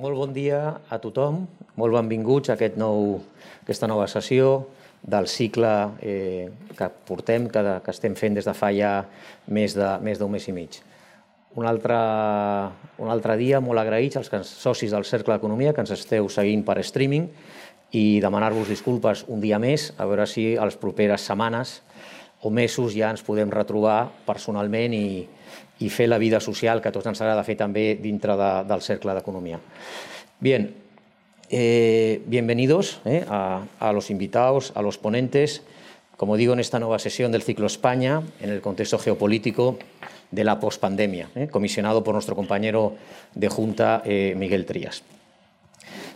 Molt 0.00 0.16
bon 0.16 0.30
dia 0.32 0.58
a 0.88 0.96
tothom, 0.96 1.42
molt 1.76 1.92
benvinguts 1.92 2.48
a 2.48 2.54
aquest 2.54 2.78
nou, 2.80 3.18
aquesta 3.60 3.84
nova 3.90 4.06
sessió 4.08 4.46
del 5.04 5.26
cicle 5.28 5.72
eh, 6.00 6.46
que 6.78 6.86
portem, 7.04 7.50
que, 7.52 7.60
que 7.84 7.92
estem 7.92 8.14
fent 8.16 8.38
des 8.38 8.48
de 8.48 8.54
fa 8.56 8.70
ja 8.72 8.94
més 9.52 9.74
d'un 9.76 10.00
més 10.00 10.22
mes 10.24 10.46
i 10.48 10.54
mig. 10.56 10.78
Un 11.60 11.68
altre, 11.68 11.98
un 12.96 13.12
altre 13.12 13.36
dia 13.36 13.60
molt 13.60 13.82
agraïts 13.82 14.16
als 14.16 14.32
socis 14.48 14.96
del 14.96 15.04
Cercle 15.04 15.36
d'Economia 15.36 15.74
que 15.76 15.84
ens 15.84 15.92
esteu 15.92 16.32
seguint 16.32 16.64
per 16.64 16.78
streaming 16.80 17.28
i 17.92 18.22
demanar-vos 18.24 18.72
disculpes 18.72 19.26
un 19.28 19.44
dia 19.44 19.60
més, 19.60 19.90
a 19.98 20.08
veure 20.08 20.24
si 20.24 20.54
a 20.56 20.64
les 20.64 20.80
properes 20.80 21.28
setmanes 21.28 21.82
o 22.42 22.50
mesos 22.50 22.94
ja 22.96 23.10
ens 23.12 23.24
podem 23.24 23.50
retrobar 23.52 24.10
personalment 24.26 24.94
i, 24.96 25.26
y 25.78 25.88
fe 25.88 26.06
la 26.06 26.18
vida 26.18 26.40
social 26.40 26.80
que 26.80 26.88
a 26.88 26.94
tots 26.94 27.08
ens 27.10 27.20
agrada 27.20 27.44
fer 27.44 27.56
també 27.60 27.94
dintre 28.00 28.36
de, 28.36 28.50
del 28.68 28.84
cercle 28.84 29.14
d'economia. 29.16 29.60
Bien, 30.40 30.70
eh, 31.50 32.22
bienvenidos 32.26 33.00
eh, 33.04 33.24
a, 33.28 33.64
a 33.78 33.92
los 33.92 34.10
invitados, 34.10 34.72
a 34.74 34.82
los 34.82 34.96
ponentes, 34.98 35.62
como 36.16 36.36
digo, 36.36 36.52
en 36.52 36.60
esta 36.60 36.78
nueva 36.78 36.98
sesión 36.98 37.32
del 37.32 37.42
ciclo 37.42 37.66
España, 37.66 38.22
en 38.40 38.50
el 38.50 38.60
contexto 38.60 38.98
geopolítico 38.98 39.78
de 40.30 40.44
la 40.44 40.60
pospandemia, 40.60 41.30
eh, 41.34 41.48
comisionado 41.48 42.04
por 42.04 42.14
nuestro 42.14 42.36
compañero 42.36 42.94
de 43.34 43.48
Junta, 43.48 44.02
eh, 44.04 44.34
Miguel 44.36 44.66
Trías. 44.66 45.02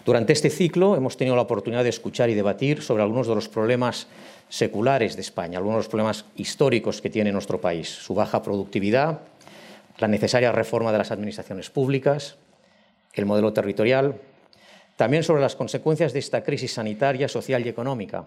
Durante 0.05 0.35
este 0.35 0.51
ciclo 0.51 0.97
hemos 0.97 1.17
tenido 1.17 1.35
la 1.35 1.43
oportunidad 1.43 1.83
de 1.83 1.89
escuchar 1.89 2.29
y 2.29 2.35
debatir 2.35 2.83
sobre 2.83 3.03
algunos 3.03 3.27
de 3.27 3.35
los 3.35 3.49
problemas 3.49 4.07
seculares 4.51 5.17
de 5.17 5.23
España, 5.23 5.57
algunos 5.57 5.77
de 5.77 5.85
los 5.85 5.89
problemas 5.89 6.27
históricos 6.37 7.01
que 7.01 7.09
tiene 7.09 7.33
nuestro 7.33 7.59
país, 7.59 7.89
su 7.89 8.15
baja 8.15 8.43
productividad, 8.43 9.21
la 9.99 10.09
necesaria 10.09 10.53
reforma 10.53 10.93
de 10.93 10.99
las 10.99 11.11
administraciones 11.11 11.71
públicas, 11.71 12.37
el 13.15 13.25
modelo 13.25 13.55
territorial, 13.55 14.17
también 14.97 15.23
sobre 15.23 15.41
las 15.41 15.57
consecuencias 15.57 16.13
de 16.13 16.19
esta 16.19 16.45
crisis 16.45 16.75
sanitaria, 16.75 17.27
social 17.27 17.65
y 17.65 17.71
económica, 17.71 18.27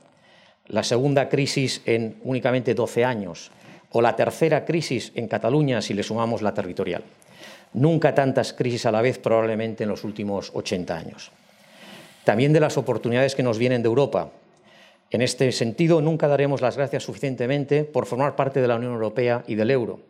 la 0.67 0.83
segunda 0.83 1.29
crisis 1.29 1.83
en 1.85 2.17
únicamente 2.23 2.73
12 2.73 3.05
años 3.05 3.51
o 3.91 4.01
la 4.01 4.15
tercera 4.15 4.65
crisis 4.65 5.11
en 5.13 5.27
Cataluña 5.27 5.81
si 5.83 5.93
le 5.93 6.03
sumamos 6.03 6.41
la 6.41 6.55
territorial. 6.55 7.03
Nunca 7.73 8.15
tantas 8.15 8.53
crisis 8.53 8.85
a 8.87 8.91
la 8.91 9.01
vez 9.03 9.19
probablemente 9.19 9.83
en 9.83 9.89
los 9.89 10.03
últimos 10.03 10.51
80 10.53 10.97
años. 10.97 11.31
También 12.27 12.51
de 12.51 12.59
las 12.59 12.77
oportunidades 12.77 13.35
que 13.35 13.41
nos 13.41 13.57
vienen 13.57 13.81
de 13.81 13.87
Europa. 13.87 14.31
En 15.11 15.21
este 15.21 15.49
sentido, 15.53 16.01
nunca 16.01 16.27
daremos 16.27 16.59
las 16.59 16.75
gracias 16.75 17.03
suficientemente 17.03 17.85
por 17.85 18.05
formar 18.05 18.35
parte 18.35 18.59
de 18.59 18.67
la 18.67 18.75
Unión 18.75 18.91
Europea 18.91 19.45
y 19.47 19.55
del 19.55 19.71
euro 19.71 20.01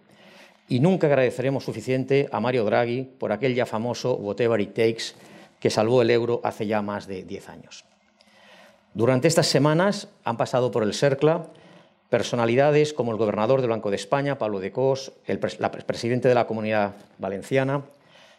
y 0.67 0.79
nunca 0.79 1.05
agradeceremos 1.05 1.63
suficiente 1.63 2.27
a 2.31 2.39
Mario 2.39 2.65
Draghi 2.65 3.03
por 3.03 3.31
aquel 3.31 3.53
ya 3.53 3.67
famoso 3.67 4.15
whatever 4.15 4.59
it 4.59 4.73
takes 4.73 5.13
que 5.59 5.69
salvó 5.69 6.01
el 6.01 6.09
euro 6.09 6.41
hace 6.43 6.65
ya 6.65 6.81
más 6.81 7.05
de 7.05 7.21
10 7.21 7.49
años. 7.49 7.85
Durante 8.95 9.27
estas 9.27 9.45
semanas 9.45 10.07
han 10.23 10.37
pasado 10.37 10.71
por 10.71 10.81
el 10.81 10.95
CERCLA 10.95 11.45
personalidades 12.09 12.93
como 12.93 13.11
el 13.11 13.19
gobernador 13.19 13.61
del 13.61 13.69
Banco 13.69 13.91
de 13.91 13.97
España, 13.97 14.39
Pablo 14.39 14.59
de 14.59 14.71
Cos, 14.71 15.11
el 15.27 15.37
presidente 15.37 16.27
de 16.27 16.33
la 16.33 16.47
Comunidad 16.47 16.95
Valenciana, 17.19 17.83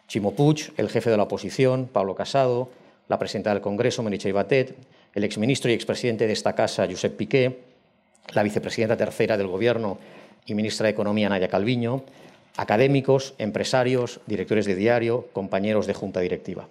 Chimo 0.09 0.33
Puig, 0.33 0.73
el 0.75 0.89
jefe 0.89 1.09
de 1.09 1.15
la 1.15 1.23
oposición, 1.23 1.87
Pablo 1.89 2.13
Casado, 2.13 2.67
la 3.09 3.19
presidenta 3.19 3.51
del 3.51 3.61
Congreso, 3.61 4.01
Meritxell 4.01 4.33
Batet, 4.33 4.75
el 5.13 5.23
exministro 5.25 5.69
y 5.69 5.73
expresidente 5.73 6.27
de 6.27 6.33
esta 6.33 6.53
casa, 6.53 6.87
Josep 6.89 7.17
Piqué, 7.17 7.59
la 8.33 8.43
vicepresidenta 8.43 8.95
tercera 8.95 9.35
del 9.35 9.47
Gobierno, 9.47 9.97
y 10.45 10.55
ministra 10.55 10.85
de 10.85 10.91
Economía 10.91 11.29
Naya 11.29 11.47
Calviño, 11.47 12.03
académicos, 12.57 13.33
empresarios, 13.37 14.21
directores 14.25 14.65
de 14.65 14.75
diario, 14.75 15.27
compañeros 15.33 15.87
de 15.87 15.93
junta 15.93 16.19
directiva. 16.19 16.67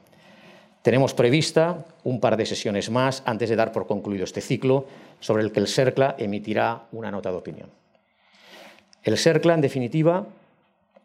Tenemos 0.82 1.14
prevista 1.14 1.84
un 2.04 2.20
par 2.20 2.36
de 2.36 2.46
sesiones 2.46 2.90
más 2.90 3.22
antes 3.26 3.48
de 3.50 3.56
dar 3.56 3.72
por 3.72 3.86
concluido 3.86 4.24
este 4.24 4.40
ciclo, 4.40 4.86
sobre 5.20 5.42
el 5.42 5.52
que 5.52 5.60
el 5.60 5.68
CERCLA 5.68 6.14
emitirá 6.18 6.84
una 6.92 7.10
nota 7.10 7.30
de 7.30 7.36
opinión. 7.36 7.68
El 9.02 9.18
CERCLA, 9.18 9.54
en 9.54 9.60
definitiva, 9.60 10.26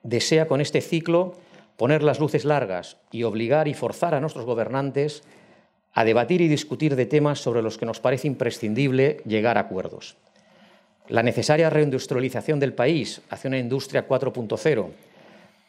desea 0.04 0.48
con 0.48 0.62
este 0.62 0.82
ciclo 0.82 1.36
poner 1.78 2.04
las 2.04 2.20
luces 2.20 2.46
largas 2.46 2.98
y 3.12 3.24
obligar 3.24 3.68
y 3.68 3.74
forzar 3.74 4.16
a 4.16 4.20
nuestros 4.20 4.46
gobernantes 4.46 5.24
a 5.94 6.04
debatir 6.04 6.42
y 6.42 6.48
discutir 6.48 6.96
de 6.96 7.06
temas 7.06 7.40
sobre 7.40 7.62
los 7.62 7.78
que 7.78 7.86
nos 7.86 8.00
parece 8.00 8.28
imprescindible 8.28 9.22
llegar 9.26 9.58
a 9.58 9.62
acuerdos 9.62 10.18
la 11.08 11.24
necesaria 11.24 11.70
reindustrialización 11.70 12.60
del 12.60 12.74
país 12.74 13.22
hacia 13.30 13.50
una 13.50 13.60
industria 13.60 14.08
4.0, 14.08 14.88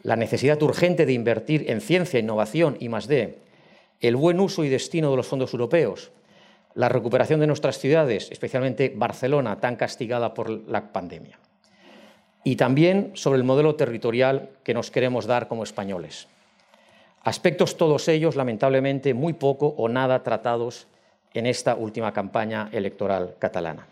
la 0.03 0.17
necesidad 0.17 0.63
urgente 0.63 1.07
de 1.07 1.13
invertir 1.13 1.71
en 1.71 1.81
ciencia, 1.81 2.21
innovación 2.21 2.77
y 2.79 2.89
más 2.89 3.09
D, 3.09 3.39
el 4.01 4.17
buen 4.17 4.39
uso 4.41 4.65
y 4.65 4.69
destino 4.69 5.11
de 5.11 5.17
los 5.17 5.27
fondos 5.27 5.53
europeos, 5.53 6.13
la 6.75 6.89
recuperación 6.89 7.41
de 7.41 7.47
nuestras 7.47 7.79
ciudades, 7.79 8.29
especialmente 8.31 8.93
Barcelona, 8.95 9.61
tan 9.61 9.77
castigada 9.77 10.35
por 10.35 10.51
la 10.51 10.93
pandemia. 10.93 11.39
Y 12.45 12.57
también 12.57 13.11
sobre 13.15 13.39
el 13.39 13.45
modelo 13.45 13.75
territorial 13.75 14.51
que 14.63 14.75
nos 14.75 14.91
queremos 14.91 15.27
dar 15.27 15.49
como 15.49 15.65
españoles. 15.65 16.29
Aspectos 17.23 17.79
todos 17.79 18.07
ellos, 18.09 18.37
lamentablemente, 18.37 19.15
muy 19.15 19.33
poco 19.33 19.75
o 19.79 19.89
nada 19.89 20.23
tratados 20.23 20.87
en 21.33 21.47
esta 21.47 21.75
última 21.75 22.13
campaña 22.13 22.69
electoral 22.71 23.35
catalana. 23.39 23.87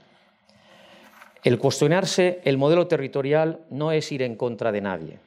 El 1.42 1.58
cuestionarse 1.58 2.40
el 2.44 2.56
modelo 2.56 2.86
territorial 2.86 3.60
no 3.70 3.90
es 3.90 4.12
ir 4.12 4.22
en 4.22 4.36
contra 4.36 4.70
de 4.70 4.80
nadie. 4.80 5.18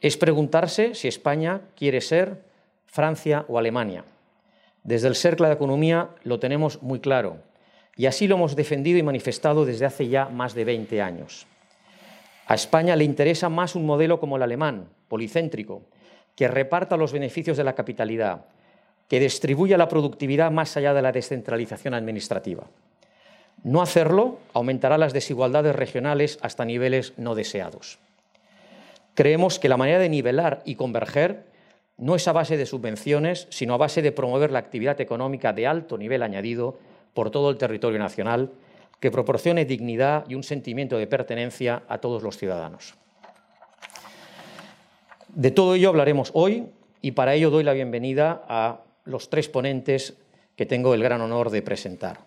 Es 0.00 0.16
preguntarse 0.16 0.94
si 0.94 1.08
España 1.08 1.60
quiere 1.76 2.00
ser 2.00 2.42
Francia 2.86 3.44
o 3.48 3.58
Alemania. 3.58 4.04
Desde 4.84 5.08
el 5.08 5.16
Cercle 5.16 5.48
de 5.48 5.54
Economía 5.54 6.10
lo 6.22 6.38
tenemos 6.38 6.82
muy 6.82 7.00
claro 7.00 7.38
y 7.96 8.06
así 8.06 8.26
lo 8.26 8.36
hemos 8.36 8.56
defendido 8.56 8.98
y 8.98 9.02
manifestado 9.02 9.64
desde 9.64 9.86
hace 9.86 10.08
ya 10.08 10.26
más 10.26 10.54
de 10.54 10.64
20 10.64 11.02
años. 11.02 11.46
A 12.46 12.54
España 12.54 12.96
le 12.96 13.04
interesa 13.04 13.48
más 13.48 13.74
un 13.74 13.86
modelo 13.86 14.20
como 14.20 14.36
el 14.36 14.42
alemán, 14.42 14.88
policéntrico, 15.08 15.82
que 16.36 16.48
reparta 16.48 16.96
los 16.96 17.12
beneficios 17.12 17.56
de 17.56 17.64
la 17.64 17.74
capitalidad, 17.74 18.46
que 19.08 19.20
distribuya 19.20 19.78
la 19.78 19.88
productividad 19.88 20.50
más 20.50 20.76
allá 20.76 20.92
de 20.94 21.02
la 21.02 21.12
descentralización 21.12 21.94
administrativa. 21.94 22.64
No 23.62 23.80
hacerlo 23.80 24.38
aumentará 24.52 24.98
las 24.98 25.12
desigualdades 25.12 25.74
regionales 25.74 26.38
hasta 26.42 26.64
niveles 26.64 27.14
no 27.16 27.34
deseados. 27.34 27.98
Creemos 29.14 29.58
que 29.58 29.68
la 29.68 29.76
manera 29.76 29.98
de 29.98 30.08
nivelar 30.08 30.60
y 30.64 30.74
converger 30.74 31.44
no 31.96 32.16
es 32.16 32.26
a 32.26 32.32
base 32.32 32.56
de 32.56 32.66
subvenciones, 32.66 33.46
sino 33.50 33.74
a 33.74 33.78
base 33.78 34.02
de 34.02 34.12
promover 34.12 34.50
la 34.50 34.58
actividad 34.58 35.00
económica 35.00 35.52
de 35.52 35.66
alto 35.66 35.96
nivel 35.96 36.22
añadido 36.22 36.78
por 37.14 37.30
todo 37.30 37.50
el 37.50 37.56
territorio 37.56 37.98
nacional, 37.98 38.50
que 39.00 39.10
proporcione 39.10 39.64
dignidad 39.64 40.24
y 40.28 40.34
un 40.34 40.42
sentimiento 40.42 40.96
de 40.98 41.06
pertenencia 41.06 41.82
a 41.88 41.98
todos 41.98 42.22
los 42.22 42.36
ciudadanos. 42.36 42.94
De 45.28 45.50
todo 45.50 45.74
ello 45.74 45.88
hablaremos 45.88 46.30
hoy 46.34 46.66
y 47.00 47.12
para 47.12 47.34
ello 47.34 47.50
doy 47.50 47.64
la 47.64 47.72
bienvenida 47.72 48.44
a 48.48 48.80
los 49.04 49.30
tres 49.30 49.48
ponentes 49.48 50.14
que 50.56 50.66
tengo 50.66 50.94
el 50.94 51.02
gran 51.02 51.20
honor 51.20 51.50
de 51.50 51.62
presentar. 51.62 52.20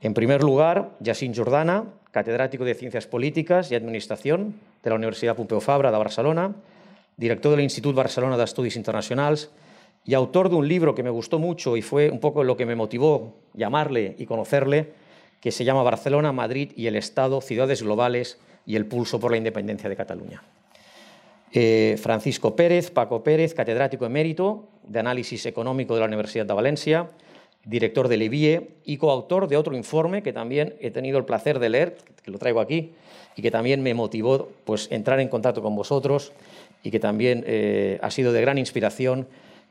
En 0.00 0.14
primer 0.14 0.42
lugar, 0.42 0.90
Jacint 1.02 1.36
Jordana, 1.36 1.84
catedrático 2.10 2.64
de 2.64 2.74
Ciencias 2.74 3.06
Políticas 3.06 3.70
y 3.70 3.74
Administración 3.74 4.54
de 4.82 4.90
la 4.90 4.96
Universidad 4.96 5.34
Pompeu 5.34 5.60
Fabra 5.60 5.90
de 5.90 5.98
Barcelona, 5.98 6.54
director 7.16 7.50
del 7.52 7.62
Instituto 7.62 7.96
Barcelona 7.96 8.36
de 8.36 8.44
Estudios 8.44 8.76
Internacionales 8.76 9.50
y 10.04 10.14
autor 10.14 10.50
de 10.50 10.56
un 10.56 10.68
libro 10.68 10.94
que 10.94 11.02
me 11.02 11.10
gustó 11.10 11.38
mucho 11.38 11.76
y 11.76 11.82
fue 11.82 12.10
un 12.10 12.20
poco 12.20 12.44
lo 12.44 12.56
que 12.56 12.66
me 12.66 12.76
motivó 12.76 13.34
llamarle 13.54 14.14
y 14.18 14.26
conocerle, 14.26 14.92
que 15.40 15.52
se 15.52 15.64
llama 15.64 15.82
Barcelona, 15.82 16.32
Madrid 16.32 16.72
y 16.76 16.86
el 16.86 16.96
Estado, 16.96 17.40
Ciudades 17.40 17.82
Globales 17.82 18.38
y 18.66 18.76
el 18.76 18.86
Pulso 18.86 19.20
por 19.20 19.30
la 19.30 19.36
Independencia 19.36 19.88
de 19.88 19.96
Cataluña. 19.96 20.42
Eh, 21.52 21.96
Francisco 22.02 22.56
Pérez, 22.56 22.90
Paco 22.90 23.22
Pérez, 23.22 23.54
catedrático 23.54 24.04
emérito 24.04 24.68
de 24.86 24.98
Análisis 24.98 25.46
Económico 25.46 25.94
de 25.94 26.00
la 26.00 26.06
Universidad 26.06 26.46
de 26.46 26.54
Valencia, 26.54 27.08
director 27.64 28.08
del 28.08 28.22
IBIE 28.22 28.70
y 28.84 28.96
coautor 28.96 29.48
de 29.48 29.56
otro 29.56 29.76
informe 29.76 30.22
que 30.22 30.32
también 30.32 30.74
he 30.80 30.90
tenido 30.90 31.18
el 31.18 31.24
placer 31.24 31.58
de 31.58 31.68
leer, 31.68 31.96
que 32.22 32.30
lo 32.30 32.38
traigo 32.38 32.60
aquí, 32.60 32.92
y 33.36 33.42
que 33.42 33.50
también 33.50 33.82
me 33.82 33.94
motivó 33.94 34.48
pues, 34.64 34.88
entrar 34.90 35.20
en 35.20 35.28
contacto 35.28 35.62
con 35.62 35.76
vosotros 35.76 36.32
y 36.82 36.90
que 36.90 37.00
también 37.00 37.44
eh, 37.46 37.98
ha 38.02 38.10
sido 38.10 38.32
de 38.32 38.40
gran 38.40 38.58
inspiración, 38.58 39.26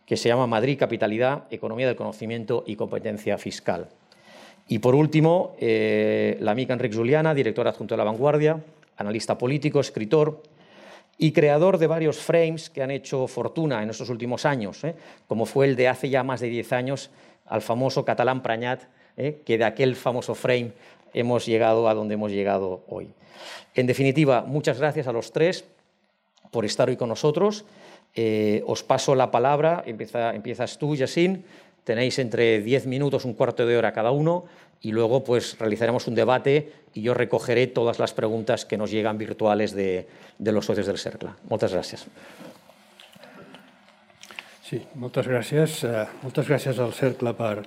que 0.06 0.18
se 0.18 0.30
llama 0.30 0.46
Madrid 0.46 0.78
Capitalidad, 0.78 1.46
Economía 1.50 1.88
del 1.88 1.96
Conocimiento 1.96 2.64
y 2.68 2.76
Competencia 2.76 3.38
Fiscal. 3.38 3.90
Y 4.68 4.80
por 4.80 4.96
último, 4.96 5.56
eh, 5.60 6.38
la 6.40 6.52
amiga 6.52 6.74
Enrique 6.74 6.96
Juliana, 6.96 7.34
directora 7.36 7.70
adjunto 7.70 7.94
de 7.94 7.98
La 7.98 8.04
Vanguardia, 8.04 8.60
analista 8.98 9.38
político, 9.38 9.80
escritor 9.80 10.42
y 11.18 11.32
creador 11.32 11.78
de 11.78 11.88
varios 11.88 12.18
frames 12.18 12.70
que 12.70 12.82
han 12.82 12.92
hecho 12.92 13.28
fortuna 13.28 13.84
en 13.84 13.92
estos 13.92 14.10
últimos 14.10 14.46
años, 14.46 14.84
¿eh? 14.84 14.96
como 15.28 15.46
fue 15.46 15.68
el 15.68 15.76
de 15.76 15.88
hace 15.88 16.10
ya 16.10 16.24
más 16.24 16.42
de 16.42 16.50
10 16.50 16.74
años, 16.74 17.12
al 17.46 17.62
famoso 17.62 18.04
catalán 18.04 18.42
Prañat, 18.42 18.84
¿eh? 19.18 19.42
que 19.46 19.58
de 19.60 19.66
aquel 19.66 19.96
famoso 19.96 20.34
frame 20.34 20.72
hemos 21.14 21.46
llegado 21.46 21.88
a 21.88 21.94
donde 21.94 22.16
hemos 22.16 22.32
llegado 22.32 22.84
hoy. 22.88 23.10
En 23.76 23.86
definitiva, 23.86 24.42
muchas 24.42 24.80
gracias 24.80 25.08
a 25.08 25.12
los 25.12 25.32
tres 25.32 25.66
por 26.50 26.66
estar 26.66 26.90
hoy 26.90 26.98
con 26.98 27.10
nosotros. 27.10 27.66
Os 28.66 28.84
paso 28.84 29.14
la 29.14 29.30
palabra, 29.30 29.84
empieza, 29.86 30.34
empiezas 30.34 30.78
tú, 30.78 30.96
Yassin, 30.96 31.44
tenéis 31.86 32.20
entre 32.20 32.60
10 32.60 32.88
minutos, 32.88 33.24
un 33.24 33.34
cuarto 33.34 33.66
de 33.66 33.78
hora 33.78 33.94
cada 33.94 34.12
uno, 34.12 34.46
y 34.82 34.92
luego 34.92 35.24
pues 35.24 35.58
realizaremos 35.58 36.08
un 36.08 36.16
debate 36.16 36.74
y 36.94 37.02
yo 37.02 37.14
recogeré 37.14 37.68
todas 37.68 37.98
las 38.00 38.14
preguntas 38.14 38.66
que 38.66 38.78
nos 38.78 38.92
llegan 38.92 39.18
virtuales 39.18 39.74
de, 39.74 40.08
de 40.38 40.52
los 40.52 40.66
socios 40.66 40.86
del 40.86 41.00
CERCLA. 41.00 41.36
Moltes 41.50 41.74
gràcies. 41.74 42.06
Sí, 44.66 44.82
moltes 44.98 45.26
gràcies. 45.30 45.82
Uh, 45.86 46.06
moltes 46.22 46.48
gràcies 46.50 46.78
al 46.82 46.94
Cercle 46.94 47.36
per 47.38 47.64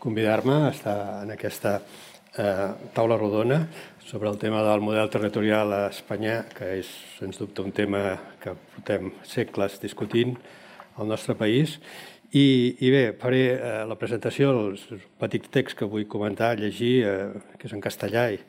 convidar-me 0.00 0.66
a 0.66 0.70
estar 0.72 0.98
en 1.22 1.32
aquesta 1.34 1.78
uh, 1.80 2.72
taula 2.96 3.18
rodona 3.20 3.62
sobre 4.04 4.30
el 4.30 4.38
tema 4.40 4.62
del 4.64 4.80
model 4.80 5.10
territorial 5.12 5.72
a 5.72 5.82
Espanya, 5.88 6.42
que 6.56 6.78
és, 6.82 6.88
sens 7.18 7.36
dubte, 7.36 7.60
un 7.60 7.74
tema 7.76 8.16
que 8.40 8.54
portem 8.74 9.12
segles 9.28 9.76
discutint 9.82 10.38
al 10.96 11.08
nostre 11.08 11.36
país. 11.36 11.76
I, 12.36 12.76
i 12.84 12.90
bé, 12.92 13.04
faré 13.16 13.44
eh, 13.54 13.84
la 13.88 13.96
presentació, 13.96 14.50
el 14.68 15.00
petit 15.20 15.46
text 15.52 15.78
que 15.78 15.88
vull 15.88 16.04
comentar, 16.10 16.58
llegir, 16.60 16.92
eh, 17.08 17.54
que 17.56 17.70
és 17.70 17.72
en 17.72 17.80
castellà, 17.80 18.26
i 18.34 18.40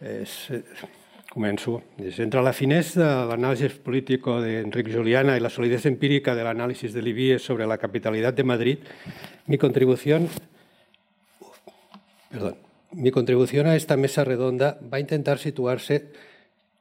és, 0.00 0.34
eh, 0.54 0.62
començo. 1.32 1.80
És, 1.98 2.20
entre 2.22 2.44
la 2.44 2.54
finesa 2.54 3.02
de 3.02 3.24
l'anàlisi 3.32 3.72
político 3.82 4.38
de 4.44 4.60
Enric 4.60 4.92
Juliana 4.94 5.34
i 5.36 5.42
la 5.42 5.50
solidesa 5.50 5.90
empírica 5.90 6.36
de 6.38 6.46
l'anàlisi 6.46 6.92
de 6.94 7.02
l'IBIE 7.02 7.40
sobre 7.42 7.66
la 7.66 7.80
capitalitat 7.82 8.38
de 8.38 8.46
Madrid, 8.46 8.86
mi 9.46 9.58
contribució 9.58 10.20
perdón, 12.30 12.56
Mi 12.92 13.10
contribución 13.10 13.66
a 13.66 13.76
esta 13.76 13.96
mesa 13.96 14.24
redonda 14.24 14.78
va 14.80 14.96
a 14.96 15.00
intentar 15.00 15.38
situarse 15.38 16.06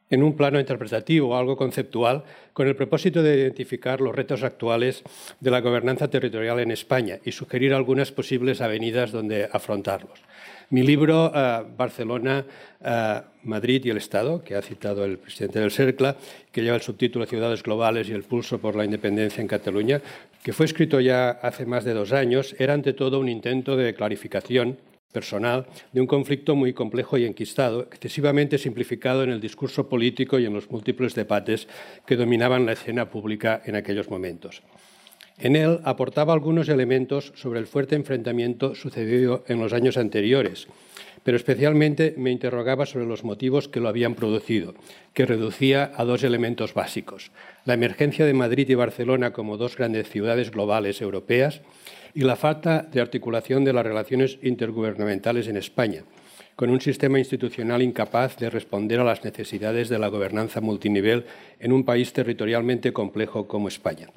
en 0.09 0.23
un 0.23 0.35
plano 0.35 0.59
interpretativo 0.59 1.29
o 1.29 1.37
algo 1.37 1.57
conceptual 1.57 2.23
con 2.53 2.67
el 2.67 2.75
propósito 2.75 3.23
de 3.23 3.35
identificar 3.35 4.01
los 4.01 4.15
retos 4.15 4.43
actuales 4.43 5.03
de 5.39 5.51
la 5.51 5.61
gobernanza 5.61 6.09
territorial 6.09 6.59
en 6.59 6.71
España 6.71 7.19
y 7.23 7.31
sugerir 7.31 7.73
algunas 7.73 8.11
posibles 8.11 8.61
avenidas 8.61 9.11
donde 9.11 9.49
afrontarlos. 9.51 10.19
Mi 10.69 10.81
libro, 10.81 11.31
eh, 11.33 11.63
Barcelona, 11.77 12.43
eh, 12.83 13.21
Madrid 13.43 13.85
y 13.85 13.89
el 13.91 13.97
Estado, 13.97 14.43
que 14.43 14.55
ha 14.55 14.61
citado 14.61 15.05
el 15.05 15.19
presidente 15.19 15.59
del 15.59 15.71
CERCLA, 15.71 16.15
que 16.51 16.63
lleva 16.63 16.75
el 16.75 16.81
subtítulo 16.81 17.25
Ciudades 17.25 17.61
Globales 17.61 18.09
y 18.09 18.13
el 18.13 18.23
pulso 18.23 18.59
por 18.59 18.75
la 18.75 18.85
independencia 18.85 19.41
en 19.41 19.47
Cataluña, 19.47 20.01
que 20.43 20.53
fue 20.53 20.65
escrito 20.65 20.99
ya 20.99 21.29
hace 21.29 21.65
más 21.65 21.83
de 21.83 21.93
dos 21.93 22.13
años, 22.13 22.55
era 22.57 22.73
ante 22.73 22.93
todo 22.93 23.19
un 23.19 23.29
intento 23.29 23.75
de 23.75 23.93
clarificación 23.93 24.77
personal 25.11 25.65
de 25.93 26.01
un 26.01 26.07
conflicto 26.07 26.55
muy 26.55 26.73
complejo 26.73 27.17
y 27.17 27.25
enquistado, 27.25 27.81
excesivamente 27.81 28.57
simplificado 28.57 29.23
en 29.23 29.29
el 29.29 29.39
discurso 29.39 29.87
político 29.87 30.39
y 30.39 30.45
en 30.45 30.53
los 30.53 30.69
múltiples 30.69 31.15
debates 31.15 31.67
que 32.05 32.15
dominaban 32.15 32.65
la 32.65 32.73
escena 32.73 33.09
pública 33.09 33.61
en 33.65 33.75
aquellos 33.75 34.09
momentos. 34.09 34.61
En 35.37 35.55
él 35.55 35.79
aportaba 35.83 36.33
algunos 36.33 36.69
elementos 36.69 37.33
sobre 37.35 37.59
el 37.59 37.67
fuerte 37.67 37.95
enfrentamiento 37.95 38.73
sucedido 38.73 39.43
en 39.47 39.59
los 39.59 39.73
años 39.73 39.97
anteriores, 39.97 40.67
pero 41.23 41.35
especialmente 41.35 42.13
me 42.17 42.31
interrogaba 42.31 42.85
sobre 42.85 43.05
los 43.05 43.23
motivos 43.23 43.67
que 43.67 43.81
lo 43.81 43.89
habían 43.89 44.15
producido, 44.15 44.75
que 45.13 45.25
reducía 45.25 45.91
a 45.95 46.05
dos 46.05 46.23
elementos 46.23 46.73
básicos. 46.73 47.31
La 47.65 47.73
emergencia 47.73 48.25
de 48.25 48.33
Madrid 48.33 48.69
y 48.69 48.75
Barcelona 48.75 49.33
como 49.33 49.57
dos 49.57 49.75
grandes 49.75 50.07
ciudades 50.07 50.51
globales 50.51 51.01
europeas 51.01 51.61
y 52.15 52.21
la 52.21 52.37
falta 52.37 52.81
de 52.81 53.01
articulación 53.01 53.65
de 53.65 53.73
las 53.73 53.85
relaciones 53.85 54.39
intergubernamentales 54.41 55.47
en 55.49 55.57
España, 55.57 56.03
con 56.55 56.69
un 56.69 56.79
sistema 56.79 57.19
institucional 57.19 57.81
incapaz 57.81 58.37
de 58.37 58.49
responder 58.49 59.01
a 59.01 59.03
las 59.03 59.25
necesidades 59.25 59.89
de 59.89 59.99
la 59.99 60.07
gobernanza 60.07 60.61
multinivel 60.61 61.25
en 61.59 61.73
un 61.73 61.83
país 61.83 62.13
territorialmente 62.13 62.93
complejo 62.93 63.47
como 63.47 63.67
España. 63.67 64.07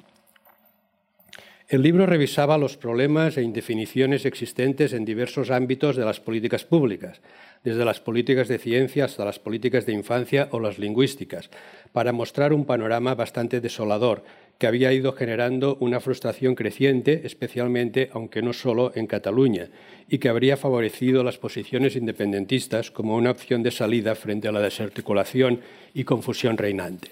El 1.67 1.83
libro 1.83 2.07
revisaba 2.07 2.57
los 2.57 2.77
problemas 2.77 3.37
e 3.37 3.43
indefiniciones 3.43 4.25
existentes 4.25 4.93
en 4.93 5.05
diversos 5.05 5.51
ámbitos 5.51 5.95
de 5.95 6.05
las 6.05 6.19
políticas 6.19 6.65
públicas, 6.65 7.21
desde 7.63 7.85
las 7.85 7.99
políticas 7.99 8.47
de 8.47 8.57
ciencia 8.57 9.05
hasta 9.05 9.23
las 9.23 9.37
políticas 9.37 9.85
de 9.85 9.93
infancia 9.93 10.47
o 10.49 10.59
las 10.59 10.79
lingüísticas, 10.79 11.51
para 11.91 12.11
mostrar 12.11 12.53
un 12.53 12.65
panorama 12.65 13.13
bastante 13.13 13.61
desolador 13.61 14.23
que 14.59 14.67
había 14.67 14.91
ido 14.91 15.13
generando 15.13 15.77
una 15.79 16.01
frustración 16.01 16.53
creciente, 16.53 17.21
especialmente, 17.23 18.09
aunque 18.11 18.41
no 18.41 18.51
solo, 18.51 18.91
en 18.93 19.07
Cataluña, 19.07 19.69
y 20.09 20.17
que 20.17 20.27
habría 20.27 20.57
favorecido 20.57 21.23
las 21.23 21.37
posiciones 21.37 21.95
independentistas 21.95 22.91
como 22.91 23.15
una 23.15 23.31
opción 23.31 23.63
de 23.63 23.71
salida 23.71 24.15
frente 24.15 24.49
a 24.49 24.51
la 24.51 24.59
desarticulación 24.59 25.61
y 25.93 26.03
confusión 26.03 26.57
reinante. 26.57 27.11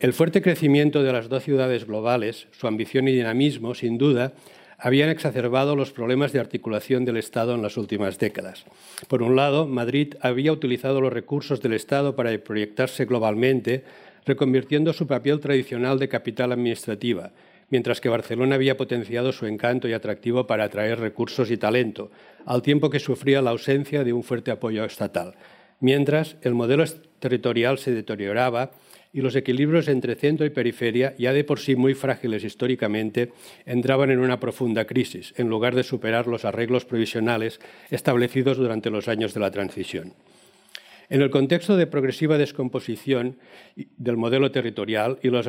El 0.00 0.14
fuerte 0.14 0.40
crecimiento 0.40 1.02
de 1.02 1.12
las 1.12 1.28
dos 1.28 1.44
ciudades 1.44 1.86
globales, 1.86 2.48
su 2.52 2.66
ambición 2.66 3.06
y 3.06 3.12
dinamismo, 3.12 3.74
sin 3.74 3.98
duda, 3.98 4.32
habían 4.78 5.10
exacerbado 5.10 5.76
los 5.76 5.92
problemas 5.92 6.32
de 6.32 6.40
articulación 6.40 7.04
del 7.04 7.18
Estado 7.18 7.54
en 7.54 7.62
las 7.62 7.76
últimas 7.76 8.18
décadas. 8.18 8.64
Por 9.06 9.22
un 9.22 9.36
lado, 9.36 9.68
Madrid 9.68 10.14
había 10.22 10.52
utilizado 10.52 11.00
los 11.02 11.12
recursos 11.12 11.60
del 11.60 11.74
Estado 11.74 12.16
para 12.16 12.36
proyectarse 12.38 13.04
globalmente, 13.04 13.84
reconvirtiendo 14.24 14.92
su 14.92 15.06
papel 15.06 15.40
tradicional 15.40 15.98
de 15.98 16.08
capital 16.08 16.52
administrativa, 16.52 17.32
mientras 17.70 18.00
que 18.00 18.08
Barcelona 18.08 18.56
había 18.56 18.76
potenciado 18.76 19.32
su 19.32 19.46
encanto 19.46 19.88
y 19.88 19.92
atractivo 19.92 20.46
para 20.46 20.64
atraer 20.64 21.00
recursos 21.00 21.50
y 21.50 21.56
talento, 21.56 22.10
al 22.44 22.62
tiempo 22.62 22.90
que 22.90 23.00
sufría 23.00 23.42
la 23.42 23.50
ausencia 23.50 24.04
de 24.04 24.12
un 24.12 24.22
fuerte 24.22 24.50
apoyo 24.50 24.84
estatal. 24.84 25.34
Mientras, 25.80 26.36
el 26.42 26.54
modelo 26.54 26.84
territorial 27.18 27.78
se 27.78 27.92
deterioraba 27.92 28.72
y 29.12 29.20
los 29.20 29.36
equilibrios 29.36 29.88
entre 29.88 30.14
centro 30.14 30.46
y 30.46 30.50
periferia, 30.50 31.14
ya 31.18 31.32
de 31.32 31.44
por 31.44 31.60
sí 31.60 31.76
muy 31.76 31.94
frágiles 31.94 32.44
históricamente, 32.44 33.32
entraban 33.66 34.10
en 34.10 34.20
una 34.20 34.40
profunda 34.40 34.86
crisis, 34.86 35.34
en 35.36 35.48
lugar 35.48 35.74
de 35.74 35.82
superar 35.82 36.26
los 36.26 36.44
arreglos 36.44 36.84
provisionales 36.84 37.60
establecidos 37.90 38.56
durante 38.56 38.90
los 38.90 39.08
años 39.08 39.34
de 39.34 39.40
la 39.40 39.50
transición. 39.50 40.14
En 41.08 41.20
el 41.20 41.30
contexto 41.30 41.76
de 41.76 41.86
progresiva 41.86 42.38
descomposición 42.38 43.36
del 43.96 44.16
modelo 44.16 44.50
territorial 44.50 45.18
y 45.22 45.28
los, 45.28 45.46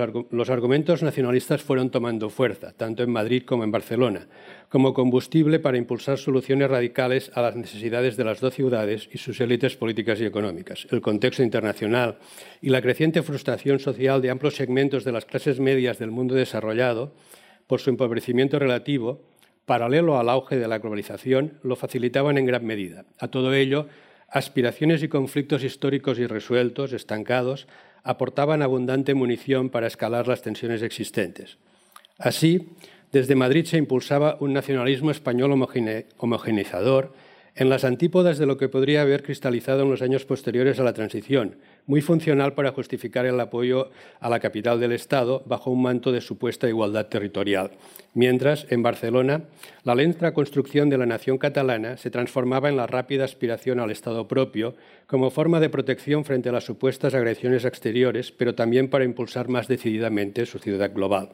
argumentos 0.49 1.03
nacionalistas 1.03 1.61
fueron 1.61 1.89
tomando 1.89 2.29
fuerza, 2.29 2.73
tanto 2.73 3.03
en 3.03 3.11
Madrid 3.11 3.43
como 3.43 3.63
en 3.63 3.71
Barcelona, 3.71 4.27
como 4.69 4.93
combustible 4.93 5.59
para 5.59 5.77
impulsar 5.77 6.17
soluciones 6.17 6.69
radicales 6.69 7.31
a 7.33 7.41
las 7.41 7.55
necesidades 7.55 8.17
de 8.17 8.23
las 8.23 8.39
dos 8.39 8.53
ciudades 8.53 9.09
y 9.11 9.17
sus 9.17 9.39
élites 9.41 9.75
políticas 9.75 10.19
y 10.19 10.25
económicas. 10.25 10.87
El 10.91 11.01
contexto 11.01 11.43
internacional 11.43 12.17
y 12.61 12.69
la 12.69 12.81
creciente 12.81 13.21
frustración 13.21 13.79
social 13.79 14.21
de 14.21 14.31
amplios 14.31 14.55
segmentos 14.55 15.03
de 15.03 15.11
las 15.11 15.25
clases 15.25 15.59
medias 15.59 15.99
del 15.99 16.11
mundo 16.11 16.35
desarrollado, 16.35 17.13
por 17.67 17.79
su 17.79 17.89
empobrecimiento 17.89 18.59
relativo, 18.59 19.21
paralelo 19.65 20.19
al 20.19 20.29
auge 20.29 20.57
de 20.57 20.67
la 20.67 20.79
globalización, 20.79 21.59
lo 21.63 21.75
facilitaban 21.75 22.37
en 22.37 22.45
gran 22.45 22.65
medida. 22.65 23.05
A 23.19 23.29
todo 23.29 23.53
ello, 23.53 23.87
aspiraciones 24.33 25.03
y 25.03 25.07
conflictos 25.07 25.63
históricos 25.63 26.17
irresueltos, 26.17 26.91
estancados, 26.91 27.67
aportaban 28.03 28.63
abundante 28.63 29.13
munición 29.13 29.69
para 29.69 29.85
escalar 29.85 30.27
las 30.27 30.41
tensiones 30.41 30.81
existentes. 30.81 31.59
Así, 32.17 32.69
desde 33.11 33.35
Madrid 33.35 33.65
se 33.65 33.77
impulsaba 33.77 34.37
un 34.39 34.51
nacionalismo 34.51 35.11
español 35.11 35.51
homogeneizador 36.17 37.13
en 37.55 37.69
las 37.69 37.83
antípodas 37.83 38.39
de 38.39 38.47
lo 38.47 38.57
que 38.57 38.69
podría 38.69 39.03
haber 39.03 39.21
cristalizado 39.21 39.83
en 39.83 39.91
los 39.91 40.01
años 40.01 40.25
posteriores 40.25 40.79
a 40.79 40.83
la 40.83 40.93
transición, 40.93 41.57
muy 41.85 42.01
funcional 42.01 42.53
para 42.53 42.71
justificar 42.71 43.25
el 43.25 43.39
apoyo 43.39 43.91
a 44.19 44.29
la 44.29 44.39
capital 44.39 44.79
del 44.79 44.91
Estado 44.91 45.43
bajo 45.45 45.69
un 45.69 45.83
manto 45.83 46.11
de 46.11 46.21
supuesta 46.21 46.67
igualdad 46.67 47.07
territorial. 47.07 47.71
Mientras, 48.15 48.65
en 48.69 48.81
Barcelona, 48.81 49.43
la 49.83 49.93
lenta 49.93 50.33
construcción 50.33 50.89
de 50.89 50.97
la 50.97 51.05
nación 51.05 51.37
catalana 51.37 51.97
se 51.97 52.09
transformaba 52.09 52.69
en 52.69 52.77
la 52.77 52.87
rápida 52.87 53.25
aspiración 53.25 53.79
al 53.79 53.91
Estado 53.91 54.27
propio 54.27 54.75
como 55.05 55.29
forma 55.29 55.59
de 55.59 55.69
protección 55.69 56.25
frente 56.25 56.49
a 56.49 56.53
las 56.53 56.65
supuestas 56.65 57.13
agresiones 57.13 57.65
exteriores, 57.65 58.31
pero 58.31 58.55
también 58.55 58.89
para 58.89 59.05
impulsar 59.05 59.47
más 59.47 59.67
decididamente 59.67 60.47
su 60.47 60.57
ciudad 60.57 60.91
global. 60.91 61.29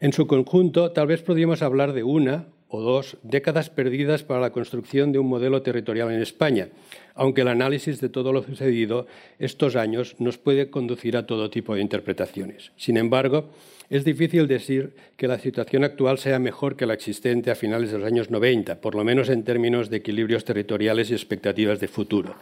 En 0.00 0.14
su 0.14 0.26
conjunto, 0.26 0.92
tal 0.92 1.08
vez 1.08 1.22
podríamos 1.22 1.60
hablar 1.60 1.92
de 1.92 2.04
una 2.04 2.46
o 2.70 2.80
dos 2.80 3.18
décadas 3.22 3.68
perdidas 3.68 4.22
para 4.22 4.40
la 4.40 4.50
construcción 4.50 5.10
de 5.12 5.18
un 5.18 5.26
modelo 5.26 5.60
territorial 5.62 6.10
en 6.10 6.22
España, 6.22 6.68
aunque 7.14 7.42
el 7.42 7.48
análisis 7.48 8.00
de 8.00 8.08
todo 8.08 8.32
lo 8.32 8.42
sucedido 8.42 9.06
estos 9.38 9.74
años 9.74 10.14
nos 10.18 10.38
puede 10.38 10.70
conducir 10.70 11.16
a 11.16 11.26
todo 11.26 11.50
tipo 11.50 11.74
de 11.74 11.82
interpretaciones. 11.82 12.70
Sin 12.76 12.96
embargo, 12.96 13.50
es 13.90 14.04
difícil 14.04 14.46
decir 14.46 14.94
que 15.16 15.26
la 15.26 15.40
situación 15.40 15.82
actual 15.82 16.18
sea 16.18 16.38
mejor 16.38 16.76
que 16.76 16.86
la 16.86 16.94
existente 16.94 17.50
a 17.50 17.56
finales 17.56 17.90
de 17.90 17.98
los 17.98 18.06
años 18.06 18.30
90, 18.30 18.80
por 18.80 18.94
lo 18.94 19.02
menos 19.02 19.28
en 19.28 19.42
términos 19.42 19.90
de 19.90 19.96
equilibrios 19.96 20.44
territoriales 20.44 21.10
y 21.10 21.14
expectativas 21.14 21.80
de 21.80 21.88
futuro. 21.88 22.36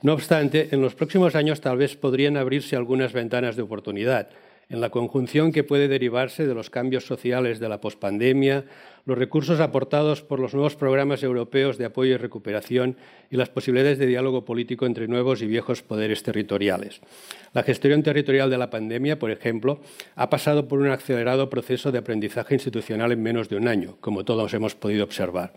No 0.00 0.14
obstante, 0.14 0.68
en 0.70 0.80
los 0.80 0.94
próximos 0.94 1.34
años 1.34 1.60
tal 1.60 1.76
vez 1.76 1.94
podrían 1.94 2.38
abrirse 2.38 2.74
algunas 2.74 3.12
ventanas 3.12 3.56
de 3.56 3.62
oportunidad, 3.62 4.30
en 4.70 4.82
la 4.82 4.90
conjunción 4.90 5.50
que 5.50 5.64
puede 5.64 5.88
derivarse 5.88 6.46
de 6.46 6.54
los 6.54 6.68
cambios 6.68 7.06
sociales 7.06 7.58
de 7.58 7.70
la 7.70 7.80
pospandemia, 7.80 8.66
los 9.06 9.16
recursos 9.16 9.60
aportados 9.60 10.20
por 10.22 10.40
los 10.40 10.52
nuevos 10.52 10.76
programas 10.76 11.22
europeos 11.22 11.78
de 11.78 11.86
apoyo 11.86 12.14
y 12.14 12.16
recuperación 12.18 12.96
y 13.30 13.36
las 13.36 13.48
posibilidades 13.48 13.98
de 13.98 14.06
diálogo 14.06 14.44
político 14.44 14.84
entre 14.84 15.08
nuevos 15.08 15.40
y 15.40 15.46
viejos 15.46 15.82
poderes 15.82 16.22
territoriales. 16.22 17.00
La 17.54 17.62
gestión 17.62 18.02
territorial 18.02 18.50
de 18.50 18.58
la 18.58 18.68
pandemia, 18.68 19.18
por 19.18 19.30
ejemplo, 19.30 19.80
ha 20.16 20.28
pasado 20.28 20.68
por 20.68 20.80
un 20.80 20.88
acelerado 20.88 21.48
proceso 21.48 21.90
de 21.90 21.98
aprendizaje 21.98 22.54
institucional 22.54 23.12
en 23.12 23.22
menos 23.22 23.48
de 23.48 23.56
un 23.56 23.68
año, 23.68 23.96
como 24.00 24.26
todos 24.26 24.52
hemos 24.52 24.74
podido 24.74 25.04
observar. 25.04 25.54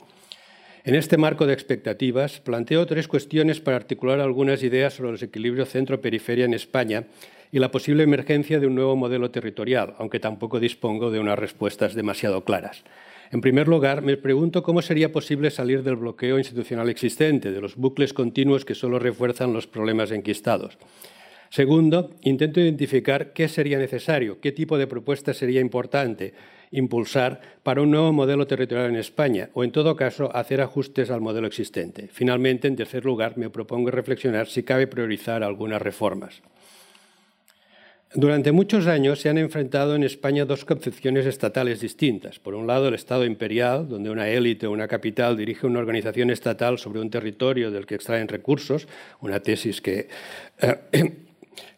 En 0.84 0.96
este 0.96 1.18
marco 1.18 1.46
de 1.46 1.53
expectativas, 1.53 2.39
planteo 2.39 2.88
tres 2.88 3.08
cuestiones 3.08 3.60
para 3.60 3.77
articular 3.77 4.20
algunas 4.20 4.63
ideas 4.63 4.96
sobre 4.96 5.12
los 5.12 5.22
equilibrios 5.22 5.70
centro-periferia 5.70 6.46
en 6.46 6.56
España 6.56 7.06
y 7.51 7.60
la 7.60 7.72
posible 7.72 8.03
emergencia 8.03 8.60
de 8.60 8.67
un 8.67 8.75
nuevo 8.75 8.96
modelo 8.96 9.31
territorial, 9.31 9.96
aunque 9.98 10.20
tampoco 10.20 10.60
dispongo 10.60 11.12
de 11.12 11.20
unas 11.20 11.38
respuestas 11.38 11.93
demasiado 11.93 12.43
claras. 12.43 12.84
En 13.31 13.41
primer 13.41 13.67
lugar, 13.67 14.01
me 14.01 14.17
pregunto 14.17 14.62
cómo 14.62 14.81
sería 14.81 15.12
posible 15.12 15.51
salir 15.51 15.84
del 15.84 15.96
bloqueo 15.96 16.38
institucional 16.38 16.89
existente, 16.89 17.51
de 17.51 17.62
los 17.62 17.75
bucles 17.75 18.13
continuos 18.13 18.65
que 18.65 18.75
solo 18.75 19.00
refuerzan 19.00 19.53
los 19.53 19.67
problemas 19.67 20.12
enquistados. 20.12 20.77
Segundo, 21.50 22.12
intento 22.22 22.62
identificar 22.62 23.34
qué 23.34 23.48
sería 23.48 23.77
necesario, 23.77 24.39
qué 24.39 24.51
tipo 24.51 24.77
de 24.77 24.88
propuesta 24.88 25.34
sería 25.34 25.60
importante 25.60 26.34
impulsar 26.72 27.41
para 27.63 27.81
un 27.81 27.91
nuevo 27.91 28.13
modelo 28.13 28.48
territorial 28.48 28.89
en 28.89 28.96
España 28.96 29.50
o, 29.53 29.65
en 29.65 29.72
todo 29.72 29.96
caso, 29.98 30.34
hacer 30.34 30.62
ajustes 30.62 31.10
al 31.10 31.20
modelo 31.20 31.48
existente. 31.48 32.08
Finalmente, 32.12 32.70
en 32.70 32.77
tercer 32.77 33.03
lugar, 33.03 33.38
me 33.38 33.50
propongo 33.50 33.91
reflexionar 33.91 34.48
si 34.48 34.63
cabe 34.63 34.88
priorizar 34.88 35.43
algunas 35.43 35.81
reformas. 35.81 36.41
Durante 38.13 38.51
muchos 38.51 38.88
años 38.88 39.22
se 39.22 39.30
han 39.30 39.38
enfrentado 39.38 39.96
en 39.96 40.03
España 40.03 40.44
dos 40.44 40.65
concepciones 40.65 41.25
estatales 41.25 41.80
distintas. 41.80 42.39
Por 42.39 42.56
un 42.56 42.68
lado, 42.68 42.89
el 42.89 42.94
Estado 42.94 43.24
imperial, 43.24 43.88
donde 43.88 44.10
una 44.10 44.27
élite 44.27 44.68
o 44.68 44.72
una 44.72 44.89
capital 44.89 45.38
dirige 45.38 45.65
una 45.65 45.80
organización 45.80 46.30
estatal 46.30 46.77
sobre 46.77 47.00
un 47.00 47.10
territorio 47.10 47.72
del 47.72 47.86
que 47.86 47.96
extraen 47.96 48.27
recursos, 48.27 48.89
una 49.22 49.39
tesis 49.39 49.80
que, 49.80 50.10
eh, 50.62 51.13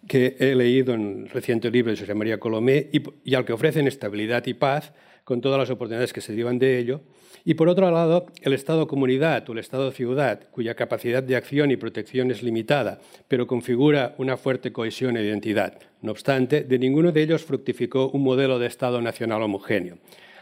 he 0.40 0.56
leído 0.56 0.96
en 0.96 1.26
el 1.26 1.30
reciente 1.30 1.70
libro 1.70 1.92
de 1.92 2.00
José 2.00 2.16
María 2.16 2.40
Colomé 2.40 2.90
y, 2.92 3.04
y 3.24 3.36
al 3.36 3.46
que 3.46 3.54
ofrecen 3.54 3.86
estabilidad 3.86 4.44
y 4.48 4.56
paz 4.56 4.92
con 5.24 5.40
todas 5.40 5.60
las 5.60 5.70
oportunidades 5.70 6.14
que 6.14 6.22
se 6.22 6.32
derivan 6.32 6.58
de 6.58 6.80
ello. 6.80 7.02
Y 7.46 7.56
por 7.56 7.68
otro 7.68 7.92
lado, 7.92 8.28
el 8.42 8.54
Estado-comunidad 8.54 9.50
o 9.50 9.52
el 9.52 9.60
Estado-ciudad, 9.60 10.48
cuya 10.50 10.76
capacidad 10.76 11.22
de 11.22 11.36
acción 11.36 11.72
y 11.72 11.76
protección 11.76 12.32
es 12.32 12.42
limitada, 12.42 13.02
pero 13.28 13.48
configura 13.48 14.16
una 14.18 14.38
fuerte 14.38 14.72
cohesión 14.72 15.18
e 15.18 15.24
identidad. 15.24 15.78
No 16.02 16.12
obstante, 16.12 16.64
de 16.64 16.80
ninguno 16.80 17.12
de 17.12 17.22
ellos 17.22 17.44
fructificó 17.44 18.10
un 18.10 18.24
modelo 18.24 18.60
de 18.60 18.68
Estado 18.68 19.02
nacional 19.02 19.42
homogéneo. 19.42 19.98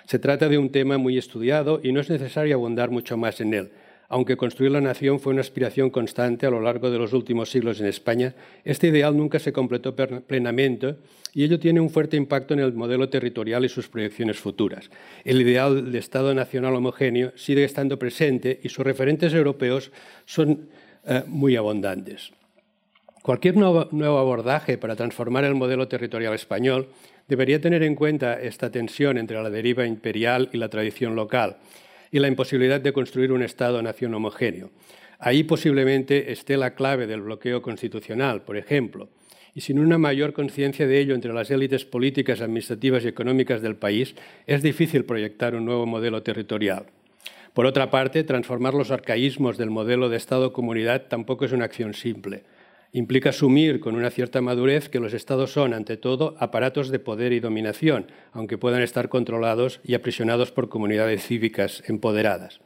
Se 0.05 0.20
trata 0.20 0.48
de 0.48 0.60
un 0.60 0.70
tema 0.70 1.00
muy 1.00 1.17
estudiado 1.17 1.79
y 1.84 1.91
no 1.91 2.01
es 2.01 2.10
necesario 2.10 2.55
abundar 2.55 2.91
mucho 2.91 3.17
más 3.17 3.41
en 3.41 3.53
él. 3.55 3.72
Aunque 4.12 4.36
construir 4.36 4.74
la 4.74 4.82
nación 4.82 5.22
fue 5.22 5.32
una 5.32 5.39
aspiración 5.39 5.89
constante 5.89 6.46
a 6.46 6.50
lo 6.50 6.60
largo 6.60 6.91
de 6.91 7.00
los 7.00 7.13
últimos 7.13 7.50
siglos 7.50 7.80
en 7.80 7.86
España, 7.86 8.36
este 8.65 8.88
ideal 8.88 9.15
nunca 9.15 9.39
se 9.39 9.53
completó 9.53 9.96
plenamente 9.96 10.98
y 11.34 11.46
ello 11.46 11.58
tiene 11.62 11.80
un 11.80 11.89
fuerte 11.89 12.18
impacto 12.18 12.53
en 12.53 12.60
el 12.60 12.74
modelo 12.74 13.08
territorial 13.08 13.63
y 13.63 13.70
sus 13.70 13.88
proyecciones 13.88 14.38
futuras. 14.38 14.91
El 15.24 15.39
ideal 15.39 15.94
de 15.94 15.98
Estado 15.98 16.34
nacional 16.34 16.75
homogéneo 16.75 17.32
sigue 17.38 17.63
estando 17.63 17.98
presente 17.98 18.60
y 18.62 18.68
sus 18.68 18.84
referentes 18.84 19.34
europeos 19.34 19.94
son 20.25 20.68
eh, 21.06 21.24
muy 21.27 21.56
abundantes. 21.56 22.34
Cualquier 23.22 23.56
nuevo, 23.56 23.88
nuevo 23.91 24.18
abordaje 24.18 24.77
para 24.77 24.98
transformar 24.98 25.46
el 25.46 25.56
modelo 25.56 25.88
territorial 25.88 26.34
español 26.34 26.89
debería 27.30 27.62
tener 27.62 27.82
en 27.84 27.96
cuenta 27.96 28.41
esta 28.41 28.70
tensión 28.72 29.18
entre 29.18 29.41
la 29.41 29.50
deriva 29.50 29.86
imperial 29.86 30.50
y 30.51 30.58
la 30.58 30.68
tradición 30.68 31.15
local 31.15 31.56
y 32.12 32.20
la 32.20 32.27
imposibilidad 32.27 32.82
de 32.82 32.94
construir 32.94 33.32
un 33.32 33.41
Estado-nación 33.41 34.13
homogéneo. 34.13 34.70
Ahí 35.18 35.44
posiblemente 35.44 36.32
esté 36.32 36.58
la 36.58 36.75
clave 36.75 37.08
del 37.08 37.22
bloqueo 37.22 37.62
constitucional, 37.62 38.44
por 38.44 38.58
ejemplo 38.58 39.10
y 39.53 39.62
sin 39.62 39.80
una 39.80 39.98
mayor 39.98 40.34
conciencia 40.34 40.88
de 40.88 41.00
ello 41.00 41.15
entre 41.15 41.34
las 41.34 41.51
élites 41.51 41.86
políticas, 41.86 42.41
administrativas 42.41 43.03
y 43.03 43.10
económicas 43.10 43.62
del 43.62 43.75
país, 43.75 44.15
es 44.48 44.63
difícil 44.63 45.06
proyectar 45.06 45.56
un 45.56 45.65
nuevo 45.65 45.86
modelo 45.86 46.24
territorial. 46.24 46.86
Por 47.53 47.65
otra 47.65 47.91
parte, 47.91 48.24
transformar 48.24 48.74
los 48.74 48.91
arcaísmos 48.91 49.58
del 49.58 49.70
modelo 49.70 50.08
de 50.08 50.18
Estado-comunidad 50.18 51.08
tampoco 51.10 51.44
es 51.44 51.51
una 51.51 51.65
acción 51.65 51.94
simple. 51.94 52.44
Implica 52.93 53.29
asumir 53.29 53.79
con 53.79 53.95
una 53.95 54.10
cierta 54.10 54.41
madurez 54.41 54.89
que 54.89 55.00
los 55.00 55.13
Estados 55.13 55.53
son, 55.53 55.74
ante 55.74 55.95
todo, 55.95 56.36
aparatos 56.39 56.89
de 56.89 57.00
poder 57.00 57.31
y 57.31 57.39
dominación, 57.39 58.07
aunque 58.33 58.57
puedan 58.57 58.81
estar 58.81 59.07
controlados 59.07 59.79
y 59.86 59.93
aprisionados 59.93 60.51
por 60.51 60.67
comunidades 60.67 61.25
cívicas 61.25 61.83
empoderadas. 61.88 62.60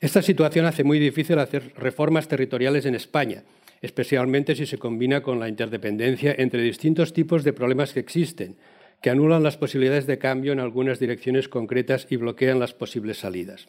Esta 0.00 0.20
situación 0.20 0.66
hace 0.66 0.82
muy 0.82 0.98
difícil 0.98 1.38
hacer 1.38 1.72
reformas 1.76 2.26
territoriales 2.26 2.86
en 2.86 2.96
España, 2.96 3.44
especialmente 3.82 4.56
si 4.56 4.66
se 4.66 4.78
combina 4.78 5.22
con 5.22 5.38
la 5.38 5.48
interdependencia 5.48 6.34
entre 6.36 6.62
distintos 6.62 7.12
tipos 7.12 7.44
de 7.44 7.52
problemas 7.52 7.92
que 7.92 8.00
existen, 8.00 8.56
que 9.00 9.10
anulan 9.10 9.44
las 9.44 9.56
posibilidades 9.56 10.06
de 10.06 10.18
cambio 10.18 10.52
en 10.52 10.60
algunas 10.60 10.98
direcciones 10.98 11.48
concretas 11.48 12.08
y 12.10 12.16
bloquean 12.16 12.58
las 12.58 12.74
posibles 12.74 13.18
salidas. 13.18 13.68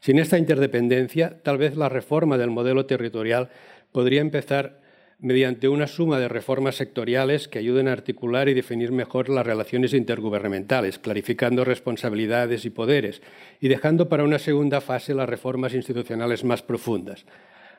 Sin 0.00 0.18
esta 0.18 0.38
interdependencia, 0.38 1.38
tal 1.42 1.58
vez 1.58 1.76
la 1.76 1.90
reforma 1.90 2.38
del 2.38 2.50
modelo 2.50 2.86
territorial 2.86 3.50
podría 3.92 4.20
empezar 4.20 4.83
mediante 5.18 5.68
una 5.68 5.86
suma 5.86 6.18
de 6.18 6.28
reformas 6.28 6.76
sectoriales 6.76 7.48
que 7.48 7.58
ayuden 7.58 7.88
a 7.88 7.92
articular 7.92 8.48
y 8.48 8.54
definir 8.54 8.92
mejor 8.92 9.28
las 9.28 9.46
relaciones 9.46 9.94
intergubernamentales, 9.94 10.98
clarificando 10.98 11.64
responsabilidades 11.64 12.64
y 12.64 12.70
poderes, 12.70 13.22
y 13.60 13.68
dejando 13.68 14.08
para 14.08 14.24
una 14.24 14.38
segunda 14.38 14.80
fase 14.80 15.14
las 15.14 15.28
reformas 15.28 15.74
institucionales 15.74 16.44
más 16.44 16.62
profundas. 16.62 17.24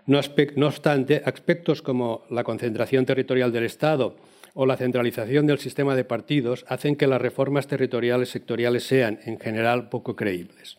No, 0.07 0.19
obstante, 0.19 1.23
aspectos 1.25 1.81
como 1.81 2.25
la 2.29 2.43
concentración 2.43 3.05
territorial 3.05 3.51
del 3.51 3.63
Estado 3.63 4.15
o 4.53 4.65
la 4.65 4.77
centralización 4.77 5.47
del 5.47 5.59
sistema 5.59 5.95
de 5.95 6.03
partidos 6.03 6.63
hacen 6.67 6.95
que 6.95 7.07
las 7.07 7.21
reformas 7.21 7.67
territoriales 7.67 8.29
sectoriales 8.29 8.83
sean, 8.83 9.19
en 9.25 9.39
general, 9.39 9.89
poco 9.89 10.15
creíbles. 10.15 10.77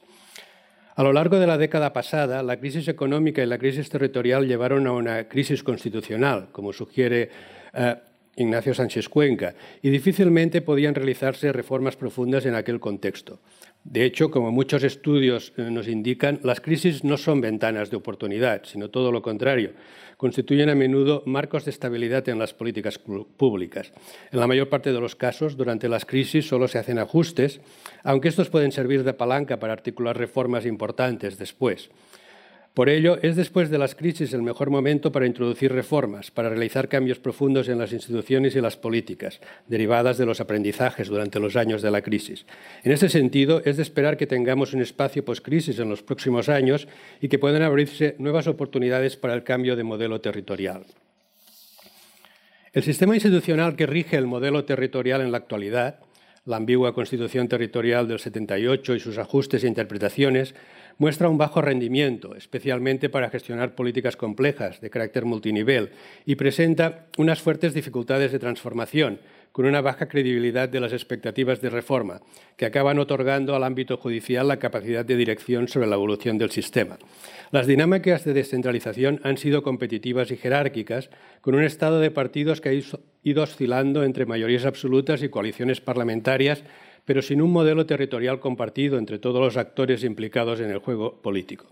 A 0.96 1.02
lo 1.02 1.12
largo 1.12 1.38
de 1.38 1.46
la 1.46 1.58
década 1.58 1.92
pasada, 1.92 2.42
la 2.42 2.58
crisis 2.58 2.88
económica 2.88 3.42
y 3.42 3.46
la 3.46 3.58
crisis 3.58 3.90
territorial 3.90 4.48
llevaron 4.48 4.86
a 4.86 4.92
una 4.92 5.28
crisis 5.28 5.62
constitucional, 5.62 6.48
como 6.52 6.72
sugiere 6.72 7.28
eh, 7.74 7.96
Ignacio 8.36 8.72
Sánchez 8.72 9.10
Cuenca, 9.10 9.54
y 9.82 9.90
difícilmente 9.90 10.62
podían 10.62 10.94
realizarse 10.94 11.52
reformas 11.52 11.96
profundas 11.96 12.46
en 12.46 12.54
aquel 12.54 12.80
contexto. 12.80 13.40
De 13.88 14.04
hecho, 14.04 14.32
como 14.32 14.50
muchos 14.50 14.82
estudios 14.82 15.52
eh, 15.56 15.70
nos 15.70 15.86
indican, 15.86 16.40
las 16.42 16.60
crisis 16.60 17.04
no 17.04 17.16
son 17.16 17.40
ventanas 17.40 17.88
de 17.88 17.96
oportunidad, 17.96 18.64
sino 18.64 18.90
todo 18.90 19.12
lo 19.12 19.22
contrario. 19.22 19.74
Constituyen 20.16 20.70
a 20.70 20.74
menudo 20.74 21.22
marcos 21.24 21.64
de 21.64 21.70
estabilidad 21.70 22.28
en 22.28 22.40
las 22.40 22.52
políticas 22.52 22.98
públicas. 22.98 23.92
En 24.32 24.40
la 24.40 24.48
mayor 24.48 24.68
parte 24.68 24.92
de 24.92 25.00
los 25.00 25.14
casos, 25.14 25.56
durante 25.56 25.88
las 25.88 26.04
crisis 26.04 26.48
solo 26.48 26.66
se 26.66 26.78
hacen 26.78 26.98
ajustes, 26.98 27.60
aunque 28.02 28.28
estos 28.28 28.50
pueden 28.50 28.72
servir 28.72 29.04
de 29.04 29.14
palanca 29.14 29.60
para 29.60 29.74
articular 29.74 30.18
reformas 30.18 30.66
importantes 30.66 31.38
después. 31.38 31.88
Por 32.76 32.90
ello, 32.90 33.16
es 33.22 33.36
después 33.36 33.70
de 33.70 33.78
las 33.78 33.94
crisis 33.94 34.34
el 34.34 34.42
mejor 34.42 34.68
momento 34.68 35.10
para 35.10 35.24
introducir 35.24 35.72
reformas, 35.72 36.30
para 36.30 36.50
realizar 36.50 36.90
cambios 36.90 37.18
profundos 37.18 37.70
en 37.70 37.78
las 37.78 37.90
instituciones 37.94 38.54
y 38.54 38.60
las 38.60 38.76
políticas, 38.76 39.40
derivadas 39.66 40.18
de 40.18 40.26
los 40.26 40.42
aprendizajes 40.42 41.08
durante 41.08 41.40
los 41.40 41.56
años 41.56 41.80
de 41.80 41.90
la 41.90 42.02
crisis. 42.02 42.44
En 42.84 42.92
este 42.92 43.08
sentido, 43.08 43.62
es 43.64 43.78
de 43.78 43.82
esperar 43.82 44.18
que 44.18 44.26
tengamos 44.26 44.74
un 44.74 44.82
espacio 44.82 45.24
post-crisis 45.24 45.78
en 45.78 45.88
los 45.88 46.02
próximos 46.02 46.50
años 46.50 46.86
y 47.22 47.28
que 47.28 47.38
puedan 47.38 47.62
abrirse 47.62 48.14
nuevas 48.18 48.46
oportunidades 48.46 49.16
para 49.16 49.32
el 49.32 49.42
cambio 49.42 49.74
de 49.74 49.82
modelo 49.82 50.20
territorial. 50.20 50.84
El 52.74 52.82
sistema 52.82 53.14
institucional 53.14 53.74
que 53.74 53.86
rige 53.86 54.18
el 54.18 54.26
modelo 54.26 54.66
territorial 54.66 55.22
en 55.22 55.32
la 55.32 55.38
actualidad, 55.38 56.00
la 56.46 56.56
ambigua 56.56 56.94
Constitución 56.94 57.48
Territorial 57.48 58.06
del 58.06 58.20
78 58.20 58.94
y 58.94 59.00
sus 59.00 59.18
ajustes 59.18 59.64
e 59.64 59.66
interpretaciones, 59.66 60.54
muestra 60.98 61.28
un 61.28 61.38
bajo 61.38 61.60
rendimiento, 61.60 62.34
especialmente 62.34 63.08
para 63.08 63.30
gestionar 63.30 63.74
políticas 63.74 64.16
complejas 64.16 64.80
de 64.80 64.90
carácter 64.90 65.24
multinivel, 65.24 65.90
y 66.24 66.36
presenta 66.36 67.06
unas 67.18 67.40
fuertes 67.40 67.74
dificultades 67.74 68.32
de 68.32 68.38
transformación, 68.38 69.20
con 69.56 69.64
una 69.64 69.80
baja 69.80 70.06
credibilidad 70.06 70.68
de 70.68 70.80
las 70.80 70.92
expectativas 70.92 71.62
de 71.62 71.70
reforma, 71.70 72.20
que 72.58 72.66
acaban 72.66 72.98
otorgando 72.98 73.56
al 73.56 73.64
ámbito 73.64 73.96
judicial 73.96 74.48
la 74.48 74.58
capacidad 74.58 75.02
de 75.02 75.16
dirección 75.16 75.66
sobre 75.66 75.86
la 75.86 75.94
evolución 75.94 76.36
del 76.36 76.50
sistema. 76.50 76.98
Las 77.52 77.66
dinámicas 77.66 78.24
de 78.24 78.34
descentralización 78.34 79.18
han 79.22 79.38
sido 79.38 79.62
competitivas 79.62 80.30
y 80.30 80.36
jerárquicas, 80.36 81.08
con 81.40 81.54
un 81.54 81.64
estado 81.64 82.00
de 82.00 82.10
partidos 82.10 82.60
que 82.60 82.68
ha 82.68 82.72
ido 83.22 83.42
oscilando 83.42 84.04
entre 84.04 84.26
mayorías 84.26 84.66
absolutas 84.66 85.22
y 85.22 85.30
coaliciones 85.30 85.80
parlamentarias 85.80 86.62
pero 87.06 87.22
sin 87.22 87.40
un 87.40 87.50
modelo 87.50 87.86
territorial 87.86 88.40
compartido 88.40 88.98
entre 88.98 89.18
todos 89.18 89.40
los 89.40 89.56
actores 89.56 90.04
implicados 90.04 90.60
en 90.60 90.70
el 90.70 90.78
juego 90.78 91.22
político. 91.22 91.64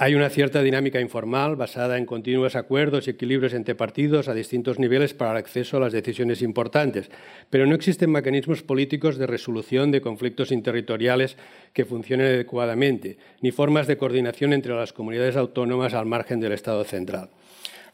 Hay 0.00 0.14
una 0.14 0.30
cierta 0.30 0.62
dinámica 0.62 1.00
informal 1.00 1.56
basada 1.56 1.98
en 1.98 2.06
continuos 2.06 2.54
acuerdos 2.54 3.08
y 3.08 3.10
equilibrios 3.10 3.52
entre 3.52 3.74
partidos 3.74 4.28
a 4.28 4.34
distintos 4.34 4.78
niveles 4.78 5.12
para 5.12 5.32
el 5.32 5.38
acceso 5.38 5.76
a 5.76 5.80
las 5.80 5.92
decisiones 5.92 6.40
importantes, 6.40 7.10
pero 7.50 7.66
no 7.66 7.74
existen 7.74 8.12
mecanismos 8.12 8.62
políticos 8.62 9.18
de 9.18 9.26
resolución 9.26 9.90
de 9.90 10.00
conflictos 10.00 10.52
interterritoriales 10.52 11.36
que 11.72 11.84
funcionen 11.84 12.28
adecuadamente, 12.28 13.18
ni 13.40 13.50
formas 13.50 13.88
de 13.88 13.96
coordinación 13.96 14.52
entre 14.52 14.72
las 14.72 14.92
comunidades 14.92 15.34
autónomas 15.34 15.94
al 15.94 16.06
margen 16.06 16.38
del 16.38 16.52
Estado 16.52 16.84
central. 16.84 17.30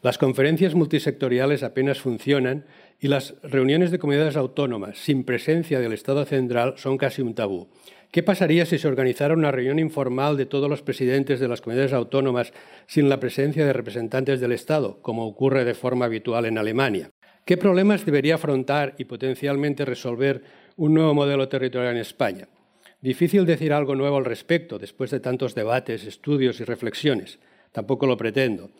Las 0.03 0.19
conferencias 0.19 0.75
multisectoriales 0.75 1.63
apenas 1.63 1.99
funcionan 1.99 2.65
y 2.99 3.07
las 3.07 3.35
reuniones 3.43 3.91
de 3.91 3.99
comunidades 3.99 4.35
autónomas 4.35 4.97
sin 4.97 5.23
presencia 5.23 5.79
del 5.79 5.93
Estado 5.93 6.25
central 6.25 6.75
son 6.77 6.97
casi 6.97 7.21
un 7.21 7.35
tabú. 7.35 7.67
¿Qué 8.11 8.23
pasaría 8.23 8.65
si 8.65 8.77
se 8.77 8.87
organizara 8.87 9.33
una 9.33 9.51
reunión 9.51 9.77
informal 9.79 10.37
de 10.37 10.45
todos 10.45 10.69
los 10.69 10.81
presidentes 10.81 11.39
de 11.39 11.47
las 11.47 11.61
comunidades 11.61 11.93
autónomas 11.93 12.53
sin 12.87 13.09
la 13.09 13.19
presencia 13.19 13.65
de 13.65 13.73
representantes 13.73 14.39
del 14.39 14.53
Estado, 14.53 15.01
como 15.01 15.25
ocurre 15.27 15.65
de 15.65 15.73
forma 15.73 16.05
habitual 16.05 16.45
en 16.45 16.57
Alemania? 16.57 17.11
¿Qué 17.43 17.57
problemas 17.57 18.05
debería 18.05 18.35
afrontar 18.35 18.95
y 18.97 19.05
potencialmente 19.05 19.85
resolver 19.85 20.43
un 20.77 20.93
nuevo 20.93 21.13
modelo 21.13 21.49
territorial 21.49 21.93
en 21.95 22.01
España? 22.01 22.47
Difícil 23.01 23.45
decir 23.45 23.73
algo 23.73 23.95
nuevo 23.95 24.17
al 24.17 24.25
respecto 24.25 24.79
después 24.79 25.11
de 25.11 25.19
tantos 25.19 25.53
debates, 25.53 26.05
estudios 26.05 26.59
y 26.59 26.63
reflexiones. 26.63 27.39
Tampoco 27.71 28.07
lo 28.07 28.17
pretendo. 28.17 28.71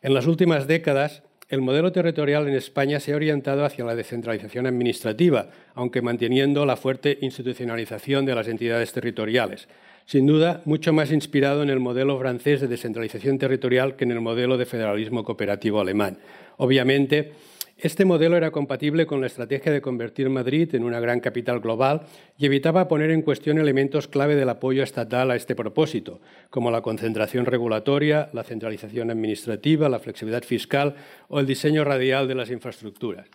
En 0.00 0.14
las 0.14 0.26
últimas 0.26 0.66
décadas, 0.66 1.24
el 1.48 1.60
modelo 1.60 1.92
territorial 1.92 2.48
en 2.48 2.54
España 2.54 2.98
se 2.98 3.12
ha 3.12 3.16
orientado 3.16 3.64
hacia 3.64 3.84
la 3.84 3.94
descentralización 3.94 4.66
administrativa, 4.66 5.50
aunque 5.74 6.02
manteniendo 6.02 6.66
la 6.66 6.76
fuerte 6.76 7.18
institucionalización 7.20 8.26
de 8.26 8.34
las 8.34 8.48
entidades 8.48 8.92
territoriales. 8.92 9.68
Sin 10.06 10.26
duda, 10.26 10.62
mucho 10.64 10.92
más 10.92 11.12
inspirado 11.12 11.62
en 11.62 11.70
el 11.70 11.80
modelo 11.80 12.18
francés 12.18 12.60
de 12.60 12.68
descentralización 12.68 13.38
territorial 13.38 13.96
que 13.96 14.04
en 14.04 14.12
el 14.12 14.20
modelo 14.20 14.56
de 14.56 14.66
federalismo 14.66 15.24
cooperativo 15.24 15.80
alemán. 15.80 16.18
Obviamente, 16.58 17.32
este 17.78 18.06
modelo 18.06 18.38
era 18.38 18.52
compatible 18.52 19.04
con 19.04 19.20
la 19.20 19.26
estrategia 19.26 19.70
de 19.70 19.82
convertir 19.82 20.30
Madrid 20.30 20.74
en 20.74 20.82
una 20.82 20.98
gran 20.98 21.20
capital 21.20 21.60
global 21.60 22.06
y 22.38 22.46
evitaba 22.46 22.88
poner 22.88 23.10
en 23.10 23.20
cuestión 23.20 23.58
elementos 23.58 24.08
clave 24.08 24.34
del 24.34 24.48
apoyo 24.48 24.82
estatal 24.82 25.30
a 25.30 25.36
este 25.36 25.54
propósito, 25.54 26.20
como 26.48 26.70
la 26.70 26.80
concentración 26.80 27.44
regulatoria, 27.44 28.30
la 28.32 28.44
centralización 28.44 29.10
administrativa, 29.10 29.90
la 29.90 29.98
flexibilidad 29.98 30.42
fiscal 30.42 30.94
o 31.28 31.38
el 31.38 31.46
diseño 31.46 31.84
radial 31.84 32.28
de 32.28 32.34
las 32.34 32.50
infraestructuras. 32.50 33.28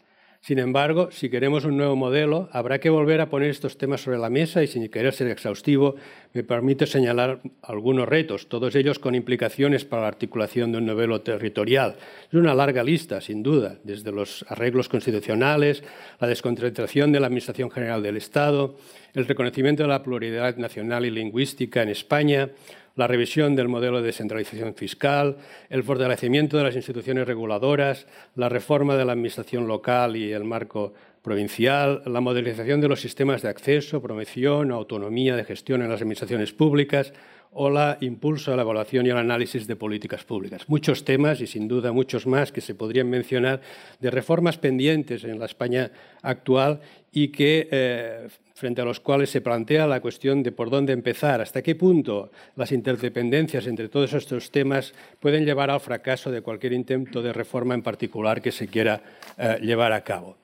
Sin 0.43 0.57
embargo, 0.57 1.12
si 1.12 1.29
queremos 1.29 1.65
un 1.65 1.77
nuevo 1.77 1.95
modelo, 1.95 2.50
habrá 2.51 2.79
que 2.79 2.89
volver 2.89 3.21
a 3.21 3.29
poner 3.29 3.51
estos 3.51 3.77
temas 3.77 4.01
sobre 4.01 4.17
la 4.17 4.31
mesa 4.31 4.63
y, 4.63 4.67
sin 4.67 4.89
querer 4.89 5.13
ser 5.13 5.27
exhaustivo, 5.27 5.98
me 6.33 6.43
permite 6.43 6.88
señalar 6.88 7.41
algunos 7.62 8.10
retos, 8.10 8.50
todos 8.50 8.74
ellos 8.74 8.98
con 8.98 9.13
implicaciones 9.13 9.86
para 9.86 10.01
la 10.01 10.07
articulación 10.07 10.71
de 10.71 10.79
un 10.79 10.88
modelo 10.88 11.21
territorial. 11.21 11.95
Es 12.27 12.33
una 12.33 12.55
larga 12.55 12.83
lista, 12.83 13.21
sin 13.21 13.43
duda, 13.43 13.77
desde 13.83 14.12
los 14.12 14.43
arreglos 14.50 14.89
constitucionales, 14.89 15.83
la 16.19 16.27
desconcentración 16.27 17.12
de 17.12 17.19
la 17.19 17.27
Administración 17.27 17.69
General 17.69 18.01
del 18.01 18.17
Estado, 18.17 18.75
el 19.13 19.27
reconocimiento 19.27 19.83
de 19.83 19.89
la 19.89 20.01
pluralidad 20.01 20.57
nacional 20.57 21.05
y 21.05 21.12
lingüística 21.12 21.83
en 21.83 21.89
España, 21.89 22.50
la 22.95 23.07
revisión 23.07 23.55
del 23.55 23.67
modelo 23.67 23.98
de 23.98 24.07
descentralización 24.07 24.75
fiscal, 24.75 25.38
el 25.69 25.83
fortalecimiento 25.83 26.57
de 26.57 26.63
las 26.63 26.75
instituciones 26.75 27.27
reguladoras, 27.27 28.07
la 28.36 28.50
reforma 28.50 28.95
de 28.95 29.05
la 29.05 29.13
administración 29.13 29.67
local 29.67 30.15
y 30.15 30.31
el 30.31 30.43
marco 30.43 30.93
provincial, 31.21 32.01
la 32.05 32.21
modernización 32.21 32.81
de 32.81 32.88
los 32.88 33.01
sistemas 33.01 33.41
de 33.41 33.50
acceso, 33.50 34.01
promoción, 34.01 34.71
autonomía 34.71 35.36
de 35.36 35.43
gestión 35.43 35.81
en 35.81 35.89
las 35.89 36.01
administraciones 36.01 36.51
públicas 36.51 37.13
o 37.53 37.69
la 37.69 37.98
impulso 38.01 38.53
a 38.53 38.55
la 38.55 38.62
evaluación 38.62 39.05
y 39.05 39.10
el 39.10 39.17
análisis 39.17 39.67
de 39.67 39.75
políticas 39.75 40.24
públicas. 40.24 40.67
Muchos 40.67 41.03
temas 41.03 41.41
y 41.41 41.48
sin 41.48 41.67
duda 41.67 41.91
muchos 41.91 42.25
más 42.25 42.51
que 42.51 42.62
se 42.62 42.75
podrían 42.75 43.10
mencionar 43.10 43.62
de 44.00 44.10
reformas 44.10 44.57
pendientes 44.57 45.24
en 45.25 45.38
la 45.38 45.45
España 45.45 45.91
actual 46.21 46.79
y 47.12 47.27
que 47.27 47.67
eh, 47.69 48.27
frente 48.62 48.80
a 48.80 48.86
los 48.86 49.00
cuales 49.00 49.32
se 49.32 49.41
plantea 49.41 49.88
la 49.88 50.01
cuestión 50.01 50.44
de 50.44 50.51
por 50.51 50.70
dónde 50.70 50.94
empezar, 50.94 51.41
hasta 51.41 51.63
qué 51.63 51.74
punto 51.74 52.30
las 52.56 52.72
interdependencias 52.72 53.65
entre 53.65 53.89
todos 53.89 54.13
estos 54.13 54.51
temas 54.51 54.94
pueden 55.20 55.46
llevar 55.46 55.72
al 55.72 55.80
fracaso 55.80 56.30
de 56.30 56.44
cualquier 56.44 56.74
intento 56.74 57.24
de 57.24 57.34
reforma 57.34 57.74
en 57.74 57.82
particular 57.82 58.39
que 58.39 58.51
se 58.51 58.68
quiera 58.68 59.01
eh, 59.36 59.58
llevar 59.63 59.94
a 59.94 60.03
cabo. 60.03 60.38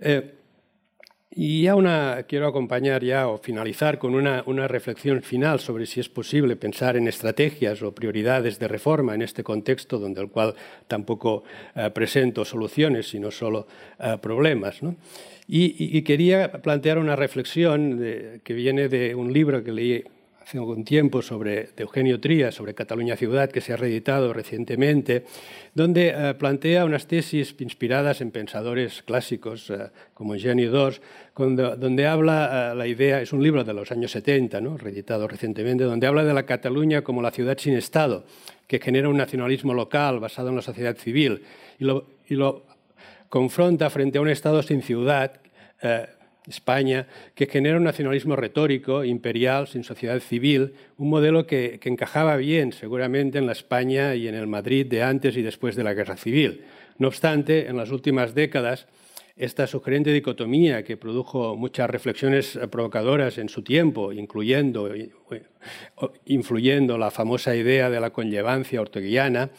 Eh, 0.00 0.37
y 1.30 1.62
ya 1.62 1.74
una, 1.74 2.24
quiero 2.26 2.48
acompañar 2.48 3.04
ya 3.04 3.28
o 3.28 3.38
finalizar 3.38 3.98
con 3.98 4.14
una, 4.14 4.68
reflexión 4.68 5.22
final 5.22 5.60
sobre 5.60 5.86
si 5.86 6.00
es 6.00 6.08
posible 6.08 6.56
pensar 6.56 6.96
en 6.96 7.06
estrategias 7.06 7.82
o 7.82 7.94
prioridades 7.94 8.58
de 8.58 8.66
reforma 8.66 9.14
en 9.14 9.22
este 9.22 9.44
contexto 9.44 9.98
donde 9.98 10.20
el 10.20 10.28
cual 10.30 10.54
tampoco 10.86 11.44
eh, 11.76 11.90
presento 11.90 12.44
soluciones, 12.44 13.08
sino 13.08 13.30
solo 13.30 13.66
problemas. 14.20 14.82
¿no? 14.82 14.96
Y, 15.46 16.02
quería 16.02 16.52
plantear 16.52 16.98
una 16.98 17.16
reflexión 17.16 17.98
que 18.42 18.54
viene 18.54 18.88
de 18.88 19.14
un 19.14 19.32
libro 19.32 19.62
que 19.64 19.72
leí 19.72 20.04
hace 20.48 20.56
algún 20.56 20.82
tiempo 20.82 21.20
sobre, 21.20 21.64
de 21.76 21.82
Eugenio 21.82 22.18
Trías 22.20 22.54
sobre 22.54 22.72
Cataluña 22.72 23.16
Ciudad, 23.16 23.50
que 23.50 23.60
se 23.60 23.74
ha 23.74 23.76
reeditado 23.76 24.32
recientemente, 24.32 25.24
donde 25.74 26.08
eh, 26.08 26.34
plantea 26.38 26.86
unas 26.86 27.06
tesis 27.06 27.54
inspiradas 27.58 28.22
en 28.22 28.30
pensadores 28.30 29.02
clásicos 29.02 29.68
eh, 29.68 29.90
como 30.14 30.34
Eugenio 30.34 30.70
Dors, 30.70 31.02
donde 31.36 32.06
habla 32.06 32.72
eh, 32.72 32.74
la 32.74 32.86
idea, 32.86 33.20
es 33.20 33.34
un 33.34 33.42
libro 33.42 33.62
de 33.62 33.74
los 33.74 33.92
años 33.92 34.10
70, 34.12 34.58
¿no? 34.62 34.78
reeditado 34.78 35.28
recientemente, 35.28 35.84
donde 35.84 36.06
habla 36.06 36.24
de 36.24 36.32
la 36.32 36.46
Cataluña 36.46 37.02
como 37.02 37.20
la 37.20 37.30
ciudad 37.30 37.58
sin 37.58 37.74
Estado, 37.74 38.24
que 38.66 38.78
genera 38.78 39.10
un 39.10 39.18
nacionalismo 39.18 39.74
local 39.74 40.18
basado 40.18 40.48
en 40.48 40.56
la 40.56 40.62
sociedad 40.62 40.96
civil. 40.96 41.42
Y 41.78 41.84
lo, 41.84 42.06
y 42.26 42.36
lo 42.36 42.64
confronta 43.28 43.90
frente 43.90 44.16
a 44.16 44.22
un 44.22 44.30
Estado 44.30 44.62
sin 44.62 44.80
ciudad, 44.80 45.42
eh, 45.82 46.06
España, 46.48 47.06
que 47.34 47.46
genera 47.46 47.76
un 47.76 47.84
nacionalismo 47.84 48.36
retórico, 48.36 49.04
imperial, 49.04 49.68
sin 49.68 49.84
sociedad 49.84 50.18
civil, 50.20 50.74
un 50.96 51.10
modelo 51.10 51.46
que, 51.46 51.80
encajaba 51.84 52.36
bien 52.36 52.72
seguramente 52.72 53.38
en 53.38 53.46
la 53.46 53.52
España 53.52 54.14
y 54.14 54.28
en 54.28 54.34
el 54.34 54.46
Madrid 54.46 54.86
de 54.86 55.02
antes 55.02 55.36
y 55.36 55.42
después 55.42 55.76
de 55.76 55.84
la 55.84 55.94
Guerra 55.94 56.16
Civil. 56.16 56.62
No 56.98 57.08
obstante, 57.08 57.68
en 57.68 57.76
las 57.76 57.90
últimas 57.90 58.34
décadas, 58.34 58.86
esta 59.36 59.68
sugerente 59.68 60.12
dicotomía 60.12 60.82
que 60.82 60.96
produjo 60.96 61.54
muchas 61.56 61.88
reflexiones 61.88 62.58
provocadoras 62.70 63.38
en 63.38 63.48
su 63.48 63.62
tiempo, 63.62 64.12
incluyendo, 64.12 64.90
influyendo 66.26 66.98
la 66.98 67.12
famosa 67.12 67.54
idea 67.54 67.88
de 67.88 68.00
la 68.00 68.10
conllevancia 68.10 68.80
orteguiana, 68.80 69.50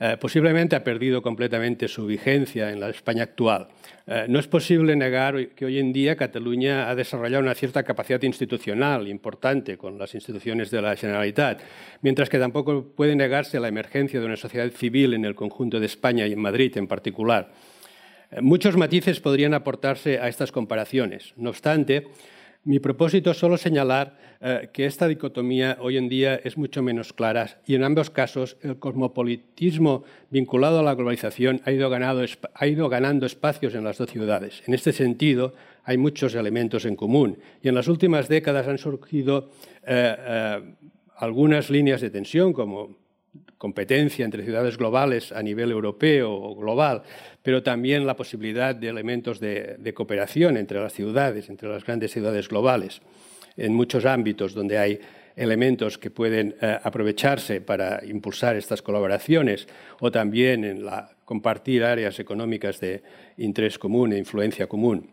eh, 0.00 0.16
posiblemente 0.20 0.76
ha 0.76 0.84
perdido 0.84 1.20
completamente 1.22 1.88
su 1.88 2.06
vigencia 2.06 2.70
en 2.70 2.78
la 2.78 2.90
España 2.90 3.24
actual. 3.24 3.68
Eh, 4.06 4.26
no 4.28 4.38
es 4.38 4.46
posible 4.46 4.94
negar 4.94 5.48
que 5.48 5.64
hoy 5.64 5.78
en 5.78 5.92
día 5.92 6.14
Cataluña 6.14 6.88
ha 6.88 6.94
desarrollado 6.94 7.42
una 7.42 7.54
cierta 7.54 7.82
capacidad 7.82 8.22
institucional 8.22 9.08
importante 9.08 9.76
con 9.76 9.98
las 9.98 10.14
instituciones 10.14 10.70
de 10.70 10.82
la 10.82 10.94
Generalitat, 10.94 11.60
mientras 12.02 12.28
que 12.28 12.38
tampoco 12.38 12.84
puede 12.94 13.16
negarse 13.16 13.58
la 13.58 13.68
emergencia 13.68 14.20
de 14.20 14.26
una 14.26 14.36
sociedad 14.36 14.70
civil 14.70 15.14
en 15.14 15.24
el 15.24 15.34
conjunto 15.34 15.80
de 15.80 15.86
España 15.86 16.26
y 16.26 16.32
en 16.32 16.40
Madrid 16.40 16.76
en 16.76 16.86
particular. 16.86 17.50
Eh, 18.30 18.40
muchos 18.40 18.76
matices 18.76 19.20
podrían 19.20 19.54
aportarse 19.54 20.20
a 20.20 20.28
estas 20.28 20.52
comparaciones. 20.52 21.32
No 21.36 21.50
obstante, 21.50 22.06
mi 22.64 22.80
propósito 22.80 23.30
es 23.30 23.38
solo 23.38 23.56
señalar 23.56 24.18
eh, 24.40 24.68
que 24.72 24.86
esta 24.86 25.08
dicotomía 25.08 25.78
hoy 25.80 25.96
en 25.96 26.08
día 26.08 26.36
es 26.36 26.58
mucho 26.58 26.82
menos 26.82 27.12
clara 27.12 27.60
y 27.66 27.74
en 27.74 27.82
ambos 27.82 28.10
casos 28.10 28.56
el 28.62 28.78
cosmopolitismo 28.78 30.04
vinculado 30.30 30.80
a 30.80 30.82
la 30.82 30.94
globalización 30.94 31.60
ha 31.64 31.72
ido, 31.72 31.88
ganando 32.88 33.26
espacios 33.26 33.74
en 33.74 33.84
las 33.84 33.98
dos 33.98 34.10
ciudades. 34.10 34.62
En 34.66 34.74
este 34.74 34.92
sentido, 34.92 35.54
hay 35.84 35.96
muchos 35.96 36.34
elementos 36.34 36.84
en 36.84 36.94
común 36.94 37.38
y 37.62 37.68
en 37.68 37.74
las 37.74 37.88
últimas 37.88 38.28
décadas 38.28 38.68
han 38.68 38.78
surgido 38.78 39.50
eh, 39.86 40.14
eh, 40.18 40.74
algunas 41.16 41.70
líneas 41.70 42.00
de 42.00 42.10
tensión, 42.10 42.52
como 42.52 42.96
competencia 43.58 44.24
entre 44.24 44.44
ciudades 44.44 44.78
globales 44.78 45.32
a 45.32 45.42
nivel 45.42 45.70
europeo 45.70 46.32
o 46.32 46.54
global, 46.54 47.02
pero 47.42 47.62
también 47.62 48.06
la 48.06 48.16
posibilidad 48.16 48.74
de 48.74 48.88
elementos 48.88 49.40
de, 49.40 49.92
cooperación 49.94 50.56
entre 50.56 50.80
las 50.80 50.92
ciudades, 50.92 51.50
entre 51.50 51.68
las 51.68 51.84
grandes 51.84 52.12
ciudades 52.12 52.48
globales, 52.48 53.02
en 53.56 53.74
muchos 53.74 54.06
ámbitos 54.06 54.54
donde 54.54 54.78
hay 54.78 55.00
elementos 55.34 55.98
que 55.98 56.10
pueden 56.10 56.54
eh, 56.60 56.78
aprovecharse 56.82 57.60
para 57.60 58.00
impulsar 58.04 58.56
estas 58.56 58.82
colaboraciones 58.82 59.68
o 60.00 60.10
también 60.10 60.64
en 60.64 60.86
compartir 61.24 61.84
áreas 61.84 62.18
económicas 62.18 62.80
de 62.80 63.02
interés 63.36 63.78
común 63.78 64.12
e 64.12 64.18
influencia 64.18 64.66
común. 64.66 65.10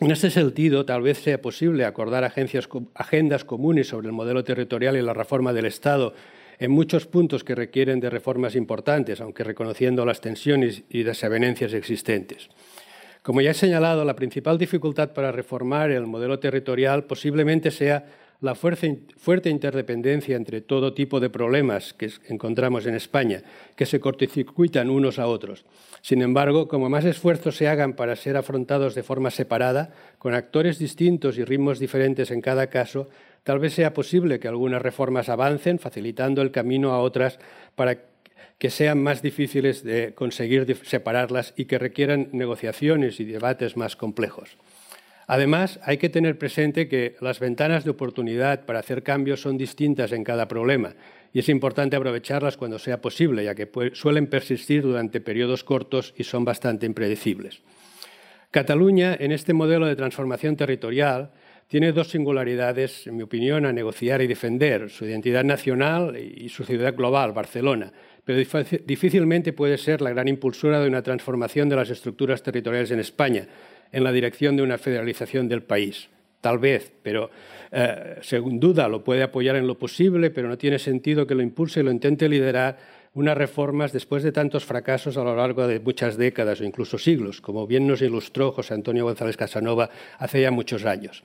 En 0.00 0.10
este 0.10 0.28
sentido, 0.30 0.84
tal 0.84 1.02
vez 1.02 1.18
sea 1.18 1.40
posible 1.40 1.84
acordar 1.84 2.24
agendas 2.24 3.44
comunes 3.44 3.88
sobre 3.88 4.08
el 4.08 4.12
modelo 4.12 4.42
territorial 4.42 4.96
y 4.96 5.02
la 5.02 5.14
reforma 5.14 5.52
del 5.52 5.66
Estado 5.66 6.14
en 6.58 6.70
muchos 6.70 7.06
puntos 7.06 7.44
que 7.44 7.54
requieren 7.54 8.00
de 8.00 8.10
reformas 8.10 8.54
importantes, 8.54 9.20
aunque 9.20 9.44
reconociendo 9.44 10.04
las 10.04 10.20
tensiones 10.20 10.82
y 10.88 11.02
desavenencias 11.02 11.72
existentes. 11.72 12.48
Como 13.22 13.40
ya 13.40 13.52
he 13.52 13.54
señalado, 13.54 14.04
la 14.04 14.16
principal 14.16 14.58
dificultad 14.58 15.12
para 15.12 15.32
reformar 15.32 15.90
el 15.90 16.06
modelo 16.06 16.38
territorial 16.38 17.04
posiblemente 17.04 17.70
sea 17.70 18.04
la 18.40 18.54
fuerte 18.54 19.48
interdependencia 19.48 20.36
entre 20.36 20.60
todo 20.60 20.92
tipo 20.92 21.18
de 21.18 21.30
problemas 21.30 21.94
que 21.94 22.10
encontramos 22.28 22.84
en 22.84 22.94
España, 22.94 23.40
que 23.74 23.86
se 23.86 24.00
cortocircuitan 24.00 24.90
unos 24.90 25.18
a 25.18 25.26
otros. 25.26 25.64
Sin 26.02 26.20
embargo, 26.20 26.68
como 26.68 26.90
más 26.90 27.06
esfuerzos 27.06 27.56
se 27.56 27.68
hagan 27.68 27.94
para 27.94 28.16
ser 28.16 28.36
afrontados 28.36 28.94
de 28.94 29.02
forma 29.02 29.30
separada, 29.30 29.94
con 30.18 30.34
actores 30.34 30.78
distintos 30.78 31.38
y 31.38 31.44
ritmos 31.44 31.78
diferentes 31.78 32.30
en 32.30 32.42
cada 32.42 32.66
caso, 32.66 33.08
tal 33.44 33.60
vez 33.60 33.74
sea 33.74 33.94
posible 33.94 34.40
que 34.40 34.48
algunas 34.48 34.82
reformas 34.82 35.28
avancen, 35.28 35.78
facilitando 35.78 36.42
el 36.42 36.50
camino 36.50 36.92
a 36.92 36.98
otras 36.98 37.38
para 37.76 37.98
que 38.58 38.70
sean 38.70 39.02
más 39.02 39.22
difíciles 39.22 39.84
de 39.84 40.14
conseguir 40.14 40.76
separarlas 40.84 41.54
y 41.56 41.66
que 41.66 41.78
requieran 41.78 42.30
negociaciones 42.32 43.20
y 43.20 43.24
debates 43.24 43.76
más 43.76 43.96
complejos. 43.96 44.56
Además, 45.26 45.80
hay 45.82 45.96
que 45.96 46.10
tener 46.10 46.38
presente 46.38 46.88
que 46.88 47.16
las 47.20 47.40
ventanas 47.40 47.84
de 47.84 47.90
oportunidad 47.90 48.66
para 48.66 48.80
hacer 48.80 49.02
cambios 49.02 49.40
son 49.40 49.56
distintas 49.56 50.12
en 50.12 50.24
cada 50.24 50.48
problema 50.48 50.94
y 51.32 51.40
es 51.40 51.48
importante 51.48 51.96
aprovecharlas 51.96 52.56
cuando 52.56 52.78
sea 52.78 53.00
posible, 53.00 53.44
ya 53.44 53.54
que 53.54 53.68
suelen 53.94 54.28
persistir 54.28 54.82
durante 54.82 55.20
periodos 55.20 55.64
cortos 55.64 56.14
y 56.16 56.24
son 56.24 56.44
bastante 56.44 56.86
impredecibles. 56.86 57.62
Cataluña, 58.50 59.16
en 59.18 59.32
este 59.32 59.52
modelo 59.52 59.86
de 59.86 59.96
transformación 59.96 60.56
territorial, 60.56 61.32
tiene 61.66 61.92
dos 61.92 62.08
singularidades, 62.08 63.06
en 63.06 63.16
mi 63.16 63.22
opinión, 63.22 63.66
a 63.66 63.72
negociar 63.72 64.22
y 64.22 64.26
defender, 64.26 64.90
su 64.90 65.04
identidad 65.06 65.44
nacional 65.44 66.16
y 66.16 66.48
su 66.48 66.64
ciudad 66.64 66.94
global, 66.94 67.32
Barcelona, 67.32 67.92
pero 68.24 68.38
difícilmente 68.86 69.52
puede 69.52 69.76
ser 69.76 70.00
la 70.00 70.10
gran 70.10 70.28
impulsora 70.28 70.80
de 70.80 70.88
una 70.88 71.02
transformación 71.02 71.68
de 71.68 71.76
las 71.76 71.90
estructuras 71.90 72.42
territoriales 72.42 72.90
en 72.90 73.00
España, 73.00 73.46
en 73.92 74.02
la 74.02 74.12
dirección 74.12 74.56
de 74.56 74.62
una 74.62 74.78
federalización 74.78 75.48
del 75.48 75.62
país. 75.62 76.08
Tal 76.40 76.58
vez, 76.58 76.92
pero 77.02 77.30
eh, 77.72 78.16
sin 78.22 78.60
duda 78.60 78.88
lo 78.88 79.02
puede 79.02 79.22
apoyar 79.22 79.56
en 79.56 79.66
lo 79.66 79.78
posible, 79.78 80.30
pero 80.30 80.48
no 80.48 80.58
tiene 80.58 80.78
sentido 80.78 81.26
que 81.26 81.34
lo 81.34 81.42
impulse 81.42 81.80
y 81.80 81.82
lo 81.82 81.90
intente 81.90 82.28
liderar 82.28 82.76
unas 83.14 83.36
reformas 83.36 83.92
después 83.92 84.22
de 84.22 84.32
tantos 84.32 84.64
fracasos 84.64 85.16
a 85.16 85.24
lo 85.24 85.36
largo 85.36 85.66
de 85.66 85.80
muchas 85.80 86.16
décadas 86.16 86.60
o 86.60 86.64
incluso 86.64 86.98
siglos, 86.98 87.40
como 87.40 87.66
bien 87.66 87.86
nos 87.86 88.02
ilustró 88.02 88.52
José 88.52 88.74
Antonio 88.74 89.04
González 89.04 89.36
Casanova 89.36 89.88
hace 90.18 90.42
ya 90.42 90.50
muchos 90.50 90.84
años. 90.84 91.22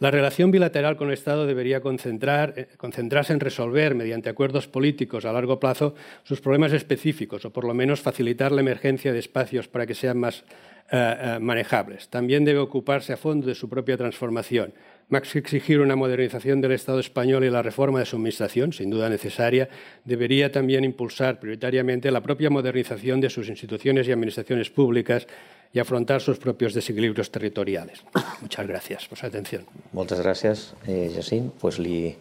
La 0.00 0.10
relación 0.10 0.50
bilateral 0.50 0.96
con 0.96 1.08
el 1.08 1.14
Estado 1.14 1.46
debería 1.46 1.78
eh, 1.78 2.68
concentrarse 2.76 3.32
en 3.32 3.40
resolver, 3.40 3.94
mediante 3.94 4.28
acuerdos 4.28 4.66
políticos 4.66 5.24
a 5.24 5.32
largo 5.32 5.60
plazo, 5.60 5.94
sus 6.24 6.40
problemas 6.40 6.72
específicos 6.72 7.44
o, 7.44 7.50
por 7.50 7.64
lo 7.64 7.74
menos, 7.74 8.00
facilitar 8.00 8.52
la 8.52 8.60
emergencia 8.60 9.12
de 9.12 9.20
espacios 9.20 9.68
para 9.68 9.86
que 9.86 9.94
sean 9.94 10.18
más 10.18 10.44
eh, 10.90 11.16
eh, 11.18 11.38
manejables. 11.40 12.08
También 12.08 12.44
debe 12.44 12.58
ocuparse 12.58 13.12
a 13.12 13.16
fondo 13.16 13.46
de 13.46 13.54
su 13.54 13.68
propia 13.68 13.96
transformación. 13.96 14.74
Más 15.08 15.36
exigir 15.36 15.80
una 15.80 15.96
modernización 15.96 16.60
del 16.60 16.72
Estado 16.72 16.98
español 16.98 17.44
y 17.44 17.50
la 17.50 17.62
reforma 17.62 17.98
de 17.98 18.06
su 18.06 18.16
administración, 18.16 18.72
sin 18.72 18.90
duda 18.90 19.08
necesaria, 19.08 19.68
debería 20.04 20.50
también 20.50 20.84
impulsar 20.84 21.38
prioritariamente 21.38 22.10
la 22.10 22.22
propia 22.22 22.50
modernización 22.50 23.20
de 23.20 23.28
sus 23.28 23.48
instituciones 23.48 24.08
y 24.08 24.12
administraciones 24.12 24.70
públicas 24.70 25.26
y 25.72 25.78
afrontar 25.78 26.20
sus 26.20 26.38
propios 26.38 26.72
desequilibrios 26.72 27.30
territoriales. 27.30 28.04
Muchas 28.40 28.66
gracias 28.66 29.06
por 29.06 29.18
su 29.18 29.26
atención. 29.26 29.66
Muchas 29.92 30.20
gracias, 30.20 30.74
eh, 30.86 31.10
Jacint. 31.14 31.52
Pues 31.60 31.78
li 31.78 32.16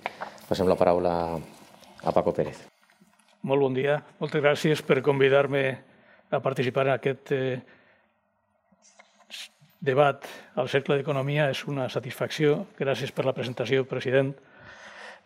passem 0.50 0.68
la 0.68 0.76
paraula 0.76 1.40
a 2.04 2.12
Paco 2.12 2.34
Pérez. 2.34 2.68
Molt 3.44 3.62
bon 3.62 3.74
dia. 3.76 4.00
Moltes 4.20 4.42
gràcies 4.42 4.82
per 4.88 5.02
convidar-me 5.04 5.64
a 6.32 6.40
participar 6.40 6.88
en 6.88 6.94
aquest 6.94 7.32
eh, 7.32 7.62
debat 9.84 10.24
al 10.56 10.70
Cercle 10.72 10.96
d'Economia 10.96 11.50
és 11.52 11.66
una 11.68 11.90
satisfacció. 11.92 12.64
Gràcies 12.80 13.12
per 13.12 13.26
la 13.28 13.34
presentació, 13.36 13.84
president. 13.84 14.32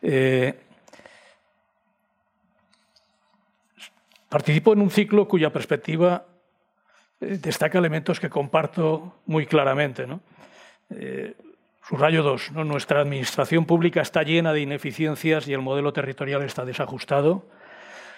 Eh, 0.01 0.49
participo 4.29 4.73
en 4.73 4.81
un 4.81 4.89
ciclo 4.89 5.27
cuya 5.27 5.53
perspectiva 5.53 6.25
eh, 7.21 7.37
destaca 7.37 7.77
elementos 7.77 8.19
que 8.19 8.31
comparto 8.31 9.21
muy 9.27 9.45
claramente. 9.45 10.07
¿no? 10.07 10.21
Eh, 10.89 11.35
subrayo 11.87 12.23
dos. 12.23 12.51
Nuestra 12.51 13.01
administración 13.01 13.65
pública 13.65 14.01
está 14.01 14.23
llena 14.23 14.53
de 14.53 14.61
ineficiencias 14.61 15.47
y 15.47 15.53
el 15.53 15.61
modelo 15.61 15.93
territorial 15.93 16.41
está 16.41 16.65
desajustado. 16.65 17.45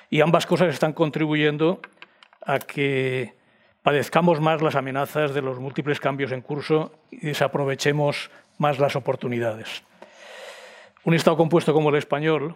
Y 0.09 0.21
ambas 0.21 0.45
cosas 0.45 0.73
están 0.73 0.93
contribuyendo 0.93 1.81
a 2.45 2.59
que 2.59 3.38
padezcamos 3.89 4.39
más 4.39 4.61
las 4.61 4.75
amenazas 4.75 5.33
de 5.33 5.41
los 5.41 5.57
múltiples 5.57 5.99
cambios 5.99 6.31
en 6.31 6.41
curso 6.41 6.91
y 7.09 7.25
desaprovechemos 7.25 8.29
más 8.59 8.77
las 8.77 8.95
oportunidades. 8.95 9.81
Un 11.03 11.15
Estado 11.15 11.35
compuesto 11.35 11.73
como 11.73 11.89
el 11.89 11.95
español 11.95 12.55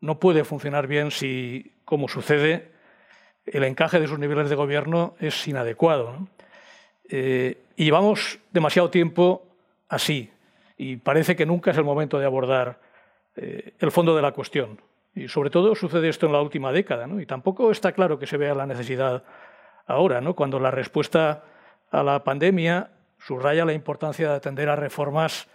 no 0.00 0.18
puede 0.18 0.42
funcionar 0.42 0.88
bien 0.88 1.12
si, 1.12 1.72
como 1.84 2.08
sucede, 2.08 2.72
el 3.46 3.62
encaje 3.62 4.00
de 4.00 4.08
sus 4.08 4.18
niveles 4.18 4.50
de 4.50 4.56
gobierno 4.56 5.14
es 5.20 5.46
inadecuado. 5.46 6.26
Eh, 7.08 7.58
y 7.76 7.84
llevamos 7.84 8.40
demasiado 8.50 8.90
tiempo 8.90 9.46
así 9.88 10.32
y 10.76 10.96
parece 10.96 11.36
que 11.36 11.46
nunca 11.46 11.70
es 11.70 11.78
el 11.78 11.84
momento 11.84 12.18
de 12.18 12.26
abordar 12.26 12.80
eh, 13.36 13.72
el 13.78 13.92
fondo 13.92 14.16
de 14.16 14.22
la 14.22 14.32
cuestión. 14.32 14.80
Y 15.14 15.28
sobre 15.28 15.50
todo 15.50 15.76
sucede 15.76 16.08
esto 16.08 16.26
en 16.26 16.32
la 16.32 16.42
última 16.42 16.72
década 16.72 17.08
y 17.22 17.24
tampoco 17.24 17.70
está 17.70 17.92
claro 17.92 18.18
que 18.18 18.26
se 18.26 18.36
vea 18.36 18.52
la 18.52 18.66
necesidad 18.66 19.22
ahora, 19.86 20.20
¿no? 20.20 20.34
cuando 20.34 20.58
la 20.58 20.70
respuesta 20.70 21.44
a 21.90 22.02
la 22.02 22.24
pandemia 22.24 22.90
subraya 23.18 23.64
la 23.64 23.72
importancia 23.72 24.28
de 24.28 24.36
atender 24.36 24.68
a 24.68 24.76
reformas 24.76 25.48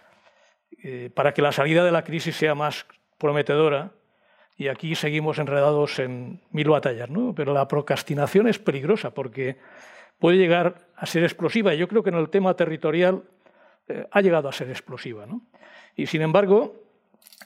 eh, 0.82 1.10
para 1.14 1.34
que 1.34 1.42
la 1.42 1.52
salida 1.52 1.84
de 1.84 1.92
la 1.92 2.04
crisis 2.04 2.36
sea 2.36 2.54
más 2.54 2.86
prometedora. 3.18 3.92
Y 4.56 4.68
aquí 4.68 4.94
seguimos 4.94 5.38
enredados 5.38 5.98
en 5.98 6.42
mil 6.50 6.68
batallas, 6.68 7.08
¿no? 7.10 7.34
pero 7.34 7.52
la 7.52 7.68
procrastinación 7.68 8.48
es 8.48 8.58
peligrosa 8.58 9.10
porque 9.10 9.58
puede 10.18 10.36
llegar 10.36 10.86
a 10.96 11.06
ser 11.06 11.24
explosiva. 11.24 11.74
Yo 11.74 11.88
creo 11.88 12.02
que 12.02 12.10
en 12.10 12.16
el 12.16 12.28
tema 12.28 12.54
territorial 12.54 13.22
eh, 13.88 14.06
ha 14.10 14.20
llegado 14.20 14.48
a 14.48 14.52
ser 14.52 14.70
explosiva. 14.70 15.26
¿no? 15.26 15.42
Y 15.96 16.06
sin 16.06 16.22
embargo, 16.22 16.76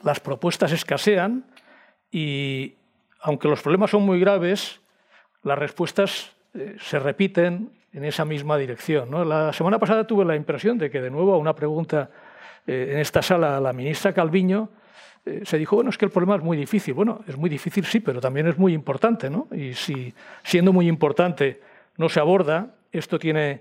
las 0.03 0.20
propuestas 0.20 0.72
escasean 0.72 1.46
y, 2.11 2.75
aunque 3.20 3.49
los 3.49 3.62
problemas 3.62 3.90
son 3.90 4.03
muy 4.03 4.20
graves, 4.20 4.81
las 5.42 5.59
respuestas 5.59 6.36
eh, 6.57 6.77
se 6.81 6.99
repiten 6.99 7.71
en 7.92 8.05
esa 8.05 8.25
misma 8.25 8.57
dirección. 8.57 9.11
La 9.29 9.53
semana 9.53 9.79
pasada 9.79 10.07
tuve 10.07 10.25
la 10.25 10.37
impresión 10.37 10.79
de 10.79 10.90
que, 10.90 11.01
de 11.01 11.11
nuevo, 11.11 11.35
a 11.35 11.38
una 11.38 11.55
pregunta 11.55 12.11
eh, 12.66 12.90
en 12.92 12.99
esta 12.99 13.23
sala 13.23 13.57
a 13.57 13.61
la 13.61 13.73
ministra 13.73 14.12
Calviño, 14.12 14.71
eh, 15.25 15.42
se 15.45 15.59
dijo, 15.59 15.77
bueno, 15.77 15.90
es 15.90 15.99
que 15.99 16.07
el 16.07 16.11
problema 16.11 16.37
es 16.37 16.42
muy 16.42 16.57
difícil. 16.57 16.95
Bueno, 16.95 17.23
es 17.27 17.37
muy 17.37 17.51
difícil, 17.51 17.85
sí, 17.85 18.01
pero 18.01 18.21
también 18.21 18.47
es 18.47 18.57
muy 18.59 18.73
importante. 18.73 19.29
¿no? 19.29 19.49
Y 19.53 19.75
si, 19.75 20.12
siendo 20.42 20.73
muy 20.73 20.88
importante, 20.88 21.61
no 21.97 22.09
se 22.09 22.21
aborda, 22.21 22.75
esto 22.90 23.19
tiene 23.19 23.61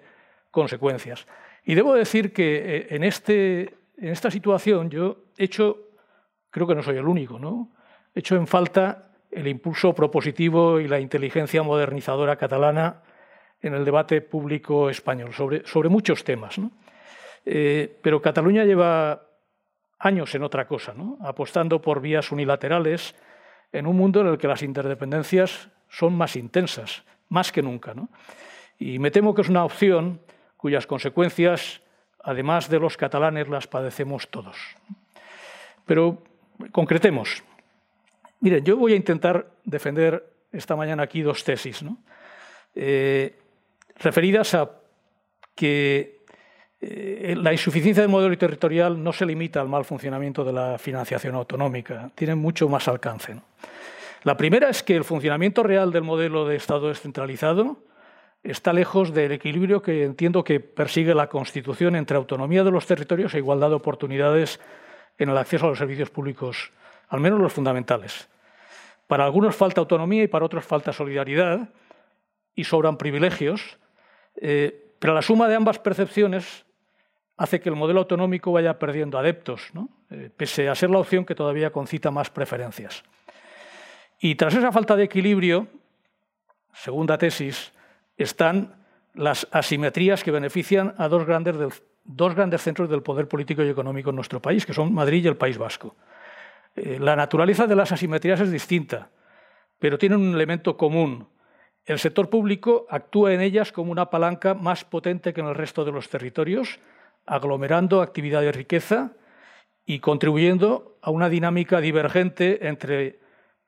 consecuencias. 0.51 1.27
Y 1.65 1.75
debo 1.75 1.95
decir 1.95 2.31
que 2.31 2.87
en, 2.89 3.03
este, 3.03 3.73
en 3.97 4.09
esta 4.09 4.31
situación 4.31 4.89
yo 4.89 5.17
he 5.37 5.45
hecho, 5.45 5.89
creo 6.49 6.67
que 6.67 6.75
no 6.75 6.83
soy 6.83 6.97
el 6.97 7.07
único, 7.07 7.39
¿no? 7.39 7.71
he 8.13 8.19
hecho 8.19 8.35
en 8.35 8.47
falta 8.47 9.04
el 9.35 9.47
impulso 9.47 9.93
propositivo 9.93 10.79
y 10.79 10.87
la 10.87 10.99
inteligencia 10.99 11.61
modernizadora 11.61 12.37
catalana 12.37 13.01
en 13.61 13.73
el 13.73 13.83
debate 13.83 14.21
público 14.21 14.89
español 14.89 15.33
sobre, 15.33 15.67
sobre 15.67 15.89
muchos 15.89 16.23
temas. 16.23 16.55
Eh, 17.45 17.99
pero 18.01 18.21
Cataluña 18.21 18.63
lleva 18.63 19.23
años 19.99 20.33
en 20.35 20.43
otra 20.43 20.67
cosa, 20.67 20.93
apostando 21.21 21.81
por 21.81 21.99
vías 21.99 22.31
unilaterales 22.31 23.13
en 23.73 23.87
un 23.87 23.97
mundo 23.97 24.21
en 24.21 24.27
el 24.27 24.37
que 24.37 24.47
las 24.47 24.63
interdependencias 24.63 25.69
son 25.89 26.15
más 26.15 26.37
intensas, 26.37 27.03
más 27.27 27.51
que 27.51 27.61
nunca. 27.61 27.93
Y 28.79 28.99
me 28.99 29.11
temo 29.11 29.35
que 29.35 29.41
es 29.41 29.49
una 29.49 29.65
opción 29.65 30.21
cuyas 30.55 30.87
consecuencias, 30.87 31.81
además 32.23 32.69
de 32.69 32.79
los 32.79 32.95
catalanes, 32.95 33.49
las 33.49 33.67
padecemos 33.67 34.29
todos. 34.29 34.57
Pero 35.85 36.23
concretemos. 36.71 37.43
Miren, 38.45 38.63
yo 38.63 38.77
voy 38.77 38.93
a 38.93 38.95
intentar 38.95 39.47
defender 39.63 40.23
esta 40.51 40.75
mañana 40.75 41.01
aquí 41.01 41.23
dos 41.23 41.43
tesis, 41.43 41.83
eh, 42.75 43.35
referidas 43.97 44.53
a 44.53 44.69
que 45.55 46.19
eh, 46.79 47.33
la 47.35 47.51
insuficiencia 47.51 48.03
del 48.03 48.11
modelo 48.11 48.37
territorial 48.37 49.03
no 49.03 49.13
se 49.13 49.25
limita 49.25 49.61
al 49.61 49.67
mal 49.67 49.83
funcionamiento 49.83 50.43
de 50.43 50.53
la 50.53 50.77
financiación 50.77 51.33
autonómica, 51.33 52.11
tiene 52.13 52.35
mucho 52.35 52.69
más 52.69 52.87
alcance. 52.87 53.35
La 54.21 54.37
primera 54.37 54.69
es 54.69 54.83
que 54.83 54.95
el 54.95 55.05
funcionamiento 55.05 55.63
real 55.63 55.91
del 55.91 56.03
modelo 56.03 56.47
de 56.47 56.57
Estado 56.57 56.89
descentralizado 56.89 57.79
está 58.43 58.73
lejos 58.73 59.11
del 59.11 59.31
equilibrio 59.31 59.81
que 59.81 60.03
entiendo 60.03 60.43
que 60.43 60.59
persigue 60.59 61.15
la 61.15 61.29
Constitución 61.29 61.95
entre 61.95 62.15
autonomía 62.15 62.63
de 62.63 62.69
los 62.69 62.85
territorios 62.85 63.33
e 63.33 63.39
igualdad 63.39 63.69
de 63.69 63.75
oportunidades 63.77 64.59
en 65.17 65.29
el 65.29 65.37
acceso 65.39 65.65
a 65.65 65.69
los 65.69 65.79
servicios 65.79 66.11
públicos 66.11 66.71
al 67.09 67.19
menos 67.19 67.39
los 67.39 67.53
fundamentales. 67.53 68.27
Para 69.07 69.25
algunos 69.25 69.55
falta 69.55 69.81
autonomía 69.81 70.23
y 70.23 70.27
para 70.27 70.45
otros 70.45 70.65
falta 70.65 70.91
solidaridad 70.91 71.69
y 72.55 72.63
sobran 72.63 72.97
privilegios, 72.97 73.77
eh, 74.37 74.93
pero 74.99 75.13
la 75.13 75.21
suma 75.21 75.47
de 75.47 75.55
ambas 75.55 75.79
percepciones 75.79 76.65
hace 77.37 77.59
que 77.59 77.69
el 77.69 77.75
modelo 77.75 77.99
autonómico 77.99 78.51
vaya 78.51 78.79
perdiendo 78.79 79.17
adeptos, 79.17 79.71
eh, 80.09 80.29
pese 80.35 80.69
a 80.69 80.75
ser 80.75 80.89
la 80.89 80.99
opción 80.99 81.25
que 81.25 81.35
todavía 81.35 81.71
concita 81.71 82.11
más 82.11 82.29
preferencias. 82.29 83.03
Y 84.19 84.35
tras 84.35 84.55
esa 84.55 84.71
falta 84.71 84.95
de 84.95 85.03
equilibrio, 85.03 85.67
segunda 86.73 87.17
tesis, 87.17 87.73
están 88.17 88.85
las 89.13 89.47
asimetrías 89.51 90.23
que 90.23 90.31
benefician 90.31 90.95
a 90.97 91.07
dos 91.07 91.25
grandes, 91.25 91.83
dos 92.03 92.35
grandes 92.35 92.61
centros 92.61 92.89
del 92.89 93.01
poder 93.01 93.27
político 93.27 93.63
y 93.63 93.69
económico 93.69 94.09
en 94.09 94.15
nuestro 94.15 94.41
país, 94.41 94.65
que 94.65 94.73
son 94.73 94.93
Madrid 94.93 95.25
y 95.25 95.27
el 95.27 95.37
País 95.37 95.57
Vasco. 95.57 95.95
Eh, 96.75 96.99
la 96.99 97.15
naturaleza 97.15 97.67
de 97.67 97.75
las 97.75 97.91
asimetrías 97.91 98.39
es 98.41 98.51
distinta, 98.51 99.09
pero 99.79 99.97
tienen 99.97 100.19
un 100.19 100.35
elemento 100.35 100.77
común. 100.77 101.29
El 101.85 101.99
sector 101.99 102.29
público 102.29 102.85
actúa 102.89 103.33
en 103.33 103.41
ellas 103.41 103.71
como 103.71 103.91
una 103.91 104.09
palanca 104.09 104.53
más 104.53 104.83
potente 104.83 105.33
que 105.33 105.41
en 105.41 105.47
el 105.47 105.55
resto 105.55 105.85
de 105.85 105.91
los 105.91 106.09
territorios, 106.09 106.79
aglomerando 107.25 108.01
actividad 108.01 108.41
de 108.41 108.51
riqueza 108.51 109.13
y 109.85 109.99
contribuyendo 109.99 110.97
a 111.01 111.11
una 111.11 111.29
dinámica 111.29 111.79
divergente 111.79 112.67
entre 112.67 113.19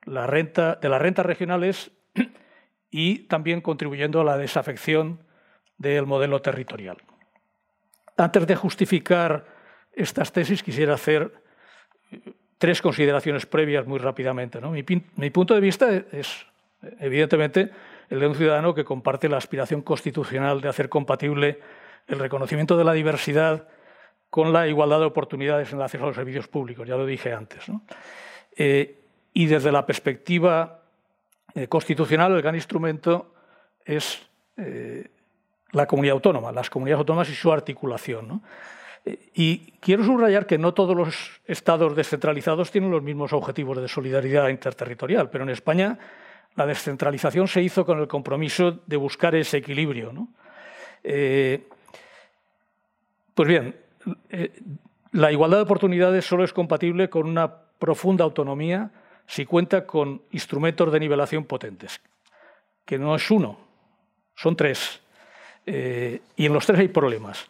de 0.04 0.88
las 0.88 1.00
rentas 1.00 1.26
regionales 1.26 1.90
y 2.90 3.20
también 3.28 3.60
contribuyendo 3.60 4.20
a 4.20 4.24
la 4.24 4.38
desafección 4.38 5.24
del 5.76 6.06
modelo 6.06 6.40
territorial. 6.40 6.96
Antes 8.16 8.46
de 8.46 8.56
justificar 8.56 9.46
estas 9.92 10.32
tesis, 10.32 10.62
quisiera 10.62 10.94
hacer 10.94 11.32
tres 12.58 12.82
consideraciones 12.82 13.46
previas 13.46 13.86
muy 13.86 13.98
rápidamente. 13.98 14.60
Mi, 14.60 15.30
punto 15.30 15.54
de 15.54 15.60
vista 15.60 15.88
es, 16.12 16.46
evidentemente, 16.98 17.70
el 18.10 18.20
de 18.20 18.26
un 18.26 18.34
ciudadano 18.34 18.74
que 18.74 18.84
comparte 18.84 19.28
la 19.28 19.36
aspiración 19.36 19.82
constitucional 19.82 20.60
de 20.60 20.68
hacer 20.68 20.88
compatible 20.88 21.60
el 22.08 22.18
reconocimiento 22.18 22.76
de 22.76 22.84
la 22.84 22.92
diversidad 22.92 23.68
con 24.30 24.52
la 24.52 24.66
igualdad 24.66 25.00
de 25.00 25.06
oportunidades 25.06 25.72
en 25.72 25.78
el 25.78 25.84
acceso 25.84 26.04
a 26.04 26.08
los 26.08 26.16
servicios 26.16 26.48
públicos, 26.48 26.86
ya 26.86 26.96
lo 26.96 27.06
dije 27.06 27.32
antes. 27.32 27.64
Eh, 28.56 28.98
y 29.32 29.46
desde 29.46 29.72
la 29.72 29.86
perspectiva 29.86 30.82
eh, 31.54 31.68
constitucional, 31.68 32.32
el 32.32 32.42
gran 32.42 32.54
instrumento 32.54 33.34
es 33.84 34.20
eh, 34.56 35.08
la 35.72 35.86
comunidad 35.86 36.14
autónoma, 36.14 36.52
las 36.52 36.68
comunidades 36.68 37.00
autónomas 37.00 37.30
y 37.30 37.34
su 37.34 37.52
articulación. 37.52 38.42
Y 39.34 39.72
quiero 39.80 40.04
subrayar 40.04 40.46
que 40.46 40.58
no 40.58 40.74
todos 40.74 40.96
los 40.96 41.40
estados 41.46 41.94
descentralizados 41.94 42.70
tienen 42.70 42.90
los 42.90 43.02
mismos 43.02 43.32
objetivos 43.32 43.80
de 43.80 43.88
solidaridad 43.88 44.48
interterritorial, 44.48 45.30
pero 45.30 45.44
en 45.44 45.50
España 45.50 45.98
la 46.56 46.66
descentralización 46.66 47.46
se 47.46 47.62
hizo 47.62 47.86
con 47.86 48.00
el 48.00 48.08
compromiso 48.08 48.80
de 48.86 48.96
buscar 48.96 49.34
ese 49.34 49.58
equilibrio. 49.58 50.12
Eh, 51.04 51.68
pues 53.34 53.48
bien, 53.48 53.76
eh, 54.30 54.60
la 55.12 55.30
igualdad 55.30 55.58
de 55.58 55.62
oportunidades 55.62 56.24
solo 56.24 56.44
es 56.44 56.52
compatible 56.52 57.08
con 57.08 57.28
una 57.28 57.52
profunda 57.78 58.24
autonomía 58.24 58.90
si 59.26 59.46
cuenta 59.46 59.86
con 59.86 60.22
instrumentos 60.32 60.90
de 60.90 61.00
nivelación 61.00 61.44
potentes, 61.44 62.00
que 62.84 62.98
no 62.98 63.14
es 63.14 63.30
uno, 63.30 63.58
son 64.34 64.56
tres. 64.56 65.00
Eh, 65.66 66.20
y 66.36 66.46
en 66.46 66.52
los 66.52 66.66
tres 66.66 66.80
hay 66.80 66.88
problemas. 66.88 67.46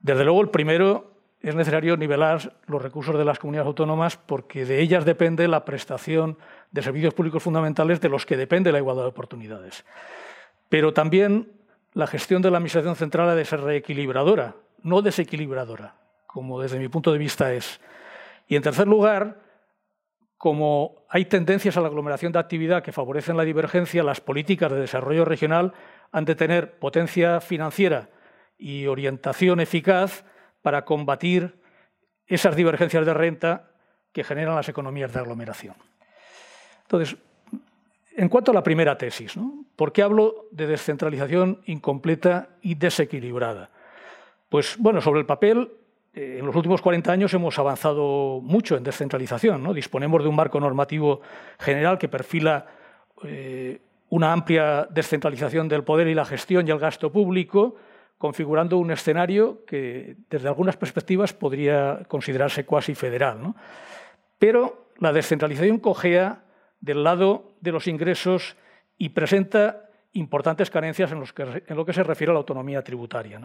Desde 0.00 0.24
luego, 0.24 0.40
el 0.40 0.50
primero 0.50 1.16
es 1.40 1.54
necesario 1.54 1.96
nivelar 1.96 2.54
los 2.66 2.82
recursos 2.82 3.16
de 3.16 3.24
las 3.24 3.38
comunidades 3.38 3.68
autónomas 3.68 4.16
porque 4.16 4.64
de 4.64 4.80
ellas 4.80 5.04
depende 5.04 5.46
la 5.48 5.64
prestación 5.64 6.38
de 6.72 6.82
servicios 6.82 7.14
públicos 7.14 7.42
fundamentales 7.42 8.00
de 8.00 8.08
los 8.08 8.26
que 8.26 8.36
depende 8.36 8.72
la 8.72 8.78
igualdad 8.78 9.04
de 9.04 9.10
oportunidades. 9.10 9.84
Pero 10.68 10.92
también 10.92 11.52
la 11.92 12.06
gestión 12.06 12.42
de 12.42 12.50
la 12.50 12.58
Administración 12.58 12.96
central 12.96 13.28
ha 13.28 13.34
de 13.34 13.44
ser 13.44 13.60
reequilibradora, 13.60 14.56
no 14.82 15.02
desequilibradora, 15.02 15.94
como 16.26 16.60
desde 16.60 16.78
mi 16.78 16.88
punto 16.88 17.12
de 17.12 17.18
vista 17.18 17.52
es. 17.52 17.80
Y 18.48 18.56
en 18.56 18.62
tercer 18.62 18.88
lugar, 18.88 19.40
como 20.36 21.06
hay 21.08 21.26
tendencias 21.26 21.76
a 21.76 21.80
la 21.80 21.88
aglomeración 21.88 22.32
de 22.32 22.38
actividad 22.38 22.82
que 22.82 22.92
favorecen 22.92 23.36
la 23.36 23.44
divergencia, 23.44 24.02
las 24.02 24.20
políticas 24.20 24.70
de 24.70 24.80
desarrollo 24.80 25.24
regional 25.24 25.72
han 26.12 26.24
de 26.24 26.34
tener 26.34 26.78
potencia 26.78 27.40
financiera 27.40 28.08
y 28.58 28.86
orientación 28.86 29.60
eficaz 29.60 30.24
para 30.62 30.84
combatir 30.84 31.60
esas 32.26 32.56
divergencias 32.56 33.06
de 33.06 33.14
renta 33.14 33.70
que 34.12 34.24
generan 34.24 34.56
las 34.56 34.68
economías 34.68 35.12
de 35.12 35.20
aglomeración. 35.20 35.76
Entonces, 36.82 37.16
en 38.16 38.28
cuanto 38.28 38.50
a 38.50 38.54
la 38.54 38.62
primera 38.62 38.96
tesis, 38.96 39.34
¿por 39.76 39.92
qué 39.92 40.02
hablo 40.02 40.46
de 40.50 40.66
descentralización 40.66 41.60
incompleta 41.66 42.48
y 42.62 42.74
desequilibrada? 42.74 43.70
Pues 44.48 44.76
bueno, 44.78 45.00
sobre 45.00 45.20
el 45.20 45.26
papel, 45.26 45.70
eh, 46.14 46.38
en 46.38 46.46
los 46.46 46.56
últimos 46.56 46.80
40 46.80 47.12
años 47.12 47.34
hemos 47.34 47.58
avanzado 47.58 48.40
mucho 48.42 48.76
en 48.76 48.84
descentralización. 48.84 49.62
¿no? 49.62 49.74
Disponemos 49.74 50.22
de 50.22 50.28
un 50.28 50.36
marco 50.36 50.58
normativo 50.58 51.20
general 51.58 51.98
que 51.98 52.08
perfila 52.08 52.66
eh, 53.22 53.80
una 54.08 54.32
amplia 54.32 54.86
descentralización 54.90 55.68
del 55.68 55.84
poder 55.84 56.08
y 56.08 56.14
la 56.14 56.24
gestión 56.24 56.66
y 56.66 56.70
el 56.70 56.78
gasto 56.78 57.12
público, 57.12 57.76
configurando 58.18 58.78
un 58.78 58.90
escenario 58.90 59.64
que 59.66 60.16
desde 60.30 60.48
algunas 60.48 60.76
perspectivas 60.76 61.32
podría 61.32 62.02
considerarse 62.08 62.64
cuasi 62.64 62.94
federal. 62.94 63.54
Pero 64.38 64.88
la 64.98 65.12
descentralización 65.12 65.78
cojea 65.78 66.44
del 66.80 67.04
lado 67.04 67.56
de 67.60 67.72
los 67.72 67.86
ingresos 67.86 68.56
y 68.98 69.10
presenta 69.10 69.90
importantes 70.12 70.70
carencias 70.70 71.12
en, 71.12 71.20
lo 71.76 71.84
que 71.84 71.92
se 71.92 72.02
refiere 72.02 72.30
a 72.30 72.34
la 72.34 72.38
autonomía 72.38 72.82
tributaria. 72.82 73.40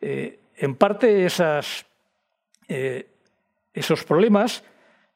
Eh, 0.00 0.40
en 0.56 0.76
parte 0.76 1.26
eh, 2.68 3.10
esos 3.74 4.04
problemas 4.04 4.64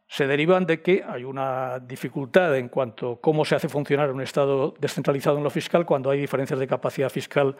se 0.07 0.27
derivan 0.27 0.67
de 0.67 0.83
que 0.83 1.05
hay 1.07 1.25
una 1.25 1.79
dificultad 1.79 2.57
en 2.57 2.69
cuanto 2.69 3.13
a 3.13 3.21
cómo 3.21 3.45
se 3.45 3.55
hace 3.55 3.69
funcionar 3.69 4.11
un 4.11 4.21
Estado 4.21 4.75
descentralizado 4.79 5.39
en 5.39 5.45
lo 5.45 5.51
fiscal 5.51 5.87
cuando 5.87 6.11
hay 6.11 6.21
diferencias 6.21 6.59
de 6.59 6.67
capacidad 6.67 7.09
fiscal 7.09 7.57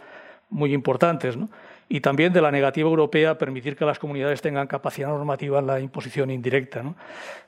muy 0.51 0.73
importantes, 0.73 1.37
y 1.89 2.01
también 2.01 2.33
de 2.33 2.41
la 2.41 2.51
negativa 2.51 2.89
europea 2.89 3.31
a 3.31 3.39
permitir 3.39 3.77
que 3.77 3.85
las 3.85 3.99
comunidades 3.99 4.41
tengan 4.41 4.67
capacidad 4.67 5.09
normativa 5.09 5.59
en 5.59 5.67
la 5.67 5.81
imposición 5.81 6.31
indirecta. 6.31 6.83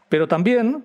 Pero 0.08 0.28
también 0.28 0.84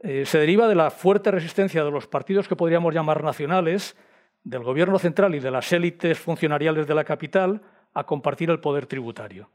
eh, 0.00 0.24
se 0.24 0.38
deriva 0.38 0.68
de 0.68 0.74
la 0.74 0.90
fuerte 0.90 1.30
resistencia 1.30 1.84
de 1.84 1.90
los 1.90 2.06
partidos 2.06 2.48
que 2.48 2.56
podríamos 2.56 2.94
llamar 2.94 3.22
nacionales, 3.22 3.96
del 4.44 4.62
gobierno 4.62 4.98
central 4.98 5.34
y 5.34 5.40
de 5.40 5.50
las 5.50 5.72
élites 5.72 6.18
funcionariales 6.18 6.86
de 6.86 6.94
la 6.94 7.04
capital 7.04 7.60
a 7.92 8.04
compartir 8.04 8.50
el 8.50 8.60
poder 8.60 8.86
tributario, 8.86 9.50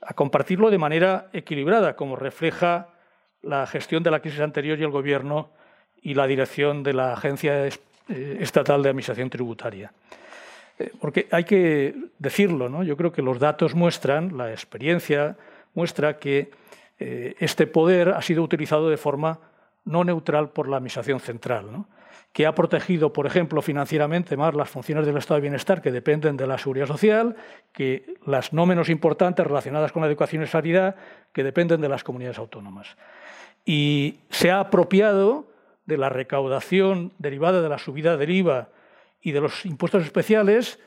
a 0.00 0.12
compartirlo 0.14 0.70
de 0.70 0.78
manera 0.78 1.28
equilibrada, 1.32 1.96
como 1.96 2.16
refleja 2.16 2.88
la 3.40 3.66
gestión 3.66 4.02
de 4.02 4.10
la 4.10 4.20
crisis 4.20 4.40
anterior 4.40 4.78
y 4.78 4.82
el 4.82 4.90
gobierno 4.90 5.50
y 6.02 6.14
la 6.14 6.26
dirección 6.26 6.82
de 6.82 6.92
la 6.92 7.12
Agencia 7.12 7.66
eh, 7.66 8.38
Estatal 8.40 8.82
de 8.82 8.90
Administración 8.90 9.30
Tributaria. 9.30 9.92
Porque 11.00 11.26
hay 11.30 11.44
que 11.44 11.94
decirlo, 12.18 12.68
¿no? 12.68 12.82
yo 12.82 12.96
creo 12.96 13.12
que 13.12 13.22
los 13.22 13.38
datos 13.38 13.74
muestran, 13.74 14.36
la 14.36 14.50
experiencia 14.50 15.36
muestra 15.74 16.18
que 16.18 16.50
eh, 16.98 17.34
este 17.38 17.66
poder 17.66 18.10
ha 18.10 18.22
sido 18.22 18.42
utilizado 18.42 18.88
de 18.88 18.96
forma 18.96 19.40
no 19.84 20.04
neutral 20.04 20.50
por 20.50 20.68
la 20.68 20.76
Administración 20.76 21.20
Central, 21.20 21.84
que 22.32 22.46
ha 22.46 22.54
protegido, 22.54 23.12
por 23.12 23.26
ejemplo, 23.26 23.62
financieramente 23.62 24.36
más 24.36 24.54
las 24.54 24.68
funciones 24.68 25.06
del 25.06 25.16
Estado 25.16 25.36
de 25.36 25.42
Bienestar 25.42 25.80
que 25.80 25.90
dependen 25.90 26.36
de 26.36 26.46
la 26.46 26.58
seguridad 26.58 26.86
social, 26.86 27.36
que 27.72 28.14
las 28.26 28.52
no 28.52 28.66
menos 28.66 28.88
importantes 28.88 29.46
relacionadas 29.46 29.92
con 29.92 30.02
la 30.02 30.08
educación 30.08 30.42
y 30.42 30.46
sanidad, 30.46 30.96
que 31.32 31.42
dependen 31.42 31.80
de 31.80 31.88
las 31.88 32.04
comunidades 32.04 32.38
autónomas. 32.38 32.96
Y 33.64 34.20
se 34.30 34.50
ha 34.50 34.60
apropiado 34.60 35.46
de 35.86 35.96
la 35.96 36.10
recaudación 36.10 37.12
derivada 37.18 37.62
de 37.62 37.68
la 37.68 37.78
subida 37.78 38.16
del 38.16 38.30
IVA 38.30 38.68
y 39.20 39.32
de 39.32 39.40
los 39.40 39.64
impuestos 39.64 40.04
especiales 40.04 40.78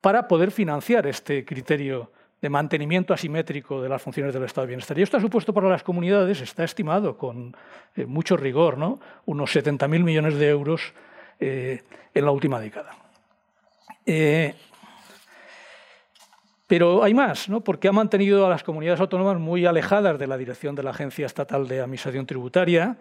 para 0.00 0.28
poder 0.28 0.50
financiar 0.50 1.06
este 1.06 1.44
criterio 1.44 2.12
de 2.40 2.50
mantenimiento 2.50 3.14
asimétrico 3.14 3.80
de 3.80 3.88
las 3.88 4.02
funciones 4.02 4.34
del 4.34 4.44
Estado 4.44 4.66
de 4.66 4.68
Bienestar. 4.68 4.98
Y 4.98 5.02
esto 5.02 5.16
ha 5.16 5.20
supuesto 5.20 5.54
para 5.54 5.68
las 5.68 5.82
comunidades, 5.82 6.40
está 6.40 6.64
estimado 6.64 7.16
con 7.16 7.56
eh, 7.94 8.04
mucho 8.04 8.36
rigor, 8.36 8.78
¿no? 8.78 9.00
unos 9.24 9.54
70.000 9.54 9.88
millones 10.04 10.34
de 10.36 10.48
euros 10.48 10.92
eh, 11.40 11.82
en 12.14 12.24
la 12.24 12.30
última 12.30 12.60
década. 12.60 12.94
Eh, 14.04 14.54
pero 16.66 17.02
hay 17.02 17.14
más, 17.14 17.48
¿no? 17.48 17.62
porque 17.62 17.88
ha 17.88 17.92
mantenido 17.92 18.46
a 18.46 18.50
las 18.50 18.62
comunidades 18.62 19.00
autónomas 19.00 19.38
muy 19.38 19.66
alejadas 19.66 20.18
de 20.18 20.26
la 20.26 20.36
dirección 20.36 20.74
de 20.74 20.82
la 20.82 20.90
Agencia 20.90 21.26
Estatal 21.26 21.66
de 21.66 21.80
Administración 21.80 22.26
Tributaria, 22.26 22.98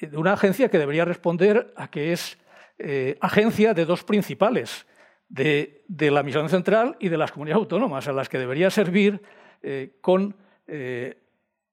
de 0.00 0.16
una 0.16 0.32
agencia 0.32 0.68
que 0.68 0.78
debería 0.78 1.04
responder 1.04 1.72
a 1.76 1.88
que 1.88 2.12
es 2.12 2.38
eh, 2.78 3.18
agencia 3.20 3.74
de 3.74 3.84
dos 3.84 4.04
principales, 4.04 4.86
de, 5.28 5.84
la 5.88 6.22
misión 6.22 6.48
central 6.48 6.96
y 7.00 7.08
de 7.08 7.18
las 7.18 7.32
comunidades 7.32 7.60
autónomas, 7.60 8.08
a 8.08 8.12
las 8.12 8.28
que 8.28 8.38
debería 8.38 8.70
servir 8.70 9.20
eh, 9.62 9.98
con 10.00 10.36
eh, 10.66 11.18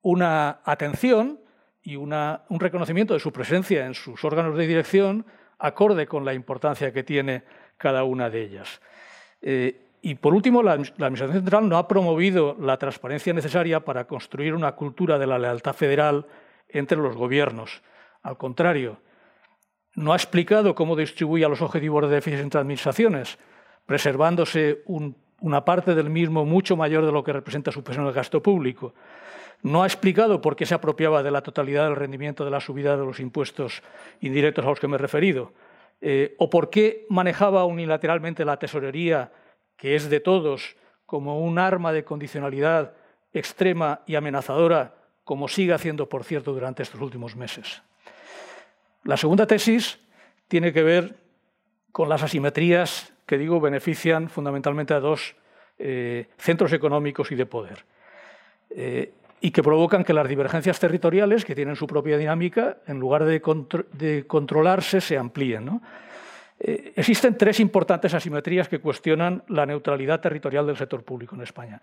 una 0.02 0.60
atención 0.64 1.40
y 1.82 1.96
un 1.96 2.12
reconocimiento 2.60 3.14
de 3.14 3.20
su 3.20 3.32
presencia 3.32 3.86
en 3.86 3.94
sus 3.94 4.24
órganos 4.24 4.58
de 4.58 4.66
dirección 4.66 5.26
acorde 5.60 6.08
con 6.08 6.26
la 6.26 6.34
importancia 6.34 6.92
que 6.92 7.04
tiene 7.04 7.44
cada 7.78 8.04
una 8.04 8.30
de 8.30 8.42
ellas. 8.42 8.82
Y 10.06 10.14
por 10.14 10.36
último, 10.36 10.62
la, 10.62 10.74
Administración 10.74 11.34
Central 11.34 11.68
no 11.68 11.80
ha 11.80 11.88
promovido 11.88 12.56
la 12.60 12.78
transparencia 12.78 13.34
necesaria 13.34 13.80
para 13.80 14.06
construir 14.06 14.54
una 14.54 14.74
cultura 14.74 15.18
de 15.18 15.26
la 15.26 15.40
lealtad 15.40 15.74
federal 15.74 16.28
entre 16.70 17.00
los 17.00 17.16
gobiernos. 17.16 17.82
Al 18.22 18.38
contrario, 18.38 19.00
no 19.96 20.14
ha 20.14 20.16
explicado 20.16 20.76
cómo 20.76 20.96
distribuye 20.96 21.48
los 21.48 21.62
objetivos 21.62 22.04
de 22.04 22.16
déficit 22.16 22.40
entre 22.40 22.60
administraciones, 22.60 23.38
preservándose 23.86 24.84
una 25.40 25.66
parte 25.66 25.96
del 25.96 26.10
mismo 26.10 26.46
mucho 26.46 26.76
mayor 26.76 27.06
de 27.06 27.12
lo 27.12 27.24
que 27.24 27.34
representa 27.34 27.72
su 27.72 27.84
peso 27.84 28.02
en 28.02 28.08
el 28.08 28.14
gasto 28.14 28.42
público. 28.42 28.94
No 29.64 29.84
ha 29.84 29.88
explicado 29.88 30.42
por 30.42 30.56
qué 30.56 30.66
se 30.66 30.76
apropiaba 30.76 31.24
de 31.24 31.32
la 31.32 31.42
totalidad 31.42 31.86
del 31.86 31.96
rendimiento 31.96 32.44
de 32.44 32.52
la 32.52 32.60
subida 32.60 32.98
de 32.98 33.06
los 33.06 33.20
impuestos 33.20 33.82
indirectos 34.22 34.66
a 34.66 34.70
los 34.70 34.80
que 34.80 34.88
me 34.88 34.96
he 34.96 35.00
referido, 35.00 35.54
eh, 36.02 36.36
o 36.38 36.50
por 36.50 36.70
qué 36.70 37.06
manejaba 37.10 37.66
unilateralmente 37.66 38.46
la 38.46 38.60
tesorería, 38.60 39.32
que 39.78 39.96
es 39.96 40.10
de 40.10 40.20
todos, 40.20 40.76
como 41.06 41.40
un 41.40 41.58
arma 41.58 41.94
de 41.94 42.04
condicionalidad 42.04 42.94
extrema 43.34 44.02
y 44.06 44.16
amenazadora, 44.16 44.96
como 45.24 45.48
sigue 45.48 45.74
haciendo, 45.74 46.10
por 46.10 46.24
cierto, 46.24 46.54
durante 46.54 46.84
estos 46.84 47.02
últimos 47.02 47.36
meses. 47.36 47.82
La 49.06 49.18
segunda 49.18 49.46
tesis 49.46 50.00
tiene 50.48 50.74
que 50.74 50.84
ver 50.84 51.16
con 51.92 52.10
las 52.10 52.24
asimetrías 52.24 53.14
que 53.26 53.38
digo 53.38 53.62
benefician 53.62 54.30
fundamentalmente 54.30 54.94
a 54.94 55.00
dos 55.00 55.36
eh, 55.78 56.28
centros 56.38 56.74
económicos 56.74 57.32
y 57.32 57.36
de 57.36 57.46
poder. 57.46 57.86
Eh, 58.72 59.14
y 59.42 59.52
que 59.52 59.62
provocan 59.62 60.04
que 60.04 60.14
las 60.14 60.28
divergencias 60.28 60.80
territoriales, 60.80 61.46
que 61.46 61.54
tienen 61.54 61.76
su 61.76 61.86
propia 61.86 62.18
dinámica, 62.18 62.78
en 62.88 63.00
lugar 63.00 63.26
de, 63.26 64.26
controlarse, 64.28 65.02
se 65.02 65.18
amplíen. 65.18 65.82
Eh, 66.60 66.94
existen 66.96 67.38
tres 67.38 67.60
importantes 67.60 68.14
asimetrías 68.16 68.68
que 68.68 68.80
cuestionan 68.80 69.44
la 69.50 69.68
neutralidad 69.68 70.20
territorial 70.20 70.66
del 70.66 70.78
sector 70.78 71.04
público 71.04 71.36
en 71.36 71.42
España. 71.42 71.80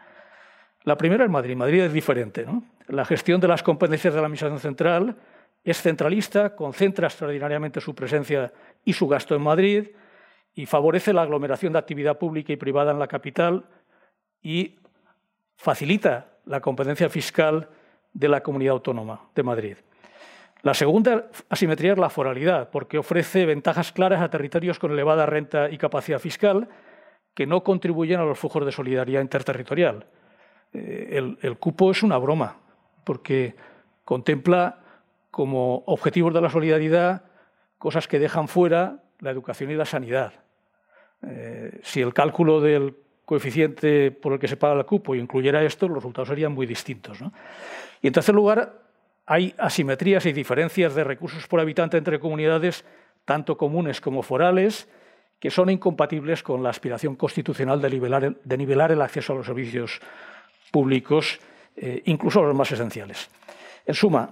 La 0.82 0.96
primera 0.96 1.24
es 1.24 1.30
Madrid. 1.30 1.54
Madrid 1.54 1.82
es 1.82 1.92
diferente. 1.92 2.44
La 2.88 3.04
gestión 3.04 3.40
de 3.40 3.46
las 3.46 3.62
competencias 3.62 4.12
de 4.12 4.20
la 4.20 4.26
Administración 4.26 4.58
Central 4.58 5.16
es 5.64 5.80
centralista, 5.80 6.56
concentra 6.56 7.06
extraordinariamente 7.06 7.80
su 7.80 7.94
presencia 7.94 8.52
y 8.84 8.92
su 8.92 9.06
gasto 9.06 9.34
en 9.34 9.42
Madrid 9.42 9.88
y 10.54 10.66
favorece 10.66 11.12
la 11.12 11.22
aglomeración 11.22 11.72
de 11.72 11.78
actividad 11.78 12.18
pública 12.18 12.52
y 12.52 12.56
privada 12.56 12.92
en 12.92 12.98
la 12.98 13.06
capital 13.06 13.64
y 14.42 14.78
facilita 15.56 16.38
la 16.44 16.60
competencia 16.60 17.08
fiscal 17.08 17.68
de 18.12 18.28
la 18.28 18.42
comunidad 18.42 18.72
autónoma 18.72 19.28
de 19.34 19.42
Madrid. 19.42 19.76
La 20.62 20.74
segunda 20.74 21.28
asimetría 21.48 21.92
es 21.92 21.98
la 21.98 22.10
foralidad, 22.10 22.70
porque 22.70 22.98
ofrece 22.98 23.46
ventajas 23.46 23.92
claras 23.92 24.20
a 24.20 24.30
territorios 24.30 24.78
con 24.78 24.92
elevada 24.92 25.26
renta 25.26 25.70
y 25.70 25.78
capacidad 25.78 26.18
fiscal 26.18 26.68
que 27.34 27.46
no 27.46 27.62
contribuyen 27.64 28.20
a 28.20 28.24
los 28.24 28.38
flujos 28.38 28.64
de 28.64 28.72
solidaridad 28.72 29.22
interterritorial. 29.22 30.06
Eh, 30.72 31.08
el, 31.12 31.38
el 31.42 31.58
cupo 31.58 31.90
es 31.90 32.02
una 32.02 32.18
broma, 32.18 32.58
porque 33.04 33.56
contempla 34.04 34.81
como 35.32 35.82
objetivos 35.86 36.32
de 36.34 36.42
la 36.42 36.50
solidaridad 36.50 37.24
cosas 37.78 38.06
que 38.06 38.20
dejan 38.20 38.46
fuera 38.46 39.02
la 39.18 39.30
educación 39.30 39.70
y 39.70 39.74
la 39.74 39.86
sanidad. 39.86 40.34
Eh, 41.26 41.80
si 41.82 42.00
el 42.00 42.12
cálculo 42.12 42.60
del 42.60 42.94
coeficiente 43.24 44.10
por 44.12 44.34
el 44.34 44.38
que 44.38 44.46
se 44.46 44.56
paga 44.56 44.78
el 44.78 44.86
cupo 44.86 45.14
incluyera 45.14 45.64
esto, 45.64 45.88
los 45.88 45.96
resultados 45.96 46.28
serían 46.28 46.52
muy 46.52 46.66
distintos. 46.66 47.18
Y 48.02 48.06
en 48.06 48.12
tercer 48.12 48.34
lugar, 48.34 48.82
hay 49.24 49.54
asimetrías 49.56 50.26
y 50.26 50.32
diferencias 50.32 50.94
de 50.94 51.02
recursos 51.02 51.46
por 51.46 51.60
habitante 51.60 51.96
entre 51.96 52.20
comunidades, 52.20 52.84
tanto 53.24 53.56
comunes 53.56 54.00
como 54.00 54.22
forales, 54.22 54.86
que 55.40 55.50
son 55.50 55.70
incompatibles 55.70 56.42
con 56.42 56.62
la 56.62 56.70
aspiración 56.70 57.16
constitucional 57.16 57.80
de 57.80 57.90
nivelar, 58.58 58.92
el 58.92 59.02
acceso 59.02 59.32
a 59.32 59.36
los 59.36 59.46
servicios 59.46 59.98
públicos, 60.70 61.40
eh, 61.74 62.02
incluso 62.04 62.42
los 62.42 62.54
más 62.54 62.70
esenciales. 62.70 63.30
En 63.86 63.94
suma, 63.94 64.30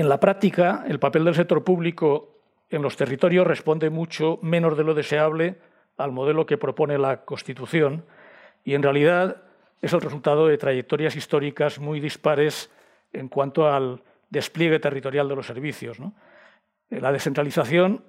en 0.00 0.08
la 0.08 0.18
práctica, 0.18 0.84
el 0.88 0.98
papel 0.98 1.24
del 1.24 1.34
sector 1.34 1.62
público 1.62 2.40
en 2.70 2.82
los 2.82 2.96
territorios 2.96 3.46
responde 3.46 3.90
mucho 3.90 4.38
menos 4.42 4.76
de 4.76 4.84
lo 4.84 4.94
deseable 4.94 5.58
al 5.96 6.12
modelo 6.12 6.46
que 6.46 6.56
propone 6.56 6.96
la 6.96 7.24
Constitución 7.24 8.04
y 8.64 8.74
en 8.74 8.82
realidad 8.82 9.42
es 9.82 9.92
el 9.92 10.00
resultado 10.00 10.46
de 10.46 10.58
trayectorias 10.58 11.16
históricas 11.16 11.78
muy 11.78 12.00
dispares 12.00 12.70
en 13.12 13.28
cuanto 13.28 13.70
al 13.70 14.02
despliegue 14.30 14.78
territorial 14.78 15.28
de 15.28 15.36
los 15.36 15.46
servicios. 15.46 15.98
La 16.88 17.12
descentralización 17.12 18.04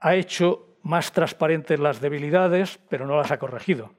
ha 0.00 0.14
hecho 0.14 0.78
más 0.82 1.12
transparentes 1.12 1.80
las 1.80 2.00
debilidades, 2.00 2.78
pero 2.88 3.06
no 3.06 3.16
las 3.16 3.30
ha 3.30 3.38
corregido. 3.38 3.92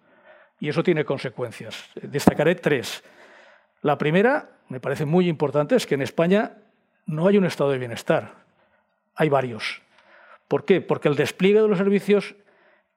Y 0.59 0.69
eso 0.69 0.83
tiene 0.83 1.03
consecuencias. 1.03 1.89
Destacaré 2.01 2.55
tres. 2.55 3.03
La 3.81 3.97
primera, 3.97 4.49
me 4.69 4.79
parece 4.79 5.05
muy 5.05 5.27
importante, 5.27 5.75
es 5.75 5.85
que 5.85 5.95
en 5.95 6.01
España 6.01 6.57
no 7.05 7.27
hay 7.27 7.37
un 7.37 7.45
estado 7.45 7.71
de 7.71 7.77
bienestar, 7.77 8.33
hay 9.15 9.29
varios. 9.29 9.81
¿Por 10.47 10.65
qué? 10.65 10.81
Porque 10.81 11.07
el 11.07 11.15
despliegue 11.15 11.61
de 11.61 11.67
los 11.67 11.77
servicios 11.77 12.35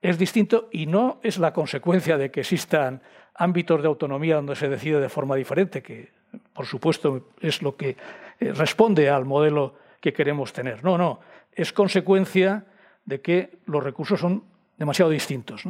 es 0.02 0.18
distinto 0.18 0.68
y 0.70 0.86
no 0.86 1.18
es 1.22 1.38
la 1.38 1.52
consecuencia 1.52 2.18
de 2.18 2.30
que 2.30 2.40
existan 2.40 3.02
ámbitos 3.34 3.82
de 3.82 3.88
autonomía 3.88 4.36
donde 4.36 4.56
se 4.56 4.68
decide 4.68 5.00
de 5.00 5.08
forma 5.08 5.36
diferente, 5.36 5.82
que 5.82 6.10
por 6.52 6.66
supuesto 6.66 7.28
es 7.40 7.62
lo 7.62 7.76
que 7.76 7.96
eh, 8.40 8.52
responde 8.52 9.08
al 9.08 9.24
modelo 9.24 9.74
que 10.00 10.12
queremos 10.12 10.52
tener. 10.52 10.84
No, 10.84 10.98
no, 10.98 11.20
es 11.52 11.72
consecuencia 11.72 12.64
de 13.04 13.20
que 13.20 13.58
los 13.66 13.82
recursos 13.82 14.20
son 14.20 14.44
demasiado 14.76 15.10
distintos. 15.10 15.64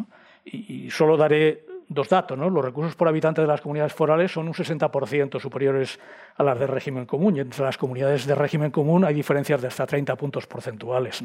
Y, 0.44 0.90
solo 0.90 1.16
daré 1.16 1.64
dos 1.88 2.08
datos. 2.08 2.38
Los 2.38 2.64
recursos 2.64 2.94
por 2.94 3.08
habitante 3.08 3.40
de 3.40 3.46
las 3.46 3.60
comunidades 3.60 3.92
forales 3.92 4.32
son 4.32 4.46
un 4.48 4.54
60% 4.54 5.40
superiores 5.40 5.98
a 6.36 6.42
las 6.42 6.58
de 6.58 6.66
régimen 6.66 7.06
común. 7.06 7.36
Y 7.36 7.40
entre 7.40 7.64
las 7.64 7.78
comunidades 7.78 8.26
de 8.26 8.34
régimen 8.34 8.70
común 8.70 9.04
hay 9.04 9.14
diferencias 9.14 9.60
de 9.60 9.68
hasta 9.68 9.86
30 9.86 10.16
puntos 10.16 10.46
porcentuales. 10.46 11.22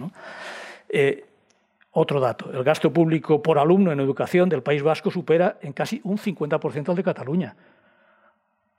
Eh, 0.89 1.25
otro 1.91 2.19
dato, 2.19 2.51
el 2.51 2.63
gasto 2.63 2.91
público 2.91 3.41
por 3.41 3.59
alumno 3.59 3.91
en 3.91 3.99
educación 3.99 4.49
del 4.49 4.63
País 4.63 4.81
Vasco 4.81 5.11
supera 5.11 5.57
en 5.61 5.73
casi 5.73 6.01
un 6.03 6.17
50% 6.17 6.89
al 6.89 6.95
de 6.95 7.03
Cataluña. 7.03 7.55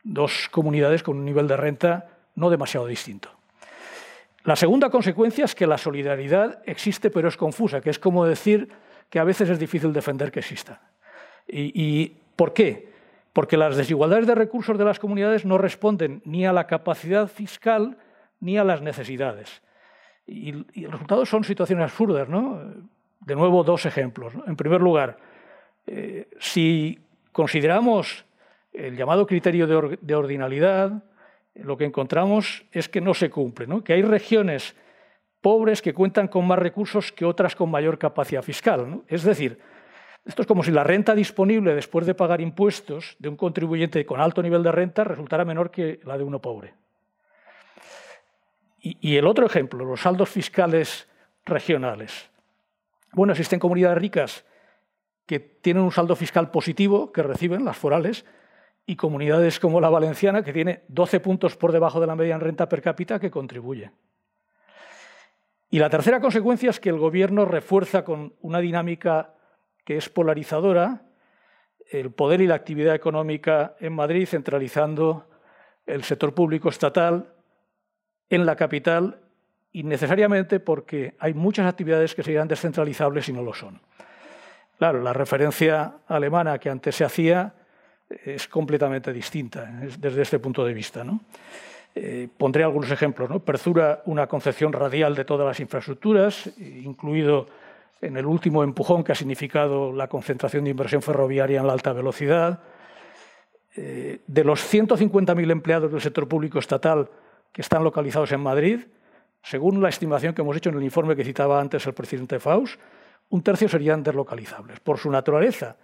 Dos 0.03 0.49
comunidades 0.51 1.03
con 1.03 1.19
un 1.19 1.25
nivel 1.25 1.47
de 1.47 1.57
renta 1.57 2.09
no 2.35 2.51
demasiado 2.51 2.87
distinto. 2.87 3.31
La 4.43 4.57
segunda 4.57 4.91
consecuencia 4.91 5.45
es 5.45 5.55
que 5.55 5.67
la 5.67 5.79
solidaridad 5.79 6.61
existe 6.67 7.11
pero 7.11 7.29
es 7.29 7.37
confusa, 7.37 7.81
que 7.81 7.91
es 7.91 7.99
como 7.99 8.27
decir 8.27 8.69
que 9.09 9.19
a 9.19 9.25
veces 9.25 9.49
es 9.49 9.59
difícil 9.59 9.93
defender 9.93 10.33
que 10.33 10.41
exista. 10.41 10.81
¿Y, 11.47 12.13
por 12.37 12.53
qué? 12.53 12.93
Porque 13.33 13.57
las 13.57 13.77
desigualdades 13.77 14.27
de 14.27 14.35
recursos 14.35 14.79
de 14.79 14.85
las 14.85 14.99
comunidades 14.99 15.45
no 15.45 15.59
responden 15.59 16.23
ni 16.25 16.47
a 16.47 16.53
la 16.53 16.67
capacidad 16.67 17.29
fiscal 17.29 17.99
ni 18.41 18.59
a 18.59 18.65
las 18.65 18.83
necesidades. 18.83 19.63
Y, 20.27 20.55
y, 20.73 20.83
los 20.83 20.93
resultados 20.93 21.29
son 21.29 21.45
situaciones 21.45 21.85
absurdas. 21.85 22.29
¿no? 22.29 22.61
De 23.21 23.35
nuevo, 23.35 23.65
dos 23.65 23.87
ejemplos. 23.87 24.33
En 24.47 24.57
primer 24.57 24.81
lugar, 24.81 25.19
eh, 25.87 26.29
si 26.39 26.99
consideramos 27.33 28.25
el 28.73 28.97
llamado 28.97 29.27
criterio 29.27 29.67
de, 29.67 30.15
ordinalidad, 30.15 31.05
lo 31.55 31.77
que 31.77 31.85
encontramos 31.85 32.65
es 32.73 32.89
que 32.89 33.01
no 33.01 33.15
se 33.15 33.31
cumple, 33.31 33.67
que 33.85 33.93
hay 33.93 34.03
regiones 34.03 34.75
pobres 35.41 35.83
que 35.83 35.95
cuentan 35.95 36.29
con 36.29 36.47
más 36.47 36.59
recursos 36.59 37.13
que 37.13 37.25
otras 37.25 37.55
con 37.55 37.71
mayor 37.71 37.99
capacidad 37.99 38.43
fiscal. 38.43 39.03
Es 39.09 39.23
decir, 39.23 39.61
esto 40.25 40.43
es 40.43 40.49
como 40.49 40.63
si 40.63 40.71
la 40.71 40.85
renta 40.85 41.15
disponible 41.15 41.75
después 41.75 42.07
de 42.07 42.15
pagar 42.15 42.41
impuestos 42.41 43.17
de 43.19 43.29
un 43.29 43.37
contribuyente 43.37 44.07
con 44.07 44.21
alto 44.21 44.43
nivel 44.43 44.63
de 44.63 44.73
renta 44.73 45.05
resultara 45.05 45.45
menor 45.45 45.71
que 45.71 46.01
la 46.05 46.17
de 46.17 46.25
uno 46.25 46.41
pobre. 46.41 46.75
y 48.81 49.17
el 49.17 49.27
otro 49.27 49.47
ejemplo, 49.47 49.85
los 49.85 50.03
saldos 50.03 50.29
fiscales 50.29 51.09
regionales. 51.47 52.31
Bueno, 53.13 53.33
existen 53.33 53.59
comunidades 53.61 53.99
ricas 53.99 54.45
que 55.27 55.39
tienen 55.41 55.83
un 55.83 55.93
saldo 55.93 56.17
fiscal 56.17 56.51
positivo, 56.51 57.13
que 57.13 57.23
reciben 57.23 57.65
las 57.65 57.77
forales, 57.77 58.25
y 58.87 58.97
comunidades 58.97 59.59
como 59.59 59.81
la 59.81 59.89
valenciana, 59.89 60.43
que 60.43 60.53
tiene 60.53 60.83
12 60.89 61.21
puntos 61.21 61.57
por 61.57 61.73
debajo 61.73 62.01
de 62.01 62.07
la 62.07 62.17
media 62.17 62.35
en 62.35 62.41
renta 62.41 62.69
per 62.69 62.83
cápita, 62.83 63.19
que 63.19 63.31
contribuye. 63.31 63.91
Y 65.71 65.79
la 65.79 65.89
tercera 65.89 66.21
consecuencia 66.21 66.71
es 66.71 66.81
que 66.81 66.91
el 66.91 66.99
gobierno 66.99 67.47
refuerza 67.47 68.05
con 68.05 68.35
una 68.43 68.61
dinámica 68.61 69.35
que 69.85 69.97
es 69.97 70.09
polarizadora 70.09 71.03
el 71.91 72.11
poder 72.11 72.41
y 72.41 72.47
la 72.47 72.55
actividad 72.55 72.95
económica 72.95 73.77
en 73.81 73.93
Madrid, 73.93 74.27
centralizando 74.27 75.29
el 75.87 76.03
sector 76.03 76.35
público 76.35 76.69
estatal 76.69 77.35
en 78.31 78.47
la 78.47 78.57
capital 78.57 79.21
innecesariamente 79.73 80.61
porque 80.61 81.15
hay 81.19 81.35
muchas 81.35 81.67
actividades 81.67 82.15
que 82.15 82.23
serían 82.23 82.49
descentralizables 82.49 83.29
y 83.29 83.33
no 83.33 83.43
lo 83.43 83.53
son. 83.53 83.81
Claro, 84.79 85.03
la 85.03 85.13
referencia 85.13 85.99
alemana 86.07 86.59
que 86.59 86.71
antes 86.71 86.95
se 86.97 87.05
hacía 87.05 87.55
es 88.09 88.49
completamente 88.49 89.13
distinta 89.13 89.65
desde 89.99 90.23
este 90.23 90.39
punto 90.39 90.65
de 90.65 90.75
vista. 90.75 91.05
Eh, 91.95 92.29
pondré 92.37 92.65
algunos 92.65 92.91
ejemplos. 92.91 93.29
¿no? 93.31 93.41
Percura 93.41 94.03
una 94.07 94.27
concepción 94.27 94.73
radial 94.73 95.15
de 95.15 95.25
todas 95.25 95.47
las 95.47 95.61
infraestructuras, 95.61 96.51
incluido 96.59 97.47
en 98.05 98.17
el 98.17 98.27
último 98.27 98.63
empujón 98.63 99.03
que 99.03 99.13
ha 99.13 99.15
significado 99.15 99.93
la 99.93 100.09
concentración 100.09 100.65
de 100.65 100.71
inversión 100.71 101.03
ferroviaria 101.03 101.61
en 101.61 101.67
la 101.67 101.73
alta 101.73 101.93
velocidad. 101.93 102.61
Eh, 103.77 104.21
de 104.27 104.45
los 104.45 104.63
150.000 104.73 105.51
empleados 105.51 105.91
del 105.91 106.01
sector 106.01 106.29
público 106.29 106.59
estatal 106.59 107.09
que 107.53 107.63
están 107.63 107.83
localizados 107.83 108.31
en 108.33 108.41
Madrid, 108.41 108.81
según 109.43 109.81
la 109.83 109.89
estimación 109.89 110.35
que 110.35 110.43
hemos 110.43 110.57
hecho 110.57 110.71
en 110.71 110.77
el 110.77 110.85
informe 110.85 111.17
que 111.17 111.25
citaba 111.25 111.61
antes 111.61 111.87
el 111.87 111.95
presidente 111.95 112.39
Faust, 112.39 112.79
un 113.31 113.43
tercio 113.43 113.69
serían 113.69 114.03
deslocalizables, 114.03 114.81
por 114.81 114.99
su 114.99 115.11
naturaleza, 115.11 115.77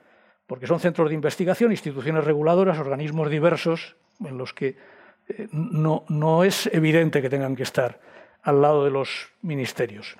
porque 0.46 0.66
son 0.66 0.80
centros 0.80 1.08
de 1.08 1.14
investigación, 1.14 1.72
instituciones 1.72 2.24
reguladoras, 2.24 2.78
organismos 2.78 3.30
diversos 3.30 3.96
en 4.24 4.36
los 4.36 4.52
que 4.52 4.76
eh, 5.28 5.48
no, 5.52 6.44
es 6.44 6.66
evidente 6.72 7.22
que 7.22 7.30
tengan 7.30 7.56
que 7.56 7.62
estar 7.62 7.98
al 8.42 8.60
lado 8.60 8.84
de 8.84 8.90
los 8.90 9.32
ministerios. 9.42 10.16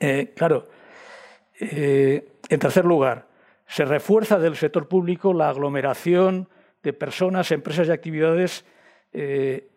Eh, 0.00 0.32
claro, 0.36 0.68
eh, 1.60 2.28
en 2.48 2.58
tercer 2.58 2.84
lugar, 2.84 3.28
se 3.66 3.84
refuerza 3.84 4.38
del 4.38 4.56
sector 4.56 4.88
público 4.88 5.32
la 5.32 5.48
aglomeración 5.48 6.48
de 6.82 6.92
personas, 6.92 7.50
empresas 7.50 7.88
y 7.88 7.92
actividades 7.92 8.64
que 9.12 9.70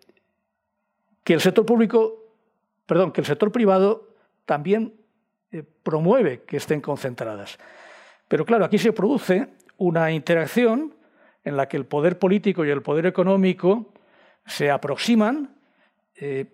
el 1.34 1.42
sector 1.42 1.64
público, 1.64 2.24
perdón, 2.88 3.12
que 3.12 3.22
el 3.22 3.28
sector 3.28 3.52
privado 3.52 4.10
también 4.46 4.96
promueve 5.84 6.42
que 6.42 6.58
estén 6.58 6.82
concentradas. 6.82 7.60
Pero 8.28 8.46
claro, 8.46 8.66
aquí 8.66 8.78
se 8.78 8.94
produce 8.94 9.48
una 9.78 10.12
interacción 10.12 10.96
en 11.44 11.56
la 11.56 11.68
que 11.68 11.78
el 11.78 11.86
poder 11.86 12.20
político 12.20 12.66
y 12.66 12.70
el 12.70 12.82
poder 12.82 13.06
económico 13.06 13.94
se 14.46 14.70
aproximan. 14.70 15.56
Eh, 16.16 16.46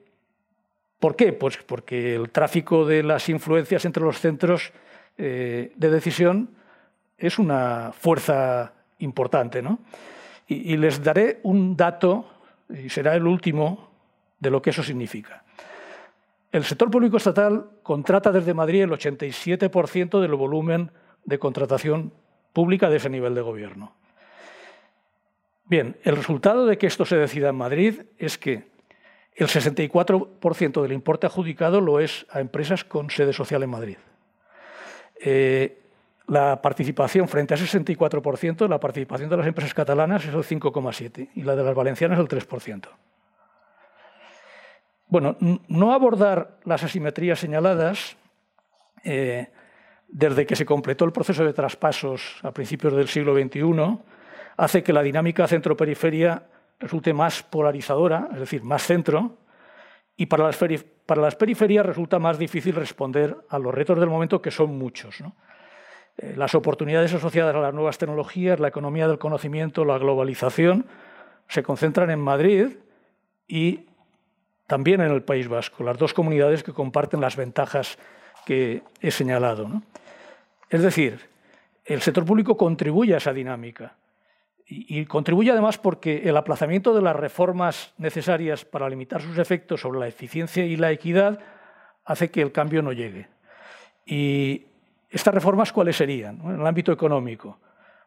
¿Por 0.99 1.15
qué? 1.15 1.33
Pues 1.33 1.57
porque 1.57 2.15
el 2.15 2.29
tráfico 2.29 2.85
de 2.85 3.01
las 3.03 3.27
influencias 3.29 3.85
entre 3.85 4.03
los 4.03 4.19
centros 4.19 4.71
eh, 5.17 5.71
de 5.75 5.89
decisión 5.89 6.49
es 7.17 7.39
una 7.39 7.91
fuerza 7.93 8.73
importante. 8.99 9.61
¿no? 9.61 9.79
Y, 10.47 10.73
y 10.73 10.77
les 10.77 11.03
daré 11.03 11.39
un 11.43 11.75
dato, 11.75 12.25
y 12.69 12.89
será 12.89 13.15
el 13.15 13.25
último, 13.25 13.89
de 14.39 14.49
lo 14.49 14.61
que 14.61 14.71
eso 14.71 14.83
significa. 14.83 15.43
El 16.51 16.63
sector 16.63 16.91
público 16.91 17.17
estatal 17.17 17.65
contrata 17.81 18.31
desde 18.31 18.53
Madrid 18.53 18.83
el 18.83 18.91
87% 18.91 20.21
del 20.21 20.35
volumen 20.35 20.91
de 21.25 21.39
contratación 21.39 22.13
pública 22.53 22.89
de 22.89 22.97
ese 22.97 23.09
nivel 23.09 23.33
de 23.33 23.41
gobierno. 23.41 23.95
Bien, 25.65 25.97
el 26.03 26.15
resultado 26.15 26.65
de 26.65 26.77
que 26.77 26.87
esto 26.87 27.05
se 27.05 27.17
decida 27.17 27.49
en 27.49 27.55
Madrid 27.55 28.01
es 28.19 28.37
que 28.37 28.65
el 29.35 29.47
64% 29.47 30.81
del 30.81 30.91
importe 30.91 31.25
adjudicado 31.25 31.81
lo 31.81 31.99
es 31.99 32.27
a 32.29 32.39
empresas 32.39 32.83
con 32.83 33.09
sede 33.09 33.33
social 33.33 33.63
en 33.63 33.69
Madrid. 33.69 33.97
Eh, 35.25 35.79
la 36.27 36.61
participación 36.61 37.27
frente 37.27 37.53
a 37.53 37.57
ese 37.57 37.79
64%, 37.79 38.67
la 38.67 38.79
participación 38.79 39.29
de 39.29 39.37
las 39.37 39.47
empresas 39.47 39.73
catalanas 39.73 40.25
es 40.25 40.33
el 40.33 40.43
5,7% 40.43 41.29
y 41.35 41.43
la 41.43 41.55
de 41.55 41.63
las 41.63 41.75
valencianas 41.75 42.19
el 42.19 42.27
3%. 42.27 42.87
Bueno, 45.07 45.37
no 45.67 45.93
abordar 45.93 46.57
las 46.65 46.83
asimetrías 46.83 47.39
señaladas 47.39 48.17
eh, 49.03 49.47
desde 50.07 50.45
que 50.45 50.55
se 50.55 50.65
completó 50.65 51.05
el 51.05 51.11
proceso 51.11 51.45
de 51.45 51.53
traspasos 51.53 52.39
a 52.43 52.51
principios 52.51 52.93
del 52.93 53.07
siglo 53.07 53.33
XXI, 53.33 53.99
hace 54.57 54.83
que 54.83 54.93
la 54.93 55.03
dinámica 55.03 55.47
centro-periferia 55.47 56.43
resulte 56.79 57.13
más 57.13 57.43
polarizadora, 57.43 58.29
es 58.33 58.39
decir, 58.39 58.63
más 58.63 58.83
centro, 58.83 59.37
y 60.15 60.27
para 60.27 60.43
las, 60.45 61.35
periferias 61.35 61.85
resulta 61.85 62.19
más 62.19 62.37
difícil 62.37 62.75
responder 62.75 63.35
a 63.49 63.59
los 63.59 63.73
retos 63.73 63.99
del 63.99 64.09
momento, 64.09 64.41
que 64.41 64.51
son 64.51 64.77
muchos. 64.77 65.21
Eh, 66.17 66.35
las 66.37 66.53
oportunidades 66.53 67.13
asociadas 67.13 67.55
a 67.55 67.59
las 67.59 67.73
nuevas 67.73 67.97
tecnologías, 67.97 68.59
la 68.59 68.67
economía 68.67 69.07
del 69.07 69.17
conocimiento, 69.17 69.85
la 69.85 69.97
globalización, 69.97 70.85
se 71.47 71.63
concentran 71.63 72.09
en 72.11 72.19
Madrid 72.19 72.77
y 73.47 73.87
también 74.67 75.01
en 75.01 75.11
el 75.11 75.23
País 75.23 75.47
Vasco, 75.47 75.83
las 75.83 75.97
dos 75.97 76.13
comunidades 76.13 76.63
que 76.63 76.73
comparten 76.73 77.19
las 77.19 77.35
ventajas 77.35 77.97
que 78.45 78.83
he 79.01 79.11
señalado. 79.11 79.81
Es 80.69 80.81
decir, 80.81 81.19
el 81.85 82.01
sector 82.01 82.25
público 82.25 82.55
contribuye 82.55 83.13
a 83.13 83.17
esa 83.17 83.33
dinámica 83.33 83.95
y, 84.65 85.05
contribuye 85.05 85.51
además 85.51 85.77
porque 85.77 86.23
el 86.23 86.37
aplazamiento 86.37 86.93
de 86.93 87.01
las 87.01 87.15
reformas 87.15 87.93
necesarias 87.97 88.65
para 88.65 88.89
limitar 88.89 89.21
sus 89.21 89.37
efectos 89.37 89.81
sobre 89.81 89.99
la 89.99 90.07
eficiencia 90.07 90.65
y 90.65 90.77
la 90.77 90.91
equidad 90.91 91.39
hace 92.05 92.31
que 92.31 92.41
el 92.41 92.51
cambio 92.51 92.81
no 92.81 92.91
llegue. 92.91 93.27
¿Y 94.05 94.65
estas 95.09 95.33
reformas 95.33 95.71
cuáles 95.71 95.97
serían 95.97 96.39
en 96.41 96.59
el 96.59 96.67
ámbito 96.67 96.91
económico? 96.91 97.59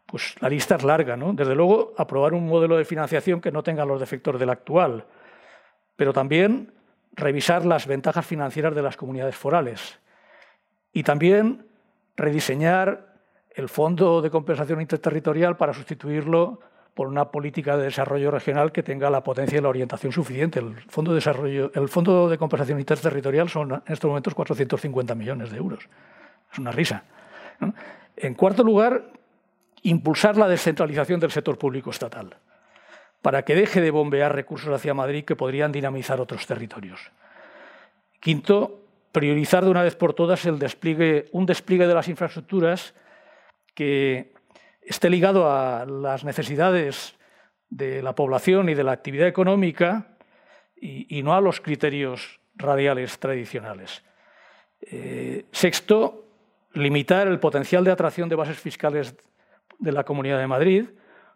Pues 0.07 0.35
la 0.41 0.49
lista 0.49 0.77
es 0.77 0.85
larga, 0.85 1.17
¿no? 1.17 1.33
Desde 1.33 1.55
luego, 1.55 1.95
aprobar 1.97 2.33
un 2.33 2.47
modelo 2.47 2.77
de 2.77 2.85
financiación 2.85 3.41
que 3.41 3.53
no 3.53 3.63
tenga 3.63 3.85
los 3.85 4.01
defectos 4.01 4.39
del 4.39 4.51
actual, 4.51 5.05
pero 5.97 6.13
también 6.13 6.73
revisar 7.13 7.65
las 7.65 7.87
ventajas 7.87 8.25
financieras 8.27 8.75
de 8.75 8.83
las 8.83 8.97
comunidades 8.97 9.37
forales 9.37 9.99
y 10.93 11.03
también 11.03 11.67
rediseñar 12.17 13.16
el 13.57 13.71
Fondo 13.71 14.21
de 14.21 14.31
Compensación 14.31 14.83
Interterritorial 14.83 15.57
para 15.57 15.73
sustituirlo 15.73 16.61
por 16.93 17.09
una 17.09 17.31
política 17.31 17.77
de 17.77 17.85
desarrollo 17.85 18.31
regional 18.31 18.71
que 18.71 18.83
tenga 18.83 19.09
la 19.09 19.23
potencia 19.23 19.59
y 19.59 19.63
la 19.63 19.71
orientación 19.71 20.13
suficiente. 20.13 20.59
El 20.59 20.77
Fondo 20.89 21.13
de, 21.13 21.17
desarrollo, 21.17 21.73
el 21.75 21.89
Fondo 21.89 22.29
de 22.29 22.37
Compensación 22.37 22.79
Interterritorial 22.79 23.49
son 23.49 23.73
en 23.73 23.83
estos 23.87 24.09
momentos 24.09 24.35
450 24.35 25.15
millones 25.15 25.51
de 25.51 25.57
euros. 25.57 25.89
Es 26.53 26.59
una 26.59 26.71
risa. 26.71 27.05
En 28.17 28.35
cuarto 28.35 28.63
lugar, 28.63 29.05
impulsar 29.83 30.37
la 30.37 30.49
descentralización 30.49 31.19
del 31.19 31.31
sector 31.31 31.57
público 31.57 31.91
estatal 31.91 32.37
para 33.23 33.43
que 33.43 33.55
deje 33.55 33.81
de 33.81 33.91
bombear 33.91 34.35
recursos 34.35 34.73
hacia 34.73 34.93
Madrid 34.93 35.25
que 35.25 35.35
podrían 35.35 35.73
dinamizar 35.73 36.21
otros 36.21 36.47
territorios. 36.47 37.11
Quinto, 38.21 38.81
priorizar 39.13 39.65
de 39.65 39.71
una 39.71 39.83
vez 39.83 39.97
por 39.97 40.13
todas 40.13 40.45
el 40.45 40.59
despliegue, 40.59 41.29
un 41.33 41.47
despliegue 41.47 41.87
de 41.87 41.95
las 41.95 42.09
infraestructuras 42.09 42.95
que 43.77 44.33
esté 44.81 45.11
ligado 45.11 45.49
a 45.49 45.85
las 45.85 46.24
necesidades 46.24 47.14
de 47.68 48.03
la 48.03 48.14
población 48.14 48.68
y 48.68 48.74
de 48.74 48.83
la 48.83 48.93
actividad 48.93 49.29
económica 49.29 50.16
y, 50.81 51.22
no 51.22 51.35
a 51.35 51.41
los 51.41 51.61
criterios 51.61 52.41
radiales 52.55 53.18
tradicionales. 53.18 54.03
Eh, 54.81 55.45
sexto, 55.53 56.24
limitar 56.72 57.29
el 57.29 57.39
potencial 57.39 57.85
de 57.85 57.91
atracción 57.91 58.29
de 58.29 58.37
bases 58.37 58.59
fiscales 58.59 59.14
de 59.79 59.93
la 59.93 60.05
Comunidad 60.05 60.39
de 60.39 60.47
Madrid, 60.47 60.85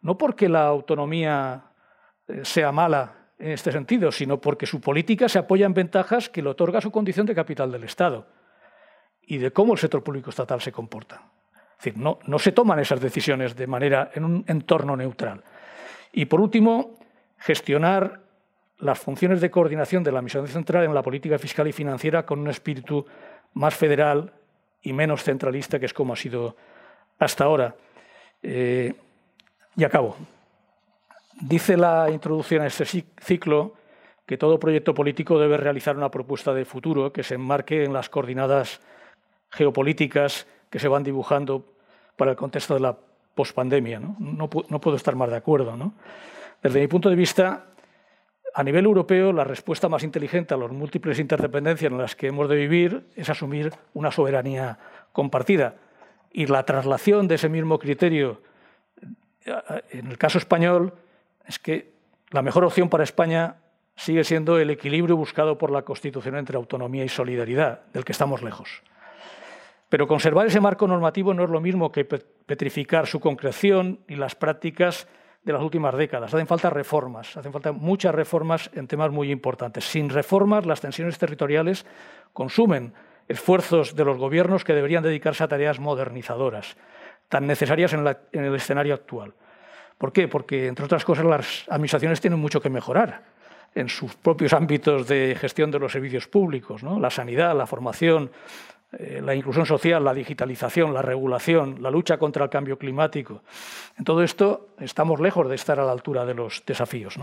no 0.03 0.17
porque 0.17 0.49
la 0.49 0.67
autonomía 0.67 1.65
eh, 2.27 2.41
sea 2.45 2.73
mala 2.73 3.29
en 3.39 3.53
este 3.53 3.73
sentido, 3.73 4.13
sino 4.13 4.41
porque 4.41 4.67
su 4.67 4.81
política 4.81 5.29
se 5.29 5.39
apoya 5.39 5.67
en 5.67 5.75
ventajas 5.75 6.29
que 6.29 6.43
le 6.43 6.51
otorga 6.51 6.81
su 6.81 6.91
condición 6.91 7.27
de 7.27 7.35
capital 7.35 7.73
del 7.73 7.85
Estado 7.85 8.27
y 9.23 9.39
de 9.39 9.51
cómo 9.53 9.75
el 9.75 9.79
sector 9.79 10.03
público 10.03 10.31
estatal 10.31 10.61
se 10.61 10.73
comporta. 10.73 11.23
Es 11.81 11.85
decir, 11.87 11.99
no, 11.99 12.39
se 12.39 12.53
toman 12.53 12.79
esas 12.79 13.01
decisiones 13.01 13.57
de 13.57 13.67
manera 13.67 14.11
en 14.13 14.25
un 14.27 14.45
entorno 14.47 14.95
neutral. 14.97 15.43
Y 16.13 16.27
por 16.27 16.43
último, 16.43 16.99
gestionar 17.39 18.21
las 18.81 18.99
funciones 18.99 19.41
de 19.41 19.51
coordinación 19.51 20.05
de 20.05 20.13
la 20.13 20.21
misión 20.21 20.47
central 20.47 20.85
en 20.85 20.93
la 20.93 21.01
política 21.01 21.39
fiscal 21.39 21.69
y 21.69 21.73
financiera 21.73 22.27
con 22.27 22.39
un 22.41 22.49
espíritu 22.49 23.07
más 23.55 23.75
federal 23.75 24.31
y 24.83 24.93
menos 24.93 25.25
centralista, 25.25 25.79
que 25.79 25.87
es 25.87 25.95
como 25.95 26.13
ha 26.13 26.17
sido 26.17 26.55
hasta 27.19 27.45
ahora. 27.45 27.75
Eh, 28.43 28.93
y 29.75 29.83
acabo. 29.83 30.19
Dice 31.41 31.79
la 31.79 32.11
introducción 32.11 32.61
a 32.61 32.67
este 32.67 32.85
ciclo 32.85 33.73
que 34.27 34.37
todo 34.37 34.61
proyecto 34.61 34.93
político 34.93 35.39
debe 35.39 35.57
realizar 35.57 35.97
una 35.97 36.11
propuesta 36.11 36.53
de 36.53 36.67
futuro 36.67 37.11
que 37.11 37.23
se 37.23 37.37
enmarque 37.37 37.85
en 37.85 37.95
las 37.95 38.11
coordinadas 38.11 38.83
geopolíticas 39.51 40.47
que 40.71 40.79
se 40.79 40.89
van 40.89 41.03
dibujando 41.03 41.67
para 42.17 42.31
el 42.31 42.37
contexto 42.37 42.75
de 42.75 42.81
la 42.81 42.97
pospandemia. 43.35 44.01
¿no? 44.01 44.49
Puedo 44.49 44.97
estar 44.97 45.17
más 45.17 45.31
de 45.31 45.37
acuerdo. 45.37 45.93
Desde 46.63 46.81
mi 46.81 46.87
punto 46.87 47.11
de 47.11 47.17
vista, 47.17 47.67
a 48.55 48.63
nivel 48.63 48.85
europeo, 48.85 49.33
la 49.33 49.45
respuesta 49.45 49.89
más 49.89 50.03
inteligente 50.03 50.55
a 50.55 50.57
las 50.57 50.71
múltiples 50.71 51.19
interdependencias 51.19 51.91
en 51.91 51.99
las 51.99 52.17
que 52.17 52.29
hemos 52.29 52.49
de 52.49 52.57
vivir 52.57 53.07
es 53.17 53.29
asumir 53.29 53.73
una 53.95 54.11
soberanía 54.11 54.79
compartida. 55.13 55.77
Y 56.33 56.47
la 56.47 56.65
traslación 56.65 57.27
de 57.27 57.35
ese 57.35 57.49
mismo 57.49 57.79
criterio, 57.79 58.41
en 59.91 60.07
el 60.07 60.19
caso 60.19 60.39
español, 60.39 60.95
es 61.47 61.59
que 61.59 61.93
la 62.31 62.43
mejor 62.43 62.65
opción 62.65 62.89
para 62.89 63.03
España 63.03 63.57
sigue 63.97 64.23
siendo 64.25 64.59
el 64.59 64.71
equilibrio 64.71 65.17
buscado 65.17 65.59
por 65.59 65.71
la 65.71 65.83
Constitución 65.83 66.37
entre 66.37 66.57
autonomía 66.57 67.05
y 67.05 67.09
solidaridad, 67.09 67.83
del 67.93 68.05
que 68.05 68.13
estamos 68.13 68.43
lejos. 68.43 68.83
Pero 69.91 70.07
conservar 70.07 70.47
ese 70.47 70.61
marco 70.61 70.87
normativo 70.87 71.35
no 71.35 71.45
es 71.45 71.51
lo 71.51 71.61
mismo 71.61 71.91
que 71.91 72.05
petrificar 72.05 73.09
su 73.09 73.19
concreción 73.19 73.99
y 74.07 74.15
las 74.15 74.37
prácticas 74.37 75.09
de 75.43 75.53
las 75.53 75.63
últimas 75.63 75.97
décadas. 75.97 76.33
Hacen 76.33 76.47
falta 76.47 76.71
reformas, 76.71 77.37
hacen 77.37 77.53
falta 77.53 77.73
muchas 77.73 78.15
reformas 78.15 78.71
en 78.73 78.87
temas 78.87 79.11
muy 79.11 79.33
importantes. 79.33 79.85
Sin 79.85 80.09
reformas, 80.09 80.65
las 80.65 80.81
tensiones 80.81 81.19
territoriales 81.19 81.85
consumen 82.33 82.95
esfuerzos 83.27 83.97
de 83.97 84.05
los 84.05 84.17
gobiernos 84.17 84.65
que 84.65 84.75
deberían 84.75 85.03
dedicarse 85.03 85.43
a 85.43 85.49
tareas 85.49 85.81
modernizadoras, 85.81 86.77
tan 87.29 87.49
necesarias 87.49 87.93
en, 87.93 88.07
el 88.33 88.55
escenario 88.55 88.95
actual. 88.95 89.35
¿Por 89.99 90.13
qué? 90.13 90.29
Porque, 90.29 90.69
entre 90.69 90.85
otras 90.85 91.05
cosas, 91.05 91.25
las 91.25 91.65
administraciones 91.69 92.21
tienen 92.21 92.39
mucho 92.39 92.61
que 92.61 92.71
mejorar 92.71 93.23
en 93.75 93.89
sus 93.89 94.15
propios 94.17 94.53
ámbitos 94.53 95.07
de 95.07 95.37
gestión 95.39 95.71
de 95.71 95.79
los 95.79 95.93
servicios 95.93 96.27
públicos, 96.27 96.83
la 96.83 97.11
sanidad, 97.11 97.57
la 97.57 97.67
formación, 97.67 98.31
eh, 98.93 99.21
la 99.23 99.35
inclusión 99.35 99.67
social, 99.67 100.05
la 100.05 100.13
digitalización, 100.13 100.93
la 100.93 101.03
regulación, 101.03 101.81
la 101.81 101.91
lucha 101.91 102.19
contra 102.19 102.45
el 102.45 102.51
cambio 102.51 102.77
climático. 102.77 103.43
En 103.97 104.05
todo 104.05 104.23
esto 104.23 104.71
estamos 104.81 105.21
lejos 105.21 105.49
de 105.49 105.55
estar 105.55 105.79
a 105.79 105.85
la 105.85 105.93
altura 105.93 106.25
de 106.25 106.35
los 106.35 106.65
desafíos. 106.67 107.17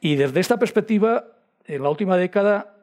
Y 0.00 0.14
desde 0.14 0.38
esta 0.38 0.58
perspectiva, 0.58 1.24
en 1.64 1.82
la 1.82 1.90
última 1.90 2.16
década 2.16 2.74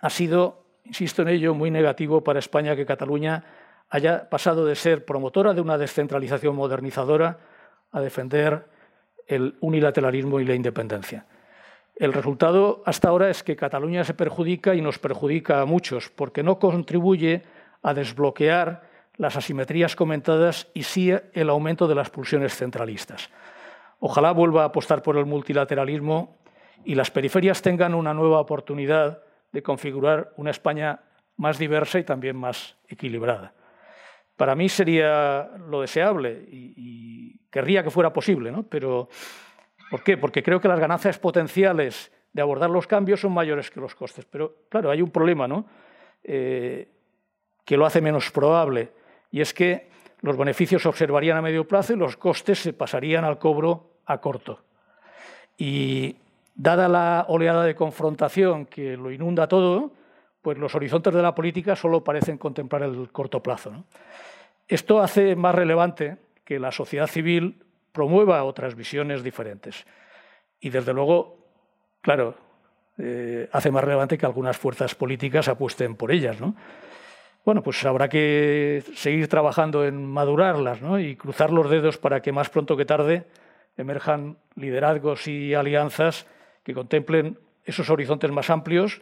ha 0.00 0.10
sido, 0.10 0.64
insisto 0.84 1.22
en 1.22 1.28
ello, 1.28 1.54
muy 1.54 1.70
negativo 1.70 2.24
para 2.24 2.38
España 2.38 2.74
que 2.74 2.86
Cataluña 2.86 3.44
haya 3.90 4.30
pasado 4.30 4.64
de 4.64 4.74
ser 4.74 5.04
promotora 5.04 5.52
de 5.52 5.60
una 5.60 5.76
descentralización 5.76 6.56
modernizadora 6.56 7.38
a 7.92 8.00
defender 8.00 8.66
el 9.26 9.56
unilateralismo 9.60 10.40
y 10.40 10.44
la 10.44 10.54
independencia. 10.54 11.26
El 11.96 12.12
resultado 12.12 12.82
hasta 12.84 13.08
ahora 13.08 13.30
es 13.30 13.42
que 13.42 13.56
Cataluña 13.56 14.04
se 14.04 14.12
perjudica 14.12 14.74
y 14.74 14.82
nos 14.82 14.98
perjudica 14.98 15.62
a 15.62 15.64
muchos, 15.64 16.10
porque 16.10 16.42
no 16.42 16.58
contribuye 16.58 17.42
a 17.82 17.94
desbloquear 17.94 18.82
las 19.16 19.36
asimetrías 19.36 19.96
comentadas 19.96 20.68
y 20.74 20.82
sí 20.82 21.10
el 21.32 21.48
aumento 21.48 21.88
de 21.88 21.94
las 21.94 22.10
pulsiones 22.10 22.54
centralistas. 22.54 23.30
Ojalá 23.98 24.32
vuelva 24.32 24.62
a 24.62 24.66
apostar 24.66 25.02
por 25.02 25.16
el 25.16 25.24
multilateralismo 25.24 26.36
y 26.84 26.94
las 26.94 27.10
periferias 27.10 27.62
tengan 27.62 27.94
una 27.94 28.12
nueva 28.12 28.40
oportunidad 28.40 29.22
de 29.52 29.62
configurar 29.62 30.32
una 30.36 30.50
España 30.50 31.00
más 31.38 31.58
diversa 31.58 31.98
y 31.98 32.04
también 32.04 32.36
más 32.36 32.76
equilibrada. 32.88 33.54
Para 34.36 34.54
mí 34.54 34.68
sería 34.68 35.50
lo 35.66 35.80
deseable 35.80 36.44
y, 36.50 37.40
querría 37.50 37.82
que 37.82 37.90
fuera 37.90 38.12
posible, 38.12 38.52
¿no? 38.52 38.64
pero 38.64 39.08
¿Por 39.90 40.02
qué? 40.02 40.16
Porque 40.16 40.42
creo 40.42 40.60
que 40.60 40.68
las 40.68 40.80
ganancias 40.80 41.18
potenciales 41.18 42.10
de 42.32 42.42
abordar 42.42 42.70
los 42.70 42.86
cambios 42.86 43.20
son 43.20 43.32
mayores 43.32 43.70
que 43.70 43.80
los 43.80 43.94
costes. 43.94 44.24
Pero 44.24 44.56
claro, 44.68 44.90
hay 44.90 45.00
un 45.00 45.10
problema 45.10 45.48
¿no? 45.48 45.66
Eh, 46.22 46.88
que 47.64 47.76
lo 47.76 47.86
hace 47.86 48.00
menos 48.00 48.30
probable, 48.30 48.92
y 49.30 49.40
es 49.40 49.52
que 49.52 49.88
los 50.20 50.36
beneficios 50.36 50.82
se 50.82 50.88
observarían 50.88 51.36
a 51.36 51.42
medio 51.42 51.66
plazo 51.66 51.92
y 51.92 51.96
los 51.96 52.16
costes 52.16 52.60
se 52.60 52.72
pasarían 52.72 53.24
al 53.24 53.38
cobro 53.38 53.90
a 54.06 54.18
corto. 54.18 54.60
Y 55.58 56.16
dada 56.54 56.88
la 56.88 57.26
oleada 57.28 57.64
de 57.64 57.74
confrontación 57.74 58.66
que 58.66 58.96
lo 58.96 59.10
inunda 59.10 59.48
todo, 59.48 59.92
pues 60.42 60.58
los 60.58 60.74
horizontes 60.74 61.12
de 61.12 61.22
la 61.22 61.34
política 61.34 61.74
solo 61.74 62.04
parecen 62.04 62.38
contemplar 62.38 62.82
el 62.82 63.10
corto 63.10 63.42
plazo. 63.42 63.84
Esto 64.68 65.00
hace 65.00 65.34
más 65.34 65.54
relevante 65.54 66.18
que 66.44 66.60
la 66.60 66.70
sociedad 66.70 67.08
civil 67.08 67.65
promueva 67.96 68.44
otras 68.44 68.74
visiones 68.74 69.22
diferentes. 69.22 69.86
Y 70.60 70.68
desde 70.68 70.92
luego, 70.92 71.38
claro, 72.02 72.34
eh, 72.98 73.48
hace 73.52 73.70
más 73.70 73.82
relevante 73.82 74.18
que 74.18 74.26
algunas 74.26 74.58
fuerzas 74.58 74.94
políticas 74.94 75.48
apuesten 75.48 75.96
por 75.96 76.12
ellas. 76.12 76.38
¿no? 76.38 76.54
Bueno, 77.42 77.62
pues 77.62 77.82
habrá 77.86 78.10
que 78.10 78.84
seguir 78.94 79.28
trabajando 79.28 79.86
en 79.86 80.04
madurarlas 80.04 80.82
¿no? 80.82 81.00
y 81.00 81.16
cruzar 81.16 81.50
los 81.50 81.70
dedos 81.70 81.96
para 81.96 82.20
que 82.20 82.32
más 82.32 82.50
pronto 82.50 82.76
que 82.76 82.84
tarde 82.84 83.24
emerjan 83.78 84.36
liderazgos 84.56 85.26
y 85.26 85.54
alianzas 85.54 86.26
que 86.62 86.74
contemplen 86.74 87.38
esos 87.64 87.88
horizontes 87.88 88.30
más 88.30 88.50
amplios, 88.50 89.00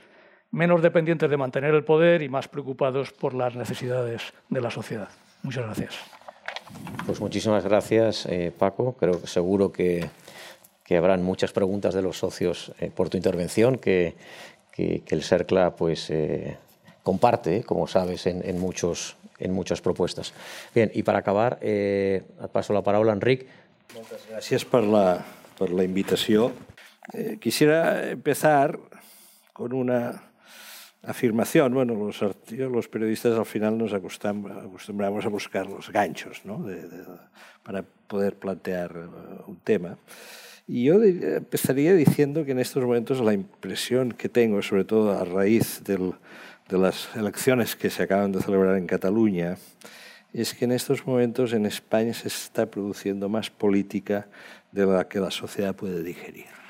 menos 0.52 0.82
dependientes 0.82 1.28
de 1.28 1.36
mantener 1.36 1.74
el 1.74 1.82
poder 1.82 2.22
y 2.22 2.28
más 2.28 2.46
preocupados 2.46 3.10
por 3.10 3.34
las 3.34 3.56
necesidades 3.56 4.32
de 4.48 4.60
la 4.60 4.70
sociedad. 4.70 5.08
Muchas 5.42 5.64
gracias. 5.64 6.23
Pues 7.06 7.20
muchísimas 7.20 7.64
gracias, 7.64 8.26
eh, 8.26 8.52
Paco. 8.56 8.94
Creo 8.98 9.20
que 9.20 9.26
seguro 9.26 9.72
que, 9.72 10.08
habrán 10.96 11.22
muchas 11.22 11.52
preguntas 11.52 11.92
de 11.94 12.02
los 12.02 12.18
socios 12.18 12.72
eh, 12.78 12.90
por 12.94 13.10
tu 13.10 13.16
intervención, 13.16 13.78
que, 13.78 14.14
el 14.76 15.22
CERCLA 15.22 15.76
pues, 15.76 16.10
eh, 16.10 16.56
comparte, 17.02 17.62
como 17.62 17.86
sabes, 17.86 18.26
en, 18.26 18.58
muchos, 18.58 19.16
en 19.38 19.52
muchas 19.52 19.80
propuestas. 19.80 20.32
Bien, 20.74 20.90
y 20.94 21.02
para 21.02 21.18
acabar, 21.18 21.60
paso 22.52 22.72
la 22.72 22.82
palabra 22.82 23.12
a 23.12 23.14
Enric. 23.14 23.46
Muchas 23.94 24.26
gracias 24.28 24.64
por 24.64 24.82
la, 24.82 25.24
por 25.58 25.70
la 25.70 25.84
invitación. 25.84 26.54
quisiera 27.38 28.10
empezar 28.10 28.78
con 29.52 29.72
una 29.72 30.33
afirmación. 31.06 31.74
Bueno, 31.74 31.94
los, 31.94 32.88
periodistas 32.88 33.38
al 33.38 33.46
final 33.46 33.78
nos 33.78 33.92
acostumbramos 33.92 35.24
a 35.24 35.28
buscar 35.28 35.66
los 35.66 35.90
ganchos 35.90 36.42
¿no? 36.44 36.64
para 37.62 37.82
poder 37.82 38.36
plantear 38.36 38.92
eh, 38.96 39.42
un 39.46 39.56
tema. 39.56 39.98
Y 40.66 40.84
yo 40.84 41.02
empezaría 41.02 41.94
diciendo 41.94 42.44
que 42.44 42.52
en 42.52 42.58
estos 42.58 42.82
momentos 42.84 43.20
la 43.20 43.34
impresión 43.34 44.12
que 44.12 44.28
tengo, 44.28 44.62
sobre 44.62 44.84
todo 44.84 45.12
a 45.12 45.24
raíz 45.24 45.82
del, 45.84 46.14
de 46.68 46.78
las 46.78 47.14
elecciones 47.14 47.76
que 47.76 47.90
se 47.90 48.02
acaban 48.02 48.32
de 48.32 48.40
celebrar 48.40 48.76
en 48.78 48.86
Cataluña, 48.86 49.58
es 50.32 50.54
que 50.54 50.64
en 50.64 50.72
estos 50.72 51.06
momentos 51.06 51.52
en 51.52 51.66
España 51.66 52.14
se 52.14 52.28
está 52.28 52.66
produciendo 52.66 53.28
más 53.28 53.50
política 53.50 54.26
de 54.72 54.86
la 54.86 55.06
que 55.06 55.20
la 55.20 55.30
sociedad 55.30 55.76
puede 55.76 56.02
digerir 56.02 56.63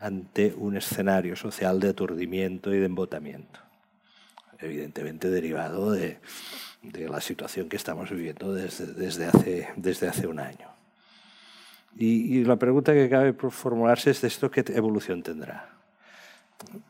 ante 0.00 0.54
un 0.56 0.76
escenario 0.76 1.36
social 1.36 1.78
de 1.78 1.90
aturdimiento 1.90 2.72
y 2.74 2.78
de 2.78 2.86
embotamiento, 2.86 3.60
evidentemente 4.58 5.30
derivado 5.30 5.92
de, 5.92 6.18
la 6.82 7.20
situación 7.20 7.68
que 7.68 7.76
estamos 7.76 8.10
viviendo 8.10 8.54
desde, 8.54 8.86
desde, 8.86 9.26
hace, 9.26 9.68
desde 9.76 10.08
hace 10.08 10.26
un 10.26 10.40
año. 10.40 10.68
Y, 11.96 12.44
la 12.44 12.56
pregunta 12.56 12.94
que 12.94 13.10
cabe 13.10 13.34
formularse 13.34 14.10
es 14.10 14.22
de 14.22 14.28
esto 14.28 14.50
qué 14.50 14.64
evolución 14.68 15.22
tendrá. 15.22 15.68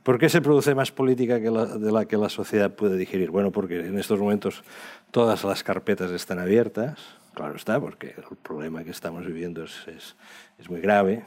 ¿Por 0.03 0.19
qué 0.19 0.29
se 0.29 0.41
produce 0.41 0.75
más 0.75 0.93
política 0.93 1.41
que 1.41 1.51
de 1.51 1.93
la 1.93 2.05
que 2.05 2.17
la 2.17 2.29
sociedad 2.29 2.73
puede 2.75 2.97
digerir? 2.97 3.31
Bueno, 3.31 3.51
porque 3.51 3.81
en 3.81 3.99
estos 3.99 4.21
momentos 4.21 4.63
todas 5.11 5.43
las 5.43 5.65
carpetas 5.65 6.11
están 6.11 6.39
abiertas, 6.39 6.99
claro 7.35 7.57
está, 7.57 7.81
porque 7.81 8.15
el 8.17 8.37
problema 8.37 8.85
que 8.85 8.91
estamos 8.91 9.27
viviendo 9.27 9.65
es, 9.65 9.87
es, 9.89 10.17
es 10.59 10.69
muy 10.69 10.81
grave, 10.81 11.25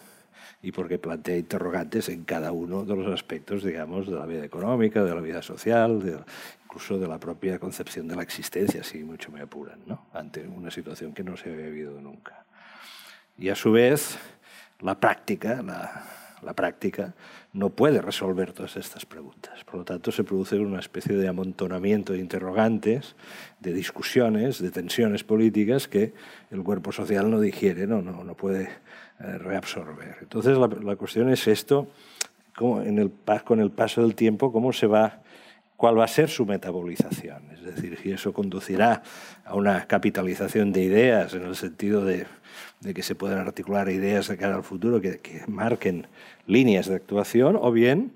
y 0.63 0.71
porque 0.71 0.97
plantea 0.97 1.37
interrogantes 1.37 2.07
en 2.07 2.23
cada 2.23 2.53
uno 2.53 2.85
de 2.85 2.95
los 2.95 3.13
aspectos, 3.13 3.65
digamos, 3.65 4.07
de 4.07 4.15
la 4.15 4.25
vida 4.25 4.45
económica, 4.45 5.03
de 5.03 5.13
la 5.13 5.19
vida 5.19 5.41
social, 5.41 6.23
incluso 6.63 6.97
de 6.97 7.05
la 7.05 7.19
propia 7.19 7.59
concepción 7.59 8.07
de 8.07 8.15
la 8.15 8.23
existencia, 8.23 8.81
si 8.81 9.03
mucho 9.03 9.29
me 9.29 9.41
apuran, 9.41 9.79
¿no? 9.85 10.05
ante 10.13 10.47
una 10.47 10.71
situación 10.71 11.13
que 11.13 11.21
no 11.21 11.35
se 11.35 11.51
había 11.51 11.65
vivido 11.65 11.99
nunca. 11.99 12.45
Y 13.37 13.49
a 13.49 13.55
su 13.55 13.73
vez, 13.73 14.17
la 14.79 14.97
práctica, 14.97 15.61
la, 15.61 16.53
práctica 16.53 17.13
no 17.51 17.69
puede 17.69 18.01
resolver 18.01 18.53
todas 18.53 18.77
estas 18.77 19.05
preguntas. 19.05 19.65
Por 19.65 19.75
lo 19.75 19.83
tanto, 19.83 20.13
se 20.13 20.23
produce 20.23 20.57
una 20.57 20.79
especie 20.79 21.15
de 21.17 21.27
amontonamiento 21.27 22.13
de 22.13 22.19
interrogantes, 22.19 23.15
de 23.59 23.73
discusiones, 23.73 24.61
de 24.61 24.71
tensiones 24.71 25.25
políticas 25.25 25.89
que 25.89 26.13
el 26.51 26.63
cuerpo 26.63 26.93
social 26.93 27.29
no 27.29 27.41
digiere, 27.41 27.85
no, 27.85 28.01
no, 28.01 28.23
no 28.23 28.35
puede 28.35 28.69
reabsorber. 29.19 30.17
Entonces 30.21 30.57
la, 30.57 30.95
cuestión 30.95 31.29
es 31.29 31.47
esto, 31.47 31.87
cómo 32.55 32.81
en 32.81 32.99
el, 32.99 33.11
con 33.45 33.59
el 33.59 33.71
paso 33.71 34.01
del 34.01 34.15
tiempo, 34.15 34.51
cómo 34.51 34.73
se 34.73 34.87
va, 34.87 35.21
cuál 35.77 35.97
va 35.97 36.05
a 36.05 36.07
ser 36.07 36.29
su 36.29 36.45
metabolización. 36.45 37.51
Es 37.53 37.63
decir, 37.63 37.97
si 38.01 38.11
eso 38.11 38.33
conducirá 38.33 39.03
a 39.45 39.55
una 39.55 39.85
capitalización 39.87 40.71
de 40.71 40.83
ideas 40.83 41.33
en 41.33 41.43
el 41.43 41.55
sentido 41.55 42.03
de, 42.03 42.25
que 42.93 43.03
se 43.03 43.15
puedan 43.15 43.39
articular 43.39 43.89
ideas 43.89 44.27
de 44.27 44.37
cara 44.37 44.55
al 44.55 44.63
futuro 44.63 44.99
que, 44.99 45.19
que 45.19 45.43
marquen 45.47 46.07
líneas 46.47 46.87
de 46.87 46.95
actuación, 46.95 47.57
o 47.59 47.71
bien 47.71 48.11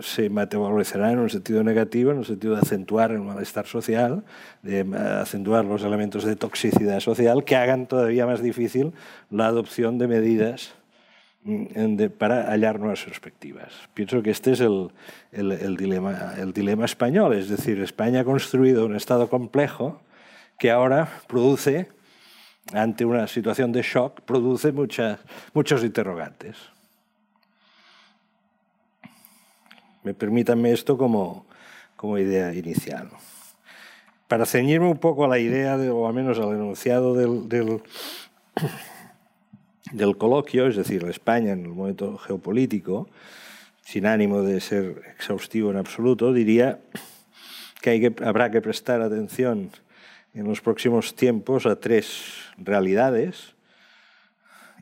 se 0.00 0.28
metabolizará 0.30 1.12
en 1.12 1.18
un 1.18 1.30
sentido 1.30 1.62
negativo, 1.62 2.10
en 2.10 2.18
un 2.18 2.24
sentido 2.24 2.54
de 2.54 2.60
acentuar 2.60 3.10
el 3.10 3.20
malestar 3.20 3.66
social, 3.66 4.24
de 4.62 4.80
eh, 4.80 4.96
acentuar 5.20 5.64
los 5.64 5.82
elementos 5.82 6.24
de 6.24 6.36
toxicidad 6.36 7.00
social 7.00 7.44
que 7.44 7.56
hagan 7.56 7.86
todavía 7.86 8.26
más 8.26 8.42
difícil 8.42 8.92
la 9.30 9.46
adopción 9.46 9.98
de 9.98 10.08
medidas 10.08 10.74
mm, 11.44 12.06
para 12.18 12.50
hallar 12.50 12.78
nuevas 12.78 13.04
perspectivas. 13.04 13.72
Pienso 13.94 14.22
que 14.22 14.30
este 14.30 14.52
es 14.52 14.60
el, 14.60 15.76
dilema, 15.76 16.84
español, 16.84 17.34
es 17.34 17.48
decir, 17.48 17.80
España 17.80 18.20
ha 18.20 18.24
construido 18.24 18.86
un 18.86 18.96
Estado 18.96 19.28
complejo 19.28 20.00
que 20.58 20.70
ahora 20.70 21.08
produce, 21.26 21.88
ante 22.72 23.04
una 23.04 23.26
situación 23.26 23.72
de 23.72 23.82
shock, 23.82 24.22
produce 24.22 24.72
muchos 24.72 25.84
interrogantes. 25.84 26.75
Me 30.06 30.14
permítanme 30.14 30.70
esto 30.70 30.96
como, 30.96 31.46
como 31.96 32.16
idea 32.16 32.54
inicial. 32.54 33.08
Para 34.28 34.46
ceñirme 34.46 34.86
un 34.86 34.98
poco 34.98 35.24
a 35.24 35.28
la 35.28 35.40
idea, 35.40 35.74
o 35.92 36.06
al 36.06 36.14
menos 36.14 36.38
al 36.38 36.54
enunciado 36.54 37.12
del, 37.16 37.48
del, 37.48 37.82
coloquio, 40.16 40.68
es 40.68 40.76
decir, 40.76 41.02
España 41.06 41.54
en 41.54 41.64
el 41.64 41.72
momento 41.72 42.18
geopolítico, 42.18 43.08
sin 43.82 44.06
ánimo 44.06 44.42
de 44.42 44.60
ser 44.60 45.02
exhaustivo 45.16 45.72
en 45.72 45.76
absoluto, 45.76 46.32
diría 46.32 46.78
que 47.82 48.14
habrá 48.24 48.52
que 48.52 48.60
prestar 48.60 49.02
atención 49.02 49.72
en 50.34 50.44
los 50.44 50.60
próximos 50.60 51.16
tiempos 51.16 51.66
a 51.66 51.80
tres 51.80 52.44
realidades, 52.58 53.56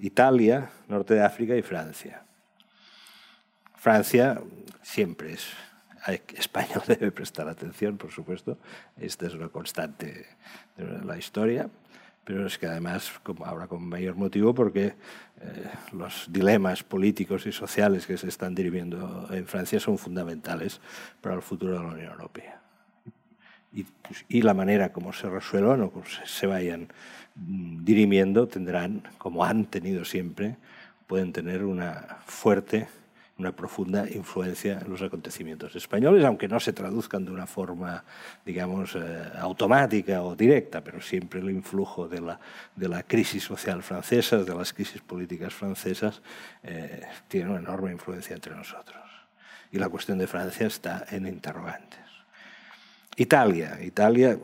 Italia, 0.01 0.69
Norte 0.87 1.15
de 1.15 1.23
África 1.23 1.57
y 1.57 1.63
Francia. 1.63 2.24
Francia 3.85 4.41
siempre 4.81 5.35
es 5.35 5.47
España 6.39 6.81
debe 6.87 7.13
prestar 7.13 7.51
atención, 7.51 7.99
por 7.99 8.13
supuesto. 8.13 8.57
Esta 8.97 9.27
es 9.27 9.35
una 9.35 9.51
constante 9.51 10.27
de 10.75 11.05
la 11.05 11.19
historia 11.19 11.69
pero 12.25 12.47
es 12.47 12.57
que 12.57 12.67
además, 12.67 13.13
como 13.23 13.45
ahora 13.45 13.67
con 13.67 13.87
mayor 13.87 14.17
motivo, 14.17 14.55
porque 14.55 14.87
eh, 14.87 14.95
los 15.93 16.27
dilemas 16.31 16.83
políticos 16.83 17.45
y 17.45 17.53
sociales 17.53 18.07
que 18.07 18.17
se 18.17 18.29
están 18.29 18.55
dirimiendo 18.55 19.29
en 19.31 19.47
Francia 19.47 19.79
son 19.79 19.99
fundamentales 19.99 20.81
para 21.21 21.35
el 21.35 21.43
futuro 21.43 21.75
de 21.75 21.85
la 21.85 21.93
Unión 21.93 22.13
Europea. 22.13 22.63
Y, 23.75 23.85
y 24.31 24.41
la 24.41 24.55
manera 24.55 24.91
como 24.91 25.13
se 25.13 25.29
resuelvan 25.29 25.83
o 25.83 25.91
como 25.91 26.07
se 26.07 26.47
vayan 26.47 26.89
mm, 27.35 27.85
dirimiendo 27.85 28.49
tendrán, 28.49 29.03
como 29.19 29.45
han 29.45 29.67
tenido 29.67 30.07
siempre, 30.07 30.57
pueden 31.07 31.31
tener 31.35 31.63
una 31.63 32.21
fuerte 32.25 32.89
una 33.39 33.51
profunda 33.51 34.09
influencia 34.09 34.79
en 34.81 34.91
los 34.91 35.03
acontecimientos 35.03 35.75
españoles, 35.75 36.25
aunque 36.25 36.47
no 36.47 36.61
se 36.61 36.73
traduzcan 36.73 37.25
de 37.25 37.33
una 37.33 37.47
forma, 37.47 38.05
digamos, 38.47 38.95
eh, 38.95 39.01
automática 39.39 40.23
o 40.23 40.37
directa, 40.37 40.85
pero 40.85 41.01
siempre 41.01 41.41
el 41.41 41.51
influjo 41.51 42.07
de 42.07 42.21
la, 42.21 42.39
de 42.77 42.89
la 42.89 43.03
crisis 43.03 43.43
social 43.43 43.83
francesa, 43.83 44.39
de 44.45 44.55
las 44.55 44.73
crisis 44.73 45.01
políticas 45.01 45.53
francesas, 45.53 46.23
eh, 46.63 47.03
tiene 47.27 47.51
una 47.51 47.59
enorme 47.59 47.91
influencia 47.91 48.35
entre 48.35 48.55
nosotros. 48.55 49.03
Y 49.73 49.79
la 49.79 49.89
cuestión 49.89 50.19
de 50.19 50.29
Francia 50.29 50.69
está 50.69 51.05
en 51.11 51.27
interrogantes. 51.27 51.99
Italia. 53.17 53.79
Italia 53.83 54.39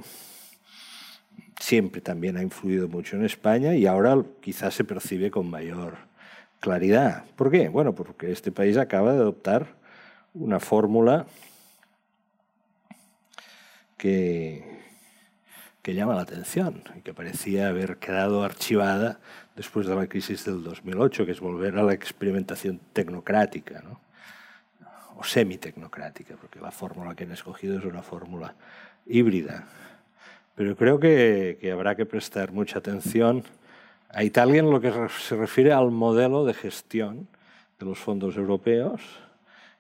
siempre 1.61 2.01
también 2.01 2.37
ha 2.37 2.43
influido 2.43 2.89
mucho 2.89 3.15
en 3.15 3.25
España 3.25 3.75
y 3.75 3.87
ahora 3.87 4.21
quizás 4.41 4.75
se 4.75 4.83
percibe 4.83 5.31
con 5.31 5.49
mayor 5.49 6.10
claridad. 6.61 7.25
¿Por 7.37 7.51
qué? 7.51 7.69
Bueno, 7.69 7.95
porque 7.95 8.31
este 8.31 8.53
país 8.53 8.77
acaba 8.77 9.13
de 9.13 9.19
adoptar 9.19 9.67
una 10.35 10.61
fórmula 10.61 11.27
que, 13.97 14.81
que 15.83 15.95
llama 15.95 16.15
la 16.15 16.23
atención 16.23 16.83
y 16.97 17.01
que 17.01 17.15
parecía 17.15 17.69
haber 17.69 17.97
quedado 17.97 18.45
archivada 18.45 19.19
después 19.57 19.87
de 19.87 19.95
la 19.95 20.07
crisis 20.07 20.45
del 20.45 20.63
2008, 20.63 21.27
que 21.27 21.33
es 21.33 21.41
volver 21.41 21.77
a 21.77 21.83
la 21.83 21.95
experimentación 21.95 22.81
tecnocrática, 22.93 23.83
¿no? 23.83 24.01
o 25.17 25.25
semitecnocrática, 25.25 26.37
porque 26.37 26.61
la 26.61 26.71
fórmula 26.71 27.15
que 27.15 27.25
han 27.25 27.33
escogido 27.33 27.79
es 27.79 27.85
una 27.85 28.03
fórmula 28.03 28.55
híbrida. 29.07 29.67
Pero 30.55 30.77
creo 30.77 30.99
que, 30.99 31.59
que 31.61 31.73
habrá 31.73 31.95
que 31.95 32.07
prestar 32.07 32.53
mucha 32.53 32.79
atención 32.79 33.45
a 34.13 34.25
Italia 34.25 34.61
en 34.61 34.71
lo 34.71 34.81
que 34.81 34.93
se 35.09 35.37
refiere 35.37 35.73
al 35.73 35.91
modelo 35.91 36.45
de 36.45 36.55
gestión 36.55 37.29
de 37.79 37.87
los 37.87 37.99
fondos 37.99 38.37
europeos 38.37 39.01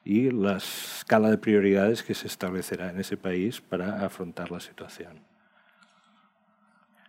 y 0.04 0.30
la 0.30 0.56
escala 0.56 1.30
de 1.30 1.38
prioridades 1.38 2.02
que 2.02 2.14
se 2.14 2.26
establecerá 2.26 2.90
en 2.90 3.00
ese 3.00 3.16
país 3.16 3.60
para 3.60 4.04
afrontar 4.04 4.50
la 4.50 4.60
situación. 4.60 5.20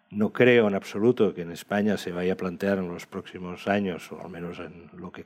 No 0.09 0.33
creo 0.33 0.67
en 0.67 0.75
absoluto 0.75 1.33
que 1.33 1.43
en 1.43 1.51
España 1.51 1.95
se 1.95 2.11
vaya 2.11 2.33
a 2.33 2.37
plantear 2.37 2.79
en 2.79 2.89
los 2.89 3.05
próximos 3.05 3.69
años, 3.69 4.11
o 4.11 4.21
al 4.21 4.29
menos 4.29 4.59
en 4.59 4.89
lo 4.97 5.09
que 5.09 5.25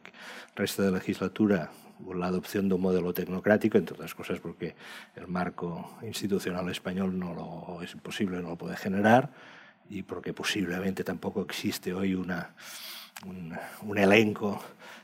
resta 0.56 0.84
de 0.84 0.92
legislatura, 0.92 1.72
la 2.14 2.28
adopción 2.28 2.70
de 2.70 2.76
un 2.76 2.82
modelo 2.82 3.12
tecnocrático, 3.12 3.80
entre 3.80 3.96
otras 3.96 4.14
cosas 4.14 4.40
porque 4.40 4.76
el 5.16 5.28
marco 5.28 5.98
institucional 6.04 6.70
español 6.70 7.18
no 7.18 7.34
lo 7.34 7.82
es 7.82 7.94
imposible, 7.94 8.42
no 8.42 8.50
lo 8.50 8.58
puede 8.58 8.76
generar 8.76 9.32
y 9.90 10.04
porque 10.04 10.34
posiblemente 10.34 11.04
tampoco 11.04 11.42
existe 11.42 11.94
hoy 11.94 12.16
una, 12.16 12.52
un, 13.26 13.98
elenco 13.98 14.62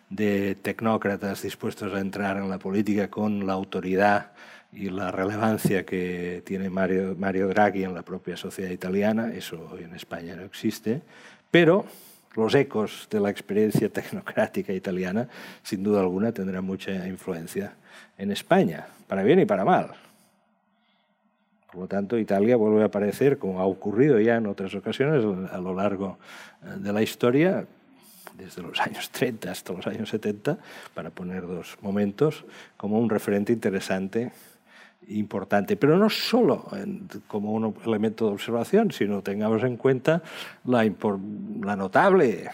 de 0.10 0.56
tecnócratas 0.56 1.44
dispuestos 1.44 1.94
a 1.94 2.00
entrar 2.00 2.38
en 2.38 2.50
la 2.50 2.60
política 2.60 3.10
con 3.10 3.46
la 3.48 3.54
autoridad 3.54 4.32
y 4.74 4.90
la 4.90 5.12
relevancia 5.12 5.86
que 5.86 6.44
tiene 6.46 6.70
Mario, 6.70 7.16
Mario 7.18 7.48
Draghi 7.48 7.84
en 7.84 7.94
la 7.94 8.04
propia 8.04 8.38
sociedad 8.38 8.72
italiana, 8.72 9.34
eso 9.34 9.70
hoy 9.72 9.84
en 9.84 9.96
España 9.96 10.36
no 10.36 10.44
existe, 10.44 11.02
pero 11.50 11.86
los 12.36 12.56
ecos 12.56 13.08
de 13.10 13.20
la 13.20 13.30
experiencia 13.30 13.90
tecnocrática 13.94 14.74
italiana, 14.74 15.28
sin 15.64 15.84
duda 15.84 16.02
alguna, 16.02 16.32
tendrán 16.32 16.66
mucha 16.66 17.08
influencia 17.08 17.76
en 18.18 18.32
España, 18.32 18.88
para 19.08 19.24
bien 19.24 19.40
y 19.40 19.46
para 19.46 19.66
mal. 19.66 19.92
Por 21.72 21.82
lo 21.82 21.88
tanto, 21.88 22.18
Italia 22.18 22.58
vuelve 22.58 22.84
a 22.84 22.88
aparecer, 22.88 23.38
como 23.38 23.62
ha 23.62 23.66
ocurrido 23.66 24.20
ya 24.20 24.36
en 24.36 24.48
otras 24.48 24.76
ocasiones 24.76 25.24
a 25.52 25.58
lo 25.60 25.74
largo 25.74 26.18
eh, 26.64 26.78
de 26.78 26.92
la 26.92 27.02
historia, 27.02 27.66
desde 28.38 28.62
los 28.62 28.80
años 28.80 29.10
30 29.10 29.52
hasta 29.52 29.74
los 29.74 29.88
años 29.88 30.10
70, 30.10 30.58
para 30.94 31.10
poner 31.10 31.48
dos 31.48 31.78
momentos, 31.82 32.46
como 32.76 33.00
un 33.00 33.10
referente 33.10 33.54
interesante 33.54 34.32
e 35.08 35.14
importante, 35.14 35.78
pero 35.78 35.98
no 35.98 36.10
solo 36.10 36.68
como 37.28 37.54
un 37.54 37.76
elemento 37.86 38.28
de 38.28 38.34
observación, 38.34 38.92
sino 38.92 39.22
tengamos 39.22 39.64
en 39.64 39.78
cuenta 39.78 40.22
la, 40.66 40.90
la 41.62 41.76
notable 41.76 42.50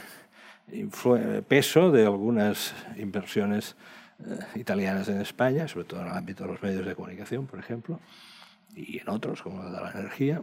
peso 1.47 1.91
de 1.91 2.05
algunas 2.05 2.74
inversiones 2.97 3.76
eh, 4.26 4.59
italianas 4.59 5.07
en 5.07 5.22
España, 5.22 5.68
sobre 5.68 5.86
todo 5.86 6.01
en 6.01 6.07
el 6.07 6.13
ámbito 6.13 6.43
de 6.43 6.51
los 6.51 6.61
medios 6.61 6.86
de 6.86 6.95
comunicación, 6.95 7.45
por 7.45 7.59
ejemplo, 7.59 7.99
y 8.76 8.99
en 8.99 9.09
otros, 9.09 9.41
como 9.41 9.63
de 9.63 9.72
la 9.72 9.91
energía, 9.91 10.41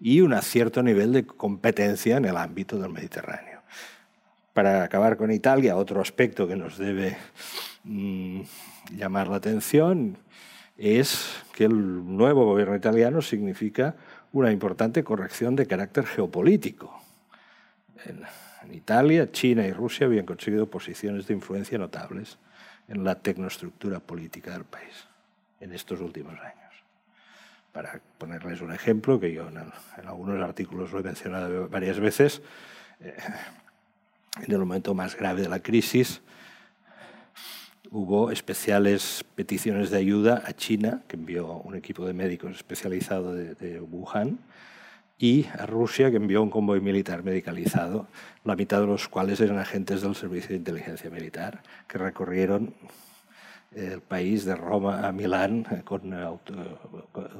y 0.00 0.20
un 0.20 0.40
cierto 0.42 0.82
nivel 0.82 1.12
de 1.12 1.26
competencia 1.26 2.16
en 2.16 2.24
el 2.24 2.36
ámbito 2.36 2.78
del 2.78 2.90
Mediterráneo. 2.90 3.62
Para 4.52 4.84
acabar 4.84 5.16
con 5.16 5.30
Italia, 5.30 5.76
otro 5.76 6.00
aspecto 6.00 6.46
que 6.46 6.56
nos 6.56 6.78
debe 6.78 7.16
mm, 7.84 8.42
llamar 8.96 9.28
la 9.28 9.36
atención 9.36 10.18
es 10.76 11.42
que 11.54 11.64
el 11.64 12.04
nuevo 12.16 12.44
gobierno 12.44 12.76
italiano 12.76 13.22
significa 13.22 13.94
una 14.32 14.50
importante 14.50 15.04
corrección 15.04 15.56
de 15.56 15.66
carácter 15.66 16.04
geopolítico. 16.04 17.00
En, 18.04 18.22
en 18.64 18.74
Italia, 18.74 19.30
China 19.30 19.66
y 19.66 19.72
Rusia 19.72 20.06
habían 20.06 20.26
conseguido 20.26 20.66
posiciones 20.66 21.26
de 21.26 21.34
influencia 21.34 21.78
notables 21.78 22.38
en 22.88 23.04
la 23.04 23.14
tecnoestructura 23.14 24.00
política 24.00 24.52
del 24.52 24.64
país 24.64 25.06
en 25.60 25.72
estos 25.72 26.00
últimos 26.00 26.38
años. 26.40 26.72
Para 27.72 28.00
ponerles 28.18 28.60
un 28.60 28.72
ejemplo, 28.72 29.18
que 29.18 29.32
yo 29.32 29.48
en, 29.48 29.58
algunos 30.06 30.42
artículos 30.42 30.92
lo 30.92 31.00
he 31.00 31.02
mencionado 31.02 31.68
varias 31.68 31.98
veces, 31.98 32.42
eh, 33.00 33.16
en 34.42 34.52
el 34.52 34.58
momento 34.58 34.94
más 34.94 35.16
grave 35.16 35.42
de 35.42 35.48
la 35.48 35.60
crisis 35.60 36.20
hubo 37.90 38.32
especiales 38.32 39.24
peticiones 39.36 39.90
de 39.90 39.98
ayuda 39.98 40.42
a 40.44 40.52
China, 40.52 41.02
que 41.06 41.16
envió 41.16 41.46
un 41.46 41.76
equipo 41.76 42.04
de 42.06 42.12
médicos 42.12 42.56
especializado 42.56 43.34
de, 43.34 43.54
de 43.54 43.80
Wuhan, 43.80 44.38
y 45.16 45.46
a 45.58 45.66
Rusia, 45.66 46.10
que 46.10 46.16
envió 46.16 46.42
un 46.42 46.50
convoy 46.50 46.80
militar 46.80 47.22
medicalizado, 47.22 48.08
la 48.42 48.56
mitad 48.56 48.80
de 48.80 48.86
los 48.86 49.08
cuales 49.08 49.40
eran 49.40 49.58
agentes 49.58 50.02
del 50.02 50.16
Servicio 50.16 50.50
de 50.50 50.56
Inteligencia 50.56 51.08
Militar, 51.08 51.62
que 51.86 51.98
recorrieron 51.98 52.74
el 53.74 54.00
país 54.00 54.44
de 54.44 54.54
Roma 54.54 55.06
a 55.06 55.12
Milán 55.12 55.64
con, 55.84 56.12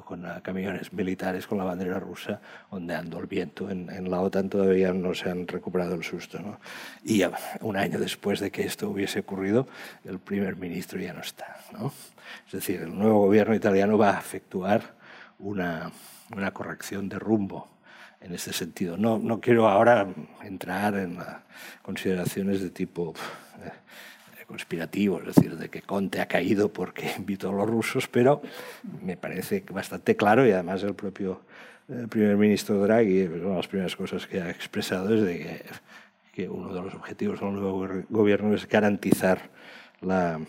con, 0.05 0.27
camiones 0.43 0.93
militares 0.93 1.47
con 1.47 1.59
la 1.59 1.65
bandera 1.65 1.99
rusa 2.01 2.41
ondeando 2.71 3.19
el 3.21 3.27
viento. 3.27 3.71
En, 3.71 3.89
en, 3.91 4.11
la 4.11 4.21
OTAN 4.21 4.49
todavía 4.49 4.93
no 4.93 5.15
se 5.15 5.31
han 5.31 5.47
recuperado 5.47 5.95
el 5.95 6.03
susto. 6.03 6.41
¿no? 6.41 6.59
Y 7.05 7.23
un 7.61 7.77
año 7.77 7.99
después 7.99 8.41
de 8.41 8.51
que 8.51 8.65
esto 8.65 8.91
hubiese 8.91 9.21
ocurrido, 9.21 9.69
el 10.05 10.19
primer 10.19 10.57
ministro 10.57 11.01
ya 11.01 11.13
no 11.13 11.21
está. 11.21 11.57
¿no? 11.73 11.93
Es 12.47 12.53
decir, 12.53 12.83
el 12.83 12.97
nuevo 12.97 13.21
gobierno 13.21 13.55
italiano 13.55 13.97
va 13.97 14.17
a 14.17 14.21
efectuar 14.21 14.95
una, 15.39 15.91
una 16.35 16.51
corrección 16.53 17.09
de 17.09 17.19
rumbo 17.19 17.69
en 18.21 18.35
este 18.35 18.53
sentido. 18.53 18.97
No, 18.97 19.19
no 19.19 19.41
quiero 19.41 19.69
ahora 19.69 20.09
entrar 20.43 20.97
en 20.97 21.19
consideraciones 21.83 22.61
de 22.61 22.71
tipo... 22.71 23.15
Eh, 23.63 23.71
conspirativo, 24.47 25.21
es 25.21 25.35
decir, 25.35 25.57
de 25.57 25.69
que 25.69 25.83
Conte 25.83 26.21
ha 26.21 26.27
caído 26.27 26.73
porque 26.73 27.13
invitó 27.19 27.51
a 27.51 27.53
los 27.53 27.69
rusos, 27.69 28.09
pero 28.09 28.43
me 29.03 29.17
parece 29.17 29.65
bastante 29.71 30.17
claro 30.17 30.47
y 30.47 30.53
además 30.53 30.83
el 30.83 30.95
propio 30.95 31.41
eh, 31.89 32.07
primer 32.09 32.37
ministro 32.37 32.81
Draghi, 32.81 33.27
pues, 33.29 33.41
una 33.43 33.51
de 33.51 33.57
las 33.57 33.69
primeras 33.69 33.97
cosas 33.97 34.27
que 34.27 34.41
ha 34.41 34.51
expresado 34.51 35.15
es 35.15 35.23
de 35.23 35.63
que, 36.33 36.49
uno 36.49 36.73
de 36.73 36.81
los 36.81 36.95
objetivos 36.95 37.41
del 37.41 37.53
nuevo 37.53 37.89
gobierno 38.09 38.55
es 38.55 38.69
garantizar 38.69 39.51
la 40.01 40.41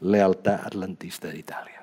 lealtad 0.00 0.60
atlantista 0.64 1.28
de 1.28 1.38
Italia. 1.38 1.80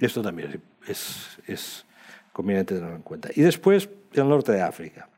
Esto 0.00 0.22
también 0.22 0.60
es, 0.88 1.38
es 1.46 1.84
conveniente 2.32 2.74
tenerlo 2.74 2.96
en 2.96 3.02
cuenta. 3.02 3.28
Y 3.34 3.42
después, 3.42 3.88
el 4.12 4.28
norte 4.28 4.52
de 4.52 4.62
África. 4.62 5.08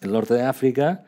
El 0.00 0.12
norte 0.12 0.34
de 0.34 0.44
África 0.44 1.04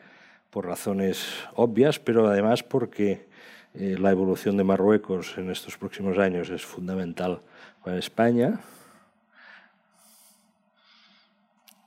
por 0.55 0.67
razones 0.67 1.27
obvias, 1.55 1.99
pero 1.99 2.27
además 2.27 2.63
porque 2.63 3.27
eh, 3.73 3.97
la 3.99 4.11
evolución 4.11 4.55
de 4.55 4.63
Marruecos 4.63 5.37
en 5.37 5.51
estos 5.51 5.77
próximos 5.77 6.17
años 6.17 6.49
es 6.49 6.63
fundamental 6.63 7.41
para 7.83 7.97
España. 7.97 8.61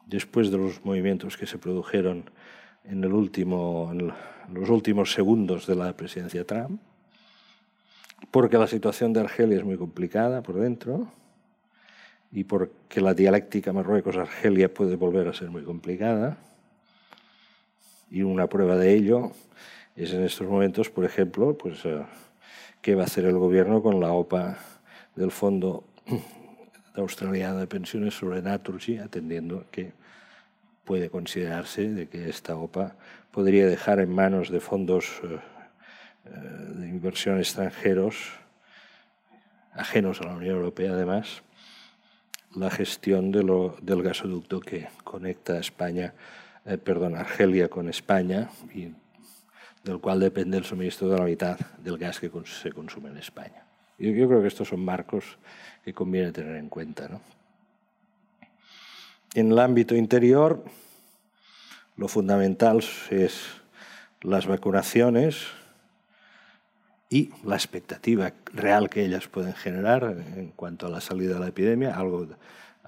Después 0.04 0.50
de 0.50 0.58
los 0.58 0.84
movimientos 0.84 1.38
que 1.38 1.46
se 1.46 1.56
produjeron 1.56 2.28
en, 2.84 3.02
el 3.02 3.14
último, 3.14 3.88
en 3.90 4.12
los 4.52 4.68
últimos 4.68 5.14
segundos 5.14 5.66
de 5.66 5.74
la 5.74 5.96
presidencia 5.96 6.44
Trump, 6.44 6.78
porque 8.30 8.58
la 8.58 8.66
situación 8.66 9.14
de 9.14 9.20
Argelia 9.20 9.56
es 9.56 9.64
muy 9.64 9.78
complicada 9.78 10.42
por 10.42 10.56
dentro 10.56 11.10
y 12.30 12.44
porque 12.44 13.00
la 13.00 13.14
dialéctica 13.14 13.72
Marruecos-Argelia 13.72 14.74
puede 14.74 14.96
volver 14.96 15.26
a 15.26 15.32
ser 15.32 15.48
muy 15.48 15.62
complicada. 15.62 16.36
Y 18.10 18.22
una 18.22 18.46
prueba 18.46 18.76
de 18.76 18.94
ello 18.94 19.32
es 19.96 20.12
en 20.12 20.22
estos 20.22 20.46
momentos, 20.46 20.90
por 20.90 21.04
ejemplo, 21.04 21.56
pues, 21.56 21.84
eh, 21.84 22.04
qué 22.80 22.94
va 22.94 23.02
a 23.02 23.06
hacer 23.06 23.24
el 23.24 23.38
gobierno 23.38 23.82
con 23.82 24.00
la 24.00 24.12
OPA 24.12 24.58
del 25.16 25.30
Fondo 25.30 25.84
Australiano 26.94 27.58
de 27.58 27.66
Pensiones 27.66 28.14
sobre 28.14 28.42
Naturgy, 28.42 28.98
atendiendo 28.98 29.66
que 29.70 29.92
puede 30.84 31.10
considerarse 31.10 31.88
de 31.88 32.08
que 32.08 32.28
esta 32.28 32.56
OPA 32.56 32.96
podría 33.30 33.66
dejar 33.66 34.00
en 34.00 34.14
manos 34.14 34.50
de 34.50 34.60
fondos 34.60 35.20
eh, 35.22 35.38
eh, 36.24 36.30
de 36.30 36.88
inversión 36.88 37.38
extranjeros, 37.38 38.32
ajenos 39.74 40.20
a 40.20 40.24
la 40.24 40.34
Unión 40.34 40.56
Europea 40.56 40.92
además, 40.92 41.42
la 42.54 42.70
gestión 42.70 43.30
del 43.30 44.02
gasoducto 44.02 44.60
que 44.60 44.88
conecta 45.04 45.58
España, 45.58 46.14
eh, 46.64 46.78
perdón, 46.78 47.16
Argelia 47.16 47.68
con 47.68 47.88
España 47.88 48.50
y 48.74 48.92
del 49.84 50.00
cual 50.00 50.20
depende 50.20 50.58
el 50.58 50.64
suministro 50.64 51.08
de 51.08 51.18
la 51.18 51.24
mitad 51.24 51.58
del 51.78 51.98
gas 51.98 52.20
que 52.20 52.30
se 52.44 52.72
consume 52.72 53.10
en 53.10 53.18
España. 53.18 53.64
Yo, 53.98 54.10
yo 54.10 54.28
creo 54.28 54.42
que 54.42 54.48
estos 54.48 54.68
son 54.68 54.84
marcos 54.84 55.38
que 55.84 55.94
conviene 55.94 56.32
tener 56.32 56.56
en 56.56 56.68
cuenta. 56.68 57.08
¿no? 57.08 57.20
En 59.34 59.52
el 59.52 59.58
ámbito 59.58 59.94
interior, 59.94 60.64
lo 61.96 62.08
fundamental 62.08 62.84
es 63.10 63.44
las 64.22 64.46
vacunaciones 64.46 65.46
y 67.10 67.30
la 67.44 67.54
expectativa 67.54 68.32
real 68.52 68.90
que 68.90 69.04
ellas 69.04 69.28
pueden 69.28 69.54
generar 69.54 70.16
en 70.36 70.48
cuanto 70.54 70.86
a 70.86 70.90
la 70.90 71.00
salida 71.00 71.34
de 71.34 71.40
la 71.40 71.48
epidemia, 71.48 71.96
algo 71.96 72.28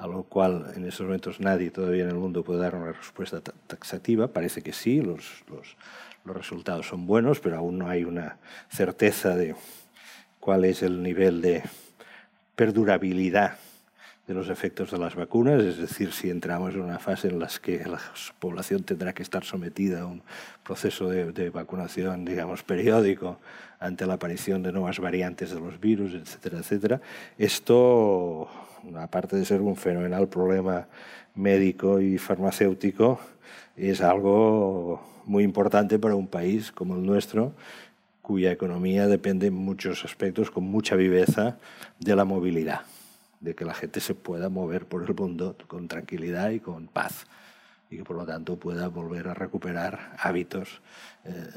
a 0.00 0.06
lo 0.06 0.22
cual 0.22 0.72
en 0.74 0.86
estos 0.86 1.04
momentos 1.04 1.40
nadie 1.40 1.70
todavía 1.70 2.04
en 2.04 2.08
el 2.08 2.16
mundo 2.16 2.42
puede 2.42 2.60
dar 2.60 2.74
una 2.74 2.92
respuesta 2.92 3.40
taxativa. 3.40 4.28
Parece 4.28 4.62
que 4.62 4.72
sí, 4.72 5.02
los, 5.02 5.44
los, 5.48 5.76
los 6.24 6.36
resultados 6.36 6.88
son 6.88 7.06
buenos, 7.06 7.38
pero 7.40 7.58
aún 7.58 7.78
no 7.78 7.88
hay 7.88 8.04
una 8.04 8.38
certeza 8.70 9.36
de 9.36 9.54
cuál 10.40 10.64
es 10.64 10.82
el 10.82 11.02
nivel 11.02 11.42
de 11.42 11.62
perdurabilidad 12.56 13.58
de 14.26 14.34
los 14.34 14.48
efectos 14.48 14.90
de 14.90 14.98
las 14.98 15.16
vacunas, 15.16 15.62
es 15.62 15.76
decir, 15.76 16.12
si 16.12 16.30
entramos 16.30 16.74
en 16.74 16.82
una 16.82 16.98
fase 16.98 17.28
en 17.28 17.38
la 17.38 17.48
que 17.60 17.84
la 17.84 18.00
población 18.38 18.84
tendrá 18.84 19.12
que 19.12 19.22
estar 19.22 19.44
sometida 19.44 20.02
a 20.02 20.06
un 20.06 20.22
proceso 20.62 21.08
de, 21.08 21.32
de, 21.32 21.50
vacunación, 21.50 22.24
digamos, 22.24 22.62
periódico 22.62 23.40
ante 23.80 24.06
la 24.06 24.14
aparición 24.14 24.62
de 24.62 24.72
nuevas 24.72 24.98
variantes 25.00 25.50
de 25.50 25.60
los 25.60 25.80
virus, 25.80 26.14
etcétera, 26.14 26.58
etcétera. 26.58 27.00
Esto, 27.38 28.48
aparte 28.96 29.36
de 29.36 29.44
ser 29.44 29.60
un 29.60 29.76
fenomenal 29.76 30.28
problema 30.28 30.88
médico 31.34 32.00
y 32.00 32.18
farmacéutico, 32.18 33.20
es 33.76 34.00
algo 34.00 35.22
muy 35.24 35.44
importante 35.44 35.98
para 35.98 36.14
un 36.14 36.26
país 36.26 36.72
como 36.72 36.94
el 36.96 37.04
nuestro, 37.04 37.52
cuya 38.22 38.52
economía 38.52 39.06
depende 39.06 39.48
en 39.48 39.54
muchos 39.54 40.04
aspectos 40.04 40.50
con 40.50 40.64
mucha 40.64 40.96
viveza 40.96 41.58
de 41.98 42.16
la 42.16 42.24
movilidad 42.24 42.82
de 43.40 43.54
que 43.54 43.64
la 43.64 43.74
gente 43.74 44.00
se 44.00 44.14
pueda 44.14 44.48
mover 44.48 44.86
por 44.86 45.02
el 45.02 45.14
mundo 45.14 45.56
con 45.66 45.88
tranquilidad 45.88 46.50
y 46.50 46.60
con 46.60 46.86
paz 46.88 47.26
y 47.90 47.96
que 47.96 48.04
por 48.04 48.16
lo 48.16 48.26
tanto 48.26 48.56
pueda 48.56 48.88
volver 48.88 49.28
a 49.28 49.34
recuperar 49.34 50.16
hábitos 50.18 50.80
eh, 51.24 51.48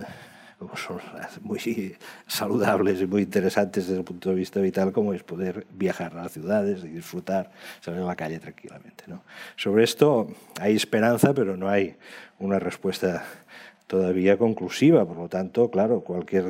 son 0.76 1.00
muy 1.42 1.96
saludables 2.28 3.02
y 3.02 3.06
muy 3.06 3.24
interesantes 3.24 3.88
desde 3.88 4.00
el 4.00 4.06
punto 4.06 4.30
de 4.30 4.36
vista 4.36 4.60
vital, 4.60 4.92
como 4.92 5.14
es 5.14 5.24
poder 5.24 5.66
viajar 5.72 6.14
a 6.18 6.24
las 6.24 6.32
ciudades 6.32 6.84
y 6.84 6.90
disfrutar, 6.90 7.52
salir 7.82 8.02
a 8.02 8.06
la 8.06 8.16
calle 8.16 8.40
tranquilamente. 8.40 9.04
¿no? 9.08 9.24
Sobre 9.56 9.84
esto 9.84 10.28
hay 10.60 10.76
esperanza, 10.76 11.34
pero 11.34 11.58
no 11.58 11.70
hay 11.70 11.96
una 12.40 12.60
respuesta 12.60 13.24
todavía 13.88 14.38
conclusiva. 14.38 15.06
Por 15.06 15.18
lo 15.18 15.30
tanto, 15.30 15.70
claro, 15.70 16.02
cualquier 16.02 16.46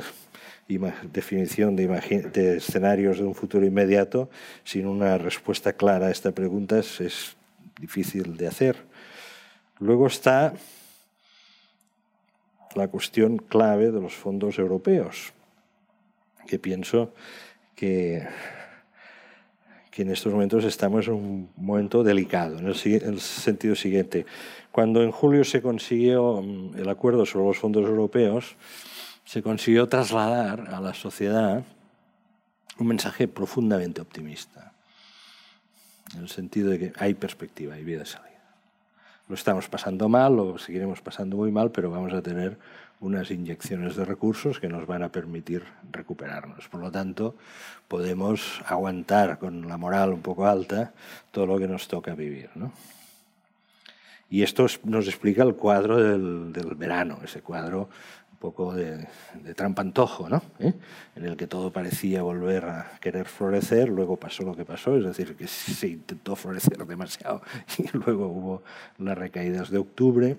definición 1.11 1.75
de, 1.75 1.87
de, 2.33 2.57
escenarios 2.57 3.17
de 3.17 3.25
un 3.25 3.35
futuro 3.35 3.65
inmediato 3.65 4.29
sin 4.63 4.87
una 4.87 5.17
respuesta 5.17 5.73
clara 5.73 6.07
a 6.07 6.11
esta 6.11 6.31
pregunta 6.31 6.79
es, 6.79 7.01
es 7.01 7.35
difícil 7.79 8.37
de 8.37 8.47
hacer. 8.47 8.77
Luego 9.79 10.07
está 10.07 10.53
la 12.75 12.87
cuestión 12.87 13.37
clave 13.37 13.91
de 13.91 14.01
los 14.01 14.13
fondos 14.13 14.59
europeos, 14.59 15.33
que 16.47 16.59
pienso 16.59 17.13
que, 17.75 18.27
que 19.91 20.01
en 20.01 20.11
estos 20.11 20.33
momentos 20.33 20.63
estamos 20.65 21.07
en 21.07 21.13
un 21.13 21.49
momento 21.55 22.03
delicado, 22.03 22.59
en 22.59 22.67
el, 22.67 22.75
en 22.85 23.13
el, 23.13 23.19
sentido 23.19 23.75
siguiente. 23.75 24.25
Cuando 24.71 25.03
en 25.03 25.11
julio 25.11 25.43
se 25.43 25.61
consiguió 25.61 26.41
mm, 26.41 26.77
el 26.77 26.89
acuerdo 26.89 27.25
sobre 27.25 27.47
los 27.47 27.57
fondos 27.57 27.87
europeos, 27.87 28.55
se 29.25 29.41
consiguió 29.41 29.87
trasladar 29.87 30.73
a 30.73 30.81
la 30.81 30.93
sociedad 30.93 31.63
un 32.79 32.87
mensaje 32.87 33.27
profundamente 33.27 34.01
optimista, 34.01 34.73
en 36.15 36.23
el 36.23 36.29
sentido 36.29 36.71
de 36.71 36.79
que 36.79 36.93
hay 36.97 37.13
perspectiva, 37.13 37.75
hay 37.75 37.83
vida 37.83 37.99
de 37.99 38.05
salida. 38.05 38.32
Lo 39.29 39.35
estamos 39.35 39.69
pasando 39.69 40.09
mal, 40.09 40.35
lo 40.35 40.57
seguiremos 40.57 41.01
pasando 41.01 41.37
muy 41.37 41.51
mal, 41.51 41.71
pero 41.71 41.89
vamos 41.89 42.13
a 42.13 42.21
tener 42.21 42.57
unas 42.99 43.31
inyecciones 43.31 43.95
de 43.95 44.05
recursos 44.05 44.59
que 44.59 44.67
nos 44.67 44.85
van 44.85 45.03
a 45.03 45.09
permitir 45.09 45.63
recuperarnos. 45.91 46.67
Por 46.67 46.81
lo 46.81 46.91
tanto, 46.91 47.35
podemos 47.87 48.61
aguantar 48.65 49.39
con 49.39 49.67
la 49.67 49.77
moral 49.77 50.13
un 50.13 50.21
poco 50.21 50.45
alta 50.45 50.93
todo 51.31 51.45
lo 51.45 51.57
que 51.57 51.67
nos 51.67 51.87
toca 51.87 52.15
vivir. 52.15 52.49
¿no? 52.55 52.71
Y 54.29 54.43
esto 54.43 54.65
nos 54.83 55.07
explica 55.07 55.43
el 55.43 55.55
cuadro 55.55 55.97
del, 55.97 56.51
del 56.51 56.75
verano, 56.75 57.19
ese 57.23 57.41
cuadro 57.41 57.89
poco 58.43 58.73
de, 58.73 59.07
de 59.41 59.53
trampantojo, 59.55 60.27
¿no? 60.27 60.43
¿Eh? 60.59 60.73
en 61.15 61.25
el 61.25 61.37
que 61.37 61.47
todo 61.47 61.71
parecía 61.71 62.23
volver 62.23 62.65
a 62.65 62.91
querer 62.99 63.25
florecer, 63.25 63.87
luego 63.87 64.17
pasó 64.17 64.43
lo 64.43 64.53
que 64.53 64.65
pasó, 64.65 64.97
es 64.97 65.05
decir, 65.05 65.37
que 65.37 65.47
se 65.47 65.87
intentó 65.87 66.35
florecer 66.35 66.85
demasiado 66.85 67.41
y 67.77 67.85
luego 67.95 68.27
hubo 68.27 68.63
las 68.97 69.17
recaídas 69.17 69.69
de 69.71 69.77
octubre, 69.77 70.35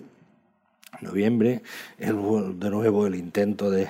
noviembre, 1.01 1.63
el, 1.97 2.15
de 2.59 2.69
nuevo 2.69 3.07
el 3.07 3.15
intento 3.15 3.71
de 3.71 3.87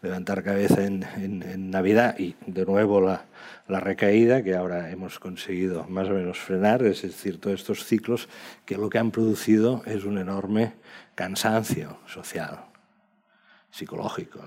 levantar 0.00 0.42
cabeza 0.42 0.86
en, 0.86 1.04
en, 1.16 1.42
en 1.42 1.70
Navidad 1.70 2.18
y 2.18 2.36
de 2.46 2.64
nuevo 2.64 3.02
la, 3.02 3.26
la, 3.68 3.80
recaída 3.80 4.42
que 4.42 4.56
ahora 4.56 4.90
hemos 4.90 5.18
conseguido 5.18 5.84
más 5.88 6.08
o 6.08 6.14
menos 6.14 6.38
frenar, 6.38 6.82
es 6.84 7.02
decir, 7.02 7.38
todos 7.38 7.60
estos 7.60 7.84
ciclos 7.84 8.30
que 8.64 8.78
lo 8.78 8.88
que 8.88 8.98
han 8.98 9.10
producido 9.10 9.82
es 9.84 10.04
un 10.04 10.16
enorme 10.16 10.72
cansancio 11.14 11.98
social 12.06 12.67
psicológico. 13.70 14.40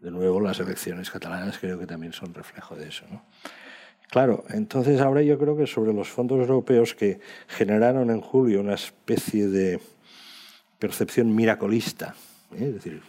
De 0.00 0.10
nuevo, 0.10 0.40
las 0.40 0.60
elecciones 0.60 1.10
catalanas 1.10 1.58
creo 1.58 1.78
que 1.78 1.86
también 1.86 2.12
son 2.12 2.34
reflejo 2.34 2.74
de 2.76 2.88
eso. 2.88 3.04
Claro, 4.10 4.44
entonces 4.50 5.00
ahora 5.00 5.22
yo 5.22 5.38
creo 5.38 5.56
que 5.56 5.66
sobre 5.66 5.92
los 5.92 6.08
fondos 6.08 6.38
europeos 6.40 6.94
que 6.94 7.20
generaron 7.48 8.10
en 8.10 8.20
julio 8.20 8.60
una 8.60 8.74
especie 8.74 9.48
de 9.48 9.80
percepción 10.78 11.34
miracolista, 11.34 12.14
¿eh? 12.52 12.66
es 12.66 12.74
decir, 12.74 13.02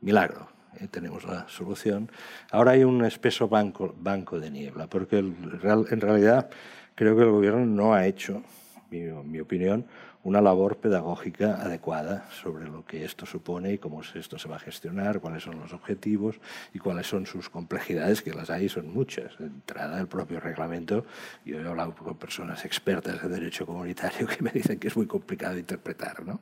milagro, 0.00 0.48
¿eh? 0.80 0.86
tenemos 0.90 1.24
la 1.24 1.48
solución, 1.48 2.10
ahora 2.50 2.72
hay 2.72 2.84
un 2.84 3.04
espeso 3.04 3.48
banco, 3.48 4.40
de 4.40 4.50
niebla, 4.50 4.86
porque 4.86 5.18
en 5.18 6.00
realidad 6.00 6.48
creo 6.94 7.16
que 7.16 7.22
el 7.22 7.30
gobierno 7.30 7.66
no 7.66 7.92
ha 7.92 8.06
hecho, 8.06 8.42
en 8.90 9.30
mi 9.30 9.40
opinión, 9.40 9.86
una 10.24 10.40
labor 10.40 10.76
pedagógica 10.76 11.60
adecuada 11.60 12.28
sobre 12.30 12.66
lo 12.66 12.84
que 12.84 13.04
esto 13.04 13.26
supone 13.26 13.72
y 13.72 13.78
cómo 13.78 14.02
esto 14.02 14.38
se 14.38 14.48
va 14.48 14.56
a 14.56 14.60
gestionar, 14.60 15.20
cuáles 15.20 15.42
son 15.42 15.58
los 15.58 15.72
objetivos 15.72 16.40
y 16.72 16.78
cuáles 16.78 17.08
son 17.08 17.26
sus 17.26 17.50
complejidades, 17.50 18.22
que 18.22 18.32
las 18.32 18.48
hay 18.50 18.68
son 18.68 18.92
muchas. 18.92 19.36
De 19.38 19.46
entrada, 19.46 20.00
el 20.00 20.06
propio 20.06 20.38
reglamento, 20.38 21.04
yo 21.44 21.60
he 21.60 21.66
hablado 21.66 21.94
con 21.94 22.16
personas 22.16 22.64
expertas 22.64 23.20
de 23.22 23.28
derecho 23.28 23.66
comunitario 23.66 24.26
que 24.28 24.42
me 24.42 24.50
dicen 24.50 24.78
que 24.78 24.88
es 24.88 24.96
muy 24.96 25.06
complicado 25.06 25.54
de 25.54 25.60
interpretar. 25.60 26.24
¿no? 26.24 26.40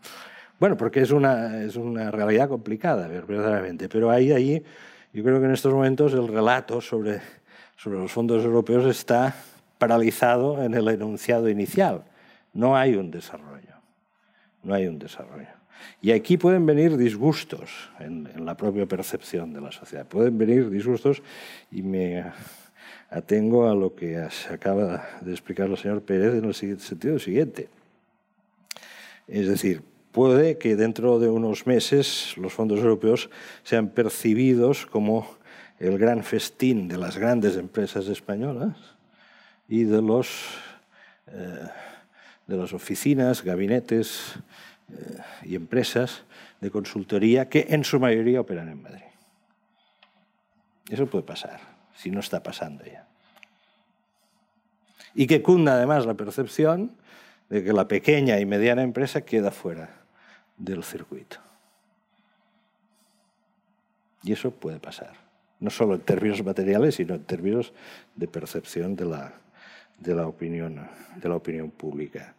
Bueno, 0.58 0.76
porque 0.76 1.00
es 1.00 1.10
una, 1.10 1.62
es 1.62 1.76
una 1.76 2.10
realidad 2.10 2.48
complicada, 2.48 3.08
verdaderamente, 3.08 3.88
pero 3.88 4.10
ahí, 4.10 4.30
ahí, 4.30 4.62
yo 5.12 5.24
creo 5.24 5.40
que 5.40 5.46
en 5.46 5.52
estos 5.52 5.72
momentos 5.72 6.12
el 6.12 6.28
relato 6.28 6.82
sobre, 6.82 7.20
sobre 7.76 7.98
los 7.98 8.12
fondos 8.12 8.44
europeos 8.44 8.84
está 8.84 9.34
paralizado 9.78 10.62
en 10.62 10.74
el 10.74 10.86
enunciado 10.88 11.48
inicial. 11.48 12.04
No 12.52 12.76
hay 12.76 12.94
un 12.94 13.10
desarrollo. 13.10 13.59
No 14.62 14.74
hay 14.74 14.86
un 14.86 14.98
desarrollo. 14.98 15.48
Y 16.02 16.12
aquí 16.12 16.36
pueden 16.36 16.66
venir 16.66 16.96
disgustos 16.96 17.70
en, 17.98 18.28
la 18.44 18.56
propia 18.56 18.86
percepción 18.86 19.52
de 19.52 19.60
la 19.60 19.72
sociedad. 19.72 20.06
Pueden 20.06 20.36
venir 20.36 20.70
disgustos 20.70 21.22
y 21.70 21.82
me 21.82 22.24
atengo 23.10 23.68
a 23.68 23.74
lo 23.74 23.94
que 23.94 24.18
acaba 24.50 25.04
de 25.20 25.32
explicar 25.32 25.68
el 25.68 25.76
señor 25.76 26.02
Pérez 26.02 26.34
en 26.34 26.44
el 26.44 26.54
sentido 26.54 27.18
siguiente. 27.18 27.68
Es 29.26 29.48
decir, 29.48 29.82
puede 30.12 30.58
que 30.58 30.76
dentro 30.76 31.18
de 31.18 31.28
unos 31.28 31.66
meses 31.66 32.34
los 32.36 32.52
fondos 32.52 32.80
europeos 32.80 33.30
sean 33.62 33.88
percibidos 33.88 34.86
como 34.86 35.26
el 35.78 35.98
gran 35.98 36.22
festín 36.24 36.88
de 36.88 36.98
las 36.98 37.16
grandes 37.16 37.56
empresas 37.56 38.06
españolas 38.08 38.76
y 39.68 39.84
de, 39.84 40.02
los, 40.02 40.28
eh, 41.28 41.68
de 42.50 42.56
las 42.56 42.72
oficinas, 42.72 43.44
gabinetes 43.44 44.34
eh, 44.90 45.18
y 45.44 45.54
empresas 45.54 46.24
de 46.60 46.70
consultoría 46.70 47.48
que 47.48 47.68
en 47.70 47.84
su 47.84 48.00
mayoría 48.00 48.40
operan 48.40 48.68
en 48.68 48.82
Madrid. 48.82 49.04
Eso 50.90 51.06
puede 51.06 51.22
pasar, 51.22 51.60
si 51.94 52.10
no 52.10 52.18
está 52.18 52.42
pasando 52.42 52.84
ya. 52.84 53.06
Y 55.14 55.28
que 55.28 55.42
cunda 55.42 55.74
además 55.74 56.06
la 56.06 56.14
percepción 56.14 56.90
de 57.48 57.62
que 57.62 57.72
la 57.72 57.86
pequeña 57.86 58.40
y 58.40 58.46
mediana 58.46 58.82
empresa 58.82 59.20
queda 59.20 59.52
fuera 59.52 60.02
del 60.56 60.82
circuito. 60.82 61.38
Y 64.24 64.32
eso 64.32 64.50
puede 64.50 64.80
pasar, 64.80 65.12
no 65.60 65.70
solo 65.70 65.94
en 65.94 66.00
términos 66.00 66.44
materiales, 66.44 66.96
sino 66.96 67.14
en 67.14 67.22
términos 67.22 67.72
de 68.16 68.26
percepción 68.26 68.96
de 68.96 69.04
la, 69.04 69.34
de 70.00 70.16
la, 70.16 70.26
opinión, 70.26 70.88
de 71.14 71.28
la 71.28 71.36
opinión 71.36 71.70
pública. 71.70 72.34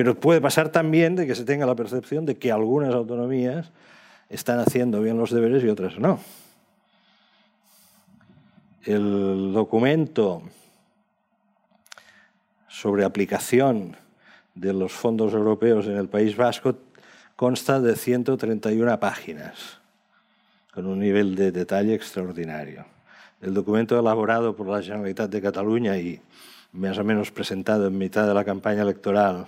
Pero 0.00 0.18
puede 0.18 0.40
pasar 0.40 0.70
también 0.70 1.14
de 1.14 1.26
que 1.26 1.34
se 1.34 1.44
tenga 1.44 1.66
la 1.66 1.74
percepción 1.74 2.24
de 2.24 2.38
que 2.38 2.50
algunas 2.50 2.94
autonomías 2.94 3.70
están 4.30 4.58
haciendo 4.58 5.02
bien 5.02 5.18
los 5.18 5.30
deberes 5.30 5.62
y 5.62 5.68
otras 5.68 5.98
no. 5.98 6.18
El 8.82 9.52
documento 9.52 10.40
sobre 12.66 13.04
aplicación 13.04 13.94
de 14.54 14.72
los 14.72 14.90
fondos 14.90 15.34
europeos 15.34 15.84
en 15.84 15.98
el 15.98 16.08
País 16.08 16.34
Vasco 16.34 16.78
consta 17.36 17.78
de 17.78 17.94
131 17.94 18.98
páginas, 19.00 19.80
con 20.72 20.86
un 20.86 20.98
nivel 20.98 21.34
de 21.34 21.52
detalle 21.52 21.92
extraordinario. 21.92 22.86
El 23.42 23.52
documento 23.52 24.00
elaborado 24.00 24.56
por 24.56 24.66
la 24.66 24.80
Generalitat 24.80 25.30
de 25.30 25.42
Cataluña 25.42 25.98
y 25.98 26.22
más 26.72 26.96
o 26.96 27.04
menos 27.04 27.30
presentado 27.30 27.86
en 27.88 27.98
mitad 27.98 28.26
de 28.26 28.32
la 28.32 28.46
campaña 28.46 28.80
electoral 28.80 29.44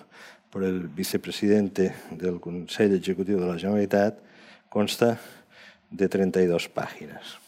por 0.53 0.65
el 0.65 0.87
vicepresidente 0.87 1.95
del 2.11 2.39
Consejo 2.39 2.95
Ejecutivo 2.95 3.41
de 3.41 3.47
la 3.47 3.59
Generalitat 3.59 4.19
consta 4.69 5.19
de 5.91 6.09
32 6.11 6.69
páginas. 6.69 7.39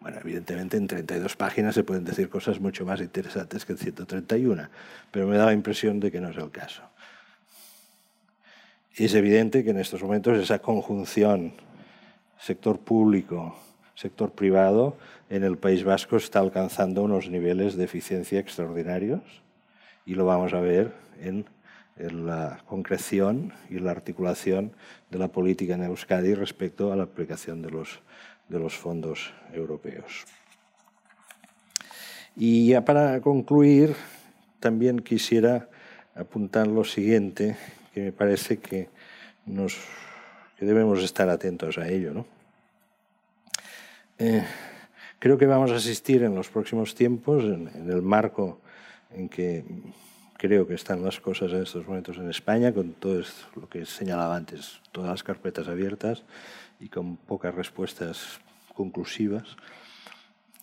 Bueno, 0.00 0.18
evidentemente 0.20 0.76
en 0.76 0.88
32 0.88 1.36
páginas 1.36 1.76
se 1.76 1.84
pueden 1.84 2.04
decir 2.04 2.28
cosas 2.28 2.58
mucho 2.58 2.84
más 2.84 3.00
interesantes 3.00 3.64
que 3.64 3.72
en 3.72 3.78
131, 3.78 4.68
pero 5.12 5.28
me 5.28 5.36
da 5.36 5.46
la 5.46 5.52
impresión 5.52 6.00
de 6.00 6.10
que 6.10 6.20
no 6.20 6.30
es 6.30 6.36
el 6.36 6.50
caso. 6.50 6.82
Es 8.96 9.14
evidente 9.14 9.62
que 9.62 9.70
en 9.70 9.78
estos 9.78 10.02
momentos 10.02 10.36
esa 10.36 10.58
conjunción 10.58 11.52
sector 12.40 12.80
público, 12.80 13.56
sector 13.94 14.32
privado, 14.32 14.96
en 15.30 15.44
el 15.44 15.58
País 15.58 15.84
Vasco 15.84 16.16
está 16.16 16.40
alcanzando 16.40 17.04
unos 17.04 17.30
niveles 17.30 17.76
de 17.76 17.84
eficiencia 17.84 18.40
extraordinarios 18.40 19.22
y 20.04 20.16
lo 20.16 20.26
vamos 20.26 20.54
a 20.54 20.60
ver 20.60 20.92
en, 21.20 21.44
la 21.98 22.62
concreción 22.66 23.52
y 23.70 23.78
la 23.78 23.90
articulación 23.90 24.72
de 25.10 25.18
la 25.18 25.28
política 25.28 25.74
en 25.74 25.84
Euskadi 25.84 26.34
respecto 26.34 26.92
a 26.92 26.96
la 26.96 27.04
aplicación 27.04 27.62
de 27.62 27.70
los, 27.70 28.00
de 28.48 28.58
los 28.58 28.74
fondos 28.74 29.32
europeos. 29.52 30.24
Y 32.36 32.68
ya 32.68 32.84
para 32.84 33.20
concluir, 33.20 33.96
también 34.60 35.00
quisiera 35.00 35.68
apuntar 36.14 36.66
lo 36.66 36.84
siguiente, 36.84 37.56
que 37.92 38.00
me 38.00 38.12
parece 38.12 38.58
que, 38.58 38.88
nos, 39.46 39.76
debemos 40.60 41.02
estar 41.02 41.28
atentos 41.28 41.78
a 41.78 41.88
ello. 41.88 42.26
Eh, 44.18 44.44
creo 45.18 45.38
que 45.38 45.46
vamos 45.46 45.70
a 45.70 45.76
asistir 45.76 46.22
en 46.22 46.34
los 46.34 46.48
próximos 46.48 46.94
tiempos, 46.94 47.44
en, 47.44 47.90
el 47.90 48.02
marco 48.02 48.60
en 49.14 49.28
que 49.28 49.64
creo 50.38 50.66
que 50.66 50.74
están 50.74 51.02
las 51.02 51.20
cosas 51.20 51.52
en 51.52 51.64
estos 51.64 51.86
momentos 51.86 52.16
en 52.16 52.30
España, 52.30 52.72
con 52.72 52.92
todo 52.92 53.22
lo 53.56 53.68
que 53.68 53.84
señalaba 53.84 54.36
antes, 54.36 54.80
todas 54.92 55.10
las 55.10 55.22
carpetas 55.22 55.68
abiertas 55.68 56.22
y 56.80 56.88
con 56.88 57.16
pocas 57.16 57.54
respuestas 57.54 58.40
conclusivas, 58.72 59.56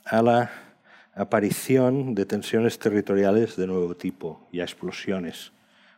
a 0.06 0.22
la 0.22 0.52
aparición 1.14 2.16
de 2.16 2.26
tensiones 2.26 2.80
territoriales 2.80 3.58
de 3.58 3.68
nuevo 3.68 3.96
tipo 3.96 4.48
y 4.52 4.62
a 4.62 4.64
explosiones 4.64 5.52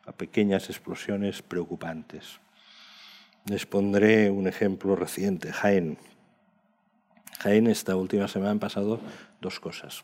a 0.08 0.14
pequeñas 0.14 0.70
explosiones 0.70 1.42
preocupantes. 1.42 2.40
Les 3.46 3.66
pondré 3.66 4.32
un 4.32 4.48
ejemplo 4.48 4.96
reciente, 4.96 5.52
Jaén. 5.52 5.98
Jaén 7.40 7.68
esta 7.68 7.96
última 7.96 8.28
semana 8.28 8.52
han 8.52 8.60
pasado 8.60 9.00
dos 9.42 9.60
cosas. 9.60 10.04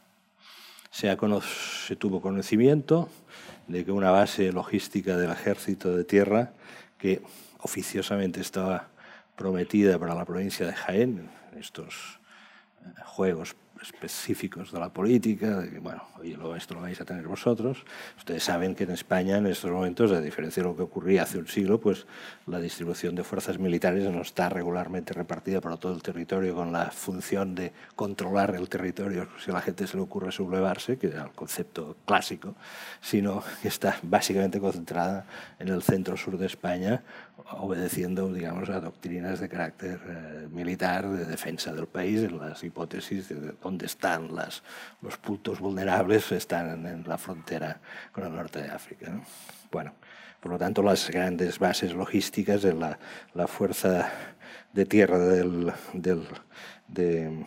Se, 0.91 1.07
se 1.87 1.95
tuvo 1.95 2.21
conocimiento 2.21 3.09
de 3.67 3.85
que 3.85 3.91
una 3.91 4.11
base 4.11 4.51
logística 4.51 5.17
del 5.17 5.31
ejército 5.31 5.95
de 5.95 6.03
tierra, 6.03 6.51
que 6.97 7.21
oficiosamente 7.59 8.41
estaba 8.41 8.87
prometida 9.35 9.97
para 9.97 10.15
la 10.15 10.25
provincia 10.25 10.65
de 10.65 10.73
Jaén, 10.73 11.29
estos 11.57 12.19
eh, 12.81 12.89
juegos 13.05 13.55
específicos 13.83 14.71
de 14.71 14.79
la 14.79 14.89
política, 14.89 15.59
de 15.59 15.69
que, 15.69 15.79
bueno, 15.79 16.03
oye, 16.19 16.37
esto 16.57 16.73
lo 16.73 16.81
vais 16.81 16.99
a 16.99 17.05
tener 17.05 17.27
vosotros. 17.27 17.85
Ustedes 18.17 18.43
saben 18.43 18.75
que 18.75 18.85
en 18.85 18.91
España, 18.91 19.37
en 19.37 19.47
estos 19.47 19.69
momentos, 19.69 20.11
a 20.11 20.21
diferencia 20.21 20.63
de 20.63 20.69
lo 20.69 20.75
que 20.75 20.83
ocurría 20.83 21.23
hace 21.23 21.37
un 21.37 21.47
siglo, 21.47 21.79
pues 21.79 22.07
la 22.47 22.59
distribución 22.59 23.15
de 23.15 23.23
fuerzas 23.23 23.59
militares 23.59 24.09
no 24.09 24.21
está 24.21 24.49
regularmente 24.49 25.13
repartida 25.13 25.61
por 25.61 25.77
todo 25.77 25.93
el 25.93 26.01
territorio 26.01 26.55
con 26.55 26.71
la 26.71 26.91
función 26.91 27.55
de 27.55 27.73
controlar 27.95 28.55
el 28.55 28.69
territorio 28.69 29.27
si 29.43 29.51
a 29.51 29.53
la 29.53 29.61
gente 29.61 29.85
se 29.85 29.97
le 29.97 30.03
ocurre 30.03 30.31
sublevarse, 30.31 30.97
que 30.97 31.07
era 31.07 31.23
el 31.23 31.31
concepto 31.31 31.97
clásico, 32.05 32.55
sino 33.01 33.43
que 33.61 33.67
está 33.67 33.97
básicamente 34.01 34.59
concentrada 34.59 35.25
en 35.59 35.69
el 35.69 35.83
centro-sur 35.83 36.37
de 36.37 36.45
España, 36.45 37.03
obedeciendo, 37.51 38.31
digamos, 38.31 38.69
a 38.69 38.79
doctrinas 38.79 39.39
de 39.39 39.49
carácter 39.49 39.99
eh, 40.07 40.47
militar, 40.51 41.09
de 41.09 41.25
defensa 41.25 41.73
del 41.73 41.87
país, 41.87 42.21
en 42.21 42.37
las 42.37 42.63
hipótesis 42.63 43.29
de 43.29 43.53
dónde 43.61 43.85
están 43.85 44.33
las, 44.33 44.63
los 45.01 45.17
puntos 45.17 45.59
vulnerables, 45.59 46.31
están 46.31 46.85
en, 46.85 47.03
la 47.07 47.17
frontera 47.17 47.79
con 48.11 48.25
el 48.25 48.35
norte 48.35 48.61
de 48.61 48.69
África. 48.69 49.21
Bueno, 49.71 49.93
por 50.39 50.51
lo 50.51 50.57
tanto, 50.57 50.83
las 50.83 51.09
grandes 51.09 51.59
bases 51.59 51.93
logísticas 51.93 52.61
de 52.61 52.73
la, 52.73 52.99
la 53.33 53.47
fuerza 53.47 54.11
de 54.73 54.85
tierra 54.85 55.19
del, 55.19 55.71
del 55.93 56.27
de, 56.87 57.45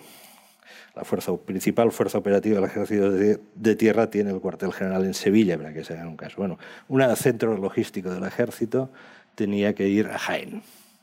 la 0.97 1.05
fuerza 1.05 1.37
principal 1.37 1.93
fuerza 1.93 2.16
operativa 2.16 2.57
del 2.57 2.64
ejército 2.64 3.11
de, 3.11 3.76
tierra 3.76 4.09
tiene 4.09 4.30
el 4.30 4.41
cuartel 4.41 4.72
general 4.72 5.05
en 5.05 5.12
Sevilla, 5.12 5.59
para 5.59 5.74
que 5.74 5.84
se 5.84 5.93
hagan 5.93 6.09
un 6.09 6.16
caso. 6.16 6.37
Bueno, 6.39 6.59
un 6.89 7.03
centro 7.16 7.57
logístico 7.59 8.11
del 8.11 8.24
ejército 8.24 8.91
tenía 9.37 9.74
que 9.74 9.87
ir 9.87 10.09
a 10.09 10.18
Jaén, 10.18 10.62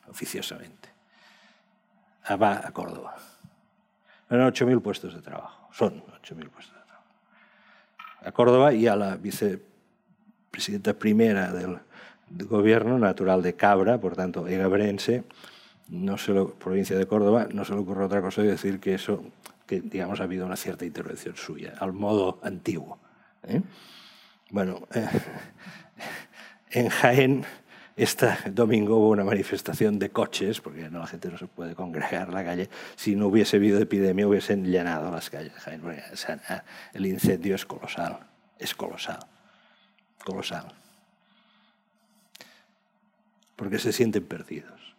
oficiosamente. 0.09 0.89
A, 2.25 2.33
a 2.33 2.71
Córdoba. 2.71 3.15
Eran 4.29 4.51
8.000 4.51 4.81
puestos 4.81 5.13
de 5.13 5.21
trabajo, 5.21 5.69
son 5.71 6.03
8.000 6.21 6.49
puestos 6.49 6.75
de 6.75 6.83
trabajo. 6.85 7.07
A 8.25 8.31
Córdoba 8.31 8.73
y 8.73 8.87
a 8.87 8.95
la 8.95 9.15
vicepresidenta 9.15 10.93
primera 10.93 11.51
del, 11.51 11.79
gobierno, 12.29 12.97
natural 12.97 13.43
de 13.43 13.53
Cabra, 13.53 13.99
por 13.99 14.15
tanto, 14.15 14.47
egabrense, 14.47 15.23
no 15.89 16.17
se 16.17 16.33
lo, 16.33 16.55
provincia 16.55 16.97
de 16.97 17.05
Córdoba, 17.05 17.47
no 17.53 17.63
se 17.63 17.73
le 17.73 17.79
ocurre 17.79 18.05
otra 18.05 18.21
cosa 18.21 18.41
que 18.41 18.47
decir 18.47 18.79
que 18.79 18.95
eso, 18.95 19.23
que 19.67 19.81
digamos 19.81 20.19
ha 20.19 20.23
habido 20.23 20.47
una 20.47 20.55
cierta 20.55 20.83
intervención 20.83 21.35
suya, 21.35 21.75
al 21.79 21.93
modo 21.93 22.39
antiguo. 22.41 22.97
¿eh? 23.43 23.61
Bueno, 24.49 24.87
eh, 24.95 25.07
en 26.71 26.89
Jaén 26.89 27.45
este 27.95 28.27
domingo 28.51 28.97
hubo 28.97 29.09
una 29.09 29.23
manifestación 29.23 29.99
de 29.99 30.09
coches, 30.09 30.59
porque 30.61 30.89
no, 30.89 30.99
la 30.99 31.07
gente 31.07 31.29
no 31.29 31.37
se 31.37 31.45
puede 31.45 31.75
congregar 31.75 32.27
en 32.27 32.33
la 32.33 32.43
calle. 32.43 32.69
Si 32.95 33.15
no 33.15 33.27
hubiese 33.27 33.57
habido 33.57 33.79
epidemia, 33.79 34.27
hubiesen 34.27 34.65
llenado 34.65 35.11
las 35.11 35.29
calles. 35.29 35.53
Ah, 36.47 36.63
el 36.93 37.05
incendio 37.05 37.53
es 37.53 37.65
colosal, 37.65 38.19
es 38.57 38.73
colosal, 38.73 39.19
colosal. 40.23 40.73
Porque 43.55 43.77
se 43.77 43.93
sienten 43.93 44.25
perdidos. 44.25 44.95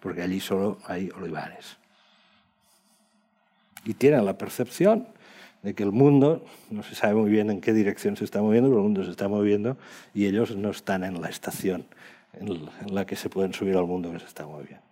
Porque 0.00 0.22
allí 0.22 0.38
solo 0.38 0.78
hay 0.86 1.10
olivares. 1.10 1.78
Y 3.84 3.94
tienen 3.94 4.24
la 4.24 4.38
percepción 4.38 5.08
de 5.64 5.74
que 5.74 5.82
el 5.82 5.92
mundo, 5.92 6.44
no 6.70 6.82
se 6.82 6.94
sabe 6.94 7.14
muy 7.14 7.30
bien 7.30 7.50
en 7.50 7.60
qué 7.60 7.72
dirección 7.72 8.16
se 8.16 8.24
está 8.24 8.40
moviendo, 8.40 8.68
pero 8.68 8.78
el 8.80 8.84
mundo 8.84 9.02
se 9.02 9.10
está 9.10 9.26
moviendo 9.28 9.76
y 10.12 10.26
ellos 10.26 10.54
no 10.54 10.70
están 10.70 11.02
en 11.02 11.20
la 11.20 11.28
estación 11.28 11.86
en 12.38 12.94
la 12.94 13.06
que 13.06 13.16
se 13.16 13.28
pueden 13.28 13.52
subir 13.54 13.76
al 13.76 13.86
mundo 13.86 14.12
que 14.12 14.20
se 14.20 14.26
está 14.26 14.46
moviendo. 14.46 14.82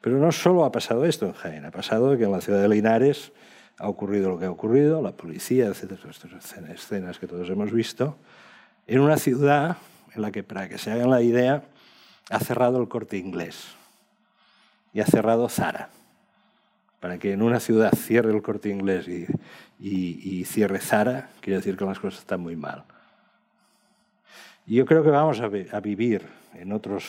Pero 0.00 0.18
no 0.18 0.32
solo 0.32 0.64
ha 0.64 0.72
pasado 0.72 1.04
esto 1.04 1.26
en 1.26 1.32
Jaén, 1.32 1.64
ha 1.64 1.70
pasado 1.70 2.16
que 2.16 2.24
en 2.24 2.32
la 2.32 2.40
ciudad 2.40 2.62
de 2.62 2.68
Linares 2.68 3.32
ha 3.78 3.88
ocurrido 3.88 4.30
lo 4.30 4.38
que 4.38 4.46
ha 4.46 4.50
ocurrido, 4.50 5.02
la 5.02 5.12
policía, 5.12 5.66
etcétera, 5.66 6.00
estas 6.10 6.32
escenas 6.70 7.18
que 7.18 7.26
todos 7.26 7.48
hemos 7.50 7.70
visto, 7.70 8.16
en 8.86 9.00
una 9.00 9.18
ciudad 9.18 9.76
en 10.14 10.22
la 10.22 10.30
que, 10.30 10.42
para 10.42 10.68
que 10.68 10.78
se 10.78 10.90
hagan 10.90 11.10
la 11.10 11.22
idea, 11.22 11.64
ha 12.30 12.40
cerrado 12.40 12.80
el 12.80 12.88
corte 12.88 13.18
inglés 13.18 13.66
y 14.94 15.00
ha 15.00 15.06
cerrado 15.06 15.48
Zara. 15.48 15.90
Para 17.00 17.18
que 17.18 17.32
en 17.32 17.42
una 17.42 17.60
ciudad 17.60 17.92
cierre 17.92 18.32
el 18.32 18.42
corte 18.42 18.70
inglés 18.70 19.06
y, 19.06 19.26
y, 19.78 20.44
cierre 20.44 20.78
Zara, 20.78 21.30
quiere 21.40 21.58
decir 21.58 21.76
que 21.76 21.84
las 21.84 21.98
cosas 21.98 22.20
están 22.20 22.40
muy 22.40 22.56
mal. 22.56 22.84
Y 24.66 24.76
yo 24.76 24.86
creo 24.86 25.02
que 25.02 25.10
vamos 25.10 25.40
a, 25.40 25.80
vivir 25.80 26.22
en 26.54 26.72
otros 26.72 27.04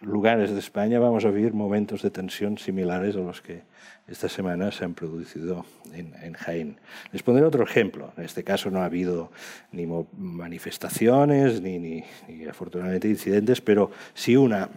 lugares 0.00 0.50
de 0.50 0.58
España, 0.58 0.98
vamos 0.98 1.24
a 1.24 1.30
vivir 1.30 1.54
momentos 1.54 2.02
de 2.02 2.10
tensión 2.10 2.58
similares 2.58 3.16
a 3.16 3.20
los 3.20 3.40
que 3.40 3.62
esta 4.08 4.28
semana 4.28 4.72
se 4.72 4.84
han 4.84 4.94
producido 4.94 5.64
en, 5.92 6.32
Jaén. 6.34 6.78
Les 7.12 7.22
pondré 7.22 7.44
otro 7.44 7.62
ejemplo. 7.64 8.12
En 8.16 8.24
este 8.24 8.42
caso 8.42 8.70
no 8.70 8.80
ha 8.80 8.86
habido 8.86 9.30
ni 9.72 9.86
manifestaciones 9.86 11.62
ni, 11.62 11.78
ni, 11.78 12.04
ni 12.28 12.44
afortunadamente 12.46 13.08
incidentes, 13.08 13.60
pero 13.60 13.90
sí 14.14 14.36
una, 14.36 14.68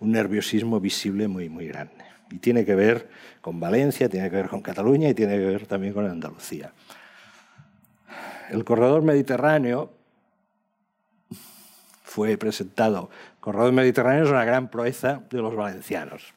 un 0.00 0.12
nerviosismo 0.12 0.80
visible 0.80 1.28
muy, 1.28 1.48
muy 1.48 1.68
grande. 1.68 2.03
Y 2.34 2.38
tiene 2.38 2.64
que 2.64 2.74
ver 2.74 3.08
con 3.40 3.60
Valencia, 3.60 4.08
tiene 4.08 4.28
que 4.28 4.34
ver 4.34 4.48
con 4.48 4.60
Cataluña 4.60 5.08
y 5.08 5.14
tiene 5.14 5.38
que 5.38 5.44
ver 5.44 5.66
también 5.68 5.94
con 5.94 6.04
Andalucía. 6.04 6.72
El 8.50 8.64
corredor 8.64 9.02
mediterráneo 9.02 9.92
fue 12.02 12.36
presentado. 12.36 13.08
El 13.36 13.40
corredor 13.40 13.72
mediterráneo 13.72 14.24
es 14.24 14.30
una 14.30 14.44
gran 14.44 14.68
proeza 14.68 15.22
de 15.30 15.38
los 15.38 15.54
valencianos. 15.54 16.34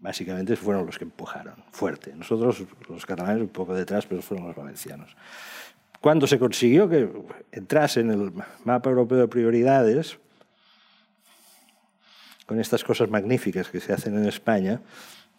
Básicamente 0.00 0.54
fueron 0.54 0.84
los 0.84 0.98
que 0.98 1.04
empujaron 1.04 1.64
fuerte. 1.70 2.12
Nosotros, 2.14 2.62
los 2.86 3.06
catalanes, 3.06 3.40
un 3.40 3.48
poco 3.48 3.74
detrás, 3.74 4.04
pero 4.04 4.20
fueron 4.20 4.48
los 4.48 4.56
valencianos. 4.56 5.16
Cuando 6.02 6.26
se 6.26 6.38
consiguió 6.38 6.90
que 6.90 7.08
entrase 7.52 8.00
en 8.00 8.10
el 8.10 8.32
mapa 8.64 8.90
europeo 8.90 9.16
de 9.16 9.28
prioridades, 9.28 10.18
con 12.44 12.60
estas 12.60 12.84
cosas 12.84 13.08
magníficas 13.08 13.70
que 13.70 13.80
se 13.80 13.94
hacen 13.94 14.14
en 14.18 14.26
España, 14.26 14.82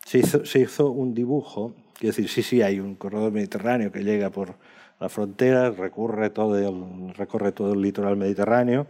se 0.06 0.60
hizo, 0.60 0.92
un 0.92 1.14
dibujo, 1.14 1.74
quiere 1.94 2.16
decir, 2.16 2.30
sí, 2.30 2.44
sí, 2.44 2.62
hay 2.62 2.80
un 2.80 2.96
corredor 2.96 3.32
mediterráneo 3.32 3.92
que 3.92 4.04
llega 4.04 4.30
por 4.30 4.56
la 5.00 5.10
frontera, 5.10 5.72
recorre 5.72 6.30
todo 6.30 6.58
el, 6.58 7.14
recorre 7.16 7.52
todo 7.52 7.74
el 7.74 7.82
litoral 7.82 8.16
mediterráneo, 8.16 8.88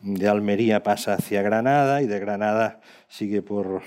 de 0.00 0.28
Almería 0.28 0.82
pasa 0.82 1.14
hacia 1.14 1.42
Granada 1.42 2.02
y 2.02 2.06
de 2.06 2.18
Granada 2.18 2.80
sigue 3.08 3.42
por, 3.42 3.82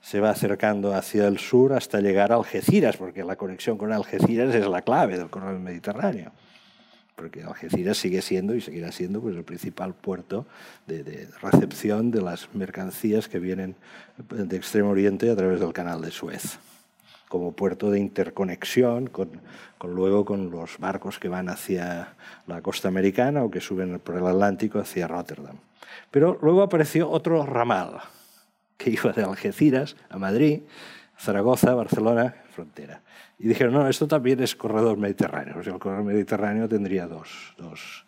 se 0.00 0.20
va 0.20 0.30
acercando 0.30 0.94
hacia 0.94 1.26
el 1.26 1.38
sur 1.38 1.72
hasta 1.72 2.00
llegar 2.00 2.32
a 2.32 2.36
Algeciras, 2.36 2.96
porque 2.96 3.24
la 3.24 3.36
conexión 3.36 3.78
con 3.78 3.92
Algeciras 3.92 4.54
es 4.54 4.66
la 4.66 4.82
clave 4.82 5.18
del 5.18 5.30
corredor 5.30 5.58
mediterráneo 5.60 6.32
porque 7.16 7.42
Algeciras 7.42 7.96
sigue 7.96 8.20
siendo 8.20 8.54
y 8.54 8.60
seguirá 8.60 8.92
siendo 8.92 9.20
pues, 9.20 9.34
el 9.34 9.42
principal 9.42 9.94
puerto 9.94 10.46
de, 10.86 11.28
recepción 11.40 12.10
de 12.10 12.20
las 12.20 12.54
mercancías 12.54 13.26
que 13.28 13.38
vienen 13.38 13.74
de 14.28 14.56
Extremo 14.56 14.90
Oriente 14.90 15.30
a 15.30 15.36
través 15.36 15.58
del 15.58 15.72
canal 15.72 16.02
de 16.02 16.10
Suez, 16.10 16.58
como 17.28 17.52
puerto 17.52 17.90
de 17.90 17.98
interconexión 17.98 19.06
con, 19.06 19.40
con, 19.78 19.94
luego 19.94 20.26
con 20.26 20.50
los 20.50 20.78
barcos 20.78 21.18
que 21.18 21.28
van 21.28 21.48
hacia 21.48 22.14
la 22.46 22.60
costa 22.60 22.88
americana 22.88 23.42
o 23.42 23.50
que 23.50 23.60
suben 23.60 23.98
por 23.98 24.16
el 24.16 24.26
Atlántico 24.26 24.78
hacia 24.78 25.08
Rotterdam. 25.08 25.56
Pero 26.10 26.38
luego 26.42 26.62
apareció 26.62 27.10
otro 27.10 27.46
ramal 27.46 28.00
que 28.76 28.90
iba 28.90 29.12
de 29.12 29.24
Algeciras 29.24 29.96
a 30.10 30.18
Madrid, 30.18 30.60
Zaragoza, 31.18 31.74
Barcelona, 31.74 32.34
frontera. 32.50 33.00
Y 33.38 33.48
dijeron, 33.48 33.74
no, 33.74 33.88
esto 33.88 34.06
también 34.06 34.42
es 34.42 34.54
corredor 34.56 34.96
mediterráneo. 34.96 35.58
O 35.58 35.62
sea, 35.62 35.74
el 35.74 35.78
corredor 35.78 36.04
mediterráneo 36.04 36.68
tendría 36.68 37.06
dos, 37.06 37.54
dos, 37.58 38.06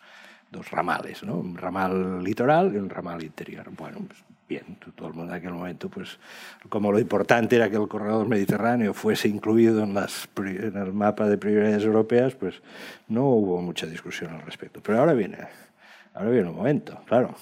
dos 0.51 0.71
ramales, 0.71 1.23
¿no? 1.23 1.35
un 1.35 1.57
ramal 1.57 2.23
litoral 2.23 2.73
y 2.73 2.77
un 2.77 2.89
ramal 2.89 3.23
interior. 3.23 3.69
Bueno, 3.77 3.99
pues 4.07 4.19
bien, 4.47 4.77
todo 4.95 5.09
el 5.09 5.13
mundo 5.13 5.31
en 5.33 5.39
aquel 5.39 5.53
momento, 5.53 5.89
pues 5.89 6.17
como 6.69 6.91
lo 6.91 6.99
importante 6.99 7.55
era 7.55 7.69
que 7.69 7.75
el 7.75 7.87
corredor 7.87 8.27
mediterráneo 8.27 8.93
fuese 8.95 9.27
incluido 9.27 9.83
en, 9.83 9.93
las, 9.93 10.27
en 10.37 10.75
el 10.75 10.91
mapa 10.91 11.27
de 11.27 11.37
prioridades 11.37 11.83
europeas, 11.83 12.33
pues 12.33 12.61
no 13.07 13.25
hubo 13.25 13.61
mucha 13.61 13.85
discusión 13.85 14.33
al 14.33 14.41
respecto. 14.41 14.81
Pero 14.81 14.99
ahora 14.99 15.13
viene, 15.13 15.37
ahora 16.15 16.29
viene 16.31 16.49
un 16.49 16.55
momento, 16.55 16.99
claro, 17.05 17.35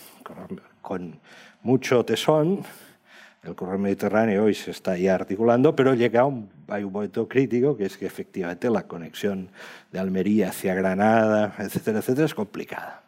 con 0.82 1.20
mucho 1.61 2.03
tesón, 2.03 2.63
el 3.43 3.55
corredor 3.55 3.79
mediterráneo 3.79 4.43
hoy 4.43 4.53
se 4.53 4.71
está 4.71 4.97
ya 4.97 5.15
articulando, 5.15 5.75
pero 5.75 5.93
llega 5.93 6.25
un, 6.25 6.49
hay 6.67 6.83
un 6.83 6.91
momento 6.91 7.27
crítico 7.27 7.77
que 7.77 7.85
es 7.85 7.97
que 7.97 8.05
efectivamente 8.05 8.69
la 8.69 8.83
conexión 8.83 9.49
de 9.91 9.99
Almería 9.99 10.49
hacia 10.49 10.73
Granada, 10.73 11.55
etcétera, 11.59 11.99
etcétera, 11.99 12.25
es 12.25 12.33
complicada 12.35 13.03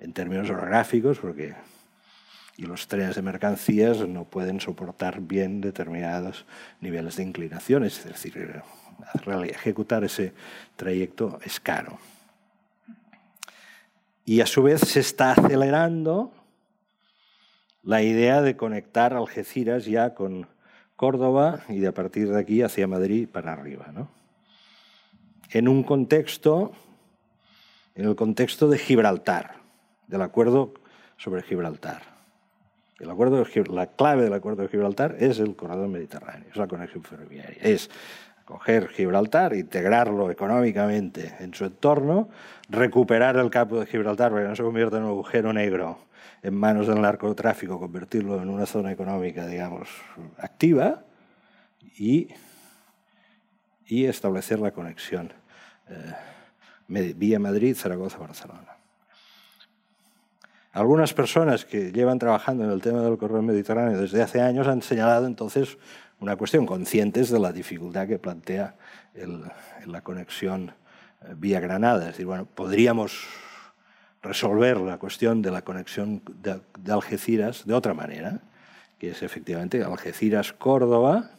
en 0.00 0.12
términos 0.12 0.50
orográficos 0.50 1.18
porque 1.18 1.54
y 2.56 2.66
los 2.66 2.86
trenes 2.86 3.16
de 3.16 3.22
mercancías 3.22 4.06
no 4.06 4.24
pueden 4.24 4.60
soportar 4.60 5.20
bien 5.20 5.60
determinados 5.60 6.44
niveles 6.80 7.16
de 7.16 7.22
inclinación, 7.22 7.84
es 7.84 8.04
decir, 8.04 8.62
ejecutar 9.48 10.04
ese 10.04 10.32
trayecto 10.76 11.38
es 11.44 11.58
caro. 11.60 11.98
Y 14.24 14.40
a 14.40 14.46
su 14.46 14.62
vez 14.62 14.80
se 14.82 15.00
está 15.00 15.32
acelerando 15.32 16.32
la 17.82 18.02
idea 18.02 18.42
de 18.42 18.56
conectar 18.56 19.14
Algeciras 19.14 19.84
ya 19.84 20.14
con 20.14 20.46
Córdoba 20.96 21.60
y 21.68 21.80
de 21.80 21.88
a 21.88 21.92
partir 21.92 22.30
de 22.30 22.38
aquí 22.38 22.62
hacia 22.62 22.86
Madrid 22.86 23.28
para 23.30 23.52
arriba. 23.52 23.88
¿no? 23.92 24.08
En 25.50 25.68
un 25.68 25.82
contexto, 25.82 26.72
en 27.94 28.06
el 28.06 28.14
contexto 28.14 28.68
de 28.68 28.78
Gibraltar, 28.78 29.56
del 30.06 30.22
acuerdo 30.22 30.74
sobre 31.16 31.42
Gibraltar. 31.42 32.02
El 33.00 33.10
acuerdo 33.10 33.42
de, 33.42 33.64
la 33.72 33.86
clave 33.86 34.22
del 34.22 34.32
acuerdo 34.32 34.62
de 34.62 34.68
Gibraltar 34.68 35.16
es 35.18 35.40
el 35.40 35.56
corredor 35.56 35.88
mediterráneo, 35.88 36.48
es 36.48 36.56
la 36.56 36.68
conexión 36.68 37.02
ferroviaria. 37.02 37.58
Es 37.60 37.90
coger 38.44 38.88
Gibraltar, 38.88 39.54
integrarlo 39.54 40.30
económicamente 40.30 41.34
en 41.40 41.52
su 41.52 41.64
entorno, 41.64 42.28
recuperar 42.68 43.36
el 43.38 43.50
campo 43.50 43.80
de 43.80 43.86
Gibraltar 43.86 44.30
para 44.30 44.42
que 44.42 44.48
no 44.50 44.56
se 44.56 44.62
convierta 44.62 44.98
en 44.98 45.02
un 45.02 45.10
agujero 45.10 45.52
negro 45.52 45.98
en 46.42 46.54
manos 46.54 46.88
del 46.88 47.00
narcotráfico, 47.00 47.78
convertirlo 47.78 48.42
en 48.42 48.48
una 48.48 48.66
zona 48.66 48.90
económica, 48.90 49.46
digamos, 49.46 49.88
activa 50.38 51.04
y, 51.96 52.28
y 53.86 54.06
establecer 54.06 54.58
la 54.58 54.72
conexión 54.72 55.32
eh, 55.88 57.14
vía 57.16 57.38
Madrid, 57.38 57.76
Zaragoza, 57.76 58.18
Barcelona. 58.18 58.76
Algunas 60.72 61.12
personas 61.12 61.64
que 61.64 61.92
llevan 61.92 62.18
trabajando 62.18 62.64
en 62.64 62.70
el 62.70 62.80
tema 62.80 63.02
del 63.02 63.18
corredor 63.18 63.42
mediterráneo 63.42 64.00
desde 64.00 64.22
hace 64.22 64.40
años 64.40 64.66
han 64.66 64.82
señalado 64.82 65.26
entonces 65.26 65.76
una 66.18 66.36
cuestión, 66.36 66.66
conscientes 66.66 67.30
de 67.30 67.38
la 67.38 67.52
dificultad 67.52 68.08
que 68.08 68.18
plantea 68.18 68.76
el, 69.14 69.44
la 69.86 70.00
conexión 70.00 70.72
eh, 71.22 71.34
vía 71.36 71.60
Granada. 71.60 72.02
Es 72.02 72.06
decir, 72.12 72.26
bueno, 72.26 72.46
podríamos 72.46 73.26
resolver 74.22 74.80
la 74.80 74.98
cuestión 74.98 75.42
de 75.42 75.50
la 75.50 75.62
conexión 75.62 76.22
de, 76.42 76.60
Algeciras 76.92 77.66
de 77.66 77.74
otra 77.74 77.94
manera, 77.94 78.40
que 78.98 79.10
es 79.10 79.22
efectivamente 79.22 79.82
Algeciras-Córdoba 79.82 81.30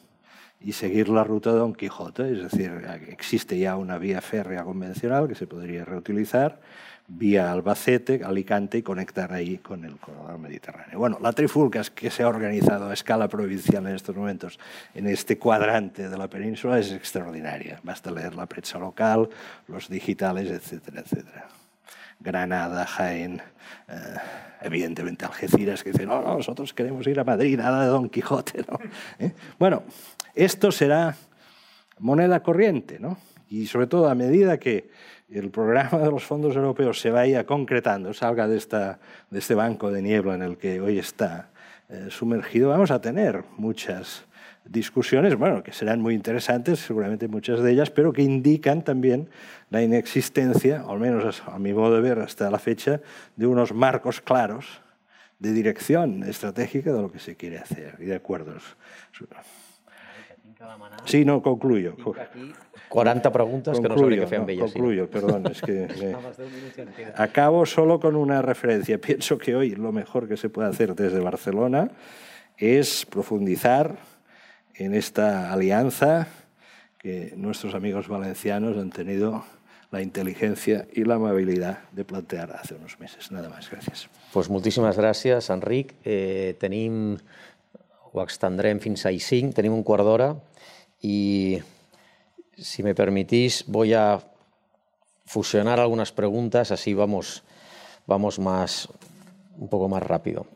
y 0.59 0.73
seguir 0.73 1.09
la 1.09 1.23
ruta 1.23 1.51
de 1.51 1.59
Don 1.59 1.73
Quijote, 1.73 2.31
es 2.31 2.43
decir, 2.43 2.71
existe 3.07 3.57
ya 3.57 3.75
una 3.75 3.97
vía 3.97 4.21
férrea 4.21 4.63
convencional 4.63 5.27
que 5.27 5.36
se 5.36 5.47
podría 5.47 5.84
reutilizar, 5.84 6.59
vía 7.07 7.51
Albacete, 7.51 8.21
Alicante 8.23 8.77
y 8.77 8.81
conectar 8.81 9.34
ahí 9.34 9.57
con 9.57 9.84
el 9.84 9.97
corredor 9.97 10.39
mediterráneo. 10.39 10.97
Bueno, 10.97 11.17
la 11.21 11.34
trifulca 11.34 11.81
que 11.93 12.09
se 12.09 12.23
ha 12.23 12.29
organizado 12.29 12.89
a 12.89 12.93
escala 12.93 13.27
provincial 13.27 13.86
en 13.88 13.95
estos 13.95 14.15
momentos 14.15 14.57
en 14.95 15.07
este 15.07 15.38
cuadrante 15.38 16.07
de 16.07 16.17
la 16.17 16.29
península 16.29 16.79
es 16.79 16.91
extraordinaria. 16.91 17.79
Basta 17.84 18.09
leer 18.09 18.36
la 18.36 18.45
prensa 18.45 18.79
local, 18.79 19.29
los 19.67 19.89
digitales, 19.89 20.49
etcétera, 20.49 21.01
etcétera. 21.01 21.62
Granada, 22.24 22.86
Jaén, 22.86 23.41
eh, 23.88 23.93
evidentemente 24.61 25.26
Algeciras, 25.26 25.84
que 25.84 25.91
dicen, 25.91 26.07
no, 26.07 26.21
no, 26.21 26.38
nosotros 26.38 26.74
queremos 26.74 27.05
ir 27.07 27.19
a 27.19 27.24
Madrid, 27.24 27.57
nada 27.57 27.84
de 27.84 27.89
Don 27.89 28.09
Quijote. 28.09 28.65
¿Eh? 29.19 29.34
Bueno, 29.59 29.84
esto 30.34 30.71
será 30.71 31.15
moneda 31.99 32.41
corriente, 32.41 32.97
¿no? 32.99 33.17
Y 33.49 33.67
sobre 33.67 33.88
todo 33.88 34.09
a 34.09 34.15
medida 34.15 34.57
que 34.57 34.89
el 35.30 35.51
programa 35.51 35.99
de 35.99 36.09
los 36.09 36.24
fondos 36.24 36.55
europeos 36.55 36.99
se 36.99 37.11
vaya 37.11 37.45
concretando, 37.45 38.13
salga 38.13 38.47
de, 38.47 38.57
esta, 38.57 38.99
de 39.30 39.39
este 39.39 39.55
banco 39.55 39.91
de 39.91 40.01
niebla 40.01 40.36
en 40.36 40.41
el 40.43 40.57
que 40.57 40.80
hoy 40.80 40.99
está 40.99 41.49
eh, 41.89 42.07
sumergido, 42.09 42.69
vamos 42.69 42.91
a 42.91 43.01
tener 43.01 43.43
muchas 43.57 44.26
discusiones, 44.66 45.36
bueno, 45.36 45.64
que 45.64 45.72
serán 45.72 46.01
muy 46.01 46.14
interesantes, 46.14 46.80
seguramente 46.80 47.28
muchas 47.28 47.61
de 47.61 47.72
ellas, 47.72 47.89
pero 47.89 48.14
que 48.14 48.22
indican 48.22 48.84
también 48.84 49.30
la 49.70 49.82
inexistencia, 49.82 50.84
al 50.88 50.99
menos 50.99 51.43
a 51.45 51.59
mi 51.59 51.74
modo 51.74 51.95
de 51.95 52.01
ver 52.01 52.20
hasta 52.20 52.49
la 52.49 52.59
fecha, 52.59 53.01
de 53.36 53.47
unos 53.47 53.74
marcos 53.74 54.22
claros 54.22 54.82
de 55.39 55.51
dirección 55.51 56.24
estratégica 56.24 56.93
de 56.93 57.01
lo 57.01 57.11
que 57.11 57.20
se 57.20 57.36
quiere 57.36 57.57
hacer 57.57 57.97
y 57.99 58.05
de 58.05 58.16
acuerdos. 58.16 58.78
Sí, 61.05 61.26
no, 61.26 61.41
concluyo. 61.41 61.95
40 62.88 63.32
preguntas 63.32 63.80
que 63.80 63.89
no 63.89 63.95
que 63.95 64.28
fean 64.28 64.45
bellas. 64.45 64.72
Concluyo, 64.72 65.09
perdón, 65.09 65.47
es 65.47 65.61
que 65.61 65.88
acabo 67.16 67.66
solo 67.66 67.99
con 67.99 68.16
una 68.16 68.41
referencia. 68.41 68.99
Pienso 69.01 69.38
que 69.38 69.55
hoy 69.55 69.72
lo 69.72 69.91
mejor 69.91 70.28
que 70.28 70.38
se 70.38 70.49
puede 70.49 70.70
hacer 70.70 70.95
desde 70.95 71.20
Barcelona 71.20 71.89
es 72.57 73.05
profundizar 73.05 73.97
en 74.76 74.93
esta 74.93 75.51
alianza 75.51 76.28
que 76.97 77.34
nuestros 77.36 77.76
amigos 77.76 78.07
valencianos 78.07 78.78
han 78.78 78.89
tenido 78.89 79.43
la 79.91 80.01
inteligencia 80.01 80.88
y 80.91 81.03
la 81.03 81.15
amabilidad 81.15 81.80
de 81.91 82.03
plantear 82.03 82.51
hace 82.53 82.74
unos 82.74 82.99
meses. 82.99 83.32
Nada 83.32 83.49
más, 83.49 83.69
gracias. 83.69 84.09
Pues 84.34 84.49
moltíssimes 84.49 84.97
gràcies, 84.97 85.51
Enric. 85.53 85.93
Eh, 86.03 86.55
tenim, 86.57 87.19
ho 88.09 88.24
extendrem 88.24 88.80
fins 88.82 89.05
a 89.05 89.11
I5, 89.13 89.53
tenim 89.53 89.76
un 89.76 89.84
quart 89.86 90.01
d'hora 90.01 90.32
y 91.01 91.59
si 92.57 92.82
me 92.82 92.95
permitís 92.95 93.65
voy 93.67 93.93
a 93.93 94.17
fusionar 95.26 95.80
algunas 95.80 96.11
preguntas, 96.11 96.71
así 96.71 96.95
vamos, 96.95 97.43
vamos 98.07 98.39
más, 98.39 98.89
un 99.59 99.67
poco 99.67 99.89
más 99.89 100.01
rápido. 100.01 100.47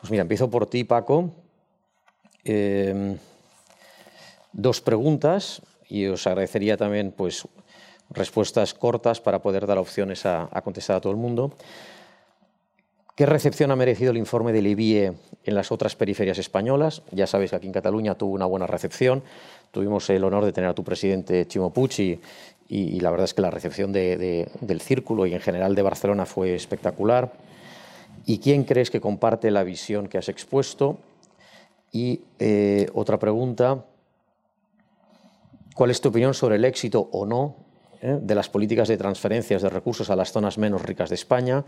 Pues 0.00 0.10
mira, 0.10 0.22
empiezo 0.22 0.50
por 0.50 0.66
ti, 0.66 0.84
Paco. 0.84 1.32
Eh, 2.44 3.16
dos 4.58 4.80
preguntas 4.80 5.62
y 5.88 6.06
os 6.06 6.26
agradecería 6.26 6.76
también 6.76 7.14
pues, 7.16 7.46
respuestas 8.10 8.74
cortas 8.74 9.20
para 9.20 9.40
poder 9.40 9.66
dar 9.66 9.78
opciones 9.78 10.26
a, 10.26 10.48
contestar 10.62 10.96
a 10.96 11.00
todo 11.00 11.12
el 11.12 11.16
mundo. 11.16 11.52
¿Qué 13.14 13.24
recepción 13.24 13.70
ha 13.70 13.76
merecido 13.76 14.10
el 14.10 14.16
informe 14.16 14.52
del 14.52 14.66
IBIE 14.66 15.12
en 15.44 15.54
las 15.54 15.72
otras 15.72 15.96
periferias 15.96 16.38
españolas? 16.38 17.02
Ya 17.12 17.26
sabéis 17.26 17.50
que 17.50 17.56
aquí 17.56 17.66
en 17.66 17.72
Cataluña 17.72 18.16
tuvo 18.16 18.34
una 18.34 18.46
buena 18.46 18.66
recepción. 18.66 19.22
Tuvimos 19.70 20.10
el 20.10 20.22
honor 20.24 20.44
de 20.44 20.52
tener 20.52 20.70
a 20.70 20.74
tu 20.74 20.84
presidente 20.84 21.46
Chimo 21.46 21.72
Pucci 21.72 22.20
y, 22.68 23.00
la 23.00 23.10
verdad 23.10 23.24
es 23.24 23.34
que 23.34 23.42
la 23.42 23.50
recepción 23.50 23.92
del 23.92 24.80
círculo 24.80 25.26
y 25.26 25.34
en 25.34 25.40
general 25.40 25.74
de 25.74 25.82
Barcelona 25.82 26.26
fue 26.26 26.54
espectacular. 26.54 27.32
¿Y 28.26 28.38
quién 28.38 28.64
crees 28.64 28.90
que 28.90 29.00
comparte 29.00 29.50
la 29.50 29.64
visión 29.64 30.08
que 30.08 30.18
has 30.18 30.28
expuesto? 30.28 30.98
Y 31.90 32.20
eh, 32.38 32.88
otra 32.92 33.18
pregunta, 33.18 33.84
¿Cuál 35.78 35.92
es 35.92 36.00
tu 36.00 36.08
opinión 36.08 36.34
sobre 36.34 36.56
el 36.56 36.64
éxito 36.64 37.08
o 37.12 37.24
no 37.24 37.54
eh, 38.02 38.18
de 38.20 38.34
las 38.34 38.48
políticas 38.48 38.88
de 38.88 38.96
transferencias 38.96 39.62
de 39.62 39.68
recursos 39.68 40.10
a 40.10 40.16
las 40.16 40.32
zonas 40.32 40.58
menos 40.58 40.82
ricas 40.82 41.08
de 41.08 41.14
España? 41.14 41.64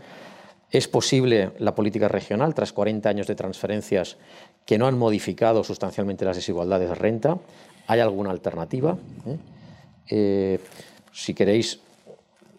¿Es 0.69 0.89
posible 0.89 1.51
la 1.59 1.73
política 1.75 2.09
regional 2.09 2.53
tras 2.53 2.73
40 2.73 3.07
años 3.07 3.27
de 3.27 3.35
transferencias 3.35 4.17
que 4.65 4.77
no 4.77 4.85
han 4.85 4.97
modificado 4.97 5.63
sustancialmente 5.63 6.25
las 6.25 6.35
desigualdades 6.35 6.89
de 6.89 6.95
renta? 6.95 7.37
¿Hay 7.87 8.01
alguna 8.01 8.31
alternativa? 8.31 8.97
Eh, 9.27 9.37
eh, 10.09 10.59
si 11.13 11.33
queréis, 11.33 11.79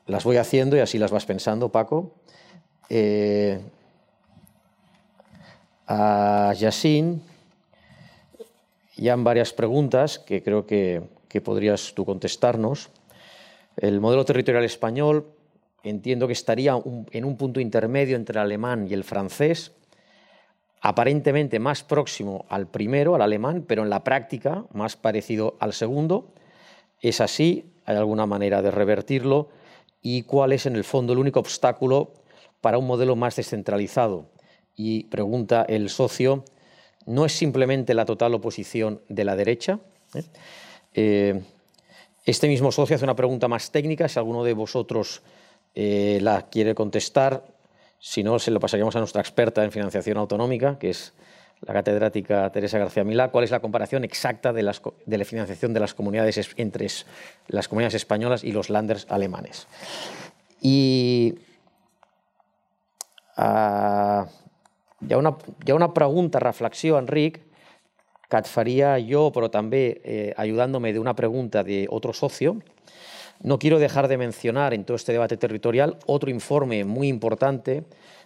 las 0.06 0.24
voy 0.24 0.38
haciendo 0.38 0.74
y 0.78 0.80
así 0.80 0.96
las 0.96 1.10
vas 1.10 1.26
pensando, 1.26 1.68
Paco. 1.68 2.14
a 5.86 6.54
Yassin, 6.56 7.20
ya 8.96 9.12
han 9.12 9.22
varias 9.22 9.52
preguntas 9.52 10.18
que 10.18 10.42
creo 10.42 10.64
que 10.64 11.02
que 11.32 11.40
podrías 11.40 11.94
tú 11.94 12.04
contestarnos. 12.04 12.90
El 13.78 14.00
modelo 14.00 14.26
territorial 14.26 14.64
español 14.64 15.32
entiendo 15.82 16.26
que 16.26 16.34
estaría 16.34 16.76
en 17.10 17.24
un 17.24 17.36
punto 17.38 17.58
intermedio 17.58 18.16
entre 18.16 18.34
el 18.34 18.42
alemán 18.44 18.86
y 18.86 18.92
el 18.92 19.02
francés, 19.02 19.72
aparentemente 20.82 21.58
más 21.58 21.82
próximo 21.84 22.44
al 22.50 22.66
primero, 22.68 23.14
al 23.14 23.22
alemán, 23.22 23.64
pero 23.66 23.82
en 23.82 23.88
la 23.88 24.04
práctica 24.04 24.66
más 24.74 24.96
parecido 24.96 25.56
al 25.58 25.72
segundo. 25.72 26.34
¿Es 27.00 27.22
así? 27.22 27.72
¿Hay 27.86 27.96
alguna 27.96 28.26
manera 28.26 28.60
de 28.60 28.70
revertirlo? 28.70 29.48
¿Y 30.02 30.24
cuál 30.24 30.52
es 30.52 30.66
en 30.66 30.76
el 30.76 30.84
fondo 30.84 31.14
el 31.14 31.18
único 31.18 31.40
obstáculo 31.40 32.12
para 32.60 32.76
un 32.76 32.86
modelo 32.86 33.16
más 33.16 33.36
descentralizado? 33.36 34.26
Y 34.76 35.04
pregunta 35.04 35.64
el 35.66 35.88
socio, 35.88 36.44
¿no 37.06 37.24
es 37.24 37.32
simplemente 37.32 37.94
la 37.94 38.04
total 38.04 38.34
oposición 38.34 39.00
de 39.08 39.24
la 39.24 39.34
derecha? 39.34 39.80
¿Eh? 40.14 40.24
Eh, 40.94 41.42
este 42.24 42.48
mismo 42.48 42.70
socio 42.70 42.96
hace 42.96 43.04
una 43.04 43.16
pregunta 43.16 43.48
más 43.48 43.70
técnica, 43.70 44.08
si 44.08 44.18
alguno 44.18 44.44
de 44.44 44.52
vosotros 44.52 45.22
eh, 45.74 46.18
la 46.22 46.48
quiere 46.48 46.74
contestar, 46.74 47.44
si 47.98 48.22
no, 48.22 48.38
se 48.38 48.50
lo 48.50 48.60
pasaríamos 48.60 48.94
a 48.96 48.98
nuestra 48.98 49.20
experta 49.20 49.64
en 49.64 49.72
financiación 49.72 50.18
autonómica, 50.18 50.78
que 50.78 50.90
es 50.90 51.12
la 51.60 51.72
catedrática 51.72 52.50
Teresa 52.50 52.78
García 52.78 53.04
Milá, 53.04 53.28
cuál 53.28 53.44
es 53.44 53.50
la 53.50 53.60
comparación 53.60 54.04
exacta 54.04 54.52
de, 54.52 54.62
la 54.62 55.24
financiación 55.24 55.72
de 55.72 55.80
las 55.80 55.94
comunidades 55.94 56.50
entre 56.56 56.88
las 57.46 57.68
comunidades 57.68 57.94
españolas 57.94 58.42
y 58.42 58.50
los 58.50 58.70
landers 58.70 59.06
alemanes. 59.08 59.68
Y 60.60 61.38
uh, 63.36 64.24
una, 65.16 65.36
una 65.72 65.94
pregunta, 65.94 66.40
reflexión, 66.40 67.04
Enric, 67.04 67.40
que 68.40 69.30
pero 69.32 69.50
también 69.50 70.00
eh, 70.04 70.34
ayudándome 70.36 70.92
de 70.92 70.98
una 70.98 71.14
pregunta 71.14 71.62
de 71.62 71.86
otro 71.90 72.12
socio. 72.12 72.58
No 73.42 73.58
quiero 73.58 73.78
dejar 73.78 74.08
de 74.08 74.16
mencionar 74.16 74.72
en 74.72 74.84
todo 74.84 74.96
este 74.96 75.12
debate 75.12 75.36
territorial 75.36 75.98
otro 76.06 76.30
informe 76.30 76.84
muy 76.84 77.08
importante 77.08 77.84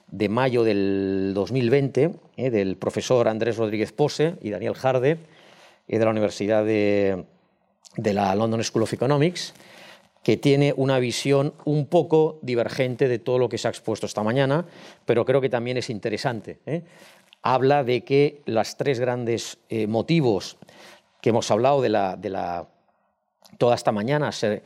de 0.09 0.29
mayo 0.29 0.63
del 0.63 1.33
2020 1.35 2.11
eh, 2.37 2.51
del 2.51 2.77
profesor 2.77 3.27
Andrés 3.27 3.57
Rodríguez 3.57 3.93
Pose 3.93 4.37
y 4.41 4.51
Daniel 4.51 4.75
Jarde 4.75 5.19
eh, 5.89 5.99
de 5.99 6.05
la 6.05 6.11
Universidad 6.11 6.65
de, 6.65 7.25
de, 7.97 8.15
la 8.15 8.35
London 8.35 8.63
School 8.63 8.85
of 8.85 8.93
Economics, 8.93 9.55
que 10.23 10.37
tiene 10.37 10.75
una 10.77 10.99
visión 10.99 11.55
un 11.65 11.87
poco 11.87 12.39
divergente 12.43 13.09
de 13.09 13.19
todo 13.19 13.39
lo 13.39 13.49
que 13.49 13.59
se 13.59 13.67
ha 13.67 13.71
expuesto 13.71 14.07
esta 14.07 14.23
mañana, 14.23 14.67
pero 15.05 15.25
creo 15.25 15.41
que 15.41 15.49
también 15.49 15.77
es 15.77 15.91
interesante 15.91 16.59
habla 17.55 17.85
de 17.85 18.03
que 18.03 18.43
los 18.47 18.77
tres 18.77 18.99
grandes 18.99 19.59
eh, 19.69 19.87
motivos 19.87 20.57
que 21.21 21.31
hemos 21.31 21.49
hablado 21.51 21.81
de, 21.81 21.89
la, 21.89 22.69
toda 23.59 23.75
esta 23.77 23.93
mañana 23.93 24.33
se, 24.33 24.63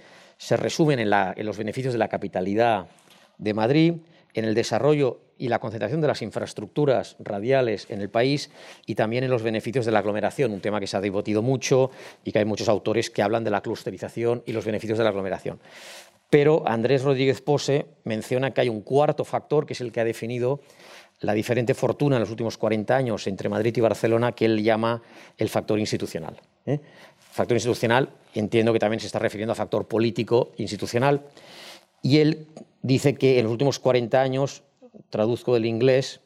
resumen 0.57 0.99
en, 0.99 1.11
los 1.45 1.59
beneficios 1.59 1.93
de 1.93 1.99
la 1.99 2.09
capitalidad 2.09 2.87
de 3.37 3.55
Madrid, 3.55 3.95
en 4.33 4.45
el 4.47 4.55
desarrollo 4.55 5.21
y 5.37 5.49
la 5.49 5.59
concentración 5.59 6.01
de 6.01 6.09
las 6.09 6.23
infraestructuras 6.23 7.17
radiales 7.19 7.87
en 7.91 8.01
el 8.01 8.09
país 8.09 8.51
y 8.87 8.95
también 8.95 9.25
en 9.25 9.31
los 9.31 9.43
beneficios 9.43 9.85
de 9.85 9.93
la 9.93 9.99
aglomeración, 9.99 10.53
un 10.53 10.61
tema 10.61 10.81
que 10.81 10.87
se 10.87 10.97
ha 10.97 11.01
debatido 11.01 11.43
mucho 11.43 11.91
y 12.25 12.33
que 12.33 12.39
hay 12.39 12.45
muchos 12.47 12.69
autores 12.69 13.11
que 13.11 13.23
hablan 13.23 13.45
de 13.45 13.51
la 13.51 13.61
clusterización 13.61 14.43
y 14.47 14.53
los 14.53 14.65
beneficios 14.65 14.97
de 14.97 15.05
la 15.05 15.11
aglomeración. 15.11 15.61
Pero 16.31 16.63
Andrés 16.67 17.03
Rodríguez 17.03 17.41
Pose 17.43 17.87
menciona 18.05 18.53
que 18.53 18.63
hay 18.63 18.69
un 18.69 18.83
cuarto 18.83 19.25
factor, 19.25 19.67
que 19.67 19.73
es 19.73 19.81
el 19.81 19.91
que 19.91 20.01
ha 20.01 20.05
definido 20.05 20.61
la 21.21 21.35
diferente 21.35 21.75
fortuna 21.75 22.17
en 22.17 22.21
los 22.21 22.31
últimos 22.31 22.57
40 22.57 22.97
años 22.97 23.27
entre 23.27 23.49
Madrid 23.49 23.77
y 23.77 23.81
Barcelona 23.81 24.33
que 24.33 24.47
él 24.47 24.63
llama 24.63 25.03
el 25.37 25.49
factor 25.49 25.79
institucional. 25.79 26.41
¿eh? 26.65 26.81
Factor 27.19 27.57
institucional 27.57 28.11
entiendo 28.35 28.73
que 28.73 28.79
también 28.79 29.01
se 29.01 29.07
está 29.07 29.19
refiriendo 29.19 29.53
a 29.53 29.57
factor 29.57 29.87
político 29.87 30.53
institucional 30.57 31.27
y 32.01 32.19
él 32.19 32.47
dice 32.83 33.15
que 33.17 33.39
en 33.39 33.45
los 33.45 33.53
últimos 33.53 33.79
40 33.79 34.21
años, 34.21 34.63
traduzco 35.11 35.53
del 35.55 35.67
inglés, 35.67 36.21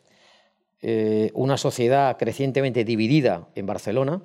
eh, 0.82 1.30
una 1.34 1.56
sociedad 1.56 2.16
crecientemente 2.16 2.84
dividida 2.84 3.48
en 3.56 3.66
Barcelona, 3.66 4.22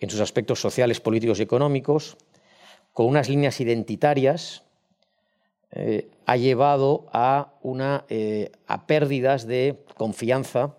en 0.00 0.10
sus 0.10 0.20
aspectos 0.20 0.60
sociales, 0.60 1.00
políticos 1.00 1.38
y 1.38 1.42
económicos, 1.42 2.16
con 2.92 3.06
unas 3.06 3.28
líneas 3.28 3.60
identitarias 3.60 4.64
eh, 5.74 6.08
ha 6.26 6.36
llevado 6.36 7.06
a, 7.12 7.54
una, 7.62 8.04
eh, 8.10 8.52
a 8.66 8.86
pérdidas 8.86 9.46
de 9.46 9.78
confianza 9.96 10.76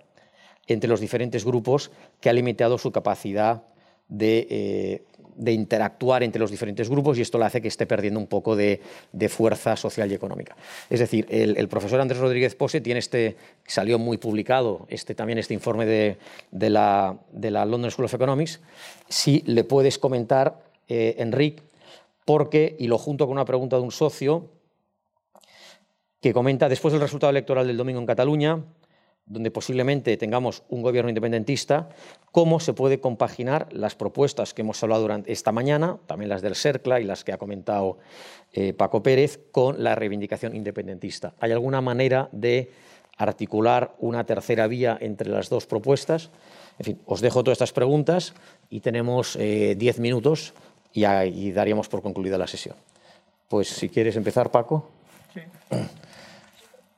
entre 0.68 0.90
los 0.90 1.02
diferentes 1.02 1.46
grupos 1.46 1.92
que 2.22 2.30
ha 2.30 2.34
limitado 2.34 2.78
su 2.78 2.92
capacidad 2.92 3.64
de, 4.08 4.48
eh, 4.50 5.52
interactuar 5.52 6.22
entre 6.22 6.40
los 6.40 6.52
diferentes 6.52 6.90
grupos 6.92 7.18
y 7.18 7.22
esto 7.22 7.40
le 7.40 7.46
hace 7.46 7.60
que 7.60 7.68
esté 7.68 7.88
perdiendo 7.88 8.20
un 8.20 8.28
poco 8.28 8.56
de, 8.56 8.82
fuerza 9.30 9.76
social 9.76 10.12
y 10.12 10.14
económica. 10.14 10.56
Es 10.92 11.00
decir, 11.00 11.26
el, 11.30 11.68
profesor 11.68 12.00
Andrés 12.00 12.22
Rodríguez 12.22 12.54
Pose 12.54 12.80
tiene 12.80 13.00
este, 13.00 13.36
salió 13.66 13.98
muy 13.98 14.18
publicado 14.18 14.86
este, 14.90 15.16
también 15.16 15.40
este 15.40 15.56
informe 15.56 15.88
de, 15.88 16.18
la, 16.52 17.18
de 17.32 17.50
la 17.50 17.66
London 17.66 17.90
School 17.90 18.06
of 18.06 18.14
Economics. 18.14 18.62
Si 19.10 19.42
le 19.48 19.64
puedes 19.64 19.98
comentar, 19.98 20.62
Enrique, 20.88 21.64
porque, 22.26 22.76
y 22.78 22.88
lo 22.88 23.00
junto 23.00 23.26
con 23.26 23.34
una 23.34 23.46
pregunta 23.46 23.78
de 23.78 23.82
un 23.82 23.92
socio, 23.92 24.50
que 26.24 26.34
comenta, 26.34 26.70
después 26.70 26.94
del 26.94 27.02
resultado 27.02 27.32
electoral 27.32 27.68
del 27.68 27.76
domingo 27.76 28.00
en 28.00 28.06
Cataluña, 28.06 28.64
donde 29.26 29.52
posiblemente 29.52 30.16
tengamos 30.16 30.64
un 30.70 30.82
gobierno 30.82 31.10
independentista, 31.10 31.90
cómo 32.32 32.62
se 32.62 32.72
puede 32.72 33.02
compaginar 33.02 33.68
las 33.74 33.96
propuestas 33.96 34.54
que 34.54 34.62
hemos 34.62 34.82
hablado 34.82 35.02
durante 35.02 35.34
esta 35.34 35.52
mañana, 35.52 35.98
también 36.08 36.30
las 36.30 36.42
del 36.42 36.56
CERCLA 36.56 37.02
y 37.02 37.04
las 37.04 37.26
que 37.26 37.34
ha 37.34 37.38
comentado 37.38 37.98
eh, 38.54 38.72
Paco 38.72 39.04
Pérez, 39.04 39.38
con 39.52 39.84
la 39.84 39.96
reivindicación 39.96 40.56
independentista. 40.56 41.34
¿Hay 41.42 41.52
alguna 41.52 41.82
manera 41.82 42.30
de 42.32 42.72
articular 43.18 43.94
una 44.00 44.26
tercera 44.26 44.68
vía 44.68 44.98
entre 45.02 45.30
las 45.30 45.50
dos 45.50 45.66
propuestas? 45.66 46.30
En 46.80 46.86
fin, 46.86 47.02
os 47.06 47.20
dejo 47.20 47.44
todas 47.44 47.58
estas 47.58 47.74
preguntas 47.74 48.34
y 48.70 48.80
tenemos 48.80 49.36
eh, 49.36 49.76
diez 49.78 50.00
minutos 50.00 50.54
y, 50.94 51.06
y 51.06 51.52
daríamos 51.52 51.90
por 51.90 52.02
concluida 52.02 52.38
la 52.38 52.48
sesión. 52.48 52.78
Pues 53.50 53.68
si 53.68 53.90
quieres 53.90 54.16
empezar, 54.16 54.52
Paco. 54.52 54.90
Sí. 55.34 55.42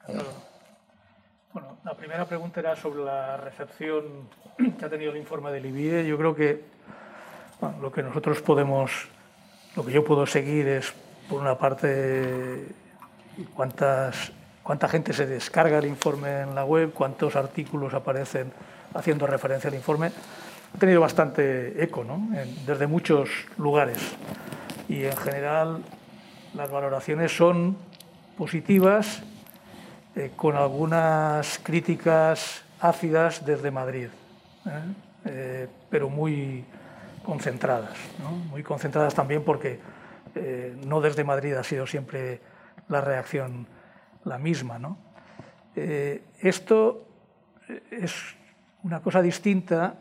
Bueno, 0.07 1.77
la 1.83 1.93
primera 2.05 2.25
pregunta 2.25 2.59
era 2.59 2.75
sobre 2.75 3.03
la 3.03 3.35
recepción 3.35 4.29
que 4.77 4.85
ha 4.85 4.89
tenido 4.89 5.11
el 5.11 5.17
informe 5.17 5.51
del 5.51 5.65
IBIE. 5.65 6.05
Yo 6.05 6.19
creo 6.19 6.35
que 6.35 6.61
lo 7.81 7.91
que 7.91 8.03
nosotros 8.03 8.43
podemos, 8.43 9.07
lo 9.75 9.83
que 9.83 9.91
yo 9.91 10.03
puedo 10.03 10.27
seguir 10.27 10.67
es, 10.67 10.93
por 11.27 11.41
una 11.41 11.57
parte, 11.57 12.67
cuántas, 13.55 14.31
cuánta 14.61 14.87
gente 14.87 15.13
se 15.13 15.25
descarga 15.25 15.79
el 15.79 15.87
informe 15.87 16.41
en 16.41 16.53
la 16.53 16.63
web, 16.63 16.93
cuántos 16.93 17.35
artículos 17.35 17.95
aparecen 17.95 18.53
haciendo 18.93 19.25
referencia 19.25 19.71
al 19.71 19.75
informe. 19.75 20.11
Ha 20.75 20.77
tenido 20.77 21.01
bastante 21.01 21.83
eco, 21.83 22.03
¿no? 22.03 22.29
desde 22.67 22.85
muchos 22.85 23.31
lugares. 23.57 23.97
Y 24.87 25.05
en 25.05 25.17
general 25.17 25.79
las 26.53 26.69
valoraciones 26.69 27.35
son 27.35 27.75
positivas 28.37 29.23
eh, 30.15 30.31
con 30.35 30.55
algunas 30.55 31.59
críticas 31.59 32.63
ácidas 32.79 33.45
desde 33.45 33.69
Madrid, 33.69 34.07
¿eh? 34.65 34.69
Eh, 35.25 35.67
pero 35.89 36.07
muy 36.07 36.63
concentradas, 37.21 37.97
muy 38.49 38.63
concentradas 38.63 39.13
también 39.13 39.43
porque 39.43 39.79
no 40.85 41.01
desde 41.01 41.23
Madrid 41.23 41.53
ha 41.53 41.63
sido 41.63 41.87
siempre 41.87 42.39
la 42.87 43.01
reacción 43.01 43.65
la 44.25 44.37
misma. 44.37 44.77
esto 45.73 47.07
es 47.89 48.35
una 48.83 49.01
cosa 49.01 49.21
distinta 49.21 49.95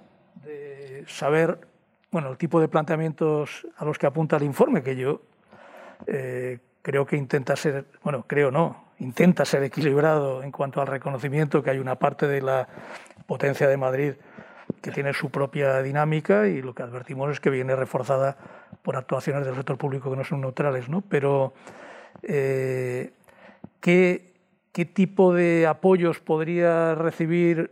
de 0.44 1.04
saber 1.08 1.66
bueno, 2.10 2.30
el 2.30 2.36
tipo 2.36 2.60
de 2.60 2.68
planteamientos 2.68 3.66
a 3.78 3.84
los 3.84 3.96
que 3.96 4.06
apunta 4.06 4.36
el 4.36 4.42
informe, 4.42 4.82
que 4.82 4.96
yo 4.96 5.22
creo 6.84 7.06
que 7.06 7.16
intenta 7.16 7.56
ser, 7.56 7.86
bueno, 8.02 8.26
creo 8.28 8.50
no, 8.50 8.84
intenta 8.98 9.46
ser 9.46 9.62
equilibrado 9.62 10.42
en 10.42 10.52
cuanto 10.52 10.82
al 10.82 10.86
reconocimiento 10.86 11.62
que 11.62 11.70
hay 11.70 11.78
una 11.78 11.94
parte 11.94 12.28
de 12.28 12.42
la 12.42 12.68
potencia 13.26 13.66
de 13.66 13.78
Madrid 13.78 14.12
que 14.82 14.90
tiene 14.90 15.14
su 15.14 15.30
propia 15.30 15.80
dinámica 15.80 16.46
y 16.46 16.60
lo 16.60 16.74
que 16.74 16.82
advertimos 16.82 17.32
es 17.32 17.40
que 17.40 17.48
viene 17.48 17.74
reforzada 17.74 18.36
por 18.82 18.96
actuaciones 18.96 19.46
del 19.46 19.54
sector 19.54 19.78
público 19.78 20.10
que 20.10 20.16
no 20.18 20.24
son 20.24 20.42
neutrales. 20.42 20.90
¿no? 20.90 21.00
Pero, 21.00 21.54
eh, 22.22 23.14
¿qué, 23.80 24.34
¿qué 24.72 24.84
tipo 24.84 25.32
de 25.32 25.66
apoyos 25.66 26.20
podría 26.20 26.94
recibir 26.94 27.70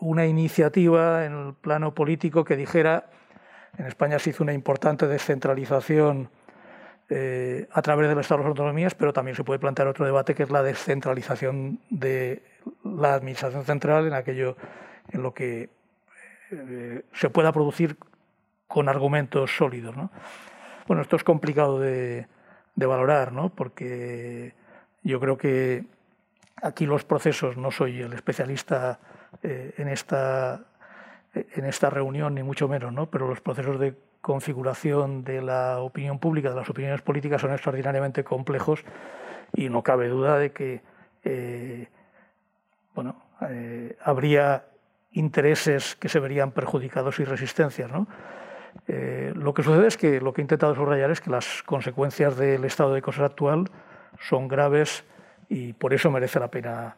una 0.00 0.26
iniciativa 0.26 1.24
en 1.24 1.34
el 1.34 1.54
plano 1.54 1.94
político 1.94 2.44
que 2.44 2.56
dijera, 2.56 3.10
en 3.78 3.86
España 3.86 4.18
se 4.18 4.30
hizo 4.30 4.42
una 4.42 4.52
importante 4.52 5.06
descentralización 5.06 6.30
eh, 7.10 7.68
a 7.70 7.82
través 7.82 8.08
del 8.08 8.18
Estado 8.18 8.38
de 8.38 8.44
las 8.44 8.50
autonomías, 8.50 8.94
pero 8.94 9.12
también 9.12 9.36
se 9.36 9.44
puede 9.44 9.58
plantear 9.58 9.88
otro 9.88 10.06
debate 10.06 10.34
que 10.34 10.42
es 10.42 10.50
la 10.50 10.62
descentralización 10.62 11.80
de 11.90 12.42
la 12.82 13.12
Administración 13.12 13.64
central 13.64 14.06
en 14.06 14.14
aquello 14.14 14.56
en 15.10 15.22
lo 15.22 15.34
que 15.34 15.68
eh, 16.50 17.02
se 17.12 17.28
pueda 17.28 17.52
producir 17.52 17.98
con 18.66 18.88
argumentos 18.88 19.54
sólidos. 19.54 19.94
Bueno, 20.86 21.02
esto 21.02 21.16
es 21.16 21.24
complicado 21.24 21.78
de, 21.78 22.26
valorar, 22.74 23.32
¿no? 23.32 23.50
porque 23.50 24.54
yo 25.02 25.20
creo 25.20 25.36
que 25.36 25.84
aquí 26.62 26.86
los 26.86 27.04
procesos, 27.04 27.58
no 27.58 27.70
soy 27.70 28.00
el 28.00 28.14
especialista 28.14 28.98
eh, 29.42 29.74
en, 29.76 29.88
esta, 29.88 30.64
en 31.34 31.66
esta 31.66 31.90
reunión, 31.90 32.34
ni 32.34 32.42
mucho 32.42 32.66
menos, 32.66 32.94
¿no? 32.94 33.10
pero 33.10 33.28
los 33.28 33.42
procesos 33.42 33.78
de 33.78 33.94
configuración 34.24 35.22
de 35.22 35.42
la 35.42 35.80
opinión 35.80 36.18
pública, 36.18 36.48
de 36.48 36.56
las 36.56 36.70
opiniones 36.70 37.02
políticas, 37.02 37.42
son 37.42 37.52
extraordinariamente 37.52 38.24
complejos 38.24 38.82
y 39.52 39.68
no 39.68 39.82
cabe 39.82 40.08
duda 40.08 40.38
de 40.38 40.50
que 40.50 40.80
eh, 41.24 41.88
bueno, 42.94 43.16
eh, 43.50 43.98
habría 44.02 44.64
intereses 45.12 45.94
que 45.96 46.08
se 46.08 46.20
verían 46.20 46.52
perjudicados 46.52 47.20
y 47.20 47.24
resistencias. 47.24 47.90
Eh, 48.88 49.34
lo 49.36 49.52
que 49.52 49.62
sucede 49.62 49.88
es 49.88 49.98
que 49.98 50.22
lo 50.22 50.32
que 50.32 50.40
he 50.40 50.44
intentado 50.44 50.74
subrayar 50.74 51.10
es 51.10 51.20
que 51.20 51.28
las 51.28 51.62
consecuencias 51.62 52.34
del 52.38 52.64
estado 52.64 52.94
de 52.94 53.02
cosas 53.02 53.24
actual 53.24 53.70
son 54.20 54.48
graves 54.48 55.04
y 55.50 55.74
por 55.74 55.92
eso 55.92 56.10
merece 56.10 56.40
la 56.40 56.48
pena 56.48 56.96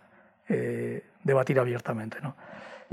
debatir 1.25 1.59
abiertamente. 1.59 2.19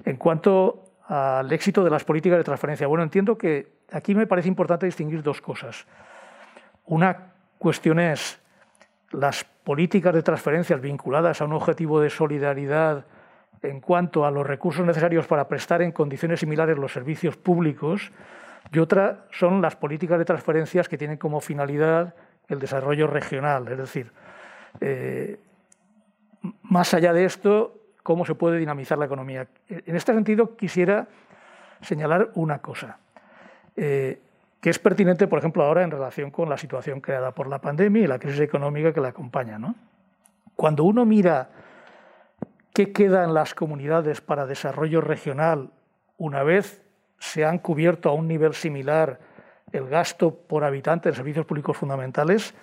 En 0.06 0.18
cuanto 0.18 0.94
al 1.08 1.52
éxito 1.52 1.84
de 1.84 1.90
las 1.90 2.04
políticas 2.04 2.38
de 2.38 2.44
transferencia. 2.44 2.88
Bueno, 2.88 3.04
entiendo 3.04 3.38
que 3.38 3.83
aquí 3.94 4.16
me 4.16 4.28
parece 4.28 4.48
importante 4.48 4.86
distinguir 4.86 5.24
dos 5.24 5.40
cosas. 5.40 5.86
Una 6.86 7.34
cuestión 7.58 8.00
es 8.00 8.40
las 9.12 9.44
políticas 9.44 10.14
de 10.14 10.24
transferencias 10.24 10.82
vinculadas 10.82 11.40
a 11.42 11.46
un 11.46 11.54
objetivo 11.54 12.02
de 12.02 12.10
solidaridad 12.10 13.06
en 13.62 13.80
cuanto 13.80 14.26
a 14.26 14.32
los 14.32 14.46
recursos 14.46 14.86
necesarios 14.86 15.28
para 15.28 15.48
prestar 15.48 15.82
en 15.82 15.92
condiciones 15.92 16.40
similares 16.42 16.78
los 16.78 16.92
servicios 16.92 17.38
públicos 17.38 18.12
y 18.72 18.80
otra 18.80 19.26
son 19.32 19.62
las 19.62 19.76
políticas 19.76 20.18
de 20.18 20.26
transferencias 20.26 20.90
que 20.90 20.98
tienen 20.98 21.18
como 21.18 21.40
finalidad 21.40 22.16
el 22.50 22.60
desarrollo 22.60 23.08
regional. 23.08 23.68
Es 23.68 23.78
decir, 23.78 24.12
eh, 24.82 25.40
más 26.64 26.94
allá 26.94 27.14
de 27.14 27.26
esto, 27.26 27.80
cómo 28.02 28.26
se 28.26 28.36
puede 28.36 28.58
dinamizar 28.58 28.98
la 28.98 29.06
economía. 29.06 29.48
En 29.70 29.96
este 29.96 30.14
sentido, 30.14 30.58
quisiera 30.58 31.08
señalar 31.82 32.32
una 32.34 32.60
cosa, 32.60 32.98
eh, 33.76 34.22
que 34.62 34.70
es 34.70 34.80
pertinente, 34.80 35.28
por 35.28 35.40
ejemplo, 35.40 35.64
ahora 35.64 35.84
en 35.84 35.92
relación 35.92 36.32
con 36.32 36.50
la 36.50 36.58
situación 36.58 37.02
creada 37.02 37.32
por 37.32 37.48
la 37.48 37.60
pandemia 37.60 38.04
y 38.04 38.08
la 38.08 38.20
crisis 38.20 38.40
económica 38.40 38.94
que 38.94 39.02
la 39.02 39.10
acompaña. 39.10 39.60
Cuando 40.56 40.86
uno 40.86 41.06
mira 41.06 41.50
qué 42.74 42.94
queda 42.94 43.24
en 43.26 43.34
las 43.34 43.54
comunidades 43.54 44.22
para 44.22 44.46
desarrollo 44.46 45.02
regional 45.02 45.72
una 46.18 46.44
vez 46.44 46.82
se 47.20 47.46
han 47.46 47.60
cubierto 47.60 48.10
a 48.10 48.14
un 48.14 48.28
nivel 48.28 48.54
similar 48.54 49.20
el 49.74 49.90
gasto 49.90 50.34
por 50.34 50.64
habitante 50.64 51.10
de 51.10 51.16
servicios 51.16 51.46
públicos 51.46 51.76
fundamentales, 51.76 52.54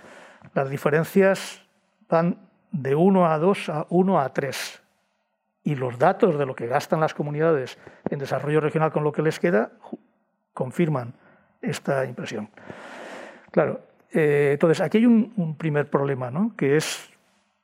las 0.54 0.70
diferencias 0.70 1.62
van 2.08 2.38
de 2.70 2.94
1 2.94 3.26
a 3.26 3.38
2 3.38 3.68
a 3.68 3.86
1 3.90 4.20
a 4.20 4.32
3 4.32 4.82
y 5.64 5.74
los 5.74 5.98
datos 5.98 6.38
de 6.38 6.46
lo 6.46 6.54
que 6.54 6.66
gastan 6.66 7.00
las 7.00 7.14
comunidades 7.14 7.78
en 8.08 8.18
desarrollo 8.18 8.60
regional 8.60 8.92
con 8.92 9.04
lo 9.04 9.12
que 9.12 9.22
les 9.22 9.38
queda 9.38 9.72
confirman 10.52 11.14
esta 11.60 12.04
impresión. 12.04 12.48
Claro, 13.50 13.80
eh, 14.12 14.50
entonces 14.52 14.80
aquí 14.80 14.98
hay 14.98 15.06
un, 15.06 15.56
primer 15.58 15.88
problema, 15.88 16.30
¿no? 16.30 16.52
que 16.56 16.76
es 16.76 17.10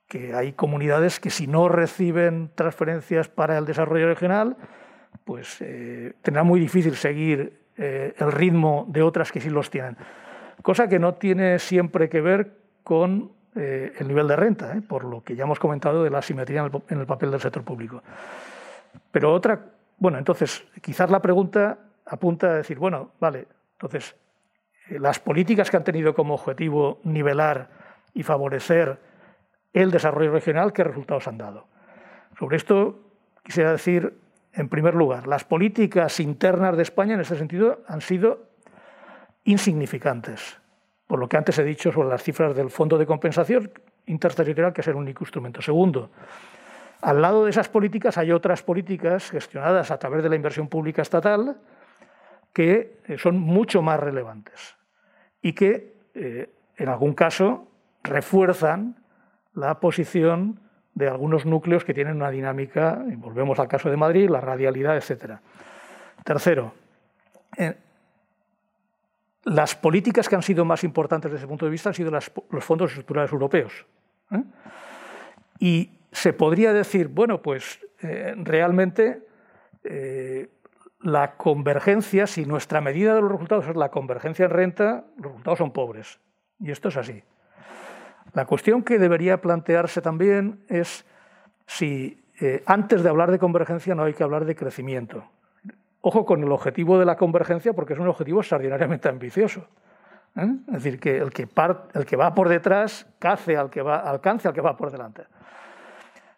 que 0.08 0.34
hay 0.34 0.52
comunidades 0.52 1.18
que 1.18 1.30
si 1.30 1.46
no 1.46 1.68
reciben 1.68 2.50
transferencias 2.54 3.28
para 3.28 3.58
el 3.58 3.64
desarrollo 3.64 4.06
regional, 4.06 4.56
pues 5.24 5.56
eh, 5.60 6.12
tendrá 6.22 6.44
muy 6.44 6.60
difícil 6.60 6.94
seguir 6.94 7.60
eh, 7.76 8.14
el 8.18 8.32
ritmo 8.32 8.86
de 8.88 9.02
otras 9.02 9.32
que 9.32 9.40
sí 9.40 9.50
los 9.50 9.68
tienen. 9.70 9.96
Cosa 10.62 10.88
que 10.88 10.98
no 10.98 11.14
tiene 11.14 11.58
siempre 11.58 12.08
que 12.08 12.20
ver 12.20 12.56
con 12.82 13.32
eh, 13.54 13.92
el 13.98 14.08
nivel 14.08 14.28
de 14.28 14.36
renta, 14.36 14.74
por 14.86 15.04
lo 15.04 15.22
que 15.22 15.34
ya 15.34 15.44
hemos 15.44 15.58
comentado 15.58 16.04
de 16.04 16.10
la 16.10 16.18
asimetría 16.18 16.70
en 16.88 16.98
el, 17.00 17.06
papel 17.06 17.30
del 17.30 17.40
sector 17.40 17.64
público. 17.64 18.02
Pero 19.10 19.32
otra, 19.32 19.72
bueno, 19.98 20.18
entonces, 20.18 20.64
quizás 20.80 21.10
la 21.10 21.20
pregunta 21.20 21.78
apunta 22.06 22.48
a 22.48 22.54
decir, 22.54 22.78
bueno, 22.78 23.12
vale, 23.20 23.46
entonces, 23.72 24.16
eh, 24.88 24.98
las 24.98 25.18
políticas 25.18 25.70
que 25.70 25.76
han 25.76 25.84
tenido 25.84 26.14
como 26.14 26.34
objetivo 26.34 27.00
nivelar 27.04 27.68
y 28.14 28.22
favorecer 28.22 28.98
el 29.72 29.90
desarrollo 29.90 30.32
regional, 30.32 30.72
¿qué 30.72 30.84
resultados 30.84 31.28
han 31.28 31.38
dado? 31.38 31.66
Sobre 32.38 32.56
esto 32.56 33.00
quisiera 33.42 33.72
decir, 33.72 34.18
en 34.52 34.68
primer 34.68 34.94
lugar, 34.94 35.26
las 35.26 35.44
políticas 35.44 36.18
internas 36.20 36.76
de 36.76 36.82
España 36.82 37.14
en 37.14 37.20
ese 37.20 37.36
sentido 37.36 37.82
han 37.86 38.00
sido 38.00 38.46
insignificantes 39.44 40.60
por 41.06 41.18
lo 41.18 41.28
que 41.28 41.36
antes 41.36 41.58
he 41.58 41.64
dicho 41.64 41.92
sobre 41.92 42.08
las 42.08 42.22
cifras 42.22 42.54
del 42.54 42.70
Fondo 42.70 42.98
de 42.98 43.06
Compensación 43.06 43.70
Interterritorial, 44.06 44.72
que 44.72 44.80
es 44.80 44.88
el 44.88 44.96
único 44.96 45.24
instrumento. 45.24 45.62
Segundo, 45.62 46.10
al 47.00 47.22
lado 47.22 47.44
de 47.44 47.50
esas 47.50 47.68
políticas 47.68 48.18
hay 48.18 48.32
otras 48.32 48.62
políticas 48.62 49.30
gestionadas 49.30 49.90
a 49.90 49.98
través 49.98 50.22
de 50.22 50.28
la 50.28 50.36
inversión 50.36 50.68
pública 50.68 51.02
estatal 51.02 51.56
que 52.56 53.00
eh, 53.06 53.18
son 53.18 53.38
mucho 53.38 53.82
más 53.82 54.00
relevantes 54.00 54.76
y 55.42 55.52
que, 55.52 55.92
eh, 56.14 56.48
en 56.78 56.88
algún 56.88 57.12
caso, 57.12 57.68
refuerzan 58.02 58.96
la 59.52 59.78
posición 59.78 60.58
de 60.94 61.06
algunos 61.06 61.44
núcleos 61.44 61.84
que 61.84 61.92
tienen 61.92 62.16
una 62.16 62.30
dinámica, 62.30 63.04
volvemos 63.18 63.58
al 63.58 63.68
caso 63.68 63.90
de 63.90 63.98
Madrid, 63.98 64.30
la 64.30 64.40
radialidad, 64.40 64.96
etc. 64.96 65.34
Tercero, 66.24 66.72
eh, 67.58 67.74
las 69.44 69.74
políticas 69.74 70.26
que 70.26 70.36
han 70.36 70.42
sido 70.42 70.64
más 70.64 70.82
importantes 70.82 71.30
desde 71.30 71.42
ese 71.42 71.48
punto 71.48 71.66
de 71.66 71.72
vista 71.72 71.90
han 71.90 71.94
sido 71.94 72.10
los 72.10 72.64
fondos 72.64 72.92
estructurales 72.92 73.30
europeos. 73.32 73.84
Y 75.58 75.90
se 76.10 76.32
podría 76.32 76.72
decir, 76.72 77.08
bueno, 77.08 77.42
pues 77.42 77.80
realmente 78.00 79.26
la 81.00 81.36
convergencia, 81.36 82.26
si 82.26 82.46
nuestra 82.46 82.80
medida 82.80 83.14
de 83.14 83.20
los 83.20 83.30
resultados 83.30 83.68
es 83.68 83.76
la 83.76 83.90
convergencia 83.90 84.46
en 84.46 84.50
renta, 84.50 85.04
los 85.16 85.32
resultados 85.32 85.58
son 85.58 85.72
pobres. 85.72 86.20
Y 86.58 86.70
esto 86.70 86.88
es 86.88 86.96
así. 86.96 87.22
La 88.32 88.46
cuestión 88.46 88.82
que 88.82 88.98
debería 88.98 89.40
plantearse 89.40 90.00
también 90.00 90.64
es 90.68 91.06
si 91.66 92.24
eh, 92.40 92.62
antes 92.66 93.02
de 93.02 93.08
hablar 93.08 93.30
de 93.30 93.38
convergencia 93.38 93.94
no 93.94 94.04
hay 94.04 94.14
que 94.14 94.22
hablar 94.22 94.44
de 94.44 94.54
crecimiento. 94.54 95.24
Ojo 96.00 96.24
con 96.24 96.42
el 96.42 96.52
objetivo 96.52 96.98
de 96.98 97.04
la 97.04 97.16
convergencia 97.16 97.72
porque 97.72 97.94
es 97.94 97.98
un 97.98 98.08
objetivo 98.08 98.40
extraordinariamente 98.40 99.08
ambicioso. 99.08 99.66
¿eh? 100.36 100.48
Es 100.68 100.74
decir, 100.74 101.00
que 101.00 101.18
el 101.18 101.30
que, 101.30 101.48
el 101.94 102.06
que 102.06 102.16
va 102.16 102.34
por 102.34 102.48
detrás 102.48 103.06
cace 103.18 103.56
al 103.56 103.70
que 103.70 103.82
va, 103.82 103.98
alcance 103.98 104.48
al 104.48 104.54
que 104.54 104.60
va 104.60 104.76
por 104.76 104.90
delante. 104.90 105.24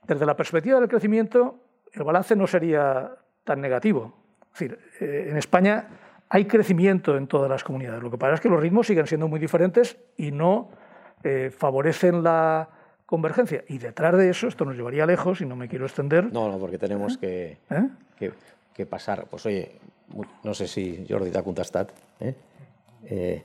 Desde 0.06 0.24
la 0.24 0.36
perspectiva 0.36 0.80
del 0.80 0.88
crecimiento, 0.88 1.64
el 1.92 2.02
balance 2.02 2.34
no 2.34 2.46
sería 2.46 3.12
tan 3.44 3.60
negativo. 3.60 4.17
Es 4.58 4.68
decir, 4.70 4.78
eh, 5.00 5.28
en 5.30 5.36
España 5.36 5.86
hay 6.28 6.46
crecimiento 6.46 7.16
en 7.16 7.26
todas 7.26 7.48
las 7.48 7.62
comunidades. 7.62 8.02
Lo 8.02 8.10
que 8.10 8.18
pasa 8.18 8.34
es 8.34 8.40
que 8.40 8.48
los 8.48 8.60
ritmos 8.60 8.86
siguen 8.86 9.06
siendo 9.06 9.28
muy 9.28 9.38
diferentes 9.38 9.96
y 10.16 10.32
no 10.32 10.70
eh, 11.22 11.50
favorecen 11.56 12.22
la 12.22 12.68
convergencia. 13.06 13.64
Y 13.68 13.78
detrás 13.78 14.16
de 14.16 14.30
eso, 14.30 14.48
esto 14.48 14.64
nos 14.64 14.76
llevaría 14.76 15.06
lejos 15.06 15.40
y 15.40 15.46
no 15.46 15.56
me 15.56 15.68
quiero 15.68 15.86
extender. 15.86 16.32
No, 16.32 16.48
no, 16.48 16.58
porque 16.58 16.76
tenemos 16.76 17.18
¿Eh? 17.22 17.56
¿Eh? 17.70 17.88
que, 18.18 18.32
que, 18.74 18.84
pasar. 18.84 19.26
Pues 19.30 19.46
oye, 19.46 19.76
no 20.42 20.54
sé 20.54 20.66
si 20.66 21.06
Jordi 21.08 21.30
t'ha 21.30 21.42
contestat. 21.42 21.92
Eh? 22.20 22.34
Eh, 23.06 23.42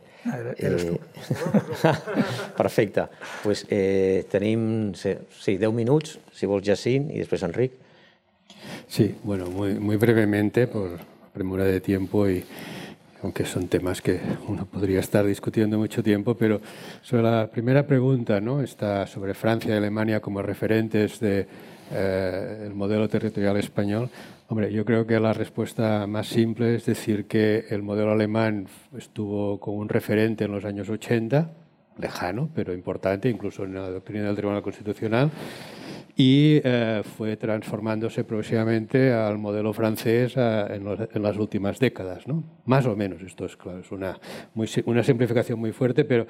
Eres 0.58 0.88
tu. 0.88 1.00
Perfecte. 2.58 3.06
Pues, 3.44 3.68
eh, 3.70 4.26
tenim 4.32 4.94
sí, 4.96 5.58
10 5.58 5.72
minuts, 5.72 6.20
si 6.32 6.46
vols 6.46 6.66
Jacint, 6.66 7.12
y 7.12 7.20
después 7.20 7.44
Enric. 7.44 7.83
Sí, 8.88 9.16
bueno, 9.24 9.48
muy, 9.48 9.76
muy 9.76 9.98
brevemente, 9.98 10.68
por 10.68 11.00
premura 11.34 11.64
de 11.66 11.82
tiempo 11.82 12.30
y 12.30 12.44
aunque 13.24 13.46
son 13.46 13.68
temas 13.70 14.02
que 14.02 14.20
uno 14.48 14.66
podría 14.66 15.00
estar 15.00 15.26
discutiendo 15.26 15.78
mucho 15.78 16.04
tiempo, 16.04 16.36
pero 16.36 16.62
sobre 17.02 17.24
la 17.24 17.50
primera 17.50 17.88
pregunta, 17.88 18.42
¿no? 18.42 18.62
está 18.62 19.08
sobre 19.08 19.34
Francia 19.34 19.74
y 19.74 19.78
Alemania 19.78 20.20
como 20.20 20.42
referentes 20.42 21.20
del 21.22 21.46
de, 21.46 21.48
eh, 21.92 22.72
modelo 22.74 23.08
territorial 23.08 23.56
español. 23.58 24.10
Hombre, 24.50 24.72
yo 24.74 24.84
creo 24.84 25.08
que 25.08 25.20
la 25.20 25.32
respuesta 25.32 26.06
más 26.06 26.28
simple 26.28 26.76
es 26.76 26.86
decir 26.86 27.26
que 27.26 27.66
el 27.70 27.82
modelo 27.82 28.12
alemán 28.12 28.68
estuvo 28.98 29.60
como 29.60 29.78
un 29.78 29.90
referente 29.90 30.44
en 30.44 30.52
los 30.52 30.66
años 30.66 30.90
80, 30.90 31.50
lejano, 31.98 32.50
pero 32.54 32.74
importante, 32.74 33.30
incluso 33.30 33.64
en 33.64 33.76
la 33.76 33.90
doctrina 33.90 34.26
del 34.26 34.36
Tribunal 34.36 34.62
Constitucional, 34.62 35.32
y 36.16 36.62
eh, 36.64 37.02
fue 37.18 37.38
transformándose 37.38 38.24
progresivamente 38.24 39.12
al 39.12 39.38
modelo 39.40 39.74
francés 39.74 40.34
eh, 40.36 40.80
en, 41.14 41.24
las 41.24 41.38
últimas 41.38 41.80
décadas, 41.80 42.28
¿no? 42.28 42.44
Más 42.66 42.86
o 42.86 42.96
menos, 42.96 43.22
esto 43.22 43.46
es 43.46 43.58
claro, 43.58 43.80
es 43.80 43.92
una, 43.92 44.20
una 44.86 45.04
simplificación 45.04 45.60
muy 45.60 45.72
fuerte, 45.72 46.06
pero 46.06 46.28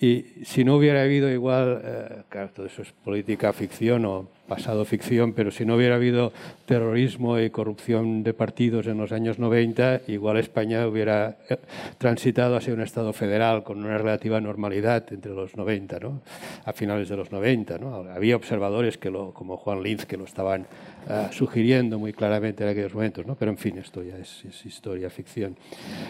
y 0.00 0.44
si 0.44 0.64
no 0.64 0.76
hubiera 0.76 1.02
habido 1.02 1.30
igual, 1.30 1.82
eh, 1.84 2.22
claro, 2.28 2.50
todo 2.54 2.66
eso 2.66 2.82
es 2.82 2.92
política 2.92 3.52
ficción 3.52 4.04
o 4.06 4.30
pasado 4.50 4.84
ficción, 4.84 5.32
pero 5.32 5.52
si 5.52 5.64
no 5.64 5.76
hubiera 5.76 5.94
habido 5.94 6.32
terrorismo 6.66 7.38
y 7.38 7.50
corrupción 7.50 8.24
de 8.24 8.34
partidos 8.34 8.88
en 8.88 8.98
los 8.98 9.12
años 9.12 9.38
90, 9.38 10.00
igual 10.08 10.38
España 10.38 10.88
hubiera 10.88 11.36
eh, 11.48 11.56
transitado 11.98 12.56
hacia 12.56 12.74
un 12.74 12.80
Estado 12.80 13.12
federal 13.12 13.62
con 13.62 13.78
una 13.78 13.96
relativa 13.96 14.40
normalidad 14.40 15.04
entre 15.12 15.30
los 15.32 15.56
90, 15.56 16.00
¿no? 16.00 16.22
a 16.64 16.72
finales 16.72 17.08
de 17.08 17.16
los 17.16 17.30
90. 17.30 17.78
¿no? 17.78 18.04
Había 18.12 18.34
observadores 18.34 18.98
que 18.98 19.12
como 19.12 19.56
Juan 19.56 19.84
Linz 19.84 20.04
que 20.04 20.16
lo 20.16 20.24
estaban 20.24 20.62
uh, 20.62 21.32
sugiriendo 21.32 22.00
muy 22.00 22.12
claramente 22.12 22.64
en 22.64 22.70
aquellos 22.70 22.92
momentos, 22.92 23.24
¿no? 23.24 23.36
pero 23.36 23.52
en 23.52 23.56
fin, 23.56 23.78
esto 23.78 24.02
ya 24.02 24.18
es, 24.18 24.44
historia 24.64 25.10
ficción. 25.10 25.56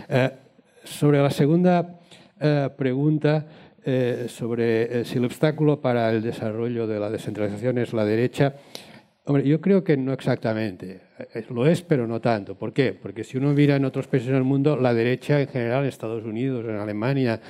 Uh, 0.08 0.30
sobre 0.84 1.20
la 1.20 1.30
segunda 1.30 1.98
uh, 2.40 2.74
pregunta, 2.74 3.44
eh, 3.84 4.26
sobre 4.28 5.00
eh, 5.00 5.04
si 5.06 5.16
el 5.16 5.24
obstáculo 5.24 5.80
para 5.80 6.10
el 6.10 6.20
desarrollo 6.20 6.86
de 6.86 7.00
la 7.00 7.08
descentralización 7.08 7.78
es 7.78 7.94
la 7.94 8.04
derecha. 8.04 8.54
Hombre, 9.24 9.46
yo 9.46 9.60
creo 9.60 9.82
que 9.82 9.96
no 9.96 10.12
exactamente. 10.12 11.00
Eh, 11.34 11.44
lo 11.48 11.66
es, 11.66 11.80
pero 11.80 12.06
no 12.06 12.20
tanto. 12.20 12.56
¿Por 12.56 12.72
qué? 12.74 12.92
Porque 12.92 13.24
si 13.24 13.38
uno 13.38 13.54
mira 13.54 13.76
en 13.76 13.84
otros 13.86 14.06
países 14.06 14.30
del 14.30 14.44
mundo, 14.44 14.76
la 14.76 14.92
derecha 14.92 15.40
en 15.40 15.48
general, 15.48 15.82
en 15.82 15.88
Estados 15.88 16.24
Unidos, 16.24 16.64
en 16.68 16.76
Alemania, 16.76 17.40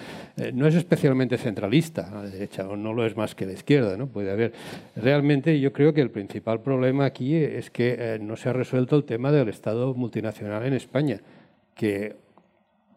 no 0.52 0.66
es 0.66 0.74
especialmente 0.74 1.36
centralista, 1.36 2.10
la 2.12 2.22
derecha, 2.22 2.68
o 2.68 2.76
no 2.76 2.92
lo 2.92 3.04
es 3.04 3.16
más 3.16 3.34
que 3.34 3.46
la 3.46 3.52
izquierda. 3.52 3.96
¿no? 3.96 4.06
Puede 4.06 4.30
haber. 4.30 4.52
Realmente 4.94 5.58
yo 5.58 5.72
creo 5.72 5.92
que 5.92 6.00
el 6.00 6.10
principal 6.10 6.60
problema 6.60 7.06
aquí 7.06 7.34
es 7.34 7.70
que 7.70 8.18
no 8.20 8.36
se 8.36 8.48
ha 8.48 8.52
resuelto 8.52 8.96
el 8.96 9.04
tema 9.04 9.32
del 9.32 9.48
Estado 9.48 9.94
multinacional 9.94 10.64
en 10.64 10.74
España, 10.74 11.20
que 11.74 12.14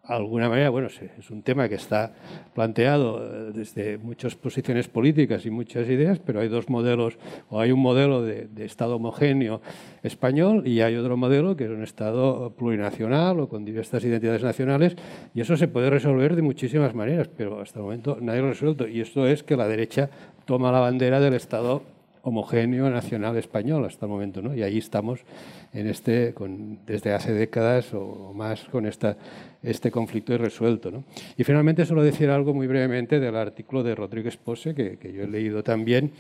alguna 0.04 0.50
manera, 0.50 0.70
bueno, 0.70 0.88
es 0.88 1.30
un 1.32 1.44
tema 1.44 1.70
que 1.70 1.76
está 1.76 2.14
planteado 2.54 3.24
eh, 3.24 3.52
desde 3.54 3.98
muchas 3.98 4.36
posiciones 4.36 4.90
políticas 4.90 5.46
y 5.46 5.50
muchas 5.50 5.88
ideas, 5.88 6.20
pero 6.20 6.42
hay 6.42 6.50
dos 6.50 6.70
modelos, 6.70 7.18
o 7.50 7.62
hay 7.62 7.72
un 7.72 7.80
modelo 7.80 8.22
de, 8.22 8.50
Estado 8.64 8.96
homogéneo 8.96 9.62
español 10.04 10.68
y 10.68 10.82
hay 10.82 10.96
otro 10.96 11.18
modelo 11.18 11.56
que 11.56 11.66
es 11.66 11.70
un 11.70 11.84
Estado 11.84 12.52
plurinacional 12.52 13.40
o 13.40 13.50
con 13.50 13.64
diversas 13.64 14.04
identidades 14.04 14.44
nacionales, 14.44 14.96
y 15.34 15.42
eso 15.42 15.56
se 15.56 15.68
puede 15.68 15.90
resolver 15.90 16.36
de 16.36 16.42
muchísimas 16.42 16.94
maneras, 16.94 17.30
pero 17.36 17.62
hasta 17.62 17.80
el 17.80 17.86
momento 17.86 18.18
nadie 18.20 18.42
lo 18.42 18.48
ha 18.48 18.50
resuelto, 18.52 18.88
y 18.88 19.00
esto 19.00 19.26
es 19.28 19.44
que 19.44 19.56
la 19.56 19.68
derecha 19.68 20.10
toma 20.46 20.72
la 20.72 20.80
bandera 20.80 21.20
del 21.22 21.34
Estado 21.34 21.82
homogéneo 22.24 22.90
nacional 22.90 23.36
español 23.38 23.84
hasta 23.86 24.06
el 24.06 24.12
momento, 24.12 24.42
¿no? 24.42 24.56
Y 24.56 24.64
ahí 24.64 24.78
estamos 24.78 25.20
en 25.74 25.88
este, 25.88 26.34
con, 26.34 26.80
desde 26.86 27.14
hace 27.14 27.34
décadas 27.34 27.94
o 27.94 28.32
más 28.34 28.64
con 28.66 28.86
esta, 28.86 29.18
este 29.62 29.92
conflicto 29.92 30.34
irresuelto. 30.34 30.90
¿no? 30.90 31.04
Y 31.38 31.44
finalmente 31.44 31.86
solo 31.86 32.02
decir 32.02 32.30
algo 32.30 32.54
muy 32.54 32.66
brevemente 32.68 33.20
del 33.20 33.36
artículo 33.36 33.84
de 33.84 33.94
Rodríguez 33.94 34.38
Pose, 34.38 34.74
que, 34.74 34.98
yo 35.14 35.24
he 35.24 35.28
leído 35.28 35.64
también, 35.64 36.12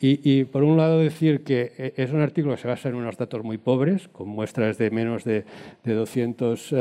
y, 0.00 0.44
por 0.44 0.64
un 0.64 0.76
lado 0.76 0.98
decir 0.98 1.44
que 1.44 1.72
eh, 1.78 1.94
es 1.96 2.10
un 2.10 2.22
artículo 2.22 2.56
que 2.56 2.62
se 2.62 2.66
basa 2.66 2.88
en 2.88 2.96
unos 2.96 3.16
datos 3.16 3.44
muy 3.44 3.56
pobres, 3.56 4.08
con 4.08 4.28
muestras 4.28 4.76
de 4.76 4.90
menos 4.90 5.22
de, 5.22 5.44
de 5.84 5.94
200 5.94 6.74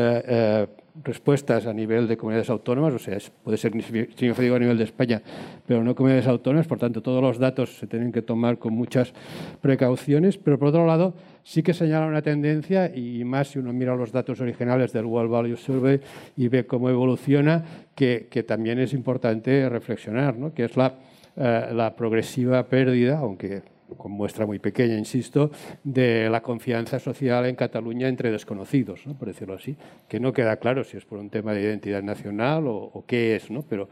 respuestas 1.04 1.66
a 1.66 1.74
nivel 1.74 2.08
de 2.08 2.18
comunidades 2.18 2.50
autónomas, 2.50 2.94
o 2.94 3.00
sea, 3.00 3.18
puede 3.44 3.58
ser 3.58 3.72
significativo 3.72 4.56
a 4.56 4.60
nivel 4.60 4.78
de 4.78 4.84
España, 4.84 5.22
pero 5.66 5.84
no 5.84 5.96
comunidades 5.96 6.28
autónomas, 6.28 6.68
por 6.68 6.80
tanto, 6.80 7.02
todos 7.02 7.22
los 7.22 7.40
datos 7.40 7.78
se 7.78 7.88
tienen 7.88 8.12
que 8.12 8.22
tomar 8.22 8.58
con 8.58 8.74
muchas 8.74 9.14
precauciones, 9.62 10.38
pero 10.38 10.60
por 10.60 10.70
otro 10.70 10.86
lado, 10.86 11.14
sí 11.44 11.64
que 11.64 11.74
señala 11.74 12.08
una 12.08 12.22
tendencia, 12.22 12.94
y 12.94 13.24
más 13.24 13.50
si 13.50 13.60
uno 13.60 13.74
mira 13.74 13.96
los 13.96 14.12
datos 14.12 14.42
originales 14.42 14.92
del 14.94 15.06
World 15.06 15.32
Value 15.32 15.58
Survey 15.58 16.02
y 16.36 16.48
ve 16.48 16.66
cómo 16.66 16.90
evoluciona, 16.90 17.64
que, 17.96 18.28
que 18.30 18.44
también 18.44 18.80
es 18.80 18.94
importante 18.94 19.70
reflexionar, 19.70 20.38
¿no? 20.38 20.54
que 20.54 20.66
es 20.66 20.76
la, 20.76 20.96
eh, 21.38 21.70
la 21.74 21.96
progresiva 21.96 22.64
pérdida, 22.64 23.20
aunque 23.20 23.62
con 23.98 24.12
muestra 24.12 24.46
muy 24.46 24.60
pequeña, 24.60 24.98
insisto, 24.98 25.52
de 25.84 26.30
la 26.30 26.42
confianza 26.42 27.00
social 27.00 27.46
en 27.46 27.56
Cataluña 27.56 28.08
entre 28.08 28.32
desconocidos, 28.32 29.06
¿no? 29.06 29.18
por 29.18 29.28
decirlo 29.28 29.56
así, 29.56 29.76
que 30.08 30.20
no 30.20 30.34
queda 30.34 30.58
claro 30.58 30.84
si 30.84 30.98
es 30.98 31.06
por 31.06 31.20
un 31.20 31.30
tema 31.30 31.54
de 31.54 31.62
identidad 31.62 32.04
nacional 32.04 32.68
o, 32.68 32.76
o 32.76 33.06
qué 33.06 33.36
es, 33.36 33.52
¿no? 33.52 33.64
pero, 33.64 33.90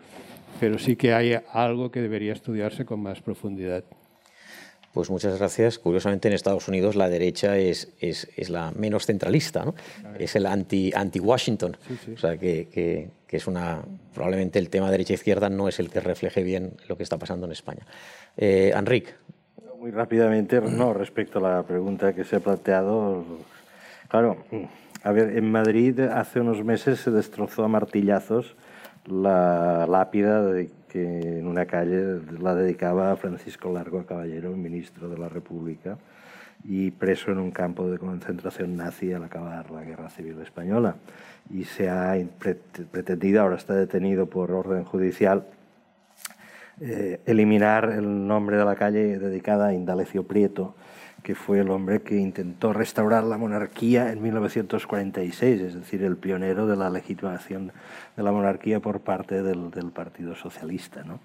pero 0.60 0.78
sí 0.80 0.96
que 0.96 1.14
hay 1.14 1.38
algo 1.52 1.92
que 1.92 2.02
debería 2.02 2.34
estudiarse 2.34 2.86
con 2.86 3.02
más 3.02 3.22
profundidad. 3.22 3.84
Pues 4.94 5.10
muchas 5.10 5.38
gracias. 5.38 5.78
Curiosamente, 5.78 6.28
en 6.28 6.34
Estados 6.34 6.68
Unidos 6.68 6.96
la 6.96 7.10
derecha 7.10 7.58
es, 7.58 7.90
es, 8.00 8.28
es 8.36 8.50
la 8.50 8.72
menos 8.72 9.06
centralista, 9.06 9.64
¿no? 9.64 9.76
es 10.18 10.36
el 10.36 10.46
anti-Washington. 10.48 11.78
Anti 11.80 11.94
sí, 11.96 12.06
sí. 12.06 12.12
O 12.14 12.18
sea, 12.18 12.38
que, 12.38 12.68
que, 12.70 13.10
que, 13.28 13.38
es 13.38 13.48
una. 13.48 13.84
Probablemente 14.14 14.58
el 14.58 14.70
tema 14.70 14.90
derecha-izquierda 14.90 15.50
no 15.50 15.68
es 15.70 15.80
el 15.80 15.90
que 15.90 16.00
refleje 16.00 16.42
bien 16.44 16.74
lo 16.88 16.98
que 16.98 17.04
está 17.04 17.20
pasando 17.20 17.46
en 17.46 17.52
España. 17.52 17.86
Eh, 18.36 18.74
Enric, 18.76 19.16
muy 19.80 19.92
rápidamente, 19.92 20.60
no, 20.60 20.94
respecto 20.94 21.40
a 21.40 21.56
la 21.58 21.64
pregunta 21.64 22.14
que 22.14 22.26
se 22.26 22.36
ha 22.36 22.40
planteado. 22.42 23.24
Claro, 24.10 24.38
a 25.04 25.12
ver, 25.14 25.38
en 25.38 25.50
Madrid 25.50 26.00
hace 26.02 26.42
unos 26.42 26.64
meses 26.66 27.00
se 27.00 27.12
destrozó 27.12 27.64
a 27.64 27.70
martillazos 27.70 28.58
la 29.06 29.88
lápida 29.88 30.44
de 30.46 30.70
que 30.90 31.40
en 31.40 31.48
una 31.48 31.66
calle 31.66 32.20
la 32.40 32.56
dedicaba 32.56 33.12
a 33.12 33.16
Francisco 33.16 33.72
Largo 33.72 34.06
Caballero, 34.06 34.52
ministro 34.52 35.08
de 35.08 35.18
la 35.18 35.30
República, 35.30 35.98
y 36.66 36.92
preso 36.92 37.32
en 37.32 37.38
un 37.38 37.52
campo 37.52 37.90
de 37.90 38.00
concentración 38.00 38.76
nazi 38.76 39.14
al 39.14 39.24
acabar 39.24 39.72
la 39.72 39.84
Guerra 39.84 40.10
Civil 40.10 40.42
Española. 40.42 40.96
Y 41.50 41.64
se 41.64 41.90
ha 41.90 42.18
pretendido, 42.92 43.42
ahora 43.42 43.56
está 43.56 43.76
detenido 43.76 44.26
por 44.26 44.52
orden 44.52 44.84
judicial, 44.84 45.46
eh, 46.82 47.20
eliminar 47.26 47.90
el 47.90 48.28
nombre 48.28 48.58
de 48.58 48.66
la 48.66 48.76
calle 48.76 49.20
dedicada 49.20 49.68
a 49.68 49.74
Indalecio 49.74 50.24
Prieto, 50.24 50.76
que 51.24 51.36
fue 51.36 51.60
el 51.60 51.70
hombre 51.70 52.02
que 52.02 52.16
intentó 52.16 52.72
restaurar 52.72 53.26
la 53.26 53.38
monarquía 53.38 54.12
en 54.12 54.22
1946, 54.22 55.62
es 55.62 55.74
decir, 55.74 56.04
el 56.04 56.16
pionero 56.16 56.68
de 56.68 56.78
la 56.78 56.90
legitimación 56.90 57.74
de 58.16 58.24
la 58.24 58.32
monarquía 58.32 58.80
por 58.80 59.02
parte 59.02 59.44
del, 59.44 59.70
Partido 59.94 60.36
Socialista. 60.36 61.04
¿no? 61.04 61.20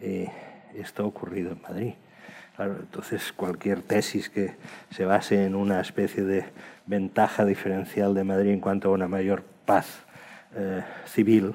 Eh, 0.00 0.28
esto 0.74 1.04
ha 1.04 1.06
ocurrido 1.06 1.52
en 1.52 1.62
Madrid. 1.62 1.94
entonces, 2.58 3.32
cualquier 3.32 3.82
tesis 3.82 4.28
que 4.28 4.54
se 4.90 5.04
base 5.04 5.44
en 5.44 5.54
una 5.54 5.80
especie 5.80 6.24
de 6.24 6.44
ventaja 6.86 7.44
diferencial 7.44 8.14
de 8.14 8.24
Madrid 8.24 8.50
en 8.50 8.60
cuanto 8.60 8.88
a 8.88 8.92
una 8.92 9.06
mayor 9.06 9.44
paz 9.64 10.00
eh, 10.56 10.82
civil 11.06 11.54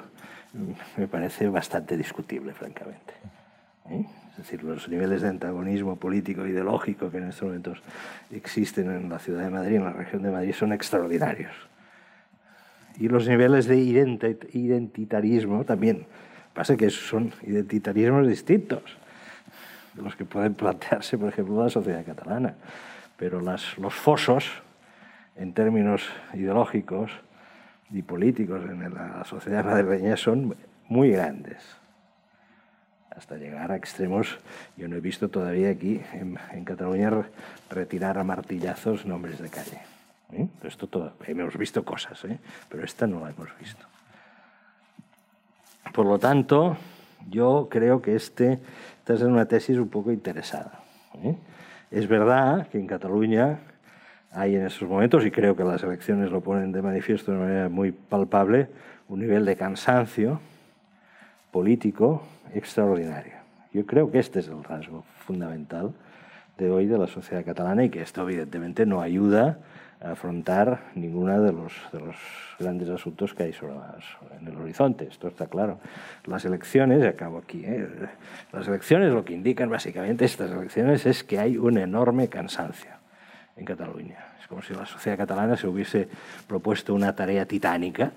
me 0.98 1.08
parece 1.08 1.48
bastante 1.48 1.98
discutible, 1.98 2.54
francamente. 2.54 3.14
Es 4.32 4.38
decir, 4.38 4.64
los 4.64 4.88
niveles 4.88 5.22
de 5.22 5.30
antagonismo 5.30 5.98
político, 5.98 6.48
ideológico 6.48 7.12
que 7.12 7.18
en 7.18 7.30
estos 7.30 7.44
momentos 7.44 7.82
existen 8.32 8.90
en 8.90 9.10
la 9.10 9.20
ciudad 9.20 9.44
de 9.44 9.50
Madrid, 9.50 9.76
en 9.76 9.84
la 9.84 9.94
región 9.94 10.24
de 10.24 10.32
Madrid, 10.32 10.54
son 10.54 10.72
extraordinarios. 10.74 11.54
Y 12.98 13.08
los 13.08 13.28
niveles 13.28 13.68
de 13.68 13.78
identitarismo 13.78 15.64
también. 15.66 16.06
Pasa 16.54 16.76
que 16.76 16.90
son 16.90 17.32
identitarismos 17.44 18.28
distintos 18.28 18.84
de 19.94 20.02
los 20.02 20.16
que 20.16 20.26
pueden 20.26 20.54
plantearse, 20.54 21.18
por 21.18 21.30
ejemplo, 21.30 21.64
la 21.64 21.70
sociedad 21.70 22.06
catalana. 22.06 22.56
Pero 23.18 23.40
las, 23.42 23.78
los 23.78 23.94
fosos, 23.94 24.50
en 25.36 25.54
términos 25.54 26.10
ideológicos 26.34 27.12
y 27.92 28.02
políticos 28.02 28.62
en 28.70 28.94
la 28.94 29.24
sociedad 29.26 29.64
madrileña, 29.64 30.18
son 30.18 30.56
muy 30.88 31.12
grandes 31.12 31.81
hasta 33.16 33.38
llegar 33.38 33.72
a 33.72 33.76
extremos. 33.76 34.40
Yo 34.78 34.88
no 34.88 34.96
he 34.96 35.02
visto 35.02 35.30
todavía 35.30 35.70
aquí 35.70 36.02
en, 36.14 36.66
Cataluña 36.66 37.12
retirar 37.70 38.18
a 38.18 38.24
martillazos 38.24 39.06
nombres 39.06 39.40
de 39.40 39.50
calle. 39.50 39.80
¿eh? 40.34 40.48
Esto 40.64 40.88
todo, 40.88 41.14
hemos 41.28 41.58
visto 41.58 41.84
cosas, 41.84 42.24
¿eh? 42.26 42.40
pero 42.70 42.84
esta 42.84 43.08
no 43.08 43.20
la 43.20 43.32
hemos 43.32 43.50
visto. 43.60 43.86
Por 45.94 46.06
lo 46.06 46.20
tanto, 46.20 46.78
yo 47.30 47.68
creo 47.70 48.02
que 48.02 48.16
este, 48.16 48.60
esta 49.00 49.14
es 49.14 49.22
una 49.22 49.46
tesis 49.46 49.78
un 49.78 49.90
poco 49.90 50.12
interesada. 50.12 50.80
¿eh? 51.24 51.36
Es 51.90 52.08
verdad 52.08 52.68
que 52.70 52.80
en 52.80 52.88
Cataluña 52.88 53.60
hay 54.32 54.56
en 54.56 54.66
estos 54.66 54.88
momentos, 54.88 55.26
y 55.26 55.32
creo 55.32 55.58
que 55.58 55.66
las 55.66 55.84
elecciones 55.84 56.32
lo 56.32 56.40
ponen 56.40 56.72
de 56.72 56.82
manifiesto 56.82 57.34
de 57.34 57.38
manera 57.38 57.70
muy 57.70 57.92
palpable, 57.92 58.70
un 59.10 59.20
nivel 59.20 59.44
de 59.44 59.58
cansancio 59.58 60.40
político 61.52 62.24
extraordinario. 62.54 63.34
Yo 63.74 63.86
creo 63.86 64.12
que 64.12 64.20
este 64.20 64.40
es 64.40 64.48
el 64.48 64.64
rasgo 64.64 65.06
fundamental 65.26 65.94
de 66.58 66.70
hoy 66.70 66.86
de 66.86 66.98
la 66.98 67.08
sociedad 67.08 67.46
catalana 67.46 67.84
y 67.86 67.90
que 67.90 68.02
esto 68.02 68.22
evidentemente 68.22 68.86
no 68.86 69.02
ayuda 69.02 69.60
a 70.02 70.12
afrontar 70.12 70.82
ninguna 70.96 71.40
de 71.40 71.54
los, 71.54 71.74
de 71.94 72.00
los 72.00 72.16
grandes 72.60 72.90
asuntos 72.90 73.34
que 73.34 73.44
hay 73.44 73.54
sobre 73.54 73.76
en 74.40 74.48
el 74.48 74.58
horizonte. 74.58 75.08
Esto 75.08 75.28
está 75.28 75.48
claro. 75.48 75.80
Las 76.26 76.44
elecciones, 76.46 77.06
acabo 77.06 77.38
aquí, 77.38 77.64
¿eh? 77.66 77.88
las 78.52 78.68
elecciones 78.68 79.12
lo 79.12 79.24
que 79.24 79.34
indican 79.34 79.70
básicamente 79.70 80.26
estas 80.26 80.52
elecciones 80.52 81.06
es 81.06 81.24
que 81.24 81.40
hay 81.40 81.58
un 81.58 81.78
enorme 81.78 82.28
cansancio 82.28 82.92
en 83.56 83.66
Cataluña. 83.66 84.18
Es 84.42 84.48
como 84.48 84.62
si 84.62 84.74
la 84.74 84.86
sociedad 84.86 85.18
catalana 85.18 85.56
se 85.56 85.68
hubiese 85.68 86.10
propuesto 86.48 86.94
una 86.94 87.16
tarea 87.16 87.46
titánica 87.46 88.12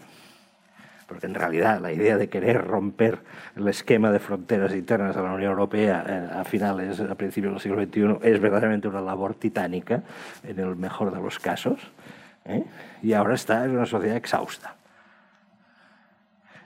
porque 1.07 1.27
en 1.27 1.35
realidad 1.35 1.81
la 1.81 1.93
idea 1.93 2.17
de 2.17 2.29
querer 2.29 2.67
romper 2.67 3.21
el 3.57 3.69
esquema 3.69 4.11
de 4.11 4.19
fronteras 4.19 4.75
internas 4.75 5.15
de 5.15 5.23
la 5.23 5.33
Unión 5.33 5.51
Europea 5.53 6.05
eh, 6.07 6.39
a 6.41 6.45
finales, 6.45 7.01
a 7.01 7.15
principios 7.15 7.53
del 7.53 7.61
siglo 7.61 7.83
XXI, 7.83 8.29
es 8.29 8.41
verdaderamente 8.41 8.89
una 8.89 9.01
labor 9.01 9.35
titánica, 9.35 10.03
en 10.43 10.59
el 10.59 10.77
mejor 10.77 11.15
de 11.15 11.21
los 11.21 11.39
casos, 11.39 11.79
¿eh? 12.45 12.65
y 13.03 13.13
ahora 13.13 13.35
está 13.35 13.65
en 13.65 13.73
una 13.73 13.87
sociedad 13.87 14.17
exhausta, 14.17 14.77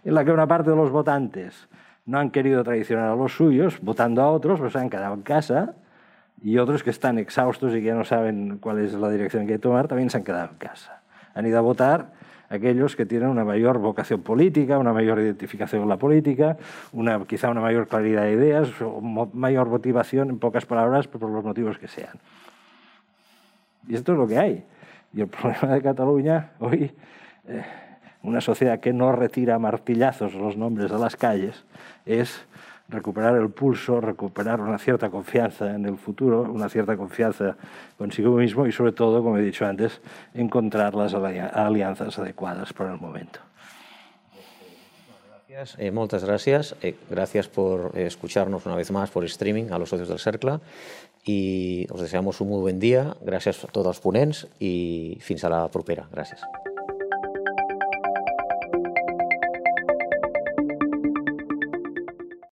en 0.04 0.14
la 0.14 0.24
que 0.24 0.30
una 0.30 0.46
parte 0.46 0.70
de 0.70 0.76
los 0.76 0.90
votantes 0.90 1.68
no 2.06 2.18
han 2.18 2.30
querido 2.30 2.64
traicionar 2.64 3.10
a 3.10 3.16
los 3.16 3.34
suyos, 3.34 3.80
votando 3.82 4.22
a 4.22 4.30
otros, 4.30 4.58
pues 4.60 4.72
se 4.72 4.78
han 4.78 4.88
quedado 4.88 5.14
en 5.14 5.22
casa, 5.22 5.74
y 6.40 6.58
otros 6.58 6.82
que 6.82 6.90
están 6.90 7.18
exhaustos 7.18 7.72
y 7.72 7.80
que 7.80 7.86
ya 7.86 7.94
no 7.94 8.04
saben 8.04 8.58
cuál 8.58 8.78
es 8.78 8.94
la 8.94 9.10
dirección 9.10 9.46
que 9.46 9.54
hay 9.54 9.58
que 9.58 9.62
tomar, 9.62 9.88
también 9.88 10.08
se 10.08 10.18
han 10.18 10.24
quedado 10.24 10.50
en 10.50 10.56
casa. 10.56 11.02
Han 11.34 11.46
ido 11.46 11.58
a 11.58 11.60
votar 11.60 12.12
aquellos 12.50 12.96
que 12.96 13.06
tienen 13.06 13.28
una 13.28 13.44
mayor 13.44 13.78
vocación 13.78 14.22
política, 14.22 14.78
una 14.78 14.92
mayor 14.92 15.18
identificación 15.18 15.82
con 15.82 15.88
la 15.88 15.98
política, 15.98 16.56
una, 16.92 17.24
quizá 17.24 17.50
una 17.50 17.60
mayor 17.60 17.88
claridad 17.88 18.22
de 18.22 18.32
ideas, 18.32 18.68
mayor 19.32 19.68
motivación, 19.68 20.30
en 20.30 20.38
pocas 20.38 20.66
palabras, 20.66 21.08
por 21.08 21.28
los 21.28 21.44
motivos 21.44 21.78
que 21.78 21.88
sean. 21.88 22.18
Y 23.86 23.94
esto 23.94 24.12
es 24.12 24.18
lo 24.18 24.26
que 24.26 24.38
hay. 24.38 24.64
Y 25.12 25.20
el 25.20 25.28
problema 25.28 25.74
de 25.74 25.82
Cataluña 25.82 26.52
hoy, 26.58 26.92
eh, 27.46 27.64
una 28.22 28.40
sociedad 28.40 28.80
que 28.80 28.92
no 28.92 29.12
retira 29.12 29.58
martillazos 29.58 30.34
los 30.34 30.56
nombres 30.56 30.90
de 30.90 30.98
las 30.98 31.16
calles, 31.16 31.64
es 32.04 32.46
recuperar 32.88 33.36
el 33.36 33.50
pulso, 33.50 34.00
recuperar 34.00 34.60
una 34.60 34.78
cierta 34.78 35.10
confianza 35.10 35.74
en 35.74 35.84
el 35.84 35.98
futuro, 35.98 36.42
una 36.42 36.68
cierta 36.68 36.96
confianza 36.96 37.56
consigo 37.96 38.36
mismo 38.36 38.66
y 38.66 38.72
sobre 38.72 38.92
todo, 38.92 39.22
como 39.22 39.38
he 39.38 39.42
dicho 39.42 39.66
antes, 39.66 40.00
encontrar 40.34 40.94
las 40.94 41.14
alianzas 41.14 42.18
adecuadas 42.18 42.72
para 42.72 42.92
el 42.92 43.00
momento. 43.00 43.40
Gracias, 45.48 45.76
eh, 45.78 45.90
muchas 45.90 46.24
gracias. 46.24 46.76
Eh, 46.82 46.94
gracias 47.10 47.48
por 47.48 47.92
escucharnos 47.98 48.64
una 48.66 48.76
vez 48.76 48.90
más 48.90 49.10
por 49.10 49.24
streaming 49.24 49.70
a 49.70 49.78
los 49.78 49.88
socios 49.88 50.08
del 50.08 50.18
CERCLA 50.18 50.60
y 51.24 51.86
os 51.90 52.00
deseamos 52.00 52.40
un 52.40 52.48
muy 52.48 52.60
buen 52.60 52.78
día. 52.78 53.16
Gracias 53.22 53.64
a 53.64 53.68
todos 53.68 53.86
los 53.86 54.00
ponents 54.00 54.46
y 54.58 55.18
fins 55.20 55.44
a 55.44 55.48
la 55.48 55.68
propera. 55.68 56.06
Gracias. 56.10 56.42